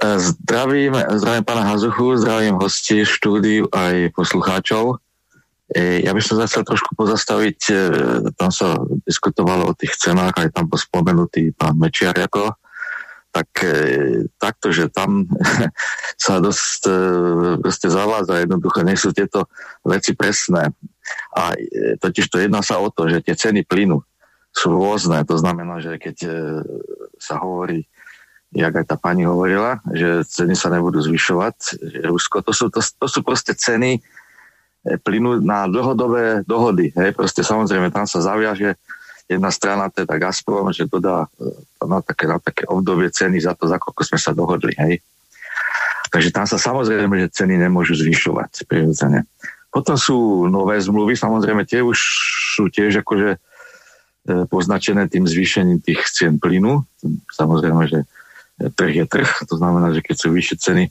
Zdravím, 0.00 0.96
zdravím 0.96 1.44
pána 1.44 1.60
Hazuchu, 1.60 2.16
zdravím 2.16 2.56
hosti, 2.56 3.04
štúdiu 3.04 3.68
aj 3.68 4.16
poslucháčov. 4.16 4.96
E, 5.76 6.08
ja 6.08 6.16
by 6.16 6.20
som 6.24 6.40
sa 6.40 6.48
chcel 6.48 6.64
trošku 6.64 6.96
pozastaviť, 6.96 7.60
e, 7.68 7.74
tam 8.32 8.48
sa 8.48 8.80
diskutovalo 9.04 9.68
o 9.68 9.76
tých 9.76 10.00
cenách, 10.00 10.40
aj 10.40 10.56
tam 10.56 10.72
bol 10.72 10.80
spomenutý 10.80 11.52
pán 11.52 11.76
Mečiar 11.76 12.16
ako 12.16 12.56
tak 13.28 13.46
e, 13.60 14.24
takto, 14.40 14.72
že 14.72 14.88
tam 14.88 15.28
sa 16.24 16.40
dosť 16.40 16.80
proste 17.60 17.92
zavádza 17.92 18.40
jednoducho, 18.40 18.80
nie 18.80 18.96
sú 18.96 19.12
tieto 19.12 19.52
veci 19.84 20.16
presné. 20.16 20.72
A 21.36 21.52
totiž 22.00 22.24
to 22.32 22.40
jedná 22.40 22.64
sa 22.64 22.80
o 22.80 22.88
to, 22.88 23.04
že 23.04 23.20
tie 23.20 23.36
ceny 23.36 23.68
plynu 23.68 24.00
sú 24.50 24.72
rôzne, 24.72 25.28
to 25.28 25.36
znamená, 25.36 25.78
že 25.84 26.00
keď 26.00 26.16
sa 27.20 27.36
hovorí 27.36 27.89
jak 28.50 28.74
aj 28.74 28.86
tá 28.86 28.96
pani 28.98 29.22
hovorila, 29.22 29.78
že 29.94 30.26
ceny 30.26 30.58
sa 30.58 30.74
nebudú 30.74 30.98
zvyšovať. 30.98 31.78
Rusko, 32.02 32.42
to 32.42 32.50
sú, 32.50 32.66
to, 32.66 32.82
to 32.82 33.06
sú 33.06 33.22
proste 33.22 33.54
ceny 33.54 33.98
e, 33.98 34.00
plynu 34.98 35.38
na 35.38 35.70
dlhodobé 35.70 36.42
dohody. 36.42 36.90
Hej. 36.98 37.14
Proste 37.14 37.46
samozrejme 37.46 37.94
tam 37.94 38.10
sa 38.10 38.18
zaviaže 38.18 38.74
jedna 39.30 39.54
strana, 39.54 39.86
teda 39.86 40.18
Gazprom, 40.18 40.74
že 40.74 40.90
dodá 40.90 41.30
e, 41.38 41.86
na 41.86 42.02
také, 42.02 42.26
na 42.26 42.42
také 42.42 42.66
obdobie 42.66 43.14
ceny 43.14 43.38
za 43.38 43.54
to, 43.54 43.70
za 43.70 43.78
koľko 43.78 44.02
sme 44.02 44.18
sa 44.18 44.34
dohodli. 44.34 44.74
Hej. 44.74 44.98
Takže 46.10 46.34
tam 46.34 46.46
sa 46.50 46.58
samozrejme, 46.58 47.22
že 47.22 47.34
ceny 47.38 47.54
nemôžu 47.54 47.94
zvyšovať 48.02 48.66
prirodzene. 48.66 49.30
Potom 49.70 49.94
sú 49.94 50.50
nové 50.50 50.82
zmluvy, 50.82 51.14
samozrejme 51.14 51.62
tie 51.62 51.86
už 51.86 51.94
sú 52.58 52.66
tiež 52.66 53.06
akože 53.06 53.30
e, 53.30 53.38
poznačené 54.50 55.06
tým 55.06 55.22
zvýšením 55.22 55.78
tých 55.78 56.02
cien 56.10 56.42
plynu. 56.42 56.82
Samozrejme, 57.30 57.86
že 57.86 58.10
trh 58.76 58.92
je 59.00 59.04
trh, 59.08 59.30
to 59.48 59.56
znamená, 59.56 59.96
že 59.96 60.04
keď 60.04 60.16
sú 60.16 60.28
vyššie 60.32 60.56
ceny 60.60 60.84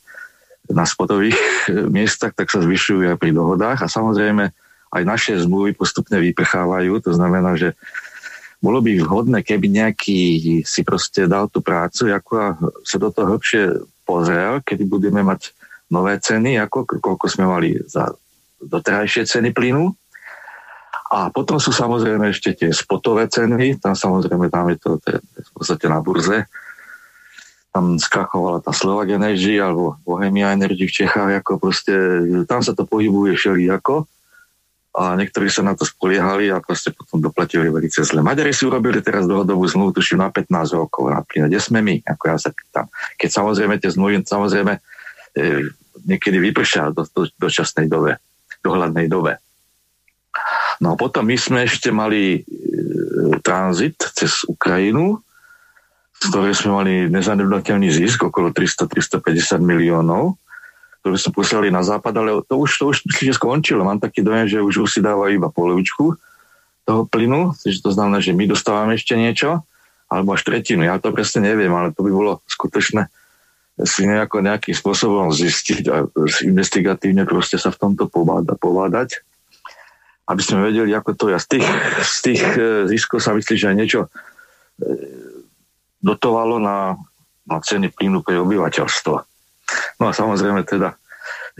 na 0.69 0.85
spotových 0.85 1.37
e, 1.37 1.85
miestach, 1.89 2.33
tak 2.33 2.49
sa 2.49 2.61
zvyšujú 2.61 3.09
aj 3.09 3.17
pri 3.17 3.33
dohodách. 3.33 3.85
A 3.85 3.87
samozrejme 3.89 4.49
aj 4.89 5.03
naše 5.05 5.37
zmluvy 5.37 5.77
postupne 5.77 6.17
vyprchávajú, 6.17 6.97
to 7.01 7.11
znamená, 7.13 7.53
že 7.57 7.77
bolo 8.59 8.83
by 8.83 8.91
vhodné, 8.99 9.39
keby 9.45 9.71
nejaký 9.71 10.19
si 10.67 10.81
proste 10.83 11.29
dal 11.29 11.47
tú 11.47 11.63
prácu, 11.63 12.11
ako 12.11 12.33
sa 12.83 12.97
do 12.99 13.09
toho 13.13 13.37
hĺbšie 13.37 13.63
pozrel, 14.03 14.59
kedy 14.65 14.83
budeme 14.83 15.23
mať 15.23 15.55
nové 15.87 16.19
ceny, 16.19 16.59
ako 16.59 16.99
koľko 16.99 17.25
sme 17.29 17.45
mali 17.47 17.77
za 17.87 18.11
doterajšie 18.59 19.25
ceny 19.25 19.55
plynu. 19.55 19.95
A 21.09 21.33
potom 21.33 21.57
sú 21.57 21.73
samozrejme 21.73 22.29
ešte 22.29 22.53
tie 22.53 22.69
spotové 22.69 23.25
ceny, 23.25 23.81
tam 23.81 23.97
samozrejme 23.97 24.51
tam 24.53 24.69
je 24.69 24.77
to, 24.77 25.01
v 25.25 25.51
podstate 25.57 25.89
na 25.89 26.03
burze, 26.03 26.45
tam 27.69 28.01
skrachovala 28.01 28.65
tá 28.65 28.73
Slovak 28.73 29.13
Energy 29.13 29.61
alebo 29.61 29.97
Bohemia 30.01 30.53
Energy 30.53 30.89
v 30.89 30.95
Čechách, 31.05 31.45
ako 31.45 31.61
proste, 31.61 31.93
tam 32.49 32.65
sa 32.65 32.73
to 32.73 32.89
pohybuje 32.89 33.37
všelijako 33.37 34.09
a 34.99 35.13
niektorí 35.13 35.53
sa 35.53 35.61
na 35.61 35.77
to 35.77 35.85
spoliehali 35.85 36.49
a 36.49 36.57
proste 36.59 36.89
potom 36.89 37.21
doplatili 37.21 37.69
veľmi 37.69 37.93
zle. 37.93 38.25
Maďari 38.25 38.49
si 38.49 38.65
urobili 38.65 39.05
teraz 39.05 39.29
dlhodobú 39.29 39.61
zmluvu, 39.69 40.01
tuším 40.01 40.25
na 40.25 40.33
15 40.33 40.49
rokov 40.73 41.13
na. 41.13 41.21
Kde 41.21 41.61
sme 41.61 41.85
my? 41.85 42.01
Ako 42.09 42.23
ja 42.33 42.37
sa 42.41 42.49
pýtam. 42.49 42.89
Keď 43.21 43.29
samozrejme 43.29 43.77
tie 43.77 43.93
zmluvy 43.93 44.25
samozrejme 44.25 44.73
e, 44.73 44.79
niekedy 46.09 46.41
vypršia 46.41 46.89
do, 46.89 47.05
do, 47.05 47.29
do 47.29 47.47
časnej 47.47 47.85
dobe, 47.85 48.17
dohľadnej 48.65 49.05
dobe. 49.05 49.37
No 50.81 50.97
potom 50.97 51.27
my 51.29 51.37
sme 51.37 51.69
ešte 51.69 51.93
mali 51.93 52.41
e, 52.41 53.39
tranzit 53.45 54.01
cez 54.17 54.41
Ukrajinu, 54.49 55.21
z 56.19 56.25
ktorej 56.27 56.53
sme 56.55 56.71
mali 56.75 56.93
nezanedbateľný 57.07 57.87
zisk, 57.89 58.27
okolo 58.27 58.51
300-350 58.51 59.63
miliónov, 59.63 60.35
ktoré 60.99 61.15
sme 61.15 61.31
poslali 61.31 61.67
na 61.71 61.79
západ, 61.79 62.13
ale 62.19 62.29
to 62.43 62.59
už, 62.59 62.69
to 62.75 62.83
už 62.91 62.97
myslím, 63.07 63.25
že 63.31 63.39
skončilo. 63.39 63.87
Mám 63.87 64.03
taký 64.03 64.19
dojem, 64.19 64.51
že 64.51 64.59
už, 64.59 64.83
si 64.91 64.99
dávajú 64.99 65.39
iba 65.39 65.47
polovičku 65.47 66.19
toho 66.83 67.01
plynu, 67.07 67.55
takže 67.55 67.79
to 67.79 67.91
znamená, 67.95 68.19
že 68.19 68.35
my 68.35 68.43
dostávame 68.51 68.99
ešte 68.99 69.15
niečo, 69.15 69.63
alebo 70.11 70.35
až 70.35 70.43
tretinu. 70.43 70.83
Ja 70.83 70.99
to 70.99 71.15
presne 71.15 71.47
neviem, 71.47 71.71
ale 71.71 71.95
to 71.95 72.03
by 72.03 72.11
bolo 72.11 72.43
skutočné 72.51 73.07
si 73.79 74.03
nejako 74.03 74.43
nejakým 74.43 74.75
spôsobom 74.75 75.31
zistiť 75.31 75.83
a 75.87 76.03
investigatívne 76.43 77.23
proste 77.23 77.55
sa 77.55 77.71
v 77.71 77.79
tomto 77.79 78.11
povádať, 78.11 78.59
povádať 78.59 79.09
aby 80.29 80.41
sme 80.45 80.69
vedeli, 80.69 80.93
ako 80.93 81.17
to 81.17 81.25
je. 81.33 81.37
Z 81.41 81.47
tých, 81.57 81.67
z 82.05 82.17
tých 82.21 82.43
e, 82.53 82.61
ziskov 82.85 83.17
sa 83.17 83.33
myslí, 83.33 83.55
že 83.57 83.69
aj 83.73 83.75
niečo 83.75 83.99
e, 84.05 84.09
dotovalo 85.99 86.59
na, 86.59 86.95
na 87.47 87.57
ceny 87.59 87.91
plynu 87.91 88.23
pre 88.23 88.39
obyvateľstvo. 88.39 89.15
No 90.01 90.03
a 90.09 90.11
samozrejme 90.15 90.65
teda 90.65 90.95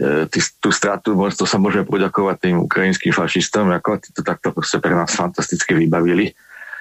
e, 0.00 0.26
tý, 0.26 0.40
tú 0.58 0.74
stratu, 0.74 1.14
to 1.14 1.46
sa 1.46 1.60
môže 1.60 1.84
poďakovať 1.86 2.36
tým 2.40 2.56
ukrajinským 2.66 3.12
fašistom, 3.14 3.70
ako 3.70 4.00
tí 4.00 4.10
to 4.10 4.24
takto 4.24 4.50
proste 4.50 4.82
pre 4.82 4.96
nás 4.96 5.12
fantasticky 5.12 5.76
vybavili, 5.76 6.32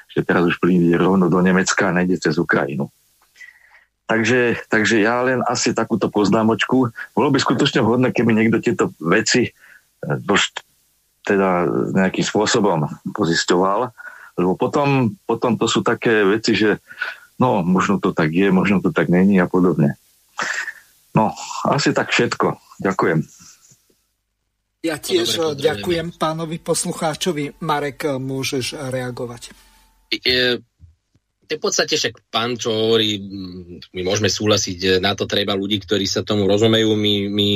že 0.10 0.26
teraz 0.26 0.48
už 0.48 0.58
plyn 0.58 0.90
ide 0.90 0.98
rovno 0.98 1.30
do 1.30 1.38
Nemecka 1.44 1.92
a 1.92 1.96
nejde 1.96 2.18
cez 2.18 2.40
Ukrajinu. 2.42 2.90
Takže, 4.10 4.66
takže 4.74 5.06
ja 5.06 5.22
len 5.22 5.46
asi 5.46 5.70
takúto 5.70 6.10
poznámočku. 6.10 6.90
Bolo 7.14 7.30
by 7.30 7.38
skutočne 7.38 7.86
vhodné, 7.86 8.10
keby 8.10 8.34
niekto 8.34 8.58
tieto 8.58 8.90
veci 8.98 9.46
e, 9.46 9.52
teda 11.30 11.70
nejakým 11.94 12.26
spôsobom 12.26 12.90
pozisťoval, 13.14 13.94
lebo 14.40 14.58
potom, 14.58 15.14
potom 15.28 15.60
to 15.60 15.70
sú 15.70 15.86
také 15.86 16.26
veci, 16.26 16.56
že 16.58 16.80
no, 17.40 17.64
možno 17.64 17.98
to 17.98 18.12
tak 18.12 18.36
je, 18.36 18.52
možno 18.52 18.84
to 18.84 18.92
tak 18.92 19.08
není 19.08 19.40
a 19.40 19.48
podobne. 19.48 19.96
No, 21.16 21.34
asi 21.66 21.96
tak 21.96 22.14
všetko. 22.14 22.60
Ďakujem. 22.84 23.26
Ja 24.80 24.96
tiež 24.96 25.36
dobre, 25.36 25.60
ďakujem 25.60 26.16
pánovi 26.16 26.64
poslucháčovi. 26.64 27.60
Marek, 27.68 28.16
môžeš 28.16 28.80
reagovať. 28.80 29.52
Je, 30.08 30.64
v 31.50 31.60
podstate 31.60 32.00
však 32.00 32.32
pán, 32.32 32.56
čo 32.56 32.72
hovorí, 32.72 33.20
my 33.92 34.02
môžeme 34.08 34.32
súhlasiť, 34.32 35.04
na 35.04 35.18
to 35.20 35.28
treba 35.28 35.58
ľudí, 35.58 35.84
ktorí 35.84 36.08
sa 36.08 36.24
tomu 36.24 36.48
rozumejú. 36.48 36.96
My, 36.96 37.28
my 37.28 37.48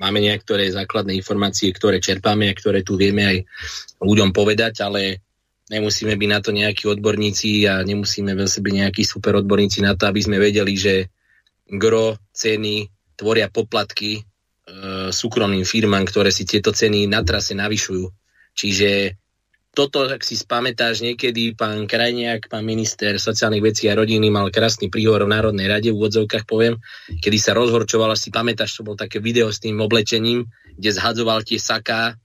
máme 0.00 0.24
niektoré 0.24 0.72
základné 0.72 1.12
informácie, 1.20 1.68
ktoré 1.68 2.00
čerpáme 2.00 2.48
a 2.48 2.56
ktoré 2.56 2.80
tu 2.80 2.96
vieme 2.96 3.28
aj 3.28 3.38
ľuďom 4.00 4.32
povedať, 4.32 4.80
ale 4.80 5.20
nemusíme 5.70 6.18
byť 6.18 6.28
na 6.28 6.40
to 6.42 6.50
nejakí 6.50 6.90
odborníci 6.90 7.64
a 7.70 7.86
nemusíme 7.86 8.34
byť 8.34 8.74
nejakí 8.74 9.02
super 9.06 9.38
odborníci 9.38 9.80
na 9.86 9.94
to, 9.94 10.10
aby 10.10 10.20
sme 10.20 10.42
vedeli, 10.42 10.74
že 10.74 11.08
gro 11.70 12.18
ceny 12.34 12.90
tvoria 13.14 13.46
poplatky 13.46 14.18
e, 14.18 14.22
súkromným 15.14 15.62
firmám, 15.62 16.02
ktoré 16.10 16.34
si 16.34 16.42
tieto 16.42 16.74
ceny 16.74 17.06
na 17.06 17.22
trase 17.22 17.54
navyšujú. 17.54 18.10
Čiže 18.58 19.14
toto, 19.70 20.02
ak 20.02 20.26
si 20.26 20.34
spamätáš, 20.34 21.06
niekedy 21.06 21.54
pán 21.54 21.86
Krajniak, 21.86 22.50
pán 22.50 22.66
minister 22.66 23.22
sociálnych 23.22 23.70
vecí 23.70 23.86
a 23.86 23.94
rodiny 23.94 24.26
mal 24.26 24.50
krásny 24.50 24.90
príhovor 24.90 25.30
v 25.30 25.38
Národnej 25.38 25.70
rade, 25.70 25.94
v 25.94 25.98
úvodzovkách 26.02 26.42
poviem, 26.42 26.82
kedy 27.22 27.38
sa 27.38 27.54
rozhorčoval, 27.54 28.18
si 28.18 28.34
pamätáš, 28.34 28.74
to 28.74 28.82
bol 28.82 28.98
také 28.98 29.22
video 29.22 29.46
s 29.46 29.62
tým 29.62 29.78
oblečením, 29.78 30.50
kde 30.74 30.90
zhadzoval 30.90 31.46
tie 31.46 31.62
saká, 31.62 32.18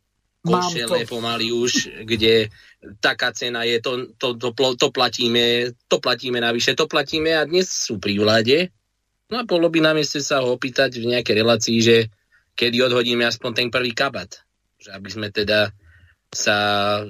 košele 0.46 1.06
pomaly 1.10 1.50
už, 1.54 2.06
kde 2.06 2.54
taká 3.02 3.34
cena 3.34 3.64
je, 3.66 3.82
to, 3.82 4.14
to, 4.18 4.38
to, 4.38 4.52
to 4.78 4.88
platíme, 4.90 5.72
to 5.90 5.98
platíme 5.98 6.40
navyše, 6.42 6.78
to 6.78 6.86
platíme 6.86 7.34
a 7.34 7.48
dnes 7.48 7.70
sú 7.70 7.98
pri 7.98 8.18
vláde. 8.22 8.70
No 9.30 9.42
a 9.42 9.44
bolo 9.44 9.74
by 9.74 9.82
na 9.82 9.92
mieste 9.98 10.22
sa 10.22 10.46
ho 10.46 10.54
opýtať 10.54 11.02
v 11.02 11.10
nejakej 11.18 11.36
relácii, 11.36 11.78
že 11.82 11.98
kedy 12.54 12.86
odhodíme 12.86 13.26
aspoň 13.26 13.52
ten 13.58 13.68
prvý 13.74 13.92
kabat. 13.92 14.46
Že 14.78 14.90
aby 14.94 15.10
sme 15.10 15.28
teda 15.34 15.74
sa, 16.36 16.58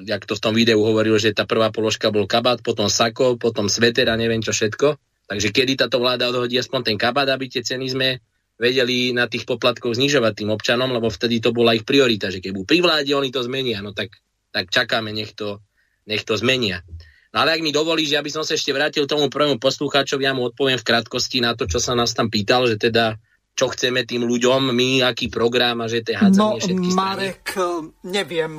jak 0.05 0.23
to 0.23 0.37
v 0.37 0.43
tom 0.43 0.53
videu 0.53 0.79
hovoril, 0.79 1.17
že 1.17 1.35
tá 1.35 1.43
prvá 1.43 1.73
položka 1.73 2.13
bol 2.13 2.29
kabát, 2.29 2.61
potom 2.61 2.87
sako, 2.87 3.35
potom 3.35 3.67
sveter 3.67 4.07
a 4.07 4.15
neviem 4.15 4.39
čo 4.39 4.53
všetko. 4.53 4.95
Takže 5.25 5.49
kedy 5.49 5.81
táto 5.81 5.97
vláda 5.97 6.29
odhodí 6.29 6.55
aspoň 6.61 6.93
ten 6.93 6.97
kabát, 7.01 7.25
aby 7.33 7.49
tie 7.49 7.65
ceny 7.65 7.85
sme 7.89 8.09
vedeli 8.55 9.11
na 9.11 9.27
tých 9.27 9.43
poplatkoch 9.43 9.97
znižovať 9.97 10.33
tým 10.45 10.49
občanom, 10.53 10.87
lebo 10.93 11.11
vtedy 11.11 11.43
to 11.43 11.51
bola 11.51 11.75
ich 11.75 11.83
priorita, 11.83 12.31
že 12.31 12.39
keď 12.39 12.51
budú 12.55 12.65
pri 12.69 12.79
vláde, 12.79 13.11
oni 13.11 13.29
to 13.33 13.43
zmenia, 13.43 13.83
no 13.83 13.91
tak, 13.91 14.15
tak 14.55 14.71
čakáme, 14.71 15.11
nech 15.11 15.35
to, 15.35 15.59
nech 16.07 16.23
to 16.23 16.39
zmenia. 16.39 16.79
No 17.35 17.43
ale 17.43 17.59
ak 17.59 17.61
mi 17.67 17.75
dovolíš, 17.75 18.15
ja 18.15 18.23
by 18.23 18.31
som 18.31 18.47
sa 18.47 18.55
ešte 18.55 18.71
vrátil 18.71 19.03
tomu 19.03 19.27
prvému 19.27 19.59
poslucháčovi, 19.59 20.23
ja 20.23 20.31
mu 20.31 20.47
odpoviem 20.47 20.79
v 20.79 20.87
krátkosti 20.87 21.43
na 21.43 21.51
to, 21.51 21.67
čo 21.67 21.83
sa 21.83 21.91
nás 21.91 22.15
tam 22.15 22.31
pýtal, 22.31 22.63
že 22.71 22.79
teda 22.79 23.19
čo 23.55 23.71
chceme 23.71 24.03
tým 24.03 24.27
ľuďom, 24.27 24.71
my, 24.71 25.03
aký 25.03 25.31
program 25.31 25.79
a 25.83 25.87
že 25.87 26.03
to 26.03 26.11
je 26.11 26.17
hádzanie 26.19 26.39
no, 26.39 26.59
všetky 26.59 26.89
Marek, 26.91 27.43
strany. 27.55 27.87
neviem, 28.03 28.51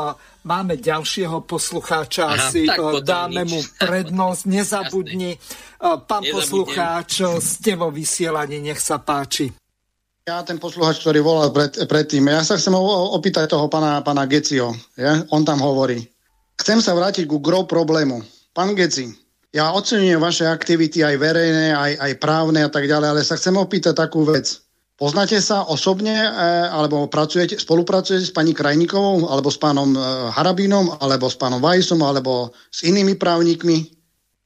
máme 0.45 0.75
ďalšieho 0.81 1.45
poslucháča, 1.45 2.33
Aha, 2.33 2.49
asi 2.49 2.65
dáme 3.05 3.45
nič. 3.45 3.53
mu 3.53 3.61
prednosť, 3.77 4.43
nezabudni. 4.57 5.37
Pán 5.81 6.25
Nezabudnem. 6.25 6.33
poslucháč, 6.33 7.25
ste 7.45 7.77
vo 7.77 7.93
vysielaní, 7.93 8.65
nech 8.65 8.81
sa 8.81 8.97
páči. 9.01 9.53
Ja 10.27 10.43
ten 10.43 10.59
posluchač, 10.59 11.07
ktorý 11.07 11.23
volal 11.23 11.55
pred, 11.55 11.87
predtým, 11.87 12.27
ja 12.27 12.43
sa 12.43 12.59
chcem 12.59 12.75
opýtať 12.75 13.47
toho 13.47 13.71
pana, 13.71 14.03
pana 14.03 14.27
Gecio. 14.27 14.75
Ja? 14.99 15.23
On 15.31 15.47
tam 15.47 15.63
hovorí. 15.63 16.03
Chcem 16.59 16.83
sa 16.83 16.99
vrátiť 16.99 17.31
ku 17.31 17.39
gro 17.39 17.63
problému. 17.63 18.27
Pán 18.51 18.75
Geci, 18.75 19.07
ja 19.55 19.71
ocenujem 19.71 20.19
vaše 20.19 20.43
aktivity 20.43 21.07
aj 21.07 21.15
verejné, 21.23 21.71
aj, 21.71 21.93
aj 22.03 22.13
právne 22.19 22.67
a 22.67 22.67
tak 22.67 22.91
ďalej, 22.91 23.07
ale 23.15 23.23
sa 23.23 23.39
chcem 23.39 23.55
opýtať 23.55 23.95
takú 23.95 24.27
vec. 24.27 24.67
Poznáte 24.99 25.39
sa 25.39 25.63
osobne, 25.63 26.19
e, 26.19 26.31
alebo 26.75 27.07
pracujete, 27.07 27.63
spolupracujete 27.63 28.27
s 28.27 28.35
pani 28.35 28.51
Krajníkovou, 28.51 29.31
alebo 29.31 29.47
s 29.47 29.63
pánom 29.63 29.95
e, 29.95 30.01
Harabínom, 30.35 31.07
alebo 31.07 31.31
s 31.31 31.39
pánom 31.39 31.63
Vajsom, 31.63 32.03
alebo 32.03 32.51
s 32.75 32.83
inými 32.83 33.15
právnikmi? 33.15 33.95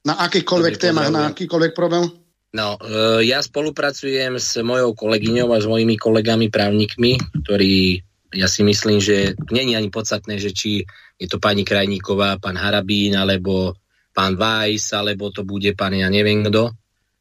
Na 0.05 0.29
akýkoľvek 0.29 0.77
témach, 0.77 1.09
na 1.09 1.33
akýkoľvek 1.33 1.73
problém? 1.73 2.20
No, 2.51 2.75
e, 2.83 3.31
ja 3.31 3.39
spolupracujem 3.39 4.35
s 4.35 4.59
mojou 4.59 4.91
kolegyňou 4.99 5.55
a 5.55 5.63
s 5.63 5.71
mojimi 5.71 5.95
kolegami 5.95 6.51
právnikmi, 6.51 7.15
ktorí 7.47 8.03
ja 8.35 8.47
si 8.47 8.63
myslím, 8.63 8.99
že 9.03 9.35
není 9.51 9.75
ani 9.75 9.91
podstatné, 9.91 10.39
že 10.39 10.55
či 10.55 10.87
je 11.19 11.27
to 11.27 11.43
pani 11.43 11.67
Krajníková, 11.67 12.39
pán 12.39 12.59
Harabín, 12.59 13.19
alebo 13.19 13.75
pán 14.15 14.39
Vajs, 14.39 14.95
alebo 14.95 15.31
to 15.31 15.43
bude 15.47 15.75
pán 15.75 15.95
ja 15.95 16.11
neviem 16.11 16.43
kto 16.47 16.75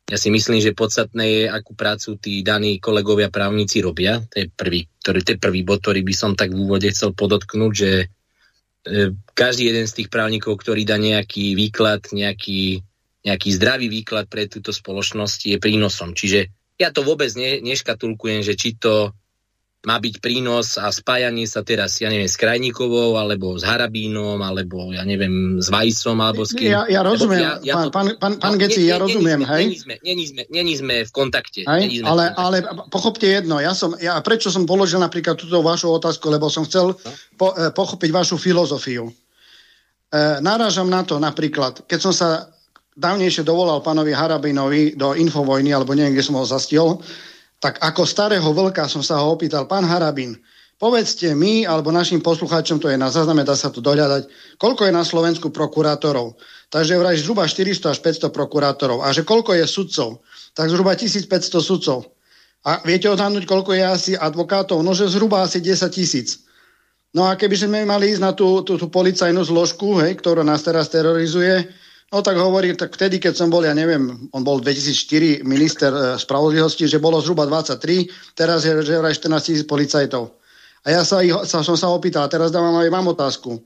Ja 0.10 0.18
si 0.18 0.34
myslím, 0.34 0.58
že 0.58 0.74
podstatné 0.74 1.26
je, 1.30 1.44
akú 1.46 1.78
prácu 1.78 2.18
tí 2.18 2.42
daní 2.42 2.82
kolegovia 2.82 3.30
právnici 3.30 3.82
robia. 3.86 4.22
To 4.34 4.36
je 4.42 4.50
prvý, 4.50 4.90
ktorý, 5.06 5.20
to 5.22 5.30
je 5.38 5.40
prvý 5.42 5.62
bod, 5.62 5.86
ktorý 5.86 6.02
by 6.02 6.14
som 6.18 6.32
tak 6.34 6.50
v 6.50 6.66
úvode 6.66 6.90
chcel 6.90 7.14
podotknúť, 7.14 7.74
že 7.74 7.92
e, 8.02 9.14
každý 9.38 9.70
jeden 9.70 9.86
z 9.86 9.94
tých 10.02 10.10
právnikov, 10.10 10.58
ktorý 10.58 10.82
dá 10.82 10.98
nejaký 10.98 11.54
výklad, 11.54 12.10
nejaký, 12.10 12.82
nejaký 13.26 13.50
zdravý 13.56 13.92
výklad 13.92 14.32
pre 14.32 14.48
túto 14.48 14.72
spoločnosť 14.72 15.40
je 15.52 15.58
prínosom. 15.60 16.16
Čiže 16.16 16.52
ja 16.80 16.96
to 16.96 17.04
vôbec 17.04 17.28
ne, 17.36 17.60
neškatulkujem, 17.60 18.42
že 18.42 18.56
či 18.56 18.80
to 18.80 19.12
má 19.80 19.96
byť 19.96 20.20
prínos 20.20 20.76
a 20.76 20.92
spájanie 20.92 21.48
sa 21.48 21.64
teraz, 21.64 22.04
ja 22.04 22.12
neviem, 22.12 22.28
s 22.28 22.36
Krajníkovou, 22.36 23.16
alebo 23.16 23.56
s 23.56 23.64
Harabínom, 23.64 24.36
alebo 24.44 24.92
ja 24.92 25.08
neviem, 25.08 25.64
s 25.64 25.72
Vajsom, 25.72 26.20
alebo 26.20 26.44
s 26.44 26.52
kým. 26.52 26.68
Ja, 26.68 26.84
ja 26.84 27.00
rozumiem, 27.00 27.64
ja, 27.64 27.64
ja 27.64 27.76
to, 27.88 27.92
pán, 27.96 28.20
pán, 28.20 28.44
pán 28.44 28.56
no, 28.56 28.60
Geci, 28.60 28.92
ja 28.92 29.00
rozumiem, 29.00 29.40
hej? 29.48 29.80
Není 30.04 30.24
sme, 30.28 30.44
není, 30.52 30.74
v 30.84 31.12
kontakte. 31.16 31.64
Hej? 31.64 32.04
Ale, 32.04 32.36
v 32.36 32.36
kontakte. 32.36 32.44
ale 32.44 32.58
pochopte 32.92 33.28
jedno, 33.32 33.64
ja 33.64 33.72
som, 33.72 33.96
ja, 33.96 34.20
prečo 34.20 34.52
som 34.52 34.68
položil 34.68 35.00
napríklad 35.00 35.40
túto 35.40 35.64
vašu 35.64 35.96
otázku, 35.96 36.28
lebo 36.28 36.52
som 36.52 36.68
chcel 36.68 37.00
no? 37.00 37.12
po, 37.40 37.56
eh, 37.56 37.72
pochopiť 37.72 38.10
vašu 38.12 38.36
filozofiu. 38.36 39.08
E, 40.10 40.42
náražam 40.42 40.90
na 40.90 41.06
to 41.06 41.22
napríklad, 41.22 41.86
keď 41.86 42.00
som 42.02 42.12
sa 42.12 42.50
dávnejšie 43.00 43.48
dovolal 43.48 43.80
pánovi 43.80 44.12
Harabinovi 44.12 45.00
do 45.00 45.16
Infovojny, 45.16 45.72
alebo 45.72 45.96
neviem, 45.96 46.20
kde 46.20 46.28
som 46.28 46.36
ho 46.36 46.44
zastiel, 46.44 47.00
tak 47.64 47.80
ako 47.80 48.04
starého 48.04 48.52
vlka 48.52 48.92
som 48.92 49.00
sa 49.00 49.24
ho 49.24 49.32
opýtal, 49.32 49.68
pán 49.68 49.88
Harabin, 49.88 50.36
povedzte 50.80 51.32
mi, 51.36 51.64
alebo 51.64 51.92
našim 51.92 52.20
poslucháčom, 52.20 52.80
to 52.80 52.92
je 52.92 53.00
na 53.00 53.12
zázname, 53.12 53.44
dá 53.48 53.56
sa 53.56 53.72
to 53.72 53.80
dohľadať, 53.80 54.56
koľko 54.60 54.88
je 54.88 54.94
na 54.96 55.04
Slovensku 55.04 55.52
prokurátorov. 55.52 56.40
Takže 56.70 56.96
vraj 56.96 57.18
zhruba 57.20 57.50
400 57.50 57.96
až 57.96 58.00
500 58.30 58.30
prokurátorov. 58.30 59.02
A 59.02 59.10
že 59.10 59.26
koľko 59.26 59.58
je 59.58 59.66
sudcov? 59.66 60.22
Tak 60.54 60.70
zhruba 60.70 60.94
1500 60.94 61.60
sudcov. 61.60 62.14
A 62.62 62.84
viete 62.86 63.10
odhadnúť, 63.10 63.48
koľko 63.50 63.74
je 63.74 63.84
asi 63.84 64.12
advokátov? 64.14 64.84
No, 64.86 64.94
že 64.94 65.10
zhruba 65.10 65.42
asi 65.42 65.64
10 65.64 65.90
tisíc. 65.90 66.46
No 67.10 67.26
a 67.26 67.34
keby 67.34 67.56
sme 67.58 67.90
mali 67.90 68.14
ísť 68.14 68.22
na 68.22 68.32
tú, 68.38 68.62
tú, 68.62 68.78
tú 68.78 68.86
policajnú 68.86 69.42
zložku, 69.42 69.98
hej, 70.06 70.22
ktorá 70.22 70.46
nás 70.46 70.62
teraz 70.62 70.94
terorizuje, 70.94 71.66
No 72.10 72.26
tak 72.26 72.42
hovorí, 72.42 72.74
tak 72.74 72.98
vtedy, 72.98 73.22
keď 73.22 73.38
som 73.38 73.54
bol, 73.54 73.62
ja 73.62 73.78
neviem, 73.78 74.30
on 74.34 74.42
bol 74.42 74.58
2004 74.58 75.46
minister 75.46 75.94
e, 75.94 76.18
spravodlivosti, 76.18 76.90
že 76.90 76.98
bolo 76.98 77.22
zhruba 77.22 77.46
23, 77.46 78.34
teraz 78.34 78.66
je 78.66 78.74
že 78.82 78.98
vraj 78.98 79.14
14 79.14 79.46
tisíc 79.46 79.66
policajtov. 79.70 80.34
A 80.90 80.98
ja 80.98 81.06
sa, 81.06 81.22
sa, 81.46 81.62
som 81.62 81.78
sa 81.78 81.94
opýtal, 81.94 82.26
a 82.26 82.32
teraz 82.32 82.50
dávam 82.50 82.74
aj 82.82 82.90
vám 82.90 83.14
otázku. 83.14 83.62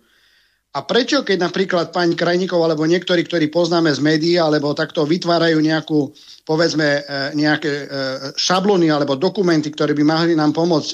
A 0.76 0.84
prečo, 0.84 1.24
keď 1.24 1.38
napríklad 1.40 1.96
pani 1.96 2.20
Krajníkov 2.20 2.60
alebo 2.60 2.84
niektorí, 2.84 3.24
ktorí 3.24 3.48
poznáme 3.48 3.94
z 3.94 4.04
médií, 4.04 4.36
alebo 4.36 4.76
takto 4.76 5.08
vytvárajú 5.08 5.64
nejakú, 5.64 6.12
povedzme, 6.44 7.00
e, 7.00 7.02
nejaké 7.40 7.72
e, 7.72 7.86
šablony 8.36 8.92
alebo 8.92 9.16
dokumenty, 9.16 9.72
ktoré 9.72 9.96
by 9.96 10.04
mohli 10.04 10.36
nám 10.36 10.52
pomôcť 10.52 10.90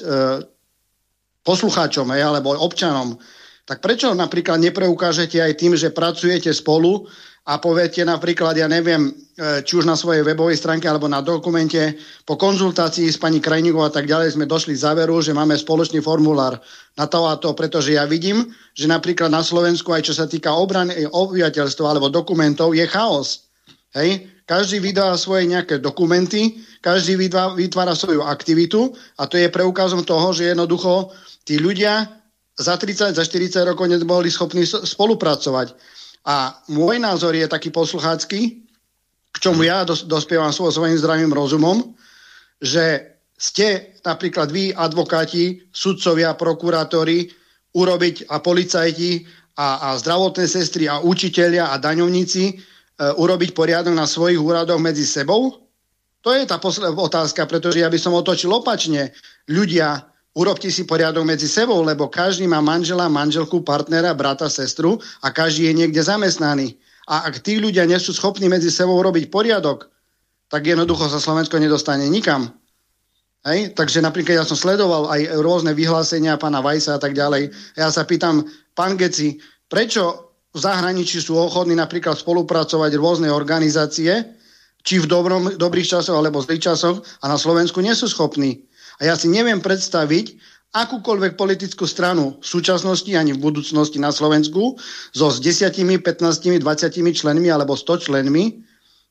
poslucháčom 1.40 2.04
alebo 2.12 2.52
občanom, 2.54 3.16
tak 3.70 3.78
prečo 3.86 4.10
napríklad 4.12 4.58
nepreukážete 4.58 5.38
aj 5.38 5.52
tým, 5.54 5.72
že 5.78 5.94
pracujete 5.94 6.50
spolu 6.50 7.06
a 7.50 7.58
poviete 7.58 8.06
napríklad, 8.06 8.54
ja 8.54 8.70
neviem, 8.70 9.10
e, 9.10 9.66
či 9.66 9.74
už 9.74 9.82
na 9.82 9.98
svojej 9.98 10.22
webovej 10.22 10.54
stránke 10.54 10.86
alebo 10.86 11.10
na 11.10 11.18
dokumente, 11.18 11.98
po 12.22 12.38
konzultácii 12.38 13.10
s 13.10 13.18
pani 13.18 13.42
Krajníkovou 13.42 13.90
a 13.90 13.90
tak 13.90 14.06
ďalej 14.06 14.38
sme 14.38 14.46
došli 14.46 14.78
k 14.78 14.82
záveru, 14.86 15.18
že 15.18 15.34
máme 15.34 15.58
spoločný 15.58 15.98
formulár 15.98 16.62
na 16.94 17.10
to 17.10 17.26
a 17.26 17.34
to, 17.42 17.50
pretože 17.58 17.98
ja 17.98 18.06
vidím, 18.06 18.46
že 18.78 18.86
napríklad 18.86 19.34
na 19.34 19.42
Slovensku 19.42 19.90
aj 19.90 20.06
čo 20.06 20.14
sa 20.14 20.30
týka 20.30 20.54
obrany 20.54 21.10
obyvateľstva 21.10 21.90
alebo 21.90 22.06
dokumentov 22.06 22.70
je 22.70 22.86
chaos. 22.86 23.50
Hej? 23.98 24.30
Každý 24.46 24.78
vydá 24.78 25.10
svoje 25.18 25.50
nejaké 25.50 25.82
dokumenty, 25.82 26.62
každý 26.78 27.18
vytvára 27.58 27.98
svoju 27.98 28.22
aktivitu 28.22 28.94
a 29.18 29.26
to 29.26 29.34
je 29.34 29.50
preukazom 29.50 30.06
toho, 30.06 30.30
že 30.30 30.54
jednoducho 30.54 31.10
tí 31.42 31.58
ľudia 31.58 32.06
za 32.54 32.78
30, 32.78 33.18
za 33.18 33.24
40 33.26 33.74
rokov 33.74 33.90
neboli 33.90 34.30
schopní 34.30 34.62
spolupracovať. 34.66 35.98
A 36.26 36.60
môj 36.68 37.00
názor 37.00 37.32
je 37.32 37.48
taký 37.48 37.72
posluchácky, 37.72 38.66
k 39.30 39.36
čomu 39.38 39.64
ja 39.64 39.86
dos- 39.86 40.04
dospievam 40.04 40.52
svojím 40.52 40.98
zdravým 40.98 41.32
rozumom, 41.32 41.96
že 42.60 43.16
ste 43.40 43.96
napríklad 44.04 44.52
vy, 44.52 44.76
advokáti, 44.76 45.64
sudcovia, 45.72 46.36
prokurátori, 46.36 47.32
urobiť 47.72 48.28
a 48.28 48.42
policajti 48.42 49.24
a, 49.56 49.92
a 49.92 49.96
zdravotné 49.96 50.44
sestry 50.44 50.90
a 50.90 51.00
učitelia 51.00 51.72
a 51.72 51.80
daňovníci 51.80 52.44
e, 52.50 52.54
urobiť 53.16 53.56
poriadok 53.56 53.94
na 53.96 54.04
svojich 54.04 54.36
úradoch 54.36 54.82
medzi 54.82 55.08
sebou? 55.08 55.56
To 56.20 56.36
je 56.36 56.44
tá 56.44 56.60
posledná 56.60 56.92
otázka, 56.92 57.48
pretože 57.48 57.80
ja 57.80 57.88
by 57.88 57.96
som 57.96 58.12
otočil 58.12 58.52
opačne. 58.52 59.16
Ľudia, 59.48 60.09
Urobte 60.30 60.70
si 60.70 60.86
poriadok 60.86 61.26
medzi 61.26 61.50
sebou, 61.50 61.82
lebo 61.82 62.06
každý 62.06 62.46
má 62.46 62.62
manžela, 62.62 63.10
manželku, 63.10 63.66
partnera, 63.66 64.14
brata, 64.14 64.46
sestru 64.46 65.02
a 65.26 65.34
každý 65.34 65.66
je 65.66 65.74
niekde 65.74 65.98
zamestnaný. 65.98 66.78
A 67.10 67.26
ak 67.26 67.42
tí 67.42 67.58
ľudia 67.58 67.82
nie 67.82 67.98
sú 67.98 68.14
schopní 68.14 68.46
medzi 68.46 68.70
sebou 68.70 69.02
robiť 69.02 69.26
poriadok, 69.26 69.90
tak 70.46 70.70
jednoducho 70.70 71.10
sa 71.10 71.18
Slovensko 71.18 71.58
nedostane 71.58 72.06
nikam. 72.06 72.46
Hej? 73.42 73.74
Takže 73.74 73.98
napríklad 73.98 74.38
ja 74.38 74.46
som 74.46 74.54
sledoval 74.54 75.10
aj 75.10 75.34
rôzne 75.42 75.74
vyhlásenia 75.74 76.38
pána 76.38 76.62
Vajsa 76.62 76.98
a 76.98 77.00
tak 77.02 77.18
ďalej. 77.18 77.50
Ja 77.74 77.90
sa 77.90 78.06
pýtam, 78.06 78.46
pán 78.78 78.94
Geci, 78.94 79.42
prečo 79.66 80.30
v 80.54 80.58
zahraničí 80.62 81.18
sú 81.18 81.38
ochotní 81.38 81.74
napríklad 81.74 82.18
spolupracovať 82.18 82.90
rôzne 82.98 83.30
organizácie, 83.30 84.38
či 84.86 85.02
v 85.02 85.06
dobrom, 85.06 85.58
dobrých 85.58 85.98
časoch 85.98 86.16
alebo 86.16 86.40
zlých 86.42 86.72
časoch 86.72 87.02
a 87.20 87.24
na 87.26 87.36
Slovensku 87.36 87.82
nie 87.82 87.92
sú 87.98 88.06
schopní. 88.06 88.69
A 89.00 89.08
ja 89.08 89.14
si 89.16 89.32
neviem 89.32 89.64
predstaviť 89.64 90.36
akúkoľvek 90.70 91.34
politickú 91.34 91.88
stranu 91.88 92.38
v 92.38 92.46
súčasnosti 92.46 93.10
ani 93.16 93.34
v 93.34 93.42
budúcnosti 93.42 93.98
na 93.98 94.14
Slovensku 94.14 94.78
so 95.10 95.26
s 95.32 95.42
10, 95.42 95.72
15, 95.98 96.60
20 96.62 97.16
členmi 97.16 97.48
alebo 97.50 97.74
100 97.74 98.06
členmi, 98.06 98.62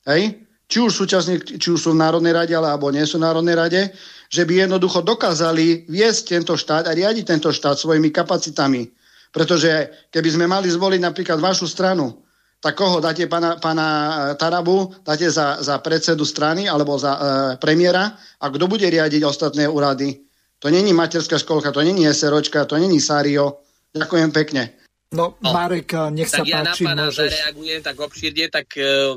hej, 0.08 0.40
či 0.70 0.78
už, 0.78 0.94
súčasne, 0.94 1.42
či 1.42 1.68
už 1.74 1.82
sú 1.82 1.90
v 1.98 2.02
Národnej 2.06 2.32
rade 2.32 2.54
alebo 2.54 2.94
nie 2.94 3.04
sú 3.04 3.18
v 3.18 3.26
Národnej 3.26 3.58
rade, 3.58 3.82
že 4.30 4.46
by 4.46 4.70
jednoducho 4.70 5.02
dokázali 5.02 5.90
viesť 5.90 6.38
tento 6.38 6.54
štát 6.54 6.86
a 6.86 6.94
riadiť 6.94 7.26
tento 7.26 7.50
štát 7.50 7.76
svojimi 7.76 8.14
kapacitami. 8.14 8.86
Pretože 9.34 9.90
keby 10.14 10.30
sme 10.30 10.46
mali 10.46 10.70
zvoliť 10.70 11.02
napríklad 11.02 11.42
vašu 11.42 11.66
stranu, 11.66 12.22
tak 12.60 12.76
koho 12.76 13.00
dáte 13.00 13.24
pána, 13.28 13.56
pána 13.56 13.88
e, 13.88 14.36
Tarabu, 14.36 14.92
dáte 15.04 15.32
za, 15.32 15.64
za 15.64 15.80
predsedu 15.80 16.28
strany 16.28 16.68
alebo 16.68 17.00
za 17.00 17.16
e, 17.16 17.20
premiéra 17.56 18.20
a 18.40 18.46
kto 18.52 18.68
bude 18.68 18.84
riadiť 18.84 19.24
ostatné 19.24 19.64
úrady? 19.68 20.20
To 20.60 20.68
není 20.68 20.92
materská 20.92 21.40
školka, 21.40 21.72
to 21.72 21.80
není 21.80 22.04
SROčka, 22.04 22.68
to 22.68 22.76
není 22.76 23.00
Sario. 23.00 23.64
Ďakujem 23.96 24.32
pekne. 24.36 24.76
No, 25.16 25.40
no 25.40 25.50
Marek, 25.56 25.96
nech 26.12 26.28
sa 26.28 26.44
tak 26.44 26.52
páči, 26.52 26.54
ja 26.54 26.62
na 26.62 26.74
pána 26.76 27.04
môžeš... 27.08 27.32
zareagujem 27.32 27.80
tak 27.82 27.98
obšírne, 27.98 28.46
tak 28.52 28.68
e, 28.76 29.16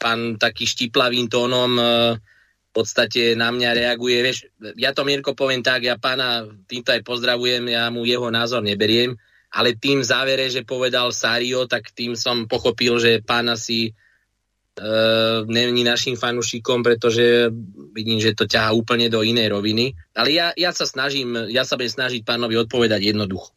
pán 0.00 0.40
taký 0.40 0.64
štiplavým 0.64 1.28
tónom 1.28 1.70
e, 1.76 1.84
v 2.18 2.70
podstate 2.72 3.36
na 3.36 3.52
mňa 3.52 3.70
reaguje. 3.76 4.24
Vieš, 4.24 4.38
ja 4.80 4.96
to 4.96 5.04
Mirko 5.04 5.36
poviem 5.36 5.60
tak, 5.60 5.84
ja 5.84 6.00
pána 6.00 6.48
týmto 6.64 6.96
aj 6.96 7.04
pozdravujem, 7.04 7.68
ja 7.68 7.92
mu 7.92 8.08
jeho 8.08 8.32
názor 8.32 8.64
neberiem 8.64 9.20
ale 9.54 9.78
tým 9.78 10.02
závere, 10.02 10.50
že 10.50 10.66
povedal 10.66 11.14
Sario, 11.14 11.70
tak 11.70 11.94
tým 11.94 12.18
som 12.18 12.50
pochopil, 12.50 12.98
že 12.98 13.22
pán 13.22 13.46
asi 13.46 13.86
e, 13.86 13.92
není 15.46 15.86
našim 15.86 16.18
fanúšikom, 16.18 16.82
pretože 16.82 17.54
vidím, 17.94 18.18
že 18.18 18.34
to 18.34 18.50
ťahá 18.50 18.74
úplne 18.74 19.06
do 19.06 19.22
inej 19.22 19.54
roviny. 19.54 19.94
Ale 20.10 20.34
ja, 20.34 20.50
ja 20.58 20.74
sa 20.74 20.90
snažím, 20.90 21.54
ja 21.54 21.62
sa 21.62 21.78
budem 21.78 21.94
snažiť 21.94 22.26
pánovi 22.26 22.58
odpovedať 22.66 23.14
jednoducho. 23.14 23.54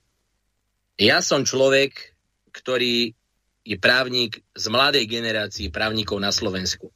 Ja 1.02 1.26
som 1.26 1.42
človek, 1.42 2.14
ktorý 2.54 3.18
je 3.66 3.78
právnik 3.82 4.46
z 4.54 4.66
mladej 4.70 5.10
generácie 5.10 5.74
právnikov 5.74 6.22
na 6.22 6.30
Slovensku. 6.30 6.94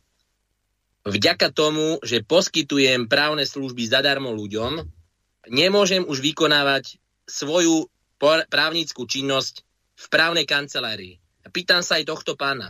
Vďaka 1.02 1.49
tomu, 1.49 1.98
že 2.06 2.22
poskytujem 2.22 3.10
právne 3.10 3.49
služby 3.49 3.90
zadarmo 3.90 4.30
ľuďom, 4.38 4.86
nemôžem 5.49 6.06
už 6.06 6.22
vykonávať 6.22 7.02
svoju 7.26 7.90
právnickú 8.22 9.10
činnosť 9.10 9.65
v 9.98 10.06
právnej 10.14 10.45
kancelárii. 10.45 11.18
Pýtam 11.49 11.81
sa 11.81 11.98
aj 11.98 12.06
tohto 12.06 12.38
pána. 12.38 12.69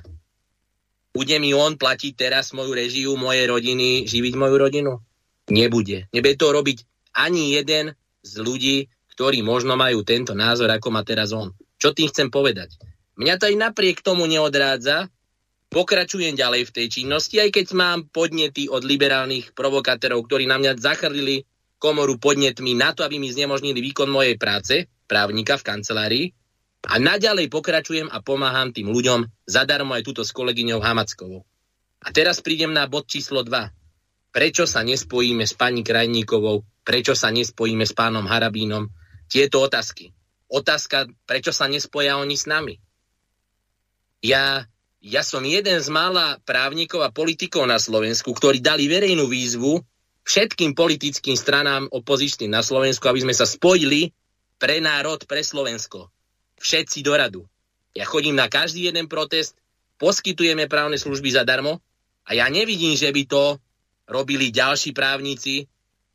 Bude 1.12 1.36
mi 1.44 1.52
on 1.52 1.76
platiť 1.76 2.16
teraz 2.16 2.56
moju 2.56 2.72
režiu, 2.72 3.20
moje 3.20 3.44
rodiny, 3.44 4.08
živiť 4.08 4.34
moju 4.40 4.56
rodinu? 4.56 4.92
Nebude. 5.52 6.08
Nebude 6.16 6.40
to 6.40 6.56
robiť 6.56 6.88
ani 7.12 7.60
jeden 7.60 7.92
z 8.24 8.34
ľudí, 8.40 8.88
ktorí 9.12 9.44
možno 9.44 9.76
majú 9.76 10.08
tento 10.08 10.32
názor, 10.32 10.72
ako 10.72 10.88
má 10.88 11.04
teraz 11.04 11.36
on. 11.36 11.52
Čo 11.76 11.92
tým 11.92 12.08
chcem 12.08 12.32
povedať? 12.32 12.80
Mňa 13.20 13.36
to 13.36 13.52
aj 13.52 13.56
napriek 13.60 14.00
tomu 14.00 14.24
neodrádza, 14.24 15.12
pokračujem 15.68 16.34
ďalej 16.40 16.72
v 16.72 16.76
tej 16.80 16.88
činnosti, 16.88 17.44
aj 17.44 17.52
keď 17.52 17.66
mám 17.76 18.00
podnety 18.08 18.72
od 18.72 18.88
liberálnych 18.88 19.52
provokátorov, 19.52 20.24
ktorí 20.26 20.48
na 20.48 20.58
mňa 20.58 20.80
zachrlili 20.80 21.44
komoru 21.76 22.16
podnetmi 22.16 22.72
na 22.78 22.96
to, 22.96 23.04
aby 23.04 23.20
mi 23.20 23.28
znemožnili 23.28 23.84
výkon 23.84 24.08
mojej 24.08 24.40
práce, 24.40 24.88
právnika 25.12 25.60
v 25.60 25.68
kancelárii 25.68 26.26
a 26.88 26.96
naďalej 26.96 27.52
pokračujem 27.52 28.08
a 28.08 28.24
pomáham 28.24 28.72
tým 28.72 28.88
ľuďom 28.88 29.28
zadarmo 29.44 29.92
aj 29.92 30.08
túto 30.08 30.24
s 30.24 30.32
kolegyňou 30.32 30.80
Hamackovou. 30.80 31.44
A 32.02 32.08
teraz 32.16 32.40
prídem 32.40 32.72
na 32.72 32.88
bod 32.88 33.12
číslo 33.12 33.44
2. 33.44 34.32
Prečo 34.32 34.64
sa 34.64 34.82
nespojíme 34.82 35.44
s 35.44 35.54
pani 35.54 35.84
Krajníkovou? 35.84 36.64
Prečo 36.88 37.14
sa 37.14 37.30
nespojíme 37.30 37.84
s 37.84 37.92
pánom 37.92 38.24
Harabínom? 38.26 38.88
Tieto 39.28 39.62
otázky. 39.62 40.16
Otázka, 40.50 41.12
prečo 41.28 41.54
sa 41.54 41.68
nespoja 41.68 42.18
oni 42.18 42.34
s 42.40 42.50
nami? 42.50 42.80
Ja, 44.26 44.66
ja 45.04 45.22
som 45.22 45.46
jeden 45.46 45.78
z 45.78 45.90
mála 45.94 46.42
právnikov 46.48 47.06
a 47.06 47.14
politikov 47.14 47.70
na 47.70 47.78
Slovensku, 47.78 48.34
ktorí 48.34 48.64
dali 48.64 48.90
verejnú 48.90 49.30
výzvu 49.30 49.84
všetkým 50.26 50.74
politickým 50.74 51.38
stranám 51.38 51.90
opozičným 51.90 52.50
na 52.50 52.66
Slovensku, 52.66 53.06
aby 53.06 53.22
sme 53.22 53.34
sa 53.38 53.46
spojili 53.46 54.14
pre 54.62 54.78
národ, 54.78 55.18
pre 55.26 55.42
Slovensko. 55.42 56.14
Všetci 56.62 57.02
do 57.02 57.18
radu. 57.18 57.42
Ja 57.98 58.06
chodím 58.06 58.38
na 58.38 58.46
každý 58.46 58.94
jeden 58.94 59.10
protest, 59.10 59.58
poskytujeme 59.98 60.70
právne 60.70 61.02
služby 61.02 61.34
zadarmo 61.34 61.82
a 62.30 62.38
ja 62.38 62.46
nevidím, 62.54 62.94
že 62.94 63.10
by 63.10 63.26
to 63.26 63.58
robili 64.06 64.54
ďalší 64.54 64.94
právnici, 64.94 65.66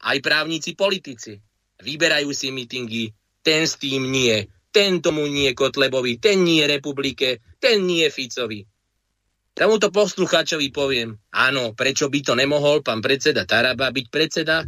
aj 0.06 0.22
právnici 0.22 0.78
politici. 0.78 1.42
Vyberajú 1.82 2.30
si 2.30 2.54
mítingy, 2.54 3.10
ten 3.42 3.66
s 3.66 3.74
tým 3.82 4.06
nie, 4.06 4.46
ten 4.70 5.02
tomu 5.02 5.26
nie 5.26 5.50
Kotlebovi, 5.50 6.22
ten 6.22 6.46
nie 6.46 6.62
Republike, 6.70 7.42
ten 7.58 7.82
nie 7.82 8.06
Ficovi. 8.14 8.62
Tomuto 9.56 9.88
poslucháčovi 9.90 10.68
poviem, 10.70 11.16
áno, 11.34 11.74
prečo 11.74 12.06
by 12.12 12.20
to 12.22 12.32
nemohol 12.38 12.84
pán 12.84 13.02
predseda 13.02 13.48
Taraba 13.48 13.88
byť 13.90 14.06
predseda 14.12 14.62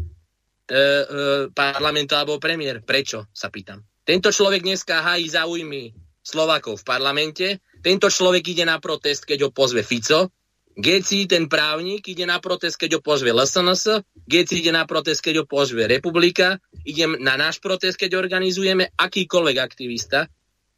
parlamentu 1.57 2.13
alebo 2.15 2.37
premiér? 2.37 2.85
Prečo, 2.85 3.33
sa 3.33 3.49
pýtam. 3.49 3.81
Tento 4.05 4.33
človek 4.33 4.65
dneska 4.65 5.05
hájí 5.05 5.29
záujmy 5.29 5.93
Slovakov 6.25 6.81
v 6.81 6.89
parlamente, 6.89 7.47
tento 7.81 8.13
človek 8.13 8.45
ide 8.53 8.65
na 8.69 8.77
protest, 8.81 9.25
keď 9.25 9.49
ho 9.49 9.51
pozve 9.53 9.81
Fico, 9.81 10.33
Geci, 10.79 11.27
ten 11.27 11.51
právnik, 11.51 12.07
ide 12.07 12.23
na 12.23 12.39
protest, 12.39 12.79
keď 12.79 12.99
ho 12.99 13.01
pozve 13.03 13.35
LSNS, 13.35 14.07
Geci 14.15 14.63
ide 14.63 14.71
na 14.71 14.87
protest, 14.87 15.25
keď 15.25 15.43
ho 15.43 15.45
pozve 15.49 15.91
Republika, 15.91 16.63
idem 16.87 17.19
na 17.19 17.35
náš 17.35 17.59
protest, 17.59 17.99
keď 17.99 18.15
organizujeme 18.15 18.95
akýkoľvek 18.95 19.57
aktivista, 19.59 20.31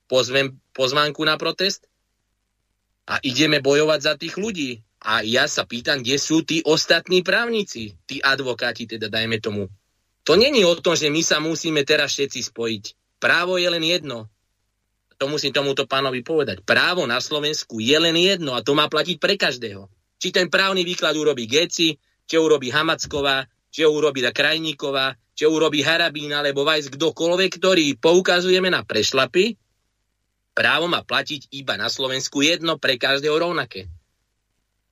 pozvem 0.08 0.56
pozvánku 0.72 1.20
na 1.20 1.36
protest 1.36 1.84
a 3.04 3.20
ideme 3.20 3.60
bojovať 3.60 4.00
za 4.00 4.14
tých 4.16 4.34
ľudí. 4.40 4.80
A 5.00 5.24
ja 5.24 5.48
sa 5.48 5.64
pýtam, 5.64 6.04
kde 6.04 6.20
sú 6.20 6.44
tí 6.44 6.60
ostatní 6.60 7.24
právnici, 7.24 7.96
tí 8.04 8.20
advokáti, 8.20 8.84
teda 8.84 9.08
dajme 9.08 9.40
tomu. 9.40 9.64
To 10.28 10.36
není 10.36 10.64
o 10.64 10.76
tom, 10.76 10.96
že 10.96 11.08
my 11.08 11.22
sa 11.24 11.40
musíme 11.40 11.84
teraz 11.84 12.12
všetci 12.16 12.52
spojiť. 12.52 12.84
Právo 13.20 13.56
je 13.56 13.68
len 13.68 13.84
jedno 13.84 14.28
to 15.20 15.28
musím 15.28 15.52
tomuto 15.52 15.84
pánovi 15.84 16.24
povedať. 16.24 16.64
Právo 16.64 17.04
na 17.04 17.20
Slovensku 17.20 17.76
je 17.76 17.92
len 18.00 18.16
jedno 18.16 18.56
a 18.56 18.64
to 18.64 18.72
má 18.72 18.88
platiť 18.88 19.20
pre 19.20 19.36
každého. 19.36 19.84
Či 20.16 20.32
ten 20.32 20.48
právny 20.48 20.80
výklad 20.80 21.12
urobí 21.12 21.44
Geci, 21.44 21.92
či 22.24 22.34
urobí 22.40 22.72
Hamacková, 22.72 23.44
či 23.68 23.84
ho 23.84 23.92
urobí 23.92 24.24
Krajníková, 24.24 25.12
či 25.36 25.44
urobí 25.44 25.84
Harabín 25.84 26.32
alebo 26.32 26.64
Vajs, 26.64 26.88
kdokoľvek, 26.96 27.50
ktorý 27.60 27.86
poukazujeme 28.00 28.72
na 28.72 28.80
prešlapy, 28.80 29.60
právo 30.56 30.88
má 30.88 31.04
platiť 31.04 31.52
iba 31.52 31.76
na 31.76 31.92
Slovensku 31.92 32.40
jedno 32.40 32.80
pre 32.80 32.96
každého 32.96 33.36
rovnaké. 33.36 33.92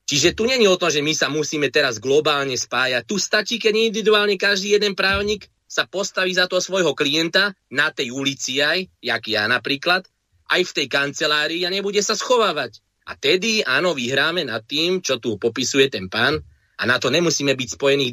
Čiže 0.09 0.33
tu 0.33 0.49
není 0.49 0.65
o 0.65 0.81
tom, 0.81 0.89
že 0.89 1.05
my 1.05 1.13
sa 1.13 1.29
musíme 1.29 1.69
teraz 1.69 2.01
globálne 2.01 2.57
spájať. 2.57 3.05
Tu 3.05 3.21
stačí, 3.21 3.61
keď 3.61 3.93
individuálne 3.93 4.41
každý 4.41 4.81
jeden 4.81 4.97
právnik 4.97 5.53
sa 5.69 5.85
postaví 5.85 6.33
za 6.33 6.49
toho 6.49 6.65
svojho 6.65 6.97
klienta 6.97 7.53
na 7.69 7.93
tej 7.93 8.17
ulici 8.17 8.65
aj, 8.65 8.89
jak 9.05 9.23
ja 9.29 9.45
napríklad, 9.45 10.09
aj 10.49 10.65
v 10.65 10.75
tej 10.81 10.87
kancelárii 10.89 11.69
a 11.69 11.71
nebude 11.71 12.01
sa 12.01 12.17
schovávať. 12.17 12.81
A 13.05 13.21
tedy, 13.21 13.61
áno, 13.69 13.93
vyhráme 13.93 14.49
nad 14.49 14.65
tým, 14.65 15.05
čo 15.05 15.21
tu 15.21 15.37
popisuje 15.37 15.93
ten 15.93 16.09
pán 16.09 16.41
a 16.81 16.83
na 16.89 16.97
to 16.97 17.13
nemusíme 17.13 17.53
byť 17.53 17.77
spojených 17.77 18.13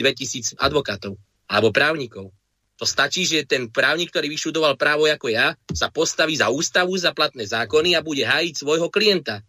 2000 0.60 0.60
advokátov 0.60 1.16
alebo 1.48 1.72
právnikov. 1.72 2.36
To 2.76 2.84
stačí, 2.84 3.24
že 3.24 3.48
ten 3.48 3.72
právnik, 3.72 4.12
ktorý 4.12 4.28
vyšudoval 4.28 4.76
právo 4.76 5.08
ako 5.08 5.32
ja, 5.32 5.56
sa 5.72 5.88
postaví 5.88 6.36
za 6.36 6.52
ústavu, 6.52 6.92
za 7.00 7.16
platné 7.16 7.48
zákony 7.48 7.96
a 7.96 8.04
bude 8.04 8.28
hájiť 8.28 8.52
svojho 8.60 8.92
klienta. 8.92 9.48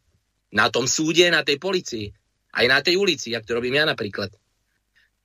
Na 0.54 0.70
tom 0.70 0.86
súde, 0.86 1.26
na 1.26 1.42
tej 1.42 1.58
policii. 1.58 2.14
Aj 2.56 2.64
na 2.64 2.80
tej 2.80 2.96
ulici, 2.96 3.36
jak 3.36 3.44
to 3.44 3.60
robím 3.60 3.76
ja 3.76 3.84
napríklad. 3.84 4.32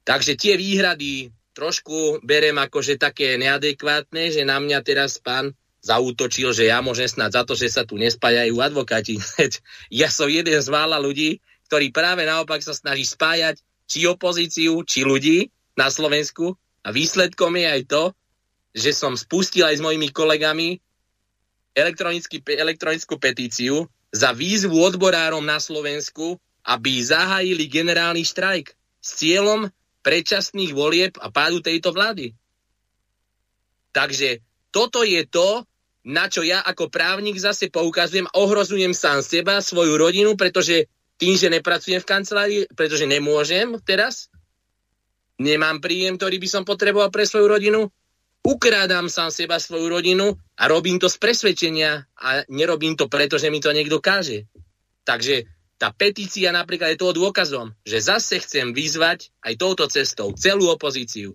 Takže 0.03 0.35
tie 0.35 0.59
výhrady 0.59 1.31
trošku 1.55 2.19
berem 2.27 2.59
akože 2.59 2.99
také 2.99 3.39
neadekvátne, 3.39 4.31
že 4.31 4.43
na 4.43 4.59
mňa 4.59 4.79
teraz 4.83 5.19
pán 5.23 5.55
zautočil, 5.81 6.53
že 6.53 6.69
ja 6.69 6.83
môžem 6.83 7.09
snať 7.09 7.31
za 7.31 7.41
to, 7.47 7.53
že 7.57 7.67
sa 7.71 7.83
tu 7.87 7.97
nespájajú 7.97 8.55
advokáti. 8.61 9.17
ja 10.03 10.11
som 10.11 10.29
jeden 10.29 10.59
z 10.59 10.69
mála 10.69 10.99
ľudí, 11.01 11.41
ktorý 11.71 11.89
práve 11.95 12.27
naopak 12.27 12.59
sa 12.59 12.75
snaží 12.75 13.07
spájať 13.07 13.63
či 13.87 14.05
opozíciu, 14.07 14.83
či 14.83 15.07
ľudí 15.07 15.49
na 15.75 15.87
Slovensku 15.87 16.55
a 16.83 16.91
výsledkom 16.91 17.55
je 17.57 17.67
aj 17.67 17.81
to, 17.87 18.03
že 18.71 18.91
som 18.95 19.15
spustil 19.19 19.67
aj 19.67 19.79
s 19.79 19.83
mojimi 19.83 20.11
kolegami 20.11 20.79
elektronickú 21.75 23.15
petíciu 23.19 23.87
za 24.11 24.35
výzvu 24.35 24.75
odborárom 24.75 25.43
na 25.43 25.59
Slovensku, 25.59 26.39
aby 26.65 27.01
zahájili 27.01 27.65
generálny 27.67 28.21
štrajk 28.21 28.73
s 29.01 29.09
cieľom 29.17 29.69
predčasných 30.01 30.71
volieb 30.73 31.13
a 31.21 31.29
pádu 31.29 31.61
tejto 31.61 31.93
vlády. 31.93 32.33
Takže 33.91 34.41
toto 34.71 35.03
je 35.03 35.25
to, 35.27 35.65
na 36.07 36.25
čo 36.25 36.41
ja 36.41 36.63
ako 36.65 36.89
právnik 36.89 37.38
zase 37.38 37.69
poukazujem, 37.69 38.25
ohrozujem 38.33 38.95
sám 38.95 39.21
seba, 39.21 39.61
svoju 39.61 39.99
rodinu, 39.99 40.33
pretože 40.33 40.89
tým, 41.21 41.38
že 41.38 41.53
nepracujem 41.53 42.01
v 42.01 42.09
kancelárii, 42.09 42.61
pretože 42.73 43.05
nemôžem 43.05 43.77
teraz, 43.85 44.33
nemám 45.38 45.77
príjem, 45.77 46.17
ktorý 46.17 46.41
by 46.41 46.49
som 46.49 46.63
potreboval 46.65 47.13
pre 47.13 47.29
svoju 47.29 47.45
rodinu, 47.45 47.81
ukrádam 48.41 49.05
sám 49.05 49.29
seba, 49.29 49.61
svoju 49.61 49.85
rodinu 49.85 50.33
a 50.57 50.65
robím 50.65 50.97
to 50.97 51.05
z 51.05 51.21
presvedčenia 51.21 52.09
a 52.17 52.41
nerobím 52.49 52.97
to 52.97 53.05
preto, 53.05 53.38
že 53.38 53.53
mi 53.53 53.61
to 53.61 53.69
niekto 53.69 54.01
káže. 54.01 54.49
Takže 55.05 55.45
tá 55.81 55.89
petícia 55.89 56.53
napríklad 56.53 56.93
je 56.93 57.01
toho 57.01 57.17
dôkazom, 57.17 57.73
že 57.81 58.05
zase 58.05 58.37
chcem 58.37 58.69
vyzvať 58.69 59.33
aj 59.41 59.53
touto 59.57 59.89
cestou 59.89 60.29
celú 60.37 60.69
opozíciu. 60.69 61.33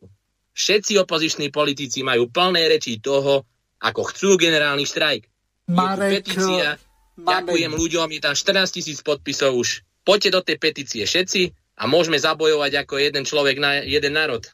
Všetci 0.54 1.02
opoziční 1.02 1.50
politici 1.50 2.06
majú 2.06 2.30
plné 2.30 2.70
reči 2.70 3.02
toho, 3.02 3.42
ako 3.82 4.06
chcú 4.14 4.38
generálny 4.38 4.86
štrajk. 4.86 5.26
Marek, 5.66 6.22
petícia, 6.22 6.78
máme... 7.18 7.26
ďakujem 7.26 7.72
ľuďom, 7.74 8.08
je 8.14 8.20
tam 8.22 8.34
14 8.38 8.70
tisíc 8.70 9.02
podpisov 9.02 9.50
už. 9.58 9.82
Poďte 10.06 10.38
do 10.38 10.40
tej 10.46 10.56
petície 10.62 11.02
všetci 11.02 11.50
a 11.82 11.90
môžeme 11.90 12.14
zabojovať 12.14 12.86
ako 12.86 13.02
jeden 13.02 13.26
človek 13.26 13.58
na 13.58 13.82
jeden 13.82 14.14
národ. 14.14 14.46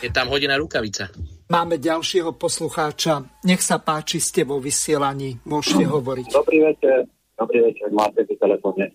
Je 0.00 0.08
tam 0.08 0.32
hodina 0.32 0.56
rukavica. 0.56 1.12
Máme 1.52 1.76
ďalšieho 1.76 2.40
poslucháča. 2.40 3.44
Nech 3.44 3.60
sa 3.60 3.84
páči, 3.84 4.16
ste 4.16 4.48
vo 4.48 4.56
vysielaní. 4.56 5.44
Môžete 5.44 5.84
hovoriť. 5.84 6.26
Dobrý 6.32 6.64
večer. 6.64 7.04
Dobrý 7.36 7.58
večer, 7.68 7.88
máte 7.92 8.24
v 8.24 8.36
telefóne. 8.36 8.92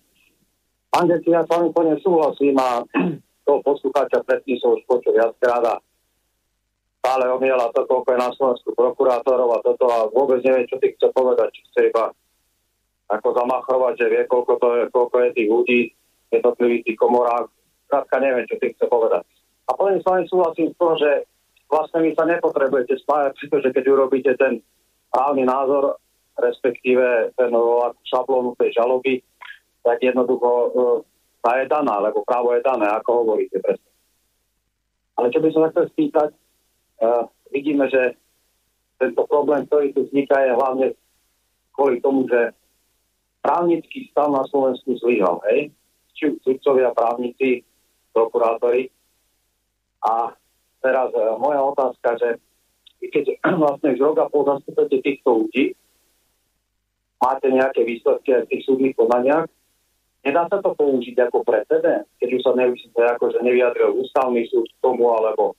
Ja 0.96 1.44
s 1.44 1.52
vami 1.52 1.68
plne 1.76 2.00
súhlasím 2.00 2.56
a 2.56 2.80
toho 3.46 3.60
poslucháča 3.60 4.24
predtým 4.24 4.56
som 4.56 4.80
už 4.80 4.82
počul 4.88 5.12
viackrát 5.12 5.60
a 5.60 5.74
stále 7.04 7.28
omiela 7.28 7.68
to, 7.76 7.84
koľko 7.84 8.16
je 8.16 8.24
na 8.24 8.30
Slovensku 8.32 8.72
prokurátorov 8.72 9.60
a 9.60 9.62
toto 9.62 9.84
a 9.92 10.08
vôbec 10.08 10.40
neviem, 10.40 10.64
čo 10.64 10.80
ty 10.80 10.96
chce 10.96 11.12
povedať, 11.12 11.52
či 11.52 11.60
chce 11.68 11.80
iba 11.92 12.16
ako 13.12 13.28
zamachrovať, 13.28 13.92
že 14.00 14.06
vie, 14.08 14.22
koľko, 14.24 14.52
to 14.56 14.68
je, 14.72 14.82
koľko 14.88 15.16
je 15.20 15.28
tých 15.36 15.48
ľudí 15.52 15.80
jednotlivých 16.32 16.82
tých 16.88 16.98
komorách. 16.98 17.46
Krátka 17.92 18.16
neviem, 18.18 18.48
čo 18.48 18.56
ty 18.56 18.72
chce 18.72 18.84
povedať. 18.88 19.22
A 19.68 19.76
plne 19.76 20.00
s 20.00 20.08
vami 20.08 20.24
súhlasím 20.32 20.72
v 20.72 20.80
tom, 20.80 20.96
že 20.96 21.28
vlastne 21.68 22.08
vy 22.08 22.16
sa 22.16 22.24
nepotrebujete 22.24 22.96
spájať, 23.04 23.36
pretože 23.36 23.68
keď 23.76 23.84
urobíte 23.92 24.32
ten 24.40 24.64
právny 25.12 25.44
názor, 25.44 26.00
respektíve 26.40 27.36
ten 27.36 27.52
šablónu 28.08 28.56
tej 28.56 28.72
žaloby, 28.74 29.20
tak 29.86 30.02
jednoducho 30.02 30.50
e, 30.50 30.68
tá 31.46 31.62
je 31.62 31.70
daná, 31.70 32.02
lebo 32.02 32.26
právo 32.26 32.50
je 32.58 32.66
dané, 32.66 32.90
ako 32.90 33.22
hovoríte 33.22 33.62
presne. 33.62 33.86
Ale 35.14 35.30
čo 35.30 35.38
by 35.38 35.48
som 35.54 35.70
chcel 35.70 35.86
spýtať, 35.94 36.30
uh, 37.00 37.24
vidíme, 37.54 37.88
že 37.88 38.18
tento 39.00 39.22
problém, 39.24 39.64
ktorý 39.64 39.94
tu 39.94 40.04
vzniká, 40.10 40.42
je 40.44 40.52
hlavne 40.52 40.86
kvôli 41.72 42.02
tomu, 42.02 42.28
že 42.28 42.52
právnický 43.40 44.12
stav 44.12 44.28
na 44.28 44.44
Slovensku 44.50 44.98
zlyhal, 45.00 45.40
hej? 45.48 45.72
Či 46.18 46.36
sudcovia, 46.44 46.92
právnici, 46.92 47.64
prokurátori. 48.12 48.92
A 50.04 50.36
teraz 50.82 51.08
uh, 51.16 51.40
moja 51.40 51.62
otázka, 51.62 52.08
že 52.20 52.28
keď 53.06 53.40
vlastne 53.62 53.94
už 53.94 54.00
rok 54.02 54.18
a 54.20 54.26
pol 54.28 54.44
týchto 55.00 55.30
ľudí, 55.46 55.72
máte 57.22 57.48
nejaké 57.48 57.88
výsledky 57.88 58.36
aj 58.36 58.42
v 58.44 58.50
tých 58.50 58.62
súdnych 58.68 58.94
konaniach, 58.98 59.48
nedá 60.26 60.50
sa 60.50 60.58
to 60.58 60.74
použiť 60.74 61.14
ako 61.30 61.46
precedent, 61.46 62.10
keď 62.18 62.28
už 62.34 62.42
sa 62.42 62.52
ako, 63.14 63.30
že 63.30 63.38
nevyjadril 63.46 63.94
ústavný 64.02 64.42
súd 64.50 64.66
k 64.66 64.82
tomu, 64.82 65.06
alebo 65.14 65.54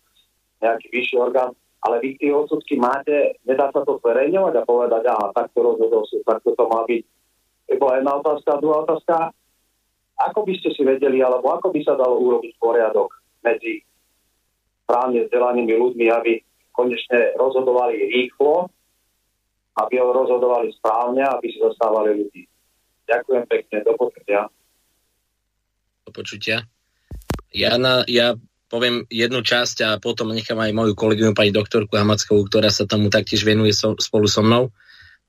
nejaký 0.60 0.92
vyšší 0.92 1.16
orgán, 1.16 1.56
ale 1.88 2.04
vy 2.04 2.20
tie 2.20 2.36
odsudky 2.36 2.76
máte, 2.76 3.40
nedá 3.48 3.72
sa 3.72 3.88
to 3.88 3.96
zverejňovať 4.04 4.54
a 4.60 4.68
povedať, 4.68 5.04
aha, 5.08 5.32
takto 5.32 5.64
rozhodol 5.64 6.04
súd, 6.04 6.28
takto 6.28 6.52
to 6.52 6.66
má 6.68 6.84
byť. 6.84 7.04
To 7.68 7.74
bola 7.80 7.94
jedna 8.00 8.14
otázka. 8.20 8.60
Druhá 8.60 8.78
otázka, 8.84 9.16
ako 10.18 10.40
by 10.44 10.54
ste 10.60 10.70
si 10.76 10.82
vedeli, 10.84 11.24
alebo 11.24 11.48
ako 11.56 11.72
by 11.72 11.80
sa 11.86 11.96
dalo 11.96 12.20
urobiť 12.20 12.54
poriadok 12.60 13.14
medzi 13.46 13.86
právne 14.84 15.28
vzdelanými 15.28 15.74
ľuďmi, 15.78 16.06
aby 16.12 16.42
konečne 16.74 17.38
rozhodovali 17.38 18.08
rýchlo, 18.12 18.68
aby 19.78 19.94
ho 20.02 20.10
rozhodovali 20.10 20.74
správne, 20.74 21.22
aby 21.22 21.48
si 21.54 21.62
zastávali 21.62 22.18
ľudí. 22.18 22.44
Ďakujem 23.06 23.44
pekne, 23.46 23.78
do 23.86 23.94
počutia. 23.94 24.50
Do 26.08 26.16
počutia. 26.16 26.64
Ja, 27.52 27.76
na, 27.76 28.08
ja 28.08 28.40
poviem 28.72 29.04
jednu 29.12 29.44
časť 29.44 29.78
a 29.84 29.90
potom 30.00 30.32
nechám 30.32 30.56
aj 30.56 30.72
moju 30.72 30.96
kolegyňu 30.96 31.36
pani 31.36 31.52
doktorku 31.52 32.00
Hamackovú, 32.00 32.48
ktorá 32.48 32.72
sa 32.72 32.88
tomu 32.88 33.12
taktiež 33.12 33.44
venuje 33.44 33.76
so, 33.76 34.00
spolu 34.00 34.24
so 34.32 34.40
mnou. 34.40 34.72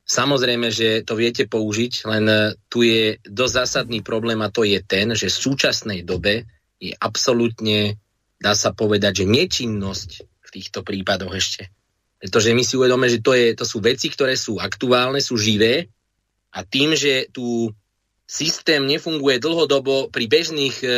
Samozrejme, 0.06 0.70
že 0.70 1.02
to 1.02 1.18
viete 1.18 1.50
použiť, 1.50 2.06
len 2.06 2.24
e, 2.30 2.38
tu 2.70 2.86
je 2.86 3.18
dosť 3.26 3.54
zásadný 3.58 4.06
problém 4.06 4.38
a 4.38 4.54
to 4.54 4.62
je 4.62 4.78
ten, 4.86 5.10
že 5.18 5.26
v 5.26 5.42
súčasnej 5.50 6.00
dobe 6.06 6.46
je 6.78 6.94
absolútne, 6.94 7.98
dá 8.38 8.54
sa 8.54 8.70
povedať, 8.70 9.26
že 9.26 9.34
nečinnosť 9.34 10.10
v 10.46 10.48
týchto 10.54 10.86
prípadoch 10.86 11.34
ešte. 11.34 11.74
Pretože 12.22 12.54
my 12.54 12.62
si 12.62 12.78
uvedome, 12.78 13.10
že 13.10 13.18
to, 13.18 13.34
je, 13.34 13.50
to 13.58 13.66
sú 13.66 13.82
veci, 13.82 14.08
ktoré 14.14 14.38
sú 14.38 14.62
aktuálne, 14.62 15.18
sú 15.18 15.34
živé 15.34 15.90
a 16.54 16.62
tým, 16.62 16.94
že 16.94 17.26
tu 17.34 17.74
systém 18.28 18.84
nefunguje 18.84 19.40
dlhodobo 19.40 20.12
pri 20.12 20.28
bežných 20.28 20.76
e, 20.84 20.88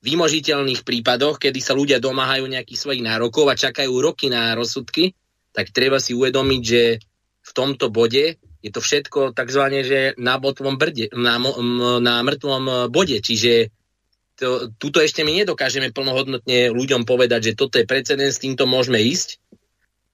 výmožiteľných 0.00 0.80
prípadoch, 0.80 1.36
kedy 1.36 1.60
sa 1.60 1.76
ľudia 1.76 2.00
domáhajú 2.00 2.48
nejakých 2.48 2.80
svojich 2.80 3.04
nárokov 3.04 3.52
a 3.52 3.60
čakajú 3.60 3.92
roky 4.00 4.32
na 4.32 4.56
rozsudky, 4.56 5.12
tak 5.52 5.70
treba 5.76 6.00
si 6.00 6.16
uvedomiť, 6.16 6.62
že 6.64 6.82
v 7.44 7.50
tomto 7.52 7.92
bode 7.92 8.40
je 8.64 8.70
to 8.72 8.80
všetko 8.80 9.36
takzvané, 9.36 9.84
že 9.84 10.16
na, 10.16 10.40
brde, 10.40 11.12
na, 11.12 11.36
na 12.00 12.14
mŕtvom 12.24 12.88
bode. 12.88 13.20
Čiže 13.20 13.68
to, 14.40 14.72
tuto 14.80 15.04
ešte 15.04 15.20
my 15.20 15.44
nedokážeme 15.44 15.92
plnohodnotne 15.92 16.72
ľuďom 16.72 17.04
povedať, 17.04 17.52
že 17.52 17.58
toto 17.60 17.76
je 17.76 17.84
precedens, 17.84 18.32
s 18.32 18.40
týmto 18.40 18.64
môžeme 18.64 19.04
ísť. 19.04 19.36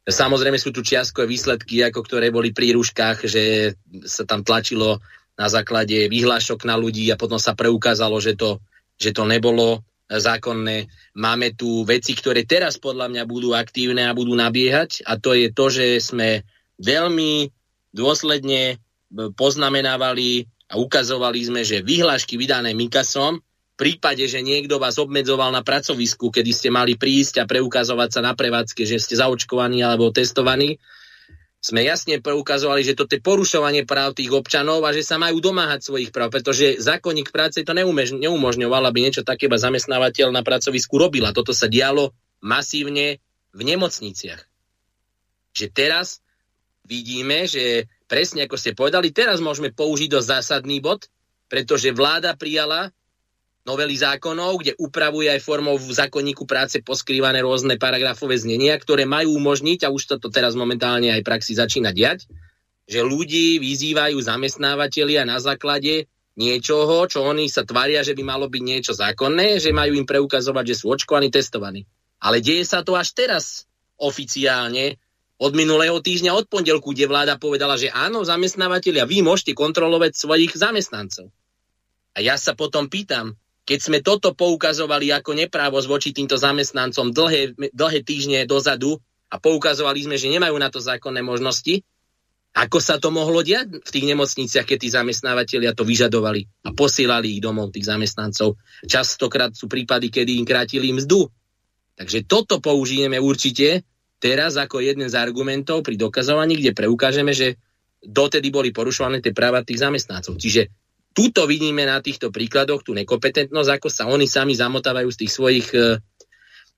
Samozrejme 0.02 0.58
sú 0.58 0.74
tu 0.74 0.82
čiastkové 0.82 1.30
výsledky, 1.30 1.78
ako 1.86 2.02
ktoré 2.02 2.34
boli 2.34 2.50
pri 2.50 2.74
rúškach, 2.74 3.22
že 3.30 3.78
sa 4.02 4.26
tam 4.26 4.42
tlačilo 4.42 4.98
na 5.40 5.48
základe 5.48 6.12
vyhlášok 6.12 6.68
na 6.68 6.76
ľudí 6.76 7.08
a 7.08 7.16
potom 7.16 7.40
sa 7.40 7.56
preukázalo, 7.56 8.20
že 8.20 8.36
to, 8.36 8.60
že 9.00 9.16
to 9.16 9.24
nebolo 9.24 9.80
zákonné. 10.12 10.92
Máme 11.16 11.56
tu 11.56 11.88
veci, 11.88 12.12
ktoré 12.12 12.44
teraz 12.44 12.76
podľa 12.76 13.08
mňa 13.08 13.24
budú 13.24 13.56
aktívne 13.56 14.04
a 14.04 14.12
budú 14.12 14.36
nabiehať 14.36 15.08
a 15.08 15.16
to 15.16 15.32
je 15.32 15.48
to, 15.48 15.72
že 15.72 15.86
sme 16.12 16.44
veľmi 16.76 17.48
dôsledne 17.96 18.76
poznamenávali 19.38 20.44
a 20.70 20.76
ukazovali 20.76 21.40
sme, 21.40 21.64
že 21.64 21.80
vyhlášky 21.80 22.36
vydané 22.36 22.76
Mikasom 22.76 23.40
v 23.40 23.74
prípade, 23.78 24.22
že 24.28 24.44
niekto 24.44 24.76
vás 24.76 25.00
obmedzoval 25.00 25.56
na 25.56 25.64
pracovisku, 25.64 26.28
kedy 26.28 26.52
ste 26.52 26.68
mali 26.68 27.00
prísť 27.00 27.42
a 27.42 27.48
preukazovať 27.48 28.08
sa 28.12 28.20
na 28.20 28.36
prevádzke, 28.36 28.84
že 28.84 29.00
ste 29.00 29.16
zaočkovaní 29.16 29.80
alebo 29.80 30.12
testovaní, 30.12 30.76
sme 31.60 31.84
jasne 31.84 32.24
preukazovali, 32.24 32.80
že 32.80 32.96
toto 32.96 33.12
je 33.12 33.20
porušovanie 33.20 33.84
práv 33.84 34.16
tých 34.16 34.32
občanov 34.32 34.80
a 34.88 34.96
že 34.96 35.04
sa 35.04 35.20
majú 35.20 35.44
domáhať 35.44 35.84
svojich 35.84 36.08
práv, 36.08 36.32
pretože 36.32 36.80
zákonník 36.80 37.28
práce 37.28 37.60
to 37.60 37.76
neumožňoval, 37.76 38.82
aby 38.88 39.04
niečo 39.04 39.20
také 39.20 39.44
zamestnávateľ 39.44 40.32
na 40.32 40.40
pracovisku 40.40 40.96
robil. 40.96 41.28
A 41.28 41.36
toto 41.36 41.52
sa 41.52 41.68
dialo 41.68 42.16
masívne 42.40 43.20
v 43.52 43.60
nemocniciach. 43.60 44.40
Že 45.52 45.66
teraz 45.68 46.24
vidíme, 46.88 47.44
že 47.44 47.92
presne 48.08 48.48
ako 48.48 48.56
ste 48.56 48.72
povedali, 48.72 49.12
teraz 49.12 49.44
môžeme 49.44 49.68
použiť 49.68 50.08
do 50.16 50.20
zásadný 50.24 50.80
bod, 50.80 51.12
pretože 51.52 51.92
vláda 51.92 52.32
prijala 52.40 52.88
novely 53.68 53.96
zákonov, 53.96 54.64
kde 54.64 54.72
upravuje 54.80 55.28
aj 55.28 55.44
formou 55.44 55.76
v 55.76 55.92
zákonníku 55.92 56.48
práce 56.48 56.80
poskrývané 56.80 57.44
rôzne 57.44 57.76
paragrafové 57.76 58.40
znenia, 58.40 58.76
ktoré 58.80 59.04
majú 59.04 59.36
umožniť, 59.36 59.84
a 59.84 59.92
už 59.92 60.16
to 60.16 60.32
teraz 60.32 60.56
momentálne 60.56 61.12
aj 61.12 61.20
praxi 61.22 61.52
začína 61.52 61.92
diať, 61.92 62.24
že 62.88 63.04
ľudí 63.04 63.60
vyzývajú 63.60 64.18
zamestnávateľia 64.18 65.28
na 65.28 65.38
základe 65.38 66.08
niečoho, 66.40 67.04
čo 67.06 67.22
oni 67.22 67.46
sa 67.52 67.62
tvária, 67.62 68.00
že 68.00 68.16
by 68.16 68.22
malo 68.24 68.48
byť 68.48 68.62
niečo 68.64 68.92
zákonné, 68.96 69.60
že 69.60 69.76
majú 69.76 69.94
im 69.94 70.08
preukazovať, 70.08 70.64
že 70.72 70.78
sú 70.80 70.96
očkovaní, 70.96 71.28
testovaní. 71.28 71.84
Ale 72.18 72.40
deje 72.40 72.64
sa 72.64 72.80
to 72.80 72.96
až 72.96 73.12
teraz 73.12 73.68
oficiálne 74.00 74.96
od 75.40 75.52
minulého 75.56 75.96
týždňa, 76.00 76.36
od 76.36 76.48
pondelku, 76.48 76.92
kde 76.92 77.08
vláda 77.08 77.40
povedala, 77.40 77.76
že 77.76 77.92
áno, 77.92 78.24
zamestnávateľia, 78.24 79.08
vy 79.08 79.24
môžete 79.24 79.56
kontrolovať 79.56 80.12
svojich 80.16 80.52
zamestnancov. 80.52 81.32
A 82.12 82.18
ja 82.20 82.36
sa 82.36 82.52
potom 82.52 82.92
pýtam, 82.92 83.36
keď 83.64 83.78
sme 83.78 83.98
toto 84.00 84.32
poukazovali 84.34 85.12
ako 85.14 85.36
neprávosť 85.36 85.86
voči 85.86 86.10
týmto 86.10 86.34
zamestnancom 86.34 87.12
dlhé, 87.14 87.54
dlhé 87.70 88.00
týždne 88.02 88.42
dozadu 88.48 88.98
a 89.30 89.38
poukazovali 89.38 90.10
sme, 90.10 90.16
že 90.18 90.32
nemajú 90.32 90.56
na 90.58 90.68
to 90.72 90.82
zákonné 90.82 91.22
možnosti, 91.22 91.86
ako 92.50 92.82
sa 92.82 92.98
to 92.98 93.14
mohlo 93.14 93.46
diať 93.46 93.78
v 93.78 93.90
tých 93.94 94.06
nemocniciach, 94.10 94.66
keď 94.66 94.78
tí 94.82 94.88
zamestnávateľia 94.90 95.70
to 95.70 95.86
vyžadovali 95.86 96.66
a 96.66 96.74
posielali 96.74 97.38
ich 97.38 97.40
domov, 97.42 97.70
tých 97.70 97.86
zamestnancov. 97.86 98.58
Častokrát 98.82 99.54
sú 99.54 99.70
prípady, 99.70 100.10
kedy 100.10 100.42
im 100.42 100.46
krátili 100.46 100.90
mzdu. 100.90 101.30
Takže 101.94 102.26
toto 102.26 102.58
použijeme 102.58 103.22
určite 103.22 103.86
teraz 104.18 104.58
ako 104.58 104.82
jeden 104.82 105.06
z 105.06 105.14
argumentov 105.14 105.86
pri 105.86 105.94
dokazovaní, 105.94 106.58
kde 106.58 106.74
preukážeme, 106.74 107.30
že 107.30 107.54
dotedy 108.02 108.50
boli 108.50 108.74
porušované 108.74 109.22
tie 109.22 109.30
práva 109.30 109.62
tých 109.62 109.86
zamestnancov. 109.86 110.34
Čiže 110.34 110.74
tuto 111.10 111.46
vidíme 111.46 111.82
na 111.86 111.98
týchto 111.98 112.30
príkladoch 112.30 112.86
tú 112.86 112.94
nekompetentnosť, 112.94 113.70
ako 113.70 113.88
sa 113.90 114.06
oni 114.06 114.26
sami 114.30 114.54
zamotávajú 114.54 115.08
z 115.10 115.18
tých 115.26 115.32
svojich, 115.32 115.68
e, 115.74 115.98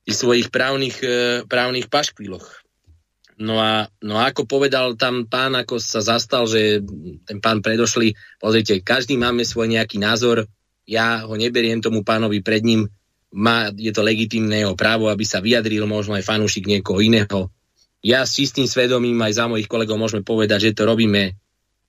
tých 0.09 0.17
svojich 0.17 0.47
právnych, 0.49 0.97
e, 1.01 1.45
právnych 1.45 1.87
paškviloch. 1.87 2.63
No 3.41 3.57
a, 3.57 3.89
no 4.05 4.21
a 4.21 4.29
ako 4.29 4.45
povedal 4.45 4.93
tam 4.93 5.25
pán, 5.25 5.57
ako 5.57 5.81
sa 5.81 6.05
zastal, 6.05 6.45
že 6.45 6.85
ten 7.25 7.41
pán 7.41 7.65
predošli, 7.65 8.13
pozrite, 8.37 8.85
každý 8.85 9.17
máme 9.17 9.41
svoj 9.41 9.73
nejaký 9.73 9.97
názor, 9.97 10.45
ja 10.85 11.25
ho 11.25 11.33
neberiem 11.33 11.81
tomu 11.81 12.05
pánovi 12.05 12.43
pred 12.45 12.61
ním, 12.61 12.85
má, 13.33 13.73
je 13.73 13.89
to 13.89 14.05
legitimné 14.05 14.61
jeho 14.61 14.77
právo, 14.77 15.09
aby 15.09 15.25
sa 15.25 15.41
vyjadril 15.41 15.89
možno 15.89 16.13
aj 16.13 16.27
fanúšik 16.27 16.69
niekoho 16.69 17.01
iného. 17.01 17.49
Ja 18.05 18.21
s 18.27 18.37
čistým 18.37 18.69
svedomím 18.69 19.17
aj 19.25 19.33
za 19.41 19.45
mojich 19.49 19.65
kolegov 19.65 19.97
môžeme 19.97 20.21
povedať, 20.21 20.69
že 20.69 20.77
to 20.77 20.85
robíme 20.85 21.33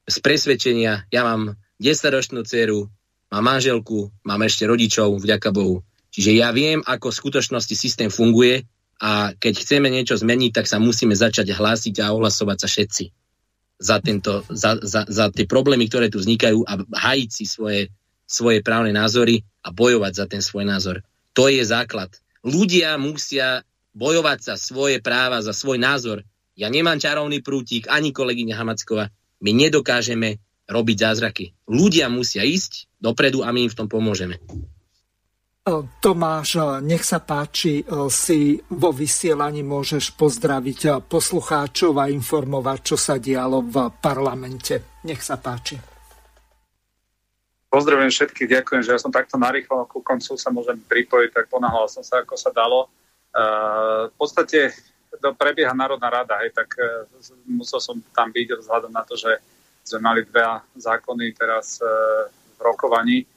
z 0.08 0.16
presvedčenia. 0.24 1.04
Ja 1.12 1.26
mám 1.26 1.58
10-ročnú 1.82 2.46
dceru, 2.46 2.86
mám 3.32 3.44
manželku, 3.44 4.10
mám 4.22 4.42
ešte 4.46 4.68
rodičov, 4.68 5.18
vďaka 5.18 5.50
Bohu. 5.50 5.82
Čiže 6.14 6.30
ja 6.38 6.54
viem, 6.54 6.78
ako 6.86 7.10
v 7.10 7.18
skutočnosti 7.18 7.74
systém 7.74 8.06
funguje 8.06 8.62
a 9.02 9.34
keď 9.34 9.54
chceme 9.58 9.90
niečo 9.90 10.14
zmeniť, 10.14 10.62
tak 10.62 10.66
sa 10.70 10.78
musíme 10.78 11.18
začať 11.18 11.50
hlásiť 11.50 11.98
a 11.98 12.14
ohlasovať 12.14 12.58
sa 12.62 12.68
všetci 12.70 13.04
za, 13.80 13.98
tento, 13.98 14.46
za, 14.46 14.78
za, 14.78 15.02
za 15.10 15.24
tie 15.34 15.46
problémy, 15.50 15.90
ktoré 15.90 16.06
tu 16.06 16.22
vznikajú 16.22 16.62
a 16.62 16.78
hajiť 16.78 17.30
si 17.34 17.44
svoje, 17.44 17.90
svoje 18.22 18.62
právne 18.62 18.94
názory 18.94 19.42
a 19.66 19.74
bojovať 19.74 20.12
za 20.14 20.26
ten 20.30 20.38
svoj 20.38 20.64
názor. 20.70 21.02
To 21.34 21.50
je 21.50 21.66
základ. 21.66 22.14
Ľudia 22.46 22.94
musia 23.00 23.66
bojovať 23.96 24.38
za 24.40 24.54
svoje 24.54 25.02
práva, 25.02 25.42
za 25.42 25.50
svoj 25.50 25.82
názor. 25.82 26.22
Ja 26.54 26.70
nemám 26.70 27.02
čarovný 27.02 27.42
prútik, 27.42 27.90
ani 27.90 28.14
kolegyňa 28.14 28.54
Hamacková. 28.54 29.10
My 29.42 29.50
nedokážeme 29.50 30.38
robiť 30.64 30.96
zázraky. 30.96 31.52
Ľudia 31.68 32.08
musia 32.08 32.44
ísť 32.44 32.88
dopredu 32.96 33.44
a 33.44 33.52
my 33.52 33.68
im 33.68 33.70
v 33.72 33.78
tom 33.78 33.88
pomôžeme. 33.88 34.40
Tomáš, 36.04 36.60
nech 36.84 37.08
sa 37.08 37.24
páči, 37.24 37.80
si 38.12 38.60
vo 38.68 38.92
vysielaní 38.92 39.64
môžeš 39.64 40.12
pozdraviť 40.12 41.08
poslucháčov 41.08 41.96
a 41.96 42.12
informovať, 42.12 42.78
čo 42.84 42.96
sa 43.00 43.16
dialo 43.16 43.64
v 43.64 43.88
parlamente. 43.96 45.00
Nech 45.08 45.24
sa 45.24 45.40
páči. 45.40 45.80
Pozdravujem 47.72 48.12
všetkých, 48.12 48.60
ďakujem, 48.60 48.82
že 48.84 48.92
ja 48.92 49.00
som 49.00 49.10
takto 49.10 49.40
narýchlo 49.40 49.88
ku 49.88 50.04
koncu 50.04 50.36
sa 50.36 50.52
môžem 50.52 50.78
pripojiť, 50.84 51.30
tak 51.32 51.44
ponáhľal 51.48 51.88
som 51.88 52.04
sa, 52.04 52.20
ako 52.20 52.36
sa 52.36 52.52
dalo. 52.52 52.92
Uh, 53.34 54.12
v 54.12 54.14
podstate 54.14 54.70
to 55.18 55.34
prebieha 55.34 55.74
Národná 55.74 56.06
rada, 56.06 56.38
hej, 56.44 56.54
tak 56.54 56.70
uh, 56.76 57.08
musel 57.48 57.82
som 57.82 57.98
tam 58.14 58.30
byť 58.30 58.62
vzhľadom 58.62 58.92
na 58.94 59.02
to, 59.02 59.18
že 59.18 59.42
sme 59.84 60.00
mali 60.00 60.20
dva 60.24 60.64
zákony 60.74 61.36
teraz 61.36 61.78
uh, 61.84 62.26
v 62.56 62.60
rokovaní. 62.64 63.28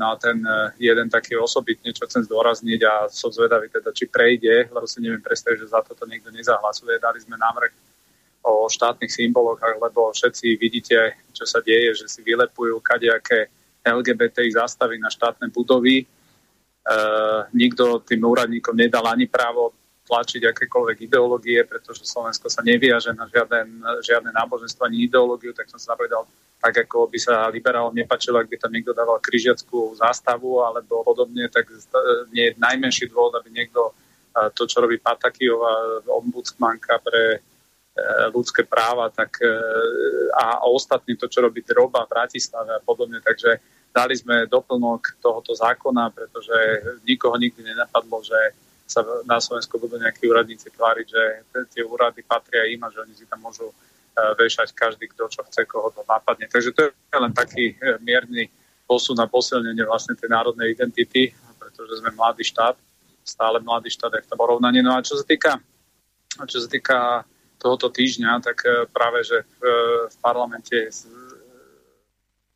No 0.00 0.12
a 0.12 0.14
ten 0.16 0.40
uh, 0.40 0.72
jeden 0.80 1.12
taký 1.12 1.36
osobitne, 1.36 1.92
čo 1.92 2.08
chcem 2.08 2.24
zdôrazniť 2.24 2.80
a 2.88 2.94
som 3.12 3.28
zvedavý 3.28 3.68
teda, 3.68 3.92
či 3.92 4.08
prejde, 4.08 4.72
lebo 4.72 4.88
si 4.88 5.04
neviem 5.04 5.20
predstaviť, 5.20 5.60
že 5.60 5.72
za 5.76 5.84
toto 5.84 6.08
niekto 6.08 6.32
nezahlasuje. 6.32 6.96
Dali 6.96 7.20
sme 7.20 7.36
návrh 7.36 7.72
o 8.40 8.64
štátnych 8.68 9.12
symboloch, 9.12 9.60
lebo 9.60 10.16
všetci 10.16 10.56
vidíte, 10.56 11.20
čo 11.36 11.44
sa 11.44 11.60
deje, 11.60 11.92
že 11.92 12.06
si 12.08 12.24
vylepujú 12.24 12.80
kadejaké 12.80 13.52
LGBTI 13.84 14.56
zástavy 14.56 14.96
na 14.96 15.12
štátne 15.12 15.52
budovy. 15.52 16.04
E, 16.04 16.06
nikto 17.52 18.00
tým 18.00 18.24
úradníkom 18.24 18.72
nedal 18.72 19.04
ani 19.12 19.28
právo 19.28 19.76
tlačiť 20.10 20.42
akékoľvek 20.50 21.06
ideológie, 21.06 21.62
pretože 21.62 22.02
Slovensko 22.02 22.50
sa 22.50 22.66
neviaže 22.66 23.14
na 23.14 23.30
žiadne, 23.30 23.78
žiadne 24.02 24.34
náboženstvo 24.34 24.82
ani 24.82 25.06
ideológiu, 25.06 25.54
tak 25.54 25.70
som 25.70 25.78
sa 25.78 25.94
povedal, 25.94 26.26
tak 26.58 26.82
ako 26.82 27.06
by 27.06 27.18
sa 27.22 27.46
liberálom 27.46 27.94
nepačilo, 27.94 28.42
ak 28.42 28.50
by 28.50 28.58
tam 28.58 28.74
niekto 28.74 28.90
dával 28.90 29.22
križiackú 29.22 29.94
zástavu 29.94 30.66
alebo 30.66 31.06
podobne, 31.06 31.46
tak 31.46 31.70
nie 32.34 32.50
je 32.50 32.58
najmenší 32.58 33.06
dôvod, 33.08 33.38
aby 33.38 33.54
niekto 33.54 33.94
to, 34.58 34.66
čo 34.66 34.82
robí 34.82 34.98
Patakijová, 34.98 36.04
ombudsmanka 36.10 36.98
pre 37.00 37.40
ľudské 38.34 38.66
práva 38.66 39.10
tak, 39.10 39.40
a 40.36 40.62
ostatní 40.66 41.18
to, 41.18 41.26
čo 41.30 41.42
robí 41.42 41.62
Droba 41.62 42.06
v 42.06 42.12
Bratislave 42.12 42.78
a 42.78 42.84
podobne. 42.84 43.18
Takže 43.22 43.58
dali 43.90 44.14
sme 44.14 44.46
doplnok 44.46 45.18
tohoto 45.18 45.52
zákona, 45.52 46.14
pretože 46.14 46.54
nikoho 47.02 47.34
nikdy 47.36 47.66
nenapadlo, 47.66 48.22
že 48.22 48.38
sa 48.90 49.06
na 49.22 49.38
Slovensku 49.38 49.78
budú 49.78 49.94
nejakí 50.02 50.26
úradníci 50.26 50.74
tváriť, 50.74 51.06
že 51.06 51.22
tie 51.70 51.86
úrady 51.86 52.26
patria 52.26 52.66
im 52.66 52.82
a 52.82 52.90
že 52.90 53.06
oni 53.06 53.14
si 53.14 53.22
tam 53.30 53.38
môžu 53.38 53.70
e, 53.70 53.74
vešať 54.34 54.74
každý, 54.74 55.06
kto 55.14 55.30
čo 55.30 55.46
chce, 55.46 55.62
koho 55.70 55.94
to 55.94 56.02
napadne. 56.10 56.50
Takže 56.50 56.74
to 56.74 56.90
je 56.90 57.18
len 57.22 57.30
taký 57.30 57.78
e, 57.78 58.02
mierny 58.02 58.50
posun 58.90 59.14
na 59.14 59.30
posilnenie 59.30 59.86
vlastne 59.86 60.18
tej 60.18 60.26
národnej 60.26 60.74
identity, 60.74 61.30
pretože 61.54 62.02
sme 62.02 62.10
mladý 62.10 62.42
štát, 62.42 62.74
stále 63.22 63.62
mladý 63.62 63.94
štát, 63.94 64.10
ak 64.18 64.26
to 64.26 64.34
porovnanie. 64.34 64.82
No 64.82 64.98
a 64.98 65.06
čo 65.06 65.14
sa 65.14 65.22
týka, 65.22 65.62
čo 66.50 66.58
sa 66.58 66.66
týka 66.66 67.22
tohoto 67.62 67.94
týždňa, 67.94 68.42
tak 68.42 68.58
e, 68.66 68.90
práve, 68.90 69.22
že 69.22 69.46
v, 69.46 69.58
v 70.10 70.16
parlamente 70.18 70.90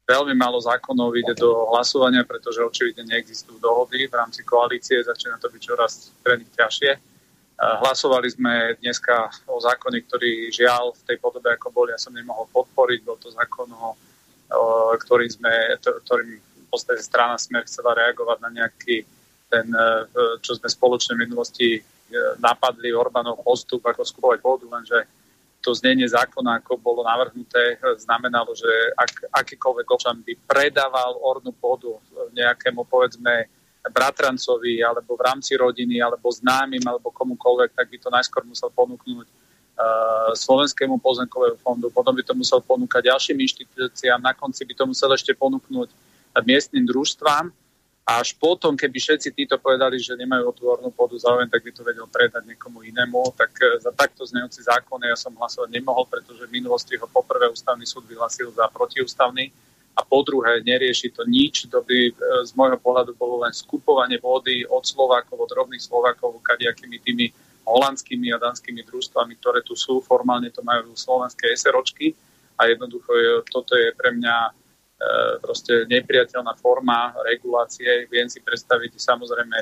veľmi 0.05 0.37
málo 0.37 0.61
zákonov 0.61 1.17
ide 1.17 1.33
do 1.37 1.69
hlasovania, 1.73 2.25
pretože 2.29 2.61
očividne 2.61 3.09
neexistujú 3.09 3.57
dohody 3.61 4.07
v 4.09 4.15
rámci 4.15 4.45
koalície, 4.45 5.01
začína 5.01 5.41
to 5.41 5.49
byť 5.49 5.61
čoraz 5.61 6.13
pre 6.21 6.37
nich 6.37 6.53
ťažšie. 6.53 6.93
Hlasovali 7.55 8.29
sme 8.29 8.75
dneska 8.83 9.31
o 9.47 9.63
zákone, 9.63 10.03
ktorý 10.05 10.51
žiaľ 10.51 10.93
v 10.93 11.03
tej 11.07 11.17
podobe, 11.23 11.55
ako 11.55 11.71
bol, 11.71 11.87
ja 11.87 11.97
som 11.97 12.11
nemohol 12.13 12.51
podporiť. 12.51 13.01
Bol 13.07 13.17
to 13.17 13.31
zákon, 13.31 13.71
ktorým, 15.01 15.31
sme, 15.31 15.79
ktorým 15.81 16.35
v 16.43 16.67
podstate 16.69 17.01
strana 17.01 17.39
Smer 17.39 17.65
chcela 17.65 17.95
reagovať 17.95 18.39
na 18.43 18.51
nejaký 18.51 19.07
ten, 19.47 19.71
e, 19.71 19.89
čo 20.43 20.59
sme 20.59 20.67
spoločne 20.67 21.15
v 21.15 21.31
minulosti 21.31 21.79
e, 21.79 21.81
napadli 22.43 22.91
Orbánov 22.91 23.47
postup, 23.47 23.87
ako 23.87 24.03
skupovať 24.03 24.39
vodu, 24.43 24.67
lenže 24.67 24.99
to 25.65 25.73
znenie 25.73 26.05
zákona, 26.05 26.61
ako 26.61 26.77
bolo 26.77 27.01
navrhnuté, 27.01 27.81
znamenalo, 27.97 28.53
že 28.53 28.69
ak 29.01 29.33
akýkoľvek 29.33 29.87
občan 29.89 30.21
by 30.21 30.37
predával 30.45 31.17
ornú 31.25 31.57
pôdu 31.57 31.97
nejakému, 32.37 32.85
povedzme, 32.85 33.49
bratrancovi, 33.81 34.85
alebo 34.85 35.17
v 35.17 35.25
rámci 35.25 35.57
rodiny, 35.57 36.05
alebo 36.05 36.29
známym, 36.29 36.85
alebo 36.85 37.09
komukoľvek, 37.09 37.73
tak 37.73 37.89
by 37.89 37.97
to 37.97 38.09
najskôr 38.13 38.45
musel 38.45 38.69
ponúknuť 38.73 39.27
uh, 39.29 40.31
Slovenskému 40.37 41.01
pozemkovému 41.01 41.57
fondu, 41.65 41.89
potom 41.89 42.13
by 42.13 42.25
to 42.25 42.37
musel 42.37 42.61
ponúkať 42.61 43.09
ďalším 43.09 43.41
inštitúciám, 43.41 44.21
na 44.21 44.37
konci 44.37 44.69
by 44.69 44.73
to 44.77 44.85
musel 44.85 45.09
ešte 45.13 45.33
ponúknuť 45.33 45.89
miestnym 46.45 46.85
družstvám 46.85 47.53
až 48.05 48.37
potom, 48.37 48.77
keby 48.77 49.01
všetci 49.01 49.33
títo 49.33 49.57
povedali, 49.57 49.97
že 49.97 50.13
nemajú 50.13 50.53
otvornú 50.53 50.93
pôdu 50.93 51.17
záujem, 51.17 51.49
tak 51.49 51.65
by 51.65 51.73
to 51.73 51.81
vedel 51.81 52.05
predať 52.05 52.45
niekomu 52.45 52.85
inému. 52.85 53.33
Tak 53.33 53.53
e, 53.57 53.81
za 53.81 53.97
takto 53.97 54.29
znejúci 54.29 54.61
zákon 54.61 55.01
ja 55.01 55.17
som 55.17 55.33
hlasovať 55.33 55.73
nemohol, 55.73 56.05
pretože 56.05 56.45
v 56.45 56.61
minulosti 56.61 57.01
ho 57.01 57.09
poprvé 57.09 57.49
ústavný 57.49 57.89
súd 57.89 58.05
vyhlasil 58.05 58.53
za 58.53 58.69
protiústavný 58.69 59.49
a 59.97 60.05
po 60.05 60.21
druhé 60.21 60.61
nerieši 60.61 61.17
to 61.17 61.25
nič. 61.25 61.65
To 61.73 61.81
by 61.81 61.99
e, 62.09 62.13
z 62.45 62.53
môjho 62.53 62.77
pohľadu 62.77 63.17
bolo 63.17 63.41
len 63.41 63.57
skupovanie 63.57 64.21
vody 64.21 64.69
od 64.69 64.85
Slovákov, 64.85 65.41
od 65.41 65.51
rovných 65.57 65.81
Slovákov, 65.81 66.45
kadejakými 66.45 67.01
tými 67.01 67.27
holandskými 67.65 68.29
a 68.37 68.43
danskými 68.43 68.85
družstvami, 68.85 69.41
ktoré 69.41 69.65
tu 69.65 69.73
sú. 69.73 70.05
Formálne 70.05 70.53
to 70.53 70.61
majú 70.61 70.93
slovenské 70.93 71.57
SROčky 71.57 72.13
a 72.61 72.69
jednoducho 72.69 73.11
je, 73.17 73.31
toto 73.49 73.73
je 73.73 73.97
pre 73.97 74.13
mňa 74.13 74.53
proste 75.43 75.85
nepriateľná 75.91 76.55
forma 76.57 77.13
regulácie. 77.27 78.09
Viem 78.09 78.31
si 78.31 78.41
predstaviť 78.41 78.97
samozrejme 78.97 79.57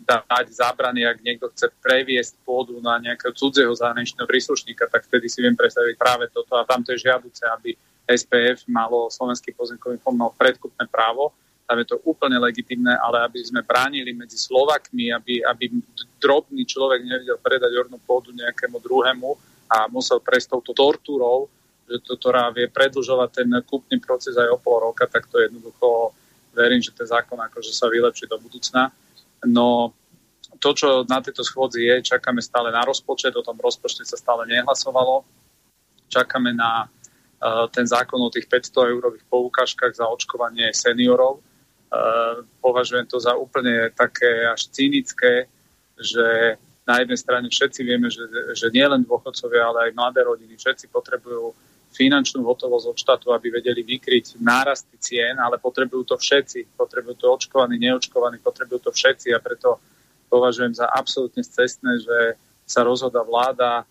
dať 0.00 0.46
zábrany, 0.56 1.04
ak 1.04 1.20
niekto 1.20 1.52
chce 1.52 1.68
previesť 1.84 2.40
pôdu 2.42 2.80
na 2.80 2.96
nejakého 2.98 3.36
cudzieho 3.36 3.70
zahraničného 3.76 4.24
príslušníka, 4.24 4.88
tak 4.88 5.04
vtedy 5.04 5.28
si 5.28 5.44
viem 5.44 5.52
predstaviť 5.52 5.94
práve 6.00 6.24
toto 6.32 6.56
a 6.56 6.64
tam 6.64 6.80
to 6.80 6.96
je 6.96 7.04
žiaduce, 7.04 7.44
aby 7.52 7.76
SPF 8.08 8.64
malo 8.66 9.12
Slovenský 9.12 9.52
pozemkový 9.54 10.00
fond 10.00 10.16
mal 10.16 10.32
predkupné 10.34 10.88
právo, 10.88 11.36
tam 11.70 11.78
je 11.78 11.94
to 11.94 12.02
úplne 12.02 12.34
legitimné, 12.42 12.98
ale 12.98 13.22
aby 13.22 13.38
sme 13.46 13.62
bránili 13.62 14.10
medzi 14.10 14.34
Slovakmi, 14.34 15.14
aby, 15.14 15.38
aby 15.46 15.70
drobný 16.18 16.66
človek 16.66 17.06
nevedel 17.06 17.38
predať 17.38 17.70
ornú 17.78 18.02
pôdu 18.02 18.34
nejakému 18.34 18.82
druhému 18.82 19.30
a 19.70 19.86
musel 19.86 20.18
prejsť 20.18 20.58
touto 20.58 20.74
tortúrou, 20.74 21.46
ktorá 21.98 22.54
vie 22.54 22.70
predlžovať 22.70 23.28
ten 23.42 23.50
kúpny 23.66 23.98
proces 23.98 24.38
aj 24.38 24.46
o 24.54 24.58
pol 24.62 24.86
roka, 24.90 25.10
tak 25.10 25.26
to 25.26 25.42
jednoducho 25.42 26.14
verím, 26.54 26.78
že 26.78 26.94
ten 26.94 27.06
zákon 27.06 27.38
akože 27.38 27.74
sa 27.74 27.90
vylepší 27.90 28.30
do 28.30 28.38
budúcna. 28.38 28.94
No 29.46 29.94
to, 30.60 30.70
čo 30.76 30.88
na 31.08 31.24
tejto 31.24 31.40
schôdzi 31.40 31.88
je, 31.88 32.14
čakáme 32.14 32.44
stále 32.44 32.68
na 32.68 32.84
rozpočet, 32.84 33.32
o 33.32 33.42
tom 33.42 33.56
rozpočte 33.56 34.04
sa 34.04 34.20
stále 34.20 34.44
nehlasovalo. 34.46 35.24
Čakáme 36.10 36.52
na 36.52 36.84
uh, 36.86 37.66
ten 37.72 37.88
zákon 37.88 38.20
o 38.20 38.30
tých 38.30 38.46
500 38.46 38.92
eurových 38.92 39.24
poukážkach 39.30 39.96
za 39.96 40.10
očkovanie 40.10 40.74
seniorov. 40.76 41.40
Uh, 41.90 42.44
považujem 42.60 43.08
to 43.08 43.18
za 43.18 43.34
úplne 43.34 43.90
také 43.96 44.46
až 44.46 44.68
cynické, 44.70 45.48
že 45.96 46.58
na 46.84 47.00
jednej 47.00 47.18
strane 47.18 47.46
všetci 47.46 47.80
vieme, 47.86 48.10
že, 48.10 48.26
že 48.52 48.74
nielen 48.74 49.06
dôchodcovia, 49.06 49.62
ale 49.62 49.78
aj 49.88 49.96
mladé 49.96 50.20
rodiny, 50.26 50.58
všetci 50.58 50.90
potrebujú 50.90 51.54
finančnú 51.90 52.46
hotovosť 52.46 52.86
od 52.86 52.96
štátu, 52.96 53.26
aby 53.34 53.50
vedeli 53.50 53.82
vykryť 53.82 54.38
nárasty 54.38 54.94
cien, 55.02 55.36
ale 55.36 55.58
potrebujú 55.58 56.14
to 56.14 56.16
všetci. 56.16 56.78
Potrebujú 56.78 57.16
to 57.18 57.26
očkovaní, 57.34 57.76
neočkovaní, 57.82 58.38
potrebujú 58.38 58.88
to 58.88 58.90
všetci 58.94 59.34
a 59.34 59.42
preto 59.42 59.82
považujem 60.30 60.78
za 60.78 60.86
absolútne 60.86 61.42
cestné, 61.42 61.98
že 61.98 62.38
sa 62.62 62.86
rozhoda 62.86 63.26
vláda 63.26 63.82
e, 63.82 63.84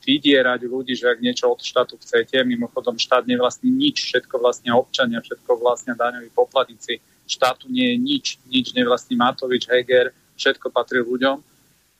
vydierať 0.00 0.64
ľudí, 0.64 0.96
že 0.96 1.12
ak 1.12 1.20
niečo 1.20 1.52
od 1.52 1.60
štátu 1.60 2.00
chcete, 2.00 2.40
mimochodom 2.48 2.96
štát 2.96 3.28
nevlastní 3.28 3.68
nič, 3.68 4.08
všetko 4.08 4.40
vlastne 4.40 4.72
občania, 4.72 5.20
všetko 5.20 5.60
vlastne 5.60 5.92
daňoví 5.92 6.32
poplatníci. 6.32 7.04
Štátu 7.28 7.68
nie 7.68 7.92
je 7.92 7.96
nič, 8.00 8.24
nič 8.48 8.72
nevlastní 8.72 9.20
Matovič, 9.20 9.68
Heger, 9.68 10.16
všetko 10.40 10.72
patrí 10.72 11.04
ľuďom. 11.04 11.36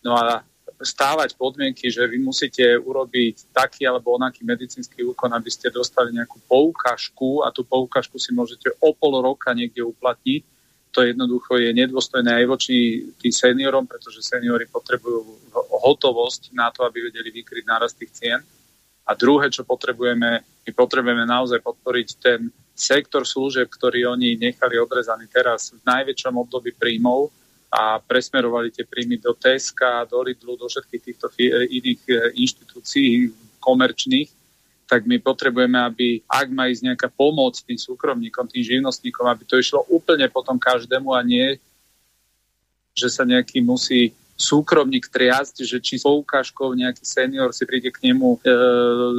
No 0.02 0.12
a 0.16 0.40
stávať 0.82 1.38
podmienky, 1.38 1.88
že 1.88 2.04
vy 2.04 2.18
musíte 2.18 2.62
urobiť 2.78 3.54
taký 3.54 3.86
alebo 3.86 4.18
onaký 4.18 4.42
medicínsky 4.42 5.06
úkon, 5.06 5.30
aby 5.32 5.48
ste 5.48 5.70
dostali 5.70 6.12
nejakú 6.12 6.42
poukážku 6.44 7.46
a 7.46 7.54
tú 7.54 7.62
poukážku 7.64 8.18
si 8.18 8.34
môžete 8.34 8.70
o 8.82 8.90
pol 8.92 9.22
roka 9.22 9.54
niekde 9.54 9.82
uplatniť. 9.82 10.42
To 10.92 11.00
jednoducho 11.00 11.56
je 11.56 11.72
nedôstojné 11.72 12.44
aj 12.44 12.44
voči 12.44 13.08
tým 13.16 13.32
seniorom, 13.32 13.88
pretože 13.88 14.20
seniory 14.20 14.68
potrebujú 14.68 15.24
hotovosť 15.82 16.52
na 16.52 16.68
to, 16.68 16.84
aby 16.84 17.08
vedeli 17.08 17.32
vykryť 17.32 17.64
nárast 17.64 17.96
tých 17.96 18.12
cien. 18.12 18.40
A 19.08 19.16
druhé, 19.16 19.48
čo 19.48 19.64
potrebujeme, 19.64 20.44
my 20.44 20.70
potrebujeme 20.76 21.24
naozaj 21.24 21.64
podporiť 21.64 22.08
ten 22.20 22.52
sektor 22.76 23.24
služieb, 23.24 23.66
ktorý 23.72 24.12
oni 24.12 24.36
nechali 24.36 24.76
odrezaný 24.76 25.26
teraz 25.32 25.72
v 25.72 25.80
najväčšom 25.84 26.34
období 26.38 26.76
príjmov, 26.76 27.32
a 27.72 27.96
presmerovali 28.04 28.68
tie 28.68 28.84
príjmy 28.84 29.16
do 29.16 29.32
TSK, 29.32 30.04
do 30.12 30.20
Lidlu, 30.20 30.60
do 30.60 30.68
všetkých 30.68 31.02
týchto 31.02 31.32
iných 31.72 32.02
e, 32.04 32.12
inštitúcií 32.36 33.32
komerčných, 33.56 34.28
tak 34.84 35.08
my 35.08 35.16
potrebujeme, 35.24 35.80
aby 35.80 36.20
ak 36.28 36.52
má 36.52 36.68
ísť 36.68 36.92
nejaká 36.92 37.08
pomoc 37.08 37.56
tým 37.64 37.80
súkromníkom, 37.80 38.44
tým 38.44 38.60
živnostníkom, 38.60 39.24
aby 39.24 39.48
to 39.48 39.56
išlo 39.56 39.88
úplne 39.88 40.28
potom 40.28 40.60
každému 40.60 41.16
a 41.16 41.24
nie, 41.24 41.56
že 42.92 43.08
sa 43.08 43.24
nejaký 43.24 43.64
musí 43.64 44.12
súkromník 44.36 45.08
triasť, 45.08 45.64
že 45.64 45.80
či 45.80 45.96
s 45.96 46.04
poukážkou 46.04 46.76
nejaký 46.76 47.08
senior 47.08 47.56
si 47.56 47.64
príde 47.64 47.88
k 47.88 48.04
nemu 48.12 48.36
e, 48.36 48.38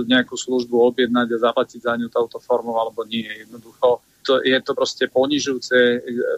nejakú 0.06 0.38
službu 0.38 0.94
objednať 0.94 1.28
a 1.34 1.44
zaplatiť 1.50 1.80
za 1.82 1.98
ňu 1.98 2.06
touto 2.14 2.38
formou 2.38 2.78
alebo 2.78 3.02
nie. 3.02 3.26
Jednoducho 3.26 4.04
to, 4.24 4.40
je 4.42 4.58
to 4.64 4.72
proste 4.74 5.06
ponižujúce 5.12 5.78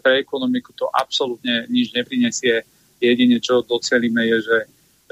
pre 0.02 0.20
ekonomiku, 0.20 0.74
to 0.74 0.90
absolútne 0.90 1.70
nič 1.70 1.94
neprinesie. 1.94 2.66
Jedine, 2.98 3.38
čo 3.40 3.62
docelíme, 3.62 4.26
je, 4.26 4.38
že, 4.42 4.60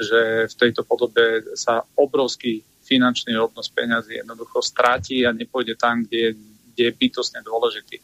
že 0.02 0.20
v 0.50 0.56
tejto 0.58 0.82
podobe 0.84 1.46
sa 1.54 1.86
obrovský 1.96 2.66
finančný 2.84 3.38
obnos 3.40 3.72
peňazí 3.72 4.20
jednoducho 4.20 4.60
stráti 4.60 5.24
a 5.24 5.32
nepôjde 5.32 5.80
tam, 5.80 6.04
kde, 6.04 6.36
kde 6.74 6.84
je 6.92 6.94
bytosne 7.00 7.40
dôležitý. 7.46 8.02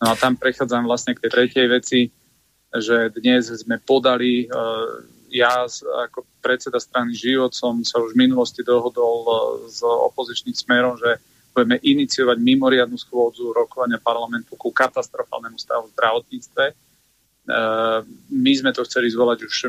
No 0.00 0.12
a 0.12 0.14
tam 0.16 0.38
prechádzam 0.38 0.86
vlastne 0.86 1.12
k 1.12 1.26
tej 1.26 1.30
tretej 1.30 1.66
veci, 1.68 2.00
že 2.70 3.10
dnes 3.18 3.50
sme 3.50 3.82
podali, 3.82 4.46
e, 4.46 4.56
ja 5.34 5.66
ako 6.06 6.22
predseda 6.38 6.78
strany 6.78 7.12
Život 7.12 7.50
som 7.50 7.82
sa 7.82 7.98
už 7.98 8.14
v 8.14 8.22
minulosti 8.24 8.62
dohodol 8.62 9.26
e, 9.26 9.32
s 9.68 9.82
opozičným 9.82 10.54
smerom, 10.54 10.94
že 10.94 11.18
budeme 11.50 11.76
iniciovať 11.82 12.36
mimoriadnu 12.38 12.96
schôdzu 12.96 13.50
rokovania 13.50 13.98
parlamentu 13.98 14.54
ku 14.54 14.70
katastrofálnemu 14.70 15.58
stavu 15.58 15.90
v 15.90 15.94
zdravotníctve. 15.98 16.64
E, 16.70 16.74
my 18.30 18.52
sme 18.54 18.70
to 18.70 18.86
chceli 18.86 19.10
zvolať 19.10 19.38
už 19.44 19.54
e, 19.66 19.68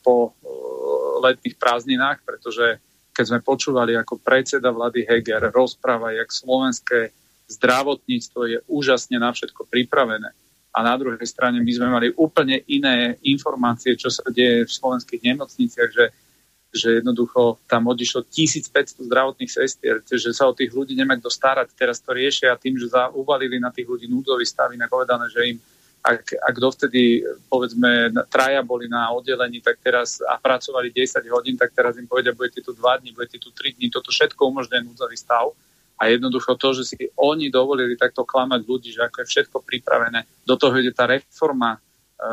po 0.00 0.32
po 0.40 1.20
letných 1.20 1.56
prázdninách, 1.60 2.24
pretože 2.24 2.80
keď 3.12 3.24
sme 3.26 3.44
počúvali 3.44 3.92
ako 3.96 4.20
predseda 4.20 4.72
vlády 4.72 5.04
Heger 5.04 5.52
rozpráva, 5.52 6.16
jak 6.16 6.32
slovenské 6.32 7.12
zdravotníctvo 7.50 8.40
je 8.46 8.58
úžasne 8.70 9.20
na 9.20 9.34
všetko 9.34 9.66
pripravené. 9.68 10.30
A 10.70 10.78
na 10.86 10.94
druhej 10.94 11.26
strane 11.26 11.58
my 11.58 11.72
sme 11.74 11.88
mali 11.90 12.08
úplne 12.14 12.62
iné 12.70 13.18
informácie, 13.26 13.98
čo 13.98 14.06
sa 14.06 14.22
deje 14.30 14.64
v 14.64 14.70
slovenských 14.70 15.22
nemocniciach, 15.34 15.90
že 15.90 16.14
že 16.70 17.02
jednoducho 17.02 17.58
tam 17.66 17.90
odišlo 17.90 18.30
1500 18.30 19.02
zdravotných 19.10 19.50
sestier, 19.50 19.98
že 20.06 20.30
sa 20.30 20.46
o 20.46 20.54
tých 20.54 20.70
ľudí 20.70 20.94
nemá 20.94 21.18
kto 21.18 21.26
starať. 21.26 21.74
Teraz 21.74 21.98
to 21.98 22.14
riešia 22.14 22.54
tým, 22.54 22.78
že 22.78 22.86
uvalili 23.14 23.58
na 23.58 23.74
tých 23.74 23.90
ľudí 23.90 24.06
núdzový 24.06 24.46
stav, 24.46 24.70
inak 24.70 24.86
povedané, 24.86 25.26
že 25.30 25.56
im 25.56 25.58
ak, 26.00 26.32
ak 26.32 26.56
dovtedy, 26.56 27.20
povedzme, 27.52 28.08
traja 28.32 28.64
boli 28.64 28.88
na 28.88 29.12
oddelení, 29.12 29.60
tak 29.60 29.76
teraz 29.84 30.16
a 30.24 30.40
pracovali 30.40 30.88
10 30.88 31.20
hodín, 31.28 31.60
tak 31.60 31.76
teraz 31.76 32.00
im 32.00 32.08
povedia, 32.08 32.32
budete 32.32 32.64
tu 32.64 32.72
2 32.72 33.04
dní, 33.04 33.12
budete 33.12 33.36
tu 33.36 33.52
3 33.52 33.76
dní, 33.76 33.92
toto 33.92 34.08
všetko 34.08 34.40
umožňuje 34.40 34.80
núdzový 34.80 35.16
stav. 35.16 35.52
A 36.00 36.08
jednoducho 36.08 36.56
to, 36.56 36.72
že 36.72 36.96
si 36.96 36.96
oni 37.12 37.52
dovolili 37.52 37.92
takto 38.00 38.24
klamať 38.24 38.64
ľudí, 38.64 38.88
že 38.96 39.04
ako 39.04 39.20
je 39.20 39.26
všetko 39.28 39.56
pripravené, 39.60 40.24
do 40.48 40.56
toho 40.56 40.72
ide 40.80 40.96
tá 40.96 41.04
reforma, 41.04 41.76
e, 41.76 41.80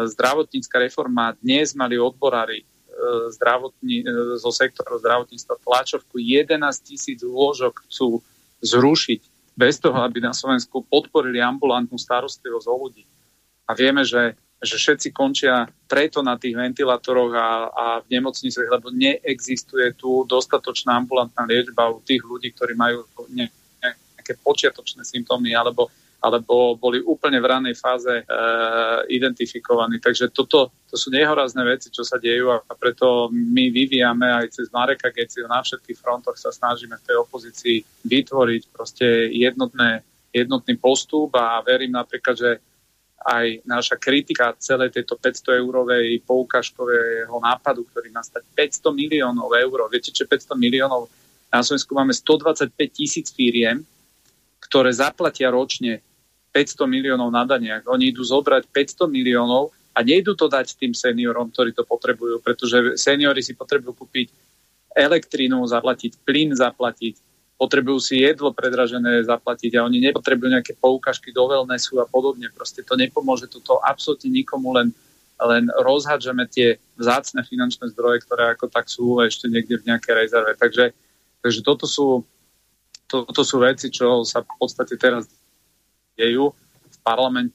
zdravotnícka 0.08 0.80
reforma, 0.80 1.36
dnes 1.36 1.76
mali 1.76 2.00
odborári, 2.00 2.64
zdravotní, 3.32 4.02
e, 4.02 4.06
zo 4.42 4.52
sektoru 4.52 4.98
zdravotníctva 5.00 5.62
tlačovku 5.62 6.18
11 6.18 6.58
tisíc 6.82 7.20
lôžok 7.22 7.86
chcú 7.88 8.22
zrušiť 8.66 9.22
bez 9.58 9.82
toho, 9.82 9.98
aby 10.06 10.22
na 10.22 10.34
Slovensku 10.34 10.86
podporili 10.86 11.42
ambulantnú 11.42 11.98
starostlivosť 11.98 12.68
o 12.70 12.76
ľudí. 12.78 13.04
A 13.66 13.74
vieme, 13.74 14.06
že, 14.06 14.38
že 14.62 14.78
všetci 14.78 15.10
končia 15.14 15.66
preto 15.90 16.22
na 16.22 16.38
tých 16.38 16.54
ventilátoroch 16.54 17.34
a, 17.34 17.50
a 17.74 17.86
v 18.06 18.18
nemocniciach, 18.18 18.70
lebo 18.70 18.94
neexistuje 18.94 19.98
tu 19.98 20.24
dostatočná 20.30 20.94
ambulantná 20.98 21.46
liečba 21.50 21.90
u 21.90 22.02
tých 22.06 22.22
ľudí, 22.22 22.54
ktorí 22.54 22.78
majú 22.78 23.06
nejaké 23.34 24.38
počiatočné 24.46 25.02
symptómy 25.06 25.58
alebo 25.58 25.90
alebo 26.18 26.74
boli 26.76 26.98
úplne 26.98 27.38
v 27.38 27.46
ranej 27.46 27.76
fáze 27.78 28.10
e, 28.10 28.24
identifikovaní. 29.14 30.02
Takže 30.02 30.34
toto 30.34 30.74
to 30.90 30.98
sú 30.98 31.14
nehorazné 31.14 31.62
veci, 31.62 31.94
čo 31.94 32.02
sa 32.02 32.18
dejú 32.18 32.50
a 32.50 32.64
preto 32.74 33.30
my 33.30 33.70
vyvíjame 33.70 34.26
aj 34.26 34.58
cez 34.58 34.74
Mareka 34.74 35.14
Geciu 35.14 35.46
na 35.46 35.62
všetkých 35.62 36.00
frontoch 36.00 36.40
sa 36.40 36.50
snažíme 36.50 36.98
v 36.98 37.06
tej 37.06 37.18
opozícii 37.22 37.78
vytvoriť 38.08 38.62
proste 38.74 39.30
jednotné, 39.30 40.02
jednotný 40.34 40.74
postup 40.82 41.38
a 41.38 41.62
verím 41.62 41.94
napríklad, 41.94 42.36
že 42.36 42.52
aj 43.28 43.68
naša 43.68 44.00
kritika 44.00 44.56
celej 44.56 44.96
tejto 44.96 45.20
500 45.20 45.60
eurovej 45.60 46.24
poukažkového 46.24 47.36
nápadu, 47.44 47.84
ktorý 47.92 48.08
má 48.16 48.24
stať 48.24 48.48
500 48.56 48.94
miliónov 48.96 49.52
eur. 49.52 49.92
Viete, 49.92 50.16
čo 50.16 50.24
500 50.24 50.56
miliónov? 50.56 51.12
Na 51.52 51.60
Slovensku 51.60 51.92
máme 51.92 52.16
125 52.16 52.72
tisíc 52.92 53.28
firiem, 53.36 53.84
ktoré 54.64 54.96
zaplatia 54.96 55.52
ročne 55.52 56.07
500 56.58 56.90
miliónov 56.90 57.30
na 57.30 57.46
daniach. 57.46 57.86
Oni 57.86 58.10
idú 58.10 58.26
zobrať 58.26 58.66
500 58.74 59.06
miliónov 59.06 59.70
a 59.94 60.02
nejdu 60.02 60.34
to 60.34 60.50
dať 60.50 60.74
tým 60.74 60.98
seniorom, 60.98 61.54
ktorí 61.54 61.78
to 61.78 61.86
potrebujú, 61.86 62.42
pretože 62.42 62.98
seniory 62.98 63.46
si 63.46 63.54
potrebujú 63.54 63.94
kúpiť 63.94 64.34
elektrínu 64.98 65.62
zaplatiť, 65.70 66.26
plyn 66.26 66.58
zaplatiť, 66.58 67.22
potrebujú 67.62 68.02
si 68.02 68.26
jedlo 68.26 68.50
predražené 68.50 69.22
zaplatiť 69.22 69.78
a 69.78 69.86
oni 69.86 70.02
nepotrebujú 70.10 70.50
nejaké 70.50 70.74
poukažky 70.82 71.30
do 71.30 71.46
wellnessu 71.46 72.02
a 72.02 72.10
podobne. 72.10 72.50
Proste 72.50 72.82
to 72.82 72.98
nepomôže 72.98 73.46
toto 73.50 73.78
absolútne 73.86 74.34
nikomu, 74.34 74.74
len, 74.74 74.90
len 75.38 75.70
rozhádžeme 75.86 76.50
tie 76.50 76.82
vzácne 76.98 77.46
finančné 77.46 77.94
zdroje, 77.94 78.26
ktoré 78.26 78.58
ako 78.58 78.74
tak 78.74 78.90
sú 78.90 79.22
ešte 79.22 79.46
niekde 79.46 79.78
v 79.78 79.94
nejakej 79.94 80.14
rezerve. 80.26 80.58
Takže, 80.58 80.86
takže 81.46 81.62
toto, 81.62 81.86
sú, 81.86 82.26
toto 83.06 83.42
sú 83.46 83.62
veci, 83.62 83.94
čo 83.94 84.26
sa 84.26 84.42
v 84.42 84.54
podstate 84.58 84.98
teraz 84.98 85.30
dejú 86.18 86.52
v 86.90 86.98
parlamente. 87.06 87.54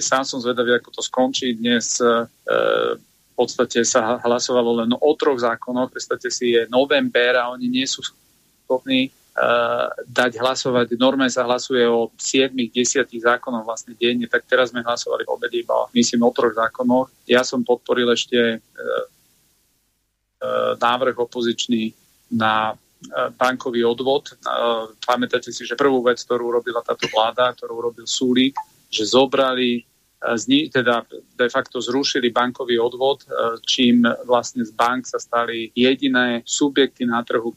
Sám 0.00 0.24
som 0.24 0.40
zvedavý, 0.40 0.78
ako 0.78 0.88
to 0.94 1.02
skončí. 1.04 1.58
Dnes 1.58 2.00
e, 2.00 2.24
v 2.24 3.34
podstate 3.34 3.84
sa 3.84 4.16
hlasovalo 4.24 4.80
len 4.80 4.90
o 4.96 5.10
troch 5.18 5.36
zákonoch. 5.36 5.92
Predstavte 5.92 6.32
si, 6.32 6.56
je 6.56 6.64
november 6.72 7.36
a 7.36 7.52
oni 7.52 7.68
nie 7.68 7.84
sú 7.84 8.00
schopní 8.64 9.12
uh, 9.36 9.92
dať 10.08 10.40
hlasovať. 10.40 10.96
Norme 10.96 11.28
sa 11.28 11.44
hlasuje 11.44 11.84
o 11.84 12.08
7-10 12.16 13.04
zákonoch 13.12 13.68
vlastne 13.68 13.92
denne, 13.92 14.24
tak 14.24 14.48
teraz 14.48 14.72
sme 14.72 14.80
hlasovali 14.80 15.28
o 15.28 15.36
obede 15.36 15.60
iba, 15.60 15.84
myslím, 15.92 16.24
o 16.24 16.32
troch 16.32 16.56
zákonoch. 16.56 17.12
Ja 17.28 17.44
som 17.44 17.60
podporil 17.60 18.08
ešte 18.08 18.56
uh, 18.56 19.04
návrh 20.80 21.20
opozičný 21.20 21.92
na 22.32 22.72
bankový 23.34 23.84
odvod. 23.86 24.34
Pamätáte 25.04 25.52
si, 25.52 25.66
že 25.66 25.78
prvú 25.78 26.02
vec, 26.02 26.18
ktorú 26.22 26.50
robila 26.50 26.82
táto 26.82 27.06
vláda, 27.10 27.54
ktorú 27.54 27.90
robil 27.90 28.06
Súlik, 28.08 28.56
že 28.86 29.06
zobrali, 29.06 29.82
teda 30.72 31.06
de 31.36 31.48
facto 31.52 31.78
zrušili 31.78 32.32
bankový 32.32 32.80
odvod, 32.80 33.26
čím 33.66 34.02
vlastne 34.24 34.64
z 34.64 34.72
bank 34.72 35.06
sa 35.06 35.20
stali 35.20 35.70
jediné 35.76 36.42
subjekty 36.46 37.04
na 37.04 37.22
trhu, 37.22 37.52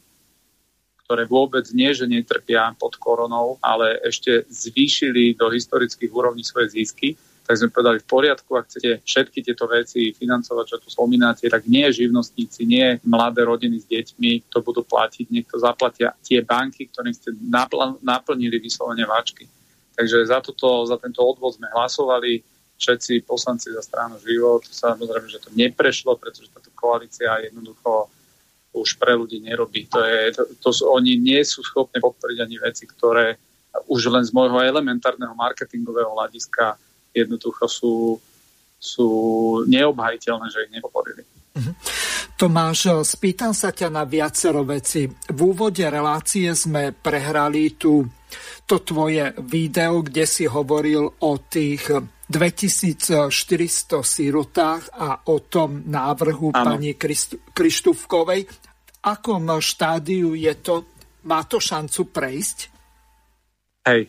ktoré 1.06 1.26
vôbec 1.26 1.66
nie, 1.74 1.90
že 1.90 2.06
netrpia 2.06 2.70
pod 2.78 2.94
koronou, 2.94 3.58
ale 3.58 3.98
ešte 4.06 4.46
zvýšili 4.46 5.34
do 5.34 5.50
historických 5.50 6.12
úrovní 6.14 6.46
svoje 6.46 6.78
zisky 6.78 7.18
tak 7.46 7.58
sme 7.58 7.74
povedali 7.74 7.98
v 7.98 8.06
poriadku, 8.06 8.50
ak 8.54 8.70
chcete 8.70 8.90
všetky 9.02 9.38
tieto 9.42 9.66
veci 9.66 10.14
financovať, 10.14 10.64
čo 10.70 10.76
tu 10.78 10.88
spomínate, 10.92 11.50
tak 11.50 11.66
nie 11.66 11.86
živnostníci, 11.90 12.62
nie 12.62 12.98
mladé 13.02 13.42
rodiny 13.42 13.82
s 13.82 13.86
deťmi 13.90 14.46
to 14.46 14.62
budú 14.62 14.86
platiť, 14.86 15.26
nech 15.34 15.46
to 15.50 15.58
zaplatia 15.58 16.14
tie 16.22 16.46
banky, 16.46 16.86
ktorým 16.86 17.14
ste 17.14 17.34
napl- 17.50 17.98
naplnili 18.04 18.62
vyslovene 18.62 19.02
váčky. 19.02 19.50
Takže 19.98 20.30
za, 20.30 20.38
toto, 20.40 20.86
za 20.86 20.96
tento 20.96 21.20
odvod 21.20 21.58
sme 21.58 21.68
hlasovali, 21.74 22.40
všetci 22.80 23.28
poslanci 23.28 23.68
za 23.76 23.84
stranu 23.84 24.16
život. 24.24 24.64
Samozrejme, 24.64 25.28
že 25.28 25.44
to 25.44 25.52
neprešlo, 25.52 26.16
pretože 26.16 26.48
táto 26.48 26.72
koalícia 26.72 27.36
jednoducho 27.44 28.08
už 28.72 28.96
pre 28.96 29.12
ľudí 29.12 29.44
nerobí. 29.44 29.84
To 29.92 30.00
je, 30.00 30.32
to, 30.32 30.42
to 30.64 30.70
oni 30.88 31.20
nie 31.20 31.44
sú 31.44 31.60
schopní 31.60 32.00
podporiť 32.00 32.38
ani 32.40 32.56
veci, 32.56 32.88
ktoré 32.88 33.36
už 33.86 34.10
len 34.10 34.24
z 34.24 34.32
môjho 34.32 34.58
elementárneho 34.64 35.36
marketingového 35.36 36.10
hľadiska 36.16 36.80
jednoducho 37.14 37.64
sú, 37.66 37.94
sú 38.78 39.08
neobhajiteľné, 39.66 40.46
že 40.50 40.64
ich 40.66 40.72
nepodporili. 40.74 41.22
Mhm. 41.56 41.72
Tomáš, 42.40 43.04
spýtam 43.04 43.52
sa 43.52 43.68
ťa 43.68 43.92
na 43.92 44.08
viacero 44.08 44.64
veci. 44.64 45.04
V 45.04 45.40
úvode 45.44 45.84
relácie 45.84 46.48
sme 46.56 46.88
prehrali 46.88 47.76
tu 47.76 48.00
to 48.64 48.80
tvoje 48.80 49.34
video, 49.44 50.00
kde 50.00 50.24
si 50.24 50.48
hovoril 50.48 51.04
o 51.04 51.32
tých 51.44 51.90
2400 52.30 53.34
sirotách 54.00 54.94
a 54.94 55.26
o 55.28 55.36
tom 55.42 55.84
návrhu 55.90 56.54
ano. 56.54 56.64
pani 56.64 56.94
Krištúvkovej. 57.50 58.40
V 58.46 58.98
akom 59.04 59.50
štádiu 59.58 60.38
je 60.38 60.54
to? 60.62 60.74
Má 61.26 61.44
to 61.44 61.60
šancu 61.60 62.08
prejsť? 62.08 62.58
Hej, 63.84 64.08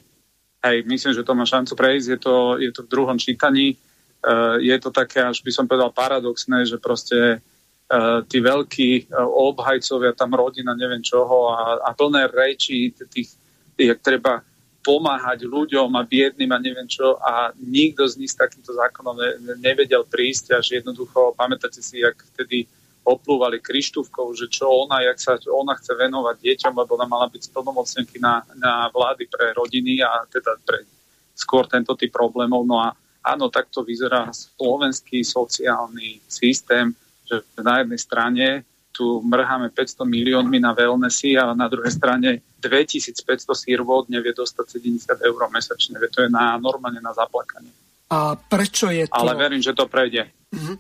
Hej, 0.62 0.86
myslím, 0.86 1.14
že 1.18 1.26
to 1.26 1.34
má 1.34 1.42
šancu 1.42 1.74
prejsť, 1.74 2.08
je 2.08 2.20
to, 2.22 2.36
je 2.62 2.70
to 2.70 2.86
v 2.86 2.92
druhom 2.94 3.18
čítaní. 3.18 3.74
Uh, 4.22 4.62
je 4.62 4.78
to 4.78 4.94
také, 4.94 5.26
až 5.26 5.42
by 5.42 5.50
som 5.50 5.66
povedal, 5.66 5.90
paradoxné, 5.90 6.70
že 6.70 6.78
proste 6.78 7.42
uh, 7.42 8.22
tí 8.30 8.38
veľkí 8.38 9.10
uh, 9.10 9.26
obhajcovia, 9.26 10.14
tam 10.14 10.38
rodina, 10.38 10.78
neviem 10.78 11.02
čoho 11.02 11.50
a, 11.50 11.82
a 11.82 11.90
plné 11.98 12.30
reči 12.30 12.94
tých, 13.10 13.34
tých, 13.74 13.98
treba 14.06 14.46
pomáhať 14.86 15.46
ľuďom 15.46 15.90
a 15.98 16.06
biedným 16.06 16.50
a 16.54 16.62
neviem 16.62 16.90
čo 16.90 17.18
a 17.22 17.54
nikto 17.58 18.06
z 18.06 18.18
nich 18.22 18.34
s 18.34 18.38
takýmto 18.38 18.74
zákonom 18.74 19.18
ne, 19.18 19.58
nevedel 19.62 20.06
prísť 20.06 20.58
až 20.58 20.82
jednoducho, 20.82 21.38
pamätáte 21.38 21.82
si, 21.82 22.02
jak 22.02 22.18
vtedy 22.34 22.66
oplúvali 23.02 23.58
Krištúvkou, 23.58 24.30
že 24.38 24.46
čo 24.46 24.86
ona, 24.86 25.02
jak 25.02 25.18
sa 25.18 25.34
ona 25.50 25.74
chce 25.74 25.98
venovať 25.98 26.38
deťom, 26.38 26.74
lebo 26.78 26.94
ona 26.96 27.10
mala 27.10 27.26
byť 27.28 27.50
splnomocnenky 27.50 28.22
na, 28.22 28.46
na 28.58 28.88
vlády 28.94 29.26
pre 29.26 29.58
rodiny 29.58 30.06
a 30.06 30.22
teda 30.30 30.62
pre 30.62 30.86
skôr 31.34 31.66
tento 31.66 31.98
typ 31.98 32.14
problémov. 32.14 32.62
No 32.62 32.78
a 32.78 32.94
áno, 33.26 33.50
takto 33.50 33.82
vyzerá 33.82 34.30
slovenský 34.30 35.26
sociálny 35.26 36.22
systém, 36.30 36.94
že 37.26 37.42
na 37.58 37.82
jednej 37.82 38.00
strane 38.02 38.46
tu 38.92 39.24
mrháme 39.24 39.74
500 39.74 40.04
miliónmi 40.06 40.62
na 40.62 40.76
wellnessy 40.78 41.40
a 41.40 41.58
na 41.58 41.66
druhej 41.66 41.96
strane 41.96 42.44
2500 42.62 43.50
sírvod 43.56 44.12
nevie 44.12 44.36
dostať 44.36 44.78
70 44.78 45.26
eur 45.26 45.42
mesačne. 45.50 45.98
To 45.98 46.20
je 46.22 46.30
na, 46.30 46.60
normálne 46.62 47.02
na 47.02 47.16
zaplakanie. 47.16 47.72
A 48.12 48.36
prečo 48.36 48.92
je 48.92 49.08
to... 49.08 49.24
Ale 49.24 49.40
verím, 49.40 49.64
že 49.64 49.72
to 49.72 49.88
prejde. 49.88 50.28
Mhm. 50.52 50.74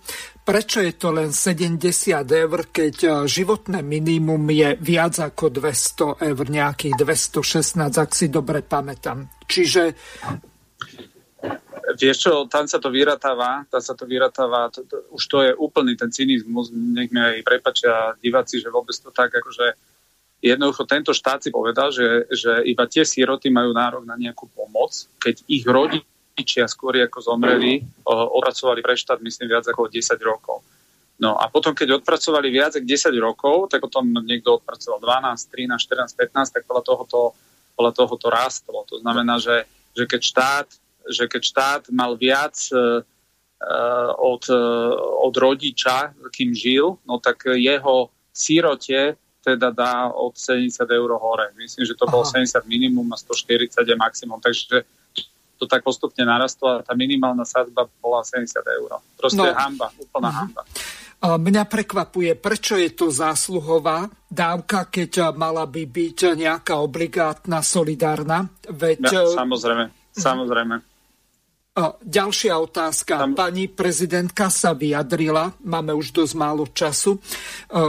Prečo 0.43 0.83
je 0.83 0.93
to 0.99 1.15
len 1.15 1.31
70 1.31 2.27
eur, 2.27 2.59
keď 2.75 2.95
e, 3.07 3.09
životné 3.23 3.79
minimum 3.79 4.51
je 4.51 4.75
viac 4.83 5.15
ako 5.15 5.47
200 5.47 6.27
eur, 6.27 6.45
nejakých 6.49 6.95
216, 6.99 7.79
ak 7.79 8.11
si 8.11 8.27
dobre 8.27 8.59
pamätám. 8.65 9.31
Čiže... 9.47 9.95
Vieš 11.91 12.17
čo, 12.23 12.33
tam 12.47 12.71
sa 12.71 12.79
to 12.79 12.87
vyratáva, 12.87 13.67
tam 13.67 13.83
sa 13.83 13.91
to 13.95 14.07
vyratáva, 14.07 14.71
to, 14.71 14.87
to, 14.87 15.11
už 15.11 15.23
to 15.27 15.37
je 15.43 15.51
úplný 15.55 15.99
ten 15.99 16.07
cynizmus, 16.07 16.71
nech 16.71 17.11
mi 17.11 17.19
aj 17.19 17.43
prepačia 17.43 18.15
diváci, 18.15 18.63
že 18.63 18.71
vôbec 18.71 18.95
to 18.95 19.11
tak, 19.11 19.27
akože 19.27 19.75
jednoducho 20.39 20.87
tento 20.87 21.11
štát 21.11 21.43
si 21.43 21.51
povedal, 21.51 21.91
že, 21.91 22.31
že 22.31 22.63
iba 22.63 22.87
tie 22.87 23.03
síroty 23.03 23.51
majú 23.51 23.75
nárok 23.75 24.07
na 24.07 24.15
nejakú 24.15 24.47
pomoc, 24.55 24.91
keď 25.19 25.43
ich 25.51 25.67
rodičia 26.41 26.65
skôr 26.65 26.97
ako 26.97 27.21
zomreli, 27.21 27.85
odpracovali 28.09 28.81
pre 28.81 28.97
štát, 28.97 29.21
myslím, 29.21 29.53
viac 29.53 29.69
ako 29.69 29.85
10 29.85 30.17
rokov. 30.25 30.65
No 31.21 31.37
a 31.37 31.45
potom, 31.53 31.77
keď 31.77 32.01
odpracovali 32.01 32.49
viac 32.49 32.73
ako 32.73 32.81
10 32.89 33.13
rokov, 33.21 33.69
tak 33.69 33.85
potom 33.85 34.09
niekto 34.25 34.57
odpracoval 34.57 34.97
12, 34.97 35.37
13, 35.53 35.77
14, 35.77 36.17
15, 36.17 36.49
tak 36.49 36.65
podľa 36.65 36.83
toho 36.89 37.03
to, 37.05 37.21
podľa 37.77 37.93
toho 37.93 38.13
to 38.17 38.27
rástlo. 38.33 38.81
To 38.89 38.97
znamená, 38.97 39.37
že, 39.37 39.69
že 39.93 40.09
keď 40.09 40.21
štát 40.25 40.67
že 41.01 41.25
keď 41.25 41.41
štát 41.41 41.81
mal 41.89 42.13
viac 42.13 42.53
uh, 42.71 43.01
od, 44.21 44.43
uh, 44.53 44.93
od 45.25 45.33
rodiča, 45.33 46.13
kým 46.29 46.53
žil, 46.53 47.01
no 47.09 47.17
tak 47.17 47.49
jeho 47.57 48.13
sírote 48.29 49.17
teda 49.41 49.73
dá 49.73 50.13
od 50.13 50.37
70 50.37 50.77
eur 50.85 51.17
hore. 51.17 51.49
Myslím, 51.57 51.89
že 51.89 51.97
to 51.97 52.05
bolo 52.05 52.21
70 52.21 52.53
minimum 52.69 53.09
a 53.09 53.17
140 53.17 53.73
je 53.81 53.95
maximum. 53.97 54.37
Takže 54.37 54.85
to 55.61 55.69
tak 55.69 55.85
postupne 55.85 56.25
narastlo 56.25 56.81
a 56.81 56.81
tá 56.81 56.97
minimálna 56.97 57.45
sadba 57.45 57.85
bola 58.01 58.25
70 58.25 58.49
eur. 58.81 58.97
Proste 59.13 59.45
no. 59.45 59.53
hamba, 59.53 59.93
úplná 60.01 60.29
uh-huh. 60.33 60.41
hamba. 60.49 60.61
Mňa 61.21 61.69
prekvapuje, 61.69 62.33
prečo 62.33 62.81
je 62.81 62.89
to 62.97 63.13
zásluhová 63.13 64.09
dávka, 64.25 64.89
keď 64.89 65.37
mala 65.37 65.69
by 65.69 65.85
byť 65.85 66.33
nejaká 66.33 66.81
obligátna, 66.81 67.61
solidárna. 67.61 68.49
Veď... 68.65 69.05
Ja, 69.05 69.29
samozrejme, 69.29 69.93
samozrejme. 70.17 70.81
Ďalšia 72.01 72.57
otázka. 72.57 73.31
Pani 73.37 73.69
prezidentka 73.69 74.49
sa 74.49 74.75
vyjadrila, 74.75 75.55
máme 75.61 75.95
už 75.95 76.11
dosť 76.11 76.33
málo 76.35 76.67
času, 76.67 77.15
e, 77.15 77.19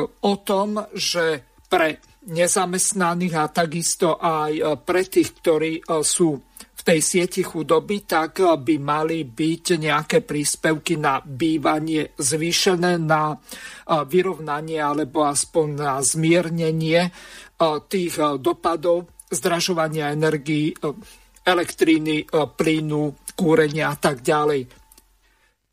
o 0.06 0.34
tom, 0.44 0.78
že 0.94 1.42
pre 1.66 1.98
nezamestnaných 2.30 3.34
a 3.34 3.50
takisto 3.50 4.22
aj 4.22 4.52
e, 4.54 4.62
pre 4.78 5.02
tých, 5.02 5.34
ktorí 5.34 5.72
e, 5.82 5.82
sú 6.06 6.38
tej 6.82 7.00
sieti 7.00 7.42
chudoby, 7.46 8.02
tak 8.02 8.42
by 8.42 8.74
mali 8.82 9.22
byť 9.22 9.64
nejaké 9.78 10.18
príspevky 10.26 10.98
na 10.98 11.22
bývanie 11.22 12.10
zvýšené, 12.18 12.98
na 12.98 13.38
vyrovnanie 13.86 14.82
alebo 14.82 15.22
aspoň 15.26 15.66
na 15.78 16.02
zmiernenie 16.02 17.14
tých 17.86 18.14
dopadov 18.42 19.06
zdražovania 19.32 20.12
energii 20.12 20.76
elektriny, 21.42 22.22
e, 22.22 22.26
plynu, 22.28 23.34
kúrenia 23.34 23.90
a 23.90 23.96
tak 23.98 24.22
ďalej. 24.22 24.68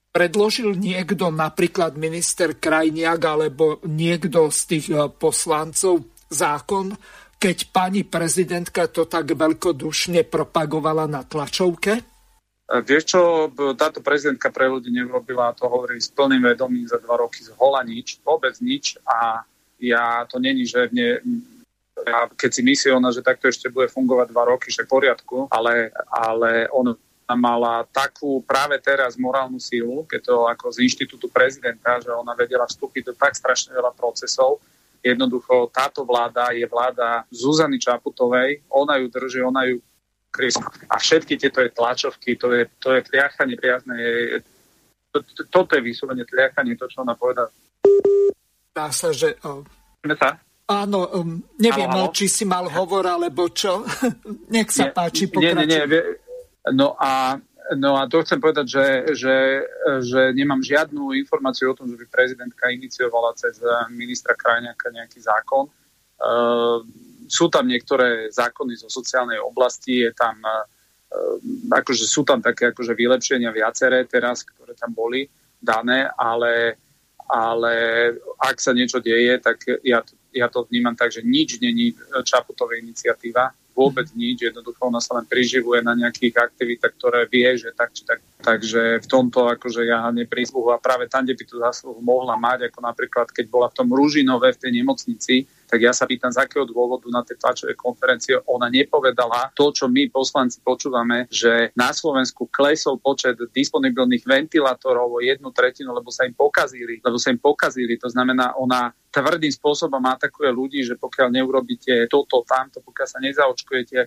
Predložil 0.09 0.73
niekto, 0.73 1.29
napríklad 1.29 1.93
minister 1.93 2.57
Krajniak 2.57 3.21
alebo 3.21 3.77
niekto 3.85 4.49
z 4.49 4.59
tých 4.65 4.87
poslancov 5.21 6.09
zákon, 6.33 6.97
keď 7.39 7.71
pani 7.71 8.03
prezidentka 8.03 8.91
to 8.91 9.07
tak 9.07 9.31
veľkodušne 9.31 10.27
propagovala 10.27 11.07
na 11.07 11.23
tlačovke? 11.23 11.93
E, 11.95 12.03
vieš 12.83 13.15
čo, 13.15 13.21
táto 13.79 14.03
prezidentka 14.03 14.51
pre 14.51 14.67
ľudí 14.67 14.91
neurobila, 14.91 15.55
to 15.55 15.65
hovorí 15.71 15.97
s 15.97 16.11
plným 16.11 16.43
vedomím 16.43 16.85
za 16.85 16.99
dva 16.99 17.17
roky 17.23 17.41
z 17.41 17.55
hola 17.55 17.81
nič, 17.87 18.19
vôbec 18.21 18.53
nič 18.59 18.99
a 19.07 19.47
ja 19.79 20.27
to 20.27 20.43
není, 20.43 20.67
že 20.67 20.91
mne 20.91 21.23
a 22.07 22.31
keď 22.31 22.51
si 22.53 22.61
myslí 22.63 22.95
ona, 22.95 23.11
že 23.11 23.25
takto 23.25 23.51
ešte 23.51 23.67
bude 23.67 23.91
fungovať 23.91 24.31
dva 24.31 24.43
roky, 24.55 24.71
že 24.71 24.87
v 24.87 24.91
poriadku, 24.91 25.51
ale, 25.51 25.91
ale 26.07 26.71
on 26.71 26.95
mala 27.35 27.85
takú 27.91 28.41
práve 28.41 28.79
teraz 28.81 29.19
morálnu 29.19 29.59
sílu, 29.59 30.07
keď 30.07 30.21
to 30.23 30.35
ako 30.47 30.65
z 30.73 30.77
inštitútu 30.87 31.27
prezidenta, 31.29 31.99
že 32.01 32.09
ona 32.09 32.33
vedela 32.33 32.65
vstúpiť 32.65 33.11
do 33.11 33.13
tak 33.13 33.35
strašne 33.35 33.75
veľa 33.75 33.93
procesov. 33.93 34.63
Jednoducho 34.99 35.71
táto 35.71 36.03
vláda 36.03 36.51
je 36.51 36.67
vláda 36.67 37.23
Zuzany 37.31 37.79
Čaputovej, 37.79 38.63
ona 38.69 38.99
ju 38.99 39.07
drží, 39.07 39.39
ona 39.41 39.63
ju 39.63 39.79
kryje. 40.31 40.59
A 40.89 40.99
všetky 40.99 41.39
tieto 41.39 41.61
je 41.61 41.69
tlačovky, 41.71 42.35
to 42.35 42.51
je, 42.51 42.67
to 42.79 42.93
je 42.93 43.01
tliachanie 43.07 43.55
priazne, 43.57 43.95
je, 43.97 44.39
to, 45.11 45.23
to, 45.23 45.41
toto 45.49 45.75
je 45.75 45.81
vyslovene 45.81 46.25
tliachanie, 46.25 46.77
to, 46.77 46.85
čo 46.85 47.01
ona 47.01 47.15
povedala. 47.17 47.49
Dá 48.75 48.93
sa, 48.93 49.09
že... 49.09 49.35
Sa? 49.41 50.37
Áno, 50.69 51.09
um, 51.17 51.41
neviem, 51.57 51.89
ano, 51.89 52.13
či 52.13 52.29
si 52.29 52.45
mal 52.45 52.69
hovor, 52.69 53.09
alebo 53.09 53.49
čo. 53.49 53.81
Nech 54.53 54.69
sa 54.69 54.87
nie, 54.87 54.93
páči, 54.93 55.25
pokračuj. 55.25 55.65
Nie, 55.65 55.65
nie, 55.65 55.81
nie. 55.89 56.03
No 56.77 56.93
a, 56.93 57.41
no 57.75 57.97
a 57.97 58.09
to 58.09 58.23
chcem 58.25 58.41
povedať, 58.41 58.65
že, 58.65 58.87
že, 59.13 59.37
že 60.01 60.21
nemám 60.33 60.63
žiadnu 60.63 61.13
informáciu 61.13 61.73
o 61.73 61.77
tom, 61.77 61.89
že 61.89 61.99
by 61.99 62.05
prezidentka 62.09 62.71
iniciovala 62.71 63.37
cez 63.37 63.61
ministra 63.93 64.33
Krajňaka 64.33 64.89
nejaký 64.89 65.19
zákon. 65.21 65.69
Uh, 66.19 66.83
sú 67.29 67.47
tam 67.47 67.69
niektoré 67.69 68.27
zákony 68.33 68.75
zo 68.75 68.89
sociálnej 68.91 69.39
oblasti, 69.39 70.03
je 70.03 70.11
tam, 70.11 70.35
uh, 70.43 70.65
akože 71.71 72.03
sú 72.03 72.27
tam 72.27 72.43
také 72.43 72.75
akože 72.75 72.91
vylepšenia 72.91 73.53
viaceré 73.55 74.03
teraz, 74.03 74.43
ktoré 74.43 74.75
tam 74.75 74.91
boli 74.91 75.29
dané, 75.61 76.09
ale 76.17 76.75
ale 77.29 77.73
ak 78.41 78.57
sa 78.57 78.73
niečo 78.73 78.97
deje, 78.97 79.37
tak 79.37 79.61
ja 79.85 80.01
ja 80.33 80.47
to 80.49 80.65
vnímam 80.69 80.93
tak, 80.93 81.09
že 81.13 81.25
nič 81.25 81.57
není 81.61 81.93
Čaputová 82.25 82.77
iniciatíva, 82.77 83.49
vôbec 83.79 84.11
nič, 84.11 84.43
jednoducho 84.43 84.81
ona 84.83 84.99
sa 84.99 85.15
len 85.15 85.23
priživuje 85.23 85.79
na 85.79 85.95
nejakých 85.95 86.35
aktivitách, 86.35 86.93
ktoré 86.99 87.23
vie, 87.31 87.47
že 87.55 87.71
tak 87.71 87.95
či 87.95 88.03
tak. 88.03 88.19
Takže 88.43 88.99
v 88.99 89.07
tomto 89.07 89.47
akože 89.47 89.87
ja 89.87 90.11
neprísluhu 90.11 90.75
a 90.75 90.83
práve 90.83 91.07
tam, 91.07 91.23
kde 91.23 91.39
by 91.39 91.43
tú 91.47 91.55
zásluhu 91.63 92.03
mohla 92.03 92.35
mať, 92.35 92.67
ako 92.67 92.79
napríklad 92.83 93.31
keď 93.31 93.45
bola 93.47 93.71
v 93.71 93.77
tom 93.79 93.87
Ružinové 93.87 94.51
v 94.51 94.61
tej 94.67 94.71
nemocnici, 94.83 95.47
tak 95.69 95.85
ja 95.85 95.93
sa 95.93 96.09
pýtam, 96.09 96.33
z 96.33 96.41
akého 96.41 96.65
dôvodu 96.65 97.05
na 97.13 97.21
tej 97.21 97.37
tlačovej 97.37 97.77
konferencie 97.77 98.33
ona 98.49 98.73
nepovedala 98.73 99.53
to, 99.53 99.69
čo 99.69 99.85
my 99.85 100.09
poslanci 100.09 100.65
počúvame, 100.65 101.29
že 101.29 101.69
na 101.77 101.93
Slovensku 101.93 102.49
klesol 102.49 102.97
počet 102.97 103.37
disponibilných 103.53 104.25
ventilátorov 104.25 105.21
o 105.21 105.23
jednu 105.23 105.53
tretinu, 105.53 105.93
lebo 105.93 106.09
sa 106.09 106.25
im 106.25 106.33
pokazili, 106.33 106.97
lebo 107.05 107.21
sa 107.21 107.29
im 107.29 107.37
pokazili. 107.37 108.01
To 108.01 108.09
znamená, 108.09 108.57
ona 108.57 108.89
tvrdým 109.13 109.53
spôsobom 109.53 110.01
atakuje 110.09 110.49
ľudí, 110.49 110.81
že 110.81 110.97
pokiaľ 110.97 111.37
neurobíte 111.37 112.09
toto, 112.09 112.41
tamto, 112.49 112.81
pokiaľ 112.81 113.07
sa 113.07 113.21
nezaočkujete, 113.21 113.99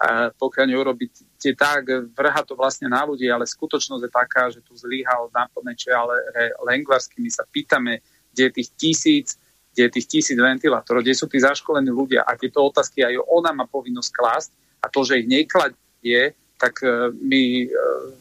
a 0.00 0.32
pokiaľ 0.32 0.66
neurobíte 0.72 1.52
tak, 1.60 1.84
vrha 2.16 2.40
to 2.48 2.56
vlastne 2.56 2.88
na 2.88 3.04
ľudí, 3.04 3.28
ale 3.28 3.44
skutočnosť 3.44 4.00
je 4.00 4.08
taká, 4.08 4.48
že 4.48 4.64
tu 4.64 4.72
zlyhal 4.72 5.28
na 5.28 5.44
plnej 5.52 5.76
čiale 5.76 6.16
Lengvarsky. 6.64 7.20
My 7.20 7.28
sa 7.28 7.44
pýtame, 7.44 8.00
kde 8.32 8.48
je 8.48 8.52
tých 8.56 8.70
tisíc 8.80 9.26
kde 9.72 9.82
je 9.86 9.94
tých 9.96 10.06
tisíc 10.06 10.38
ventilátorov, 10.38 11.06
kde 11.06 11.14
sú 11.14 11.30
tí 11.30 11.38
zaškolení 11.38 11.90
ľudia 11.90 12.26
a 12.26 12.34
tieto 12.34 12.66
otázky 12.66 13.06
aj 13.06 13.22
ona 13.30 13.54
má 13.54 13.64
povinnosť 13.70 14.10
klásť 14.10 14.50
a 14.82 14.86
to, 14.90 15.06
že 15.06 15.22
ich 15.22 15.28
nekladie, 15.30 16.34
tak 16.60 16.84
e, 16.84 17.08
mi 17.16 17.64
e, 17.64 17.68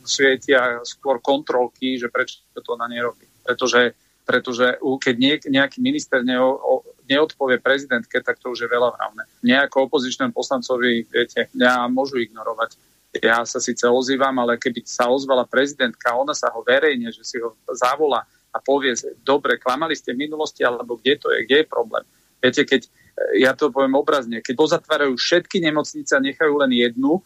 svietia 0.07 0.79
skôr 0.87 1.19
kontrolky, 1.19 1.99
že 1.99 2.07
prečo 2.07 2.39
to 2.55 2.75
ona 2.75 2.87
nerobí. 2.87 3.27
Pretože, 3.43 3.97
pretože 4.23 4.77
keď 4.79 5.15
nejaký 5.49 5.81
minister 5.81 6.21
neodpovie 7.09 7.57
prezidentke, 7.59 8.21
tak 8.21 8.37
to 8.37 8.53
už 8.53 8.63
je 8.63 8.69
veľa 8.69 8.95
vravné. 8.95 9.23
Nejako 9.41 9.89
opozičnému 9.89 10.31
poslancovi, 10.31 11.09
viete, 11.09 11.49
mňa 11.57 11.89
môžu 11.89 12.21
ignorovať. 12.21 12.77
Ja 13.17 13.41
sa 13.41 13.57
síce 13.57 13.89
ozývam, 13.89 14.37
ale 14.37 14.61
keby 14.61 14.85
sa 14.85 15.09
ozvala 15.09 15.49
prezidentka, 15.49 16.13
ona 16.13 16.37
sa 16.37 16.53
ho 16.53 16.61
verejne, 16.61 17.09
že 17.09 17.25
si 17.25 17.41
ho 17.41 17.57
zavolá, 17.73 18.21
a 18.49 18.57
povie, 18.57 18.97
dobre, 19.21 19.61
klamali 19.61 19.93
ste 19.93 20.13
v 20.13 20.25
minulosti, 20.25 20.65
alebo 20.65 20.97
kde 20.97 21.13
to 21.21 21.27
je, 21.29 21.45
kde 21.45 21.63
je 21.63 21.65
problém. 21.69 22.03
Viete, 22.41 22.65
keď, 22.65 22.81
e, 22.87 22.89
ja 23.45 23.53
to 23.53 23.69
poviem 23.69 23.93
obrazne, 23.93 24.41
keď 24.41 24.55
pozatvárajú 24.57 25.13
všetky 25.19 25.61
nemocnice 25.61 26.17
a 26.17 26.23
nechajú 26.23 26.53
len 26.57 26.71
jednu, 26.73 27.21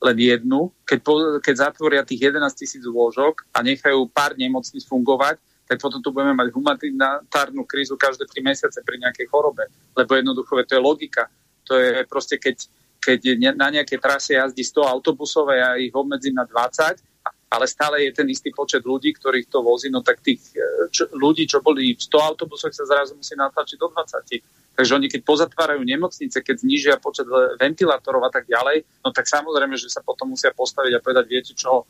len 0.00 0.16
jednu, 0.16 0.72
keď, 0.84 0.98
po, 1.00 1.14
keď 1.40 1.54
zatvoria 1.70 2.02
tých 2.04 2.32
11 2.32 2.52
tisíc 2.52 2.84
lôžok 2.84 3.48
a 3.52 3.64
nechajú 3.64 4.08
pár 4.12 4.36
nemocníc 4.36 4.84
fungovať, 4.84 5.40
tak 5.66 5.82
potom 5.82 5.98
tu 5.98 6.14
budeme 6.14 6.36
mať 6.38 6.54
humanitárnu 6.54 7.66
krízu 7.66 7.98
každé 7.98 8.28
3 8.28 8.38
mesiace 8.44 8.78
pri 8.86 9.02
nejakej 9.02 9.26
chorobe. 9.26 9.66
Lebo 9.98 10.14
jednoducho 10.14 10.62
to 10.62 10.78
je 10.78 10.82
logika. 10.82 11.26
To 11.66 11.74
je 11.74 12.06
proste, 12.06 12.38
keď, 12.38 12.70
keď 13.02 13.18
na 13.58 13.74
nejaké 13.74 13.98
trase 13.98 14.38
jazdí 14.38 14.62
100 14.62 14.86
autobusov 14.86 15.50
a 15.50 15.54
ja 15.58 15.68
ich 15.74 15.90
obmedzím 15.90 16.38
na 16.38 16.46
20, 16.46 17.02
ale 17.46 17.64
stále 17.70 18.02
je 18.02 18.10
ten 18.10 18.26
istý 18.26 18.50
počet 18.50 18.82
ľudí, 18.82 19.14
ktorých 19.14 19.46
to 19.46 19.62
vozí, 19.62 19.86
no 19.86 20.02
tak 20.02 20.18
tých 20.18 20.42
e, 20.52 20.90
čo, 20.90 21.06
ľudí, 21.14 21.46
čo 21.46 21.62
boli 21.62 21.94
v 21.94 22.02
100 22.02 22.28
autobusoch, 22.34 22.74
sa 22.74 22.84
zrazu 22.84 23.14
musí 23.14 23.38
natlačiť 23.38 23.76
do 23.78 23.88
20. 23.90 24.76
Takže 24.76 24.92
oni 24.92 25.08
keď 25.08 25.20
pozatvárajú 25.24 25.80
nemocnice, 25.80 26.36
keď 26.42 26.56
znižia 26.60 26.94
počet 27.00 27.24
ventilátorov 27.56 28.28
a 28.28 28.30
tak 28.34 28.44
ďalej, 28.50 28.84
no 29.00 29.08
tak 29.14 29.24
samozrejme, 29.24 29.78
že 29.78 29.88
sa 29.88 30.04
potom 30.04 30.34
musia 30.34 30.52
postaviť 30.52 30.92
a 30.98 31.00
povedať, 31.00 31.24
viete 31.30 31.52
čo, 31.56 31.88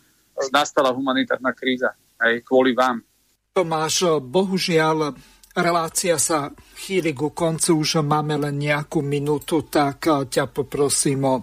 nastala 0.53 0.93
humanitárna 0.93 1.57
kríza, 1.57 1.97
aj 2.21 2.45
kvôli 2.45 2.77
vám. 2.77 3.01
Tomáš, 3.57 4.21
bohužiaľ, 4.21 5.17
relácia 5.57 6.21
sa 6.21 6.53
chýli 6.77 7.17
ku 7.17 7.33
koncu, 7.33 7.81
už 7.81 8.05
máme 8.05 8.37
len 8.37 8.61
nejakú 8.61 9.01
minútu, 9.01 9.65
tak 9.65 10.05
ťa 10.05 10.45
poprosím 10.53 11.21
o 11.25 11.35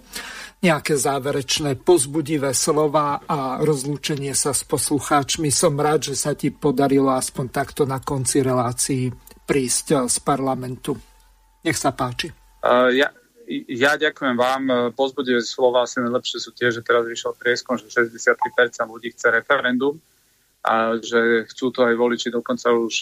nejaké 0.64 0.96
záverečné 0.96 1.76
pozbudivé 1.84 2.56
slova 2.56 3.20
a 3.28 3.60
rozlúčenie 3.60 4.32
sa 4.32 4.56
s 4.56 4.64
poslucháčmi. 4.64 5.52
Som 5.52 5.76
rád, 5.76 6.14
že 6.14 6.16
sa 6.16 6.32
ti 6.38 6.54
podarilo 6.56 7.12
aspoň 7.12 7.46
takto 7.52 7.84
na 7.84 8.00
konci 8.00 8.40
relácií 8.40 9.12
prísť 9.44 10.08
z 10.08 10.18
parlamentu. 10.24 10.96
Nech 11.68 11.76
sa 11.76 11.92
páči. 11.92 12.32
Uh, 12.64 12.88
ja, 12.96 13.12
ja 13.68 14.00
ďakujem 14.00 14.40
vám. 14.40 14.64
Pozbudivé 14.96 15.44
slova 15.44 15.84
asi 15.84 16.00
najlepšie 16.00 16.40
sú 16.40 16.56
tie, 16.56 16.72
že 16.72 16.80
teraz 16.80 17.04
vyšiel 17.04 17.36
prieskom, 17.36 17.76
že 17.76 17.92
63% 17.92 18.88
ľudí 18.88 19.12
chce 19.12 19.36
referendum 19.36 20.00
a 20.64 20.96
že 20.96 21.44
chcú 21.52 21.76
to 21.76 21.84
aj 21.84 21.96
voliči. 22.00 22.32
Dokonca 22.32 22.72
už 22.72 22.96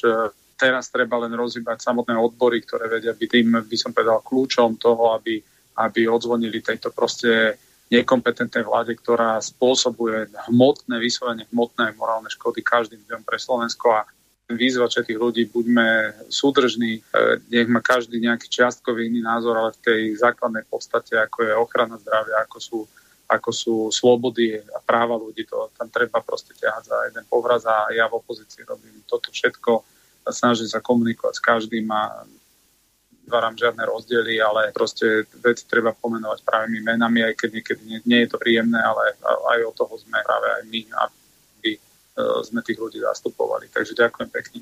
teraz 0.62 0.94
treba 0.94 1.18
len 1.18 1.34
rozhýbať 1.34 1.82
samotné 1.82 2.14
odbory, 2.14 2.62
ktoré 2.62 2.86
vedia 2.86 3.18
byť 3.18 3.30
tým, 3.34 3.66
by 3.66 3.78
som 3.82 3.90
povedal, 3.90 4.22
kľúčom 4.22 4.78
toho, 4.78 5.18
aby 5.18 5.42
aby 5.76 6.08
odzvonili 6.08 6.60
tejto 6.60 6.92
proste 6.92 7.56
nekompetentnej 7.92 8.64
vláde, 8.64 8.96
ktorá 8.96 9.40
spôsobuje 9.44 10.32
hmotné, 10.48 10.96
vyslovene 11.00 11.44
hmotné 11.52 11.92
morálne 12.00 12.32
škody 12.32 12.64
každým 12.64 13.04
dňom 13.04 13.24
pre 13.28 13.36
Slovensko 13.36 13.88
a 13.92 14.08
výzva 14.52 14.88
všetkých 14.88 15.20
ľudí, 15.20 15.48
buďme 15.48 15.88
súdržní, 16.28 17.00
e, 17.00 17.02
nech 17.52 17.68
má 17.72 17.80
každý 17.84 18.20
nejaký 18.20 18.52
čiastkový 18.52 19.08
iný 19.08 19.24
názor, 19.24 19.56
ale 19.60 19.72
v 19.76 19.84
tej 19.84 20.02
základnej 20.20 20.68
podstate, 20.68 21.20
ako 21.20 21.38
je 21.48 21.54
ochrana 21.56 21.96
zdravia, 22.00 22.44
ako 22.48 22.58
sú, 22.60 22.80
ako 23.32 23.50
sú 23.52 23.76
slobody 23.92 24.60
a 24.60 24.80
práva 24.84 25.16
ľudí, 25.16 25.48
to 25.48 25.72
tam 25.76 25.88
treba 25.88 26.20
proste 26.20 26.52
ťahať 26.56 26.84
za 26.84 26.98
jeden 27.12 27.24
povraz 27.32 27.64
a 27.64 27.92
ja 27.96 28.12
v 28.12 28.20
opozícii 28.20 28.68
robím 28.68 29.04
toto 29.08 29.32
všetko, 29.32 29.72
snažím 30.30 30.70
sa 30.70 30.84
komunikovať 30.84 31.34
s 31.38 31.42
každým 31.42 31.90
a 31.90 32.28
nevytváram 33.32 33.56
žiadne 33.56 33.84
rozdiely, 33.88 34.44
ale 34.44 34.76
proste 34.76 35.24
veci 35.40 35.64
treba 35.64 35.96
pomenovať 35.96 36.44
pravými 36.44 36.84
menami, 36.84 37.24
aj 37.24 37.40
keď 37.40 37.50
niekedy 37.56 37.82
nie, 37.88 38.00
nie 38.04 38.20
je 38.28 38.36
to 38.36 38.38
príjemné, 38.38 38.76
ale 38.76 39.16
aj 39.24 39.60
o 39.64 39.72
toho 39.72 39.96
sme 39.96 40.20
práve 40.20 40.52
aj 40.52 40.64
my, 40.68 40.82
aby 40.92 41.70
e, 41.72 41.80
sme 42.44 42.60
tých 42.60 42.76
ľudí 42.76 43.00
zastupovali. 43.00 43.72
Takže 43.72 43.96
ďakujem 43.96 44.30
pekne. 44.36 44.60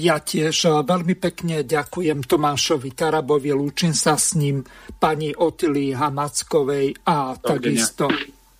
Ja 0.00 0.16
tiež 0.24 0.56
e, 0.64 0.68
veľmi 0.88 1.14
pekne 1.20 1.68
ďakujem 1.68 2.24
Tomášovi 2.24 2.96
Tarabovi, 2.96 3.52
lúčim 3.52 3.92
sa 3.92 4.16
s 4.16 4.32
ním, 4.40 4.64
pani 4.96 5.36
Otily 5.36 5.92
Hamackovej 5.92 7.04
a 7.04 7.36
Dovidenia. 7.36 7.44
takisto 7.44 8.08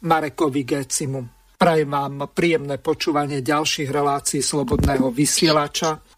Marekovi 0.05 0.63
Gecimu. 0.69 1.21
Prajem 1.59 1.91
vám 1.91 2.31
príjemné 2.31 2.79
počúvanie 2.79 3.43
ďalších 3.43 3.89
relácií 3.91 4.45
Slobodného 4.45 5.11
vysielača 5.11 6.18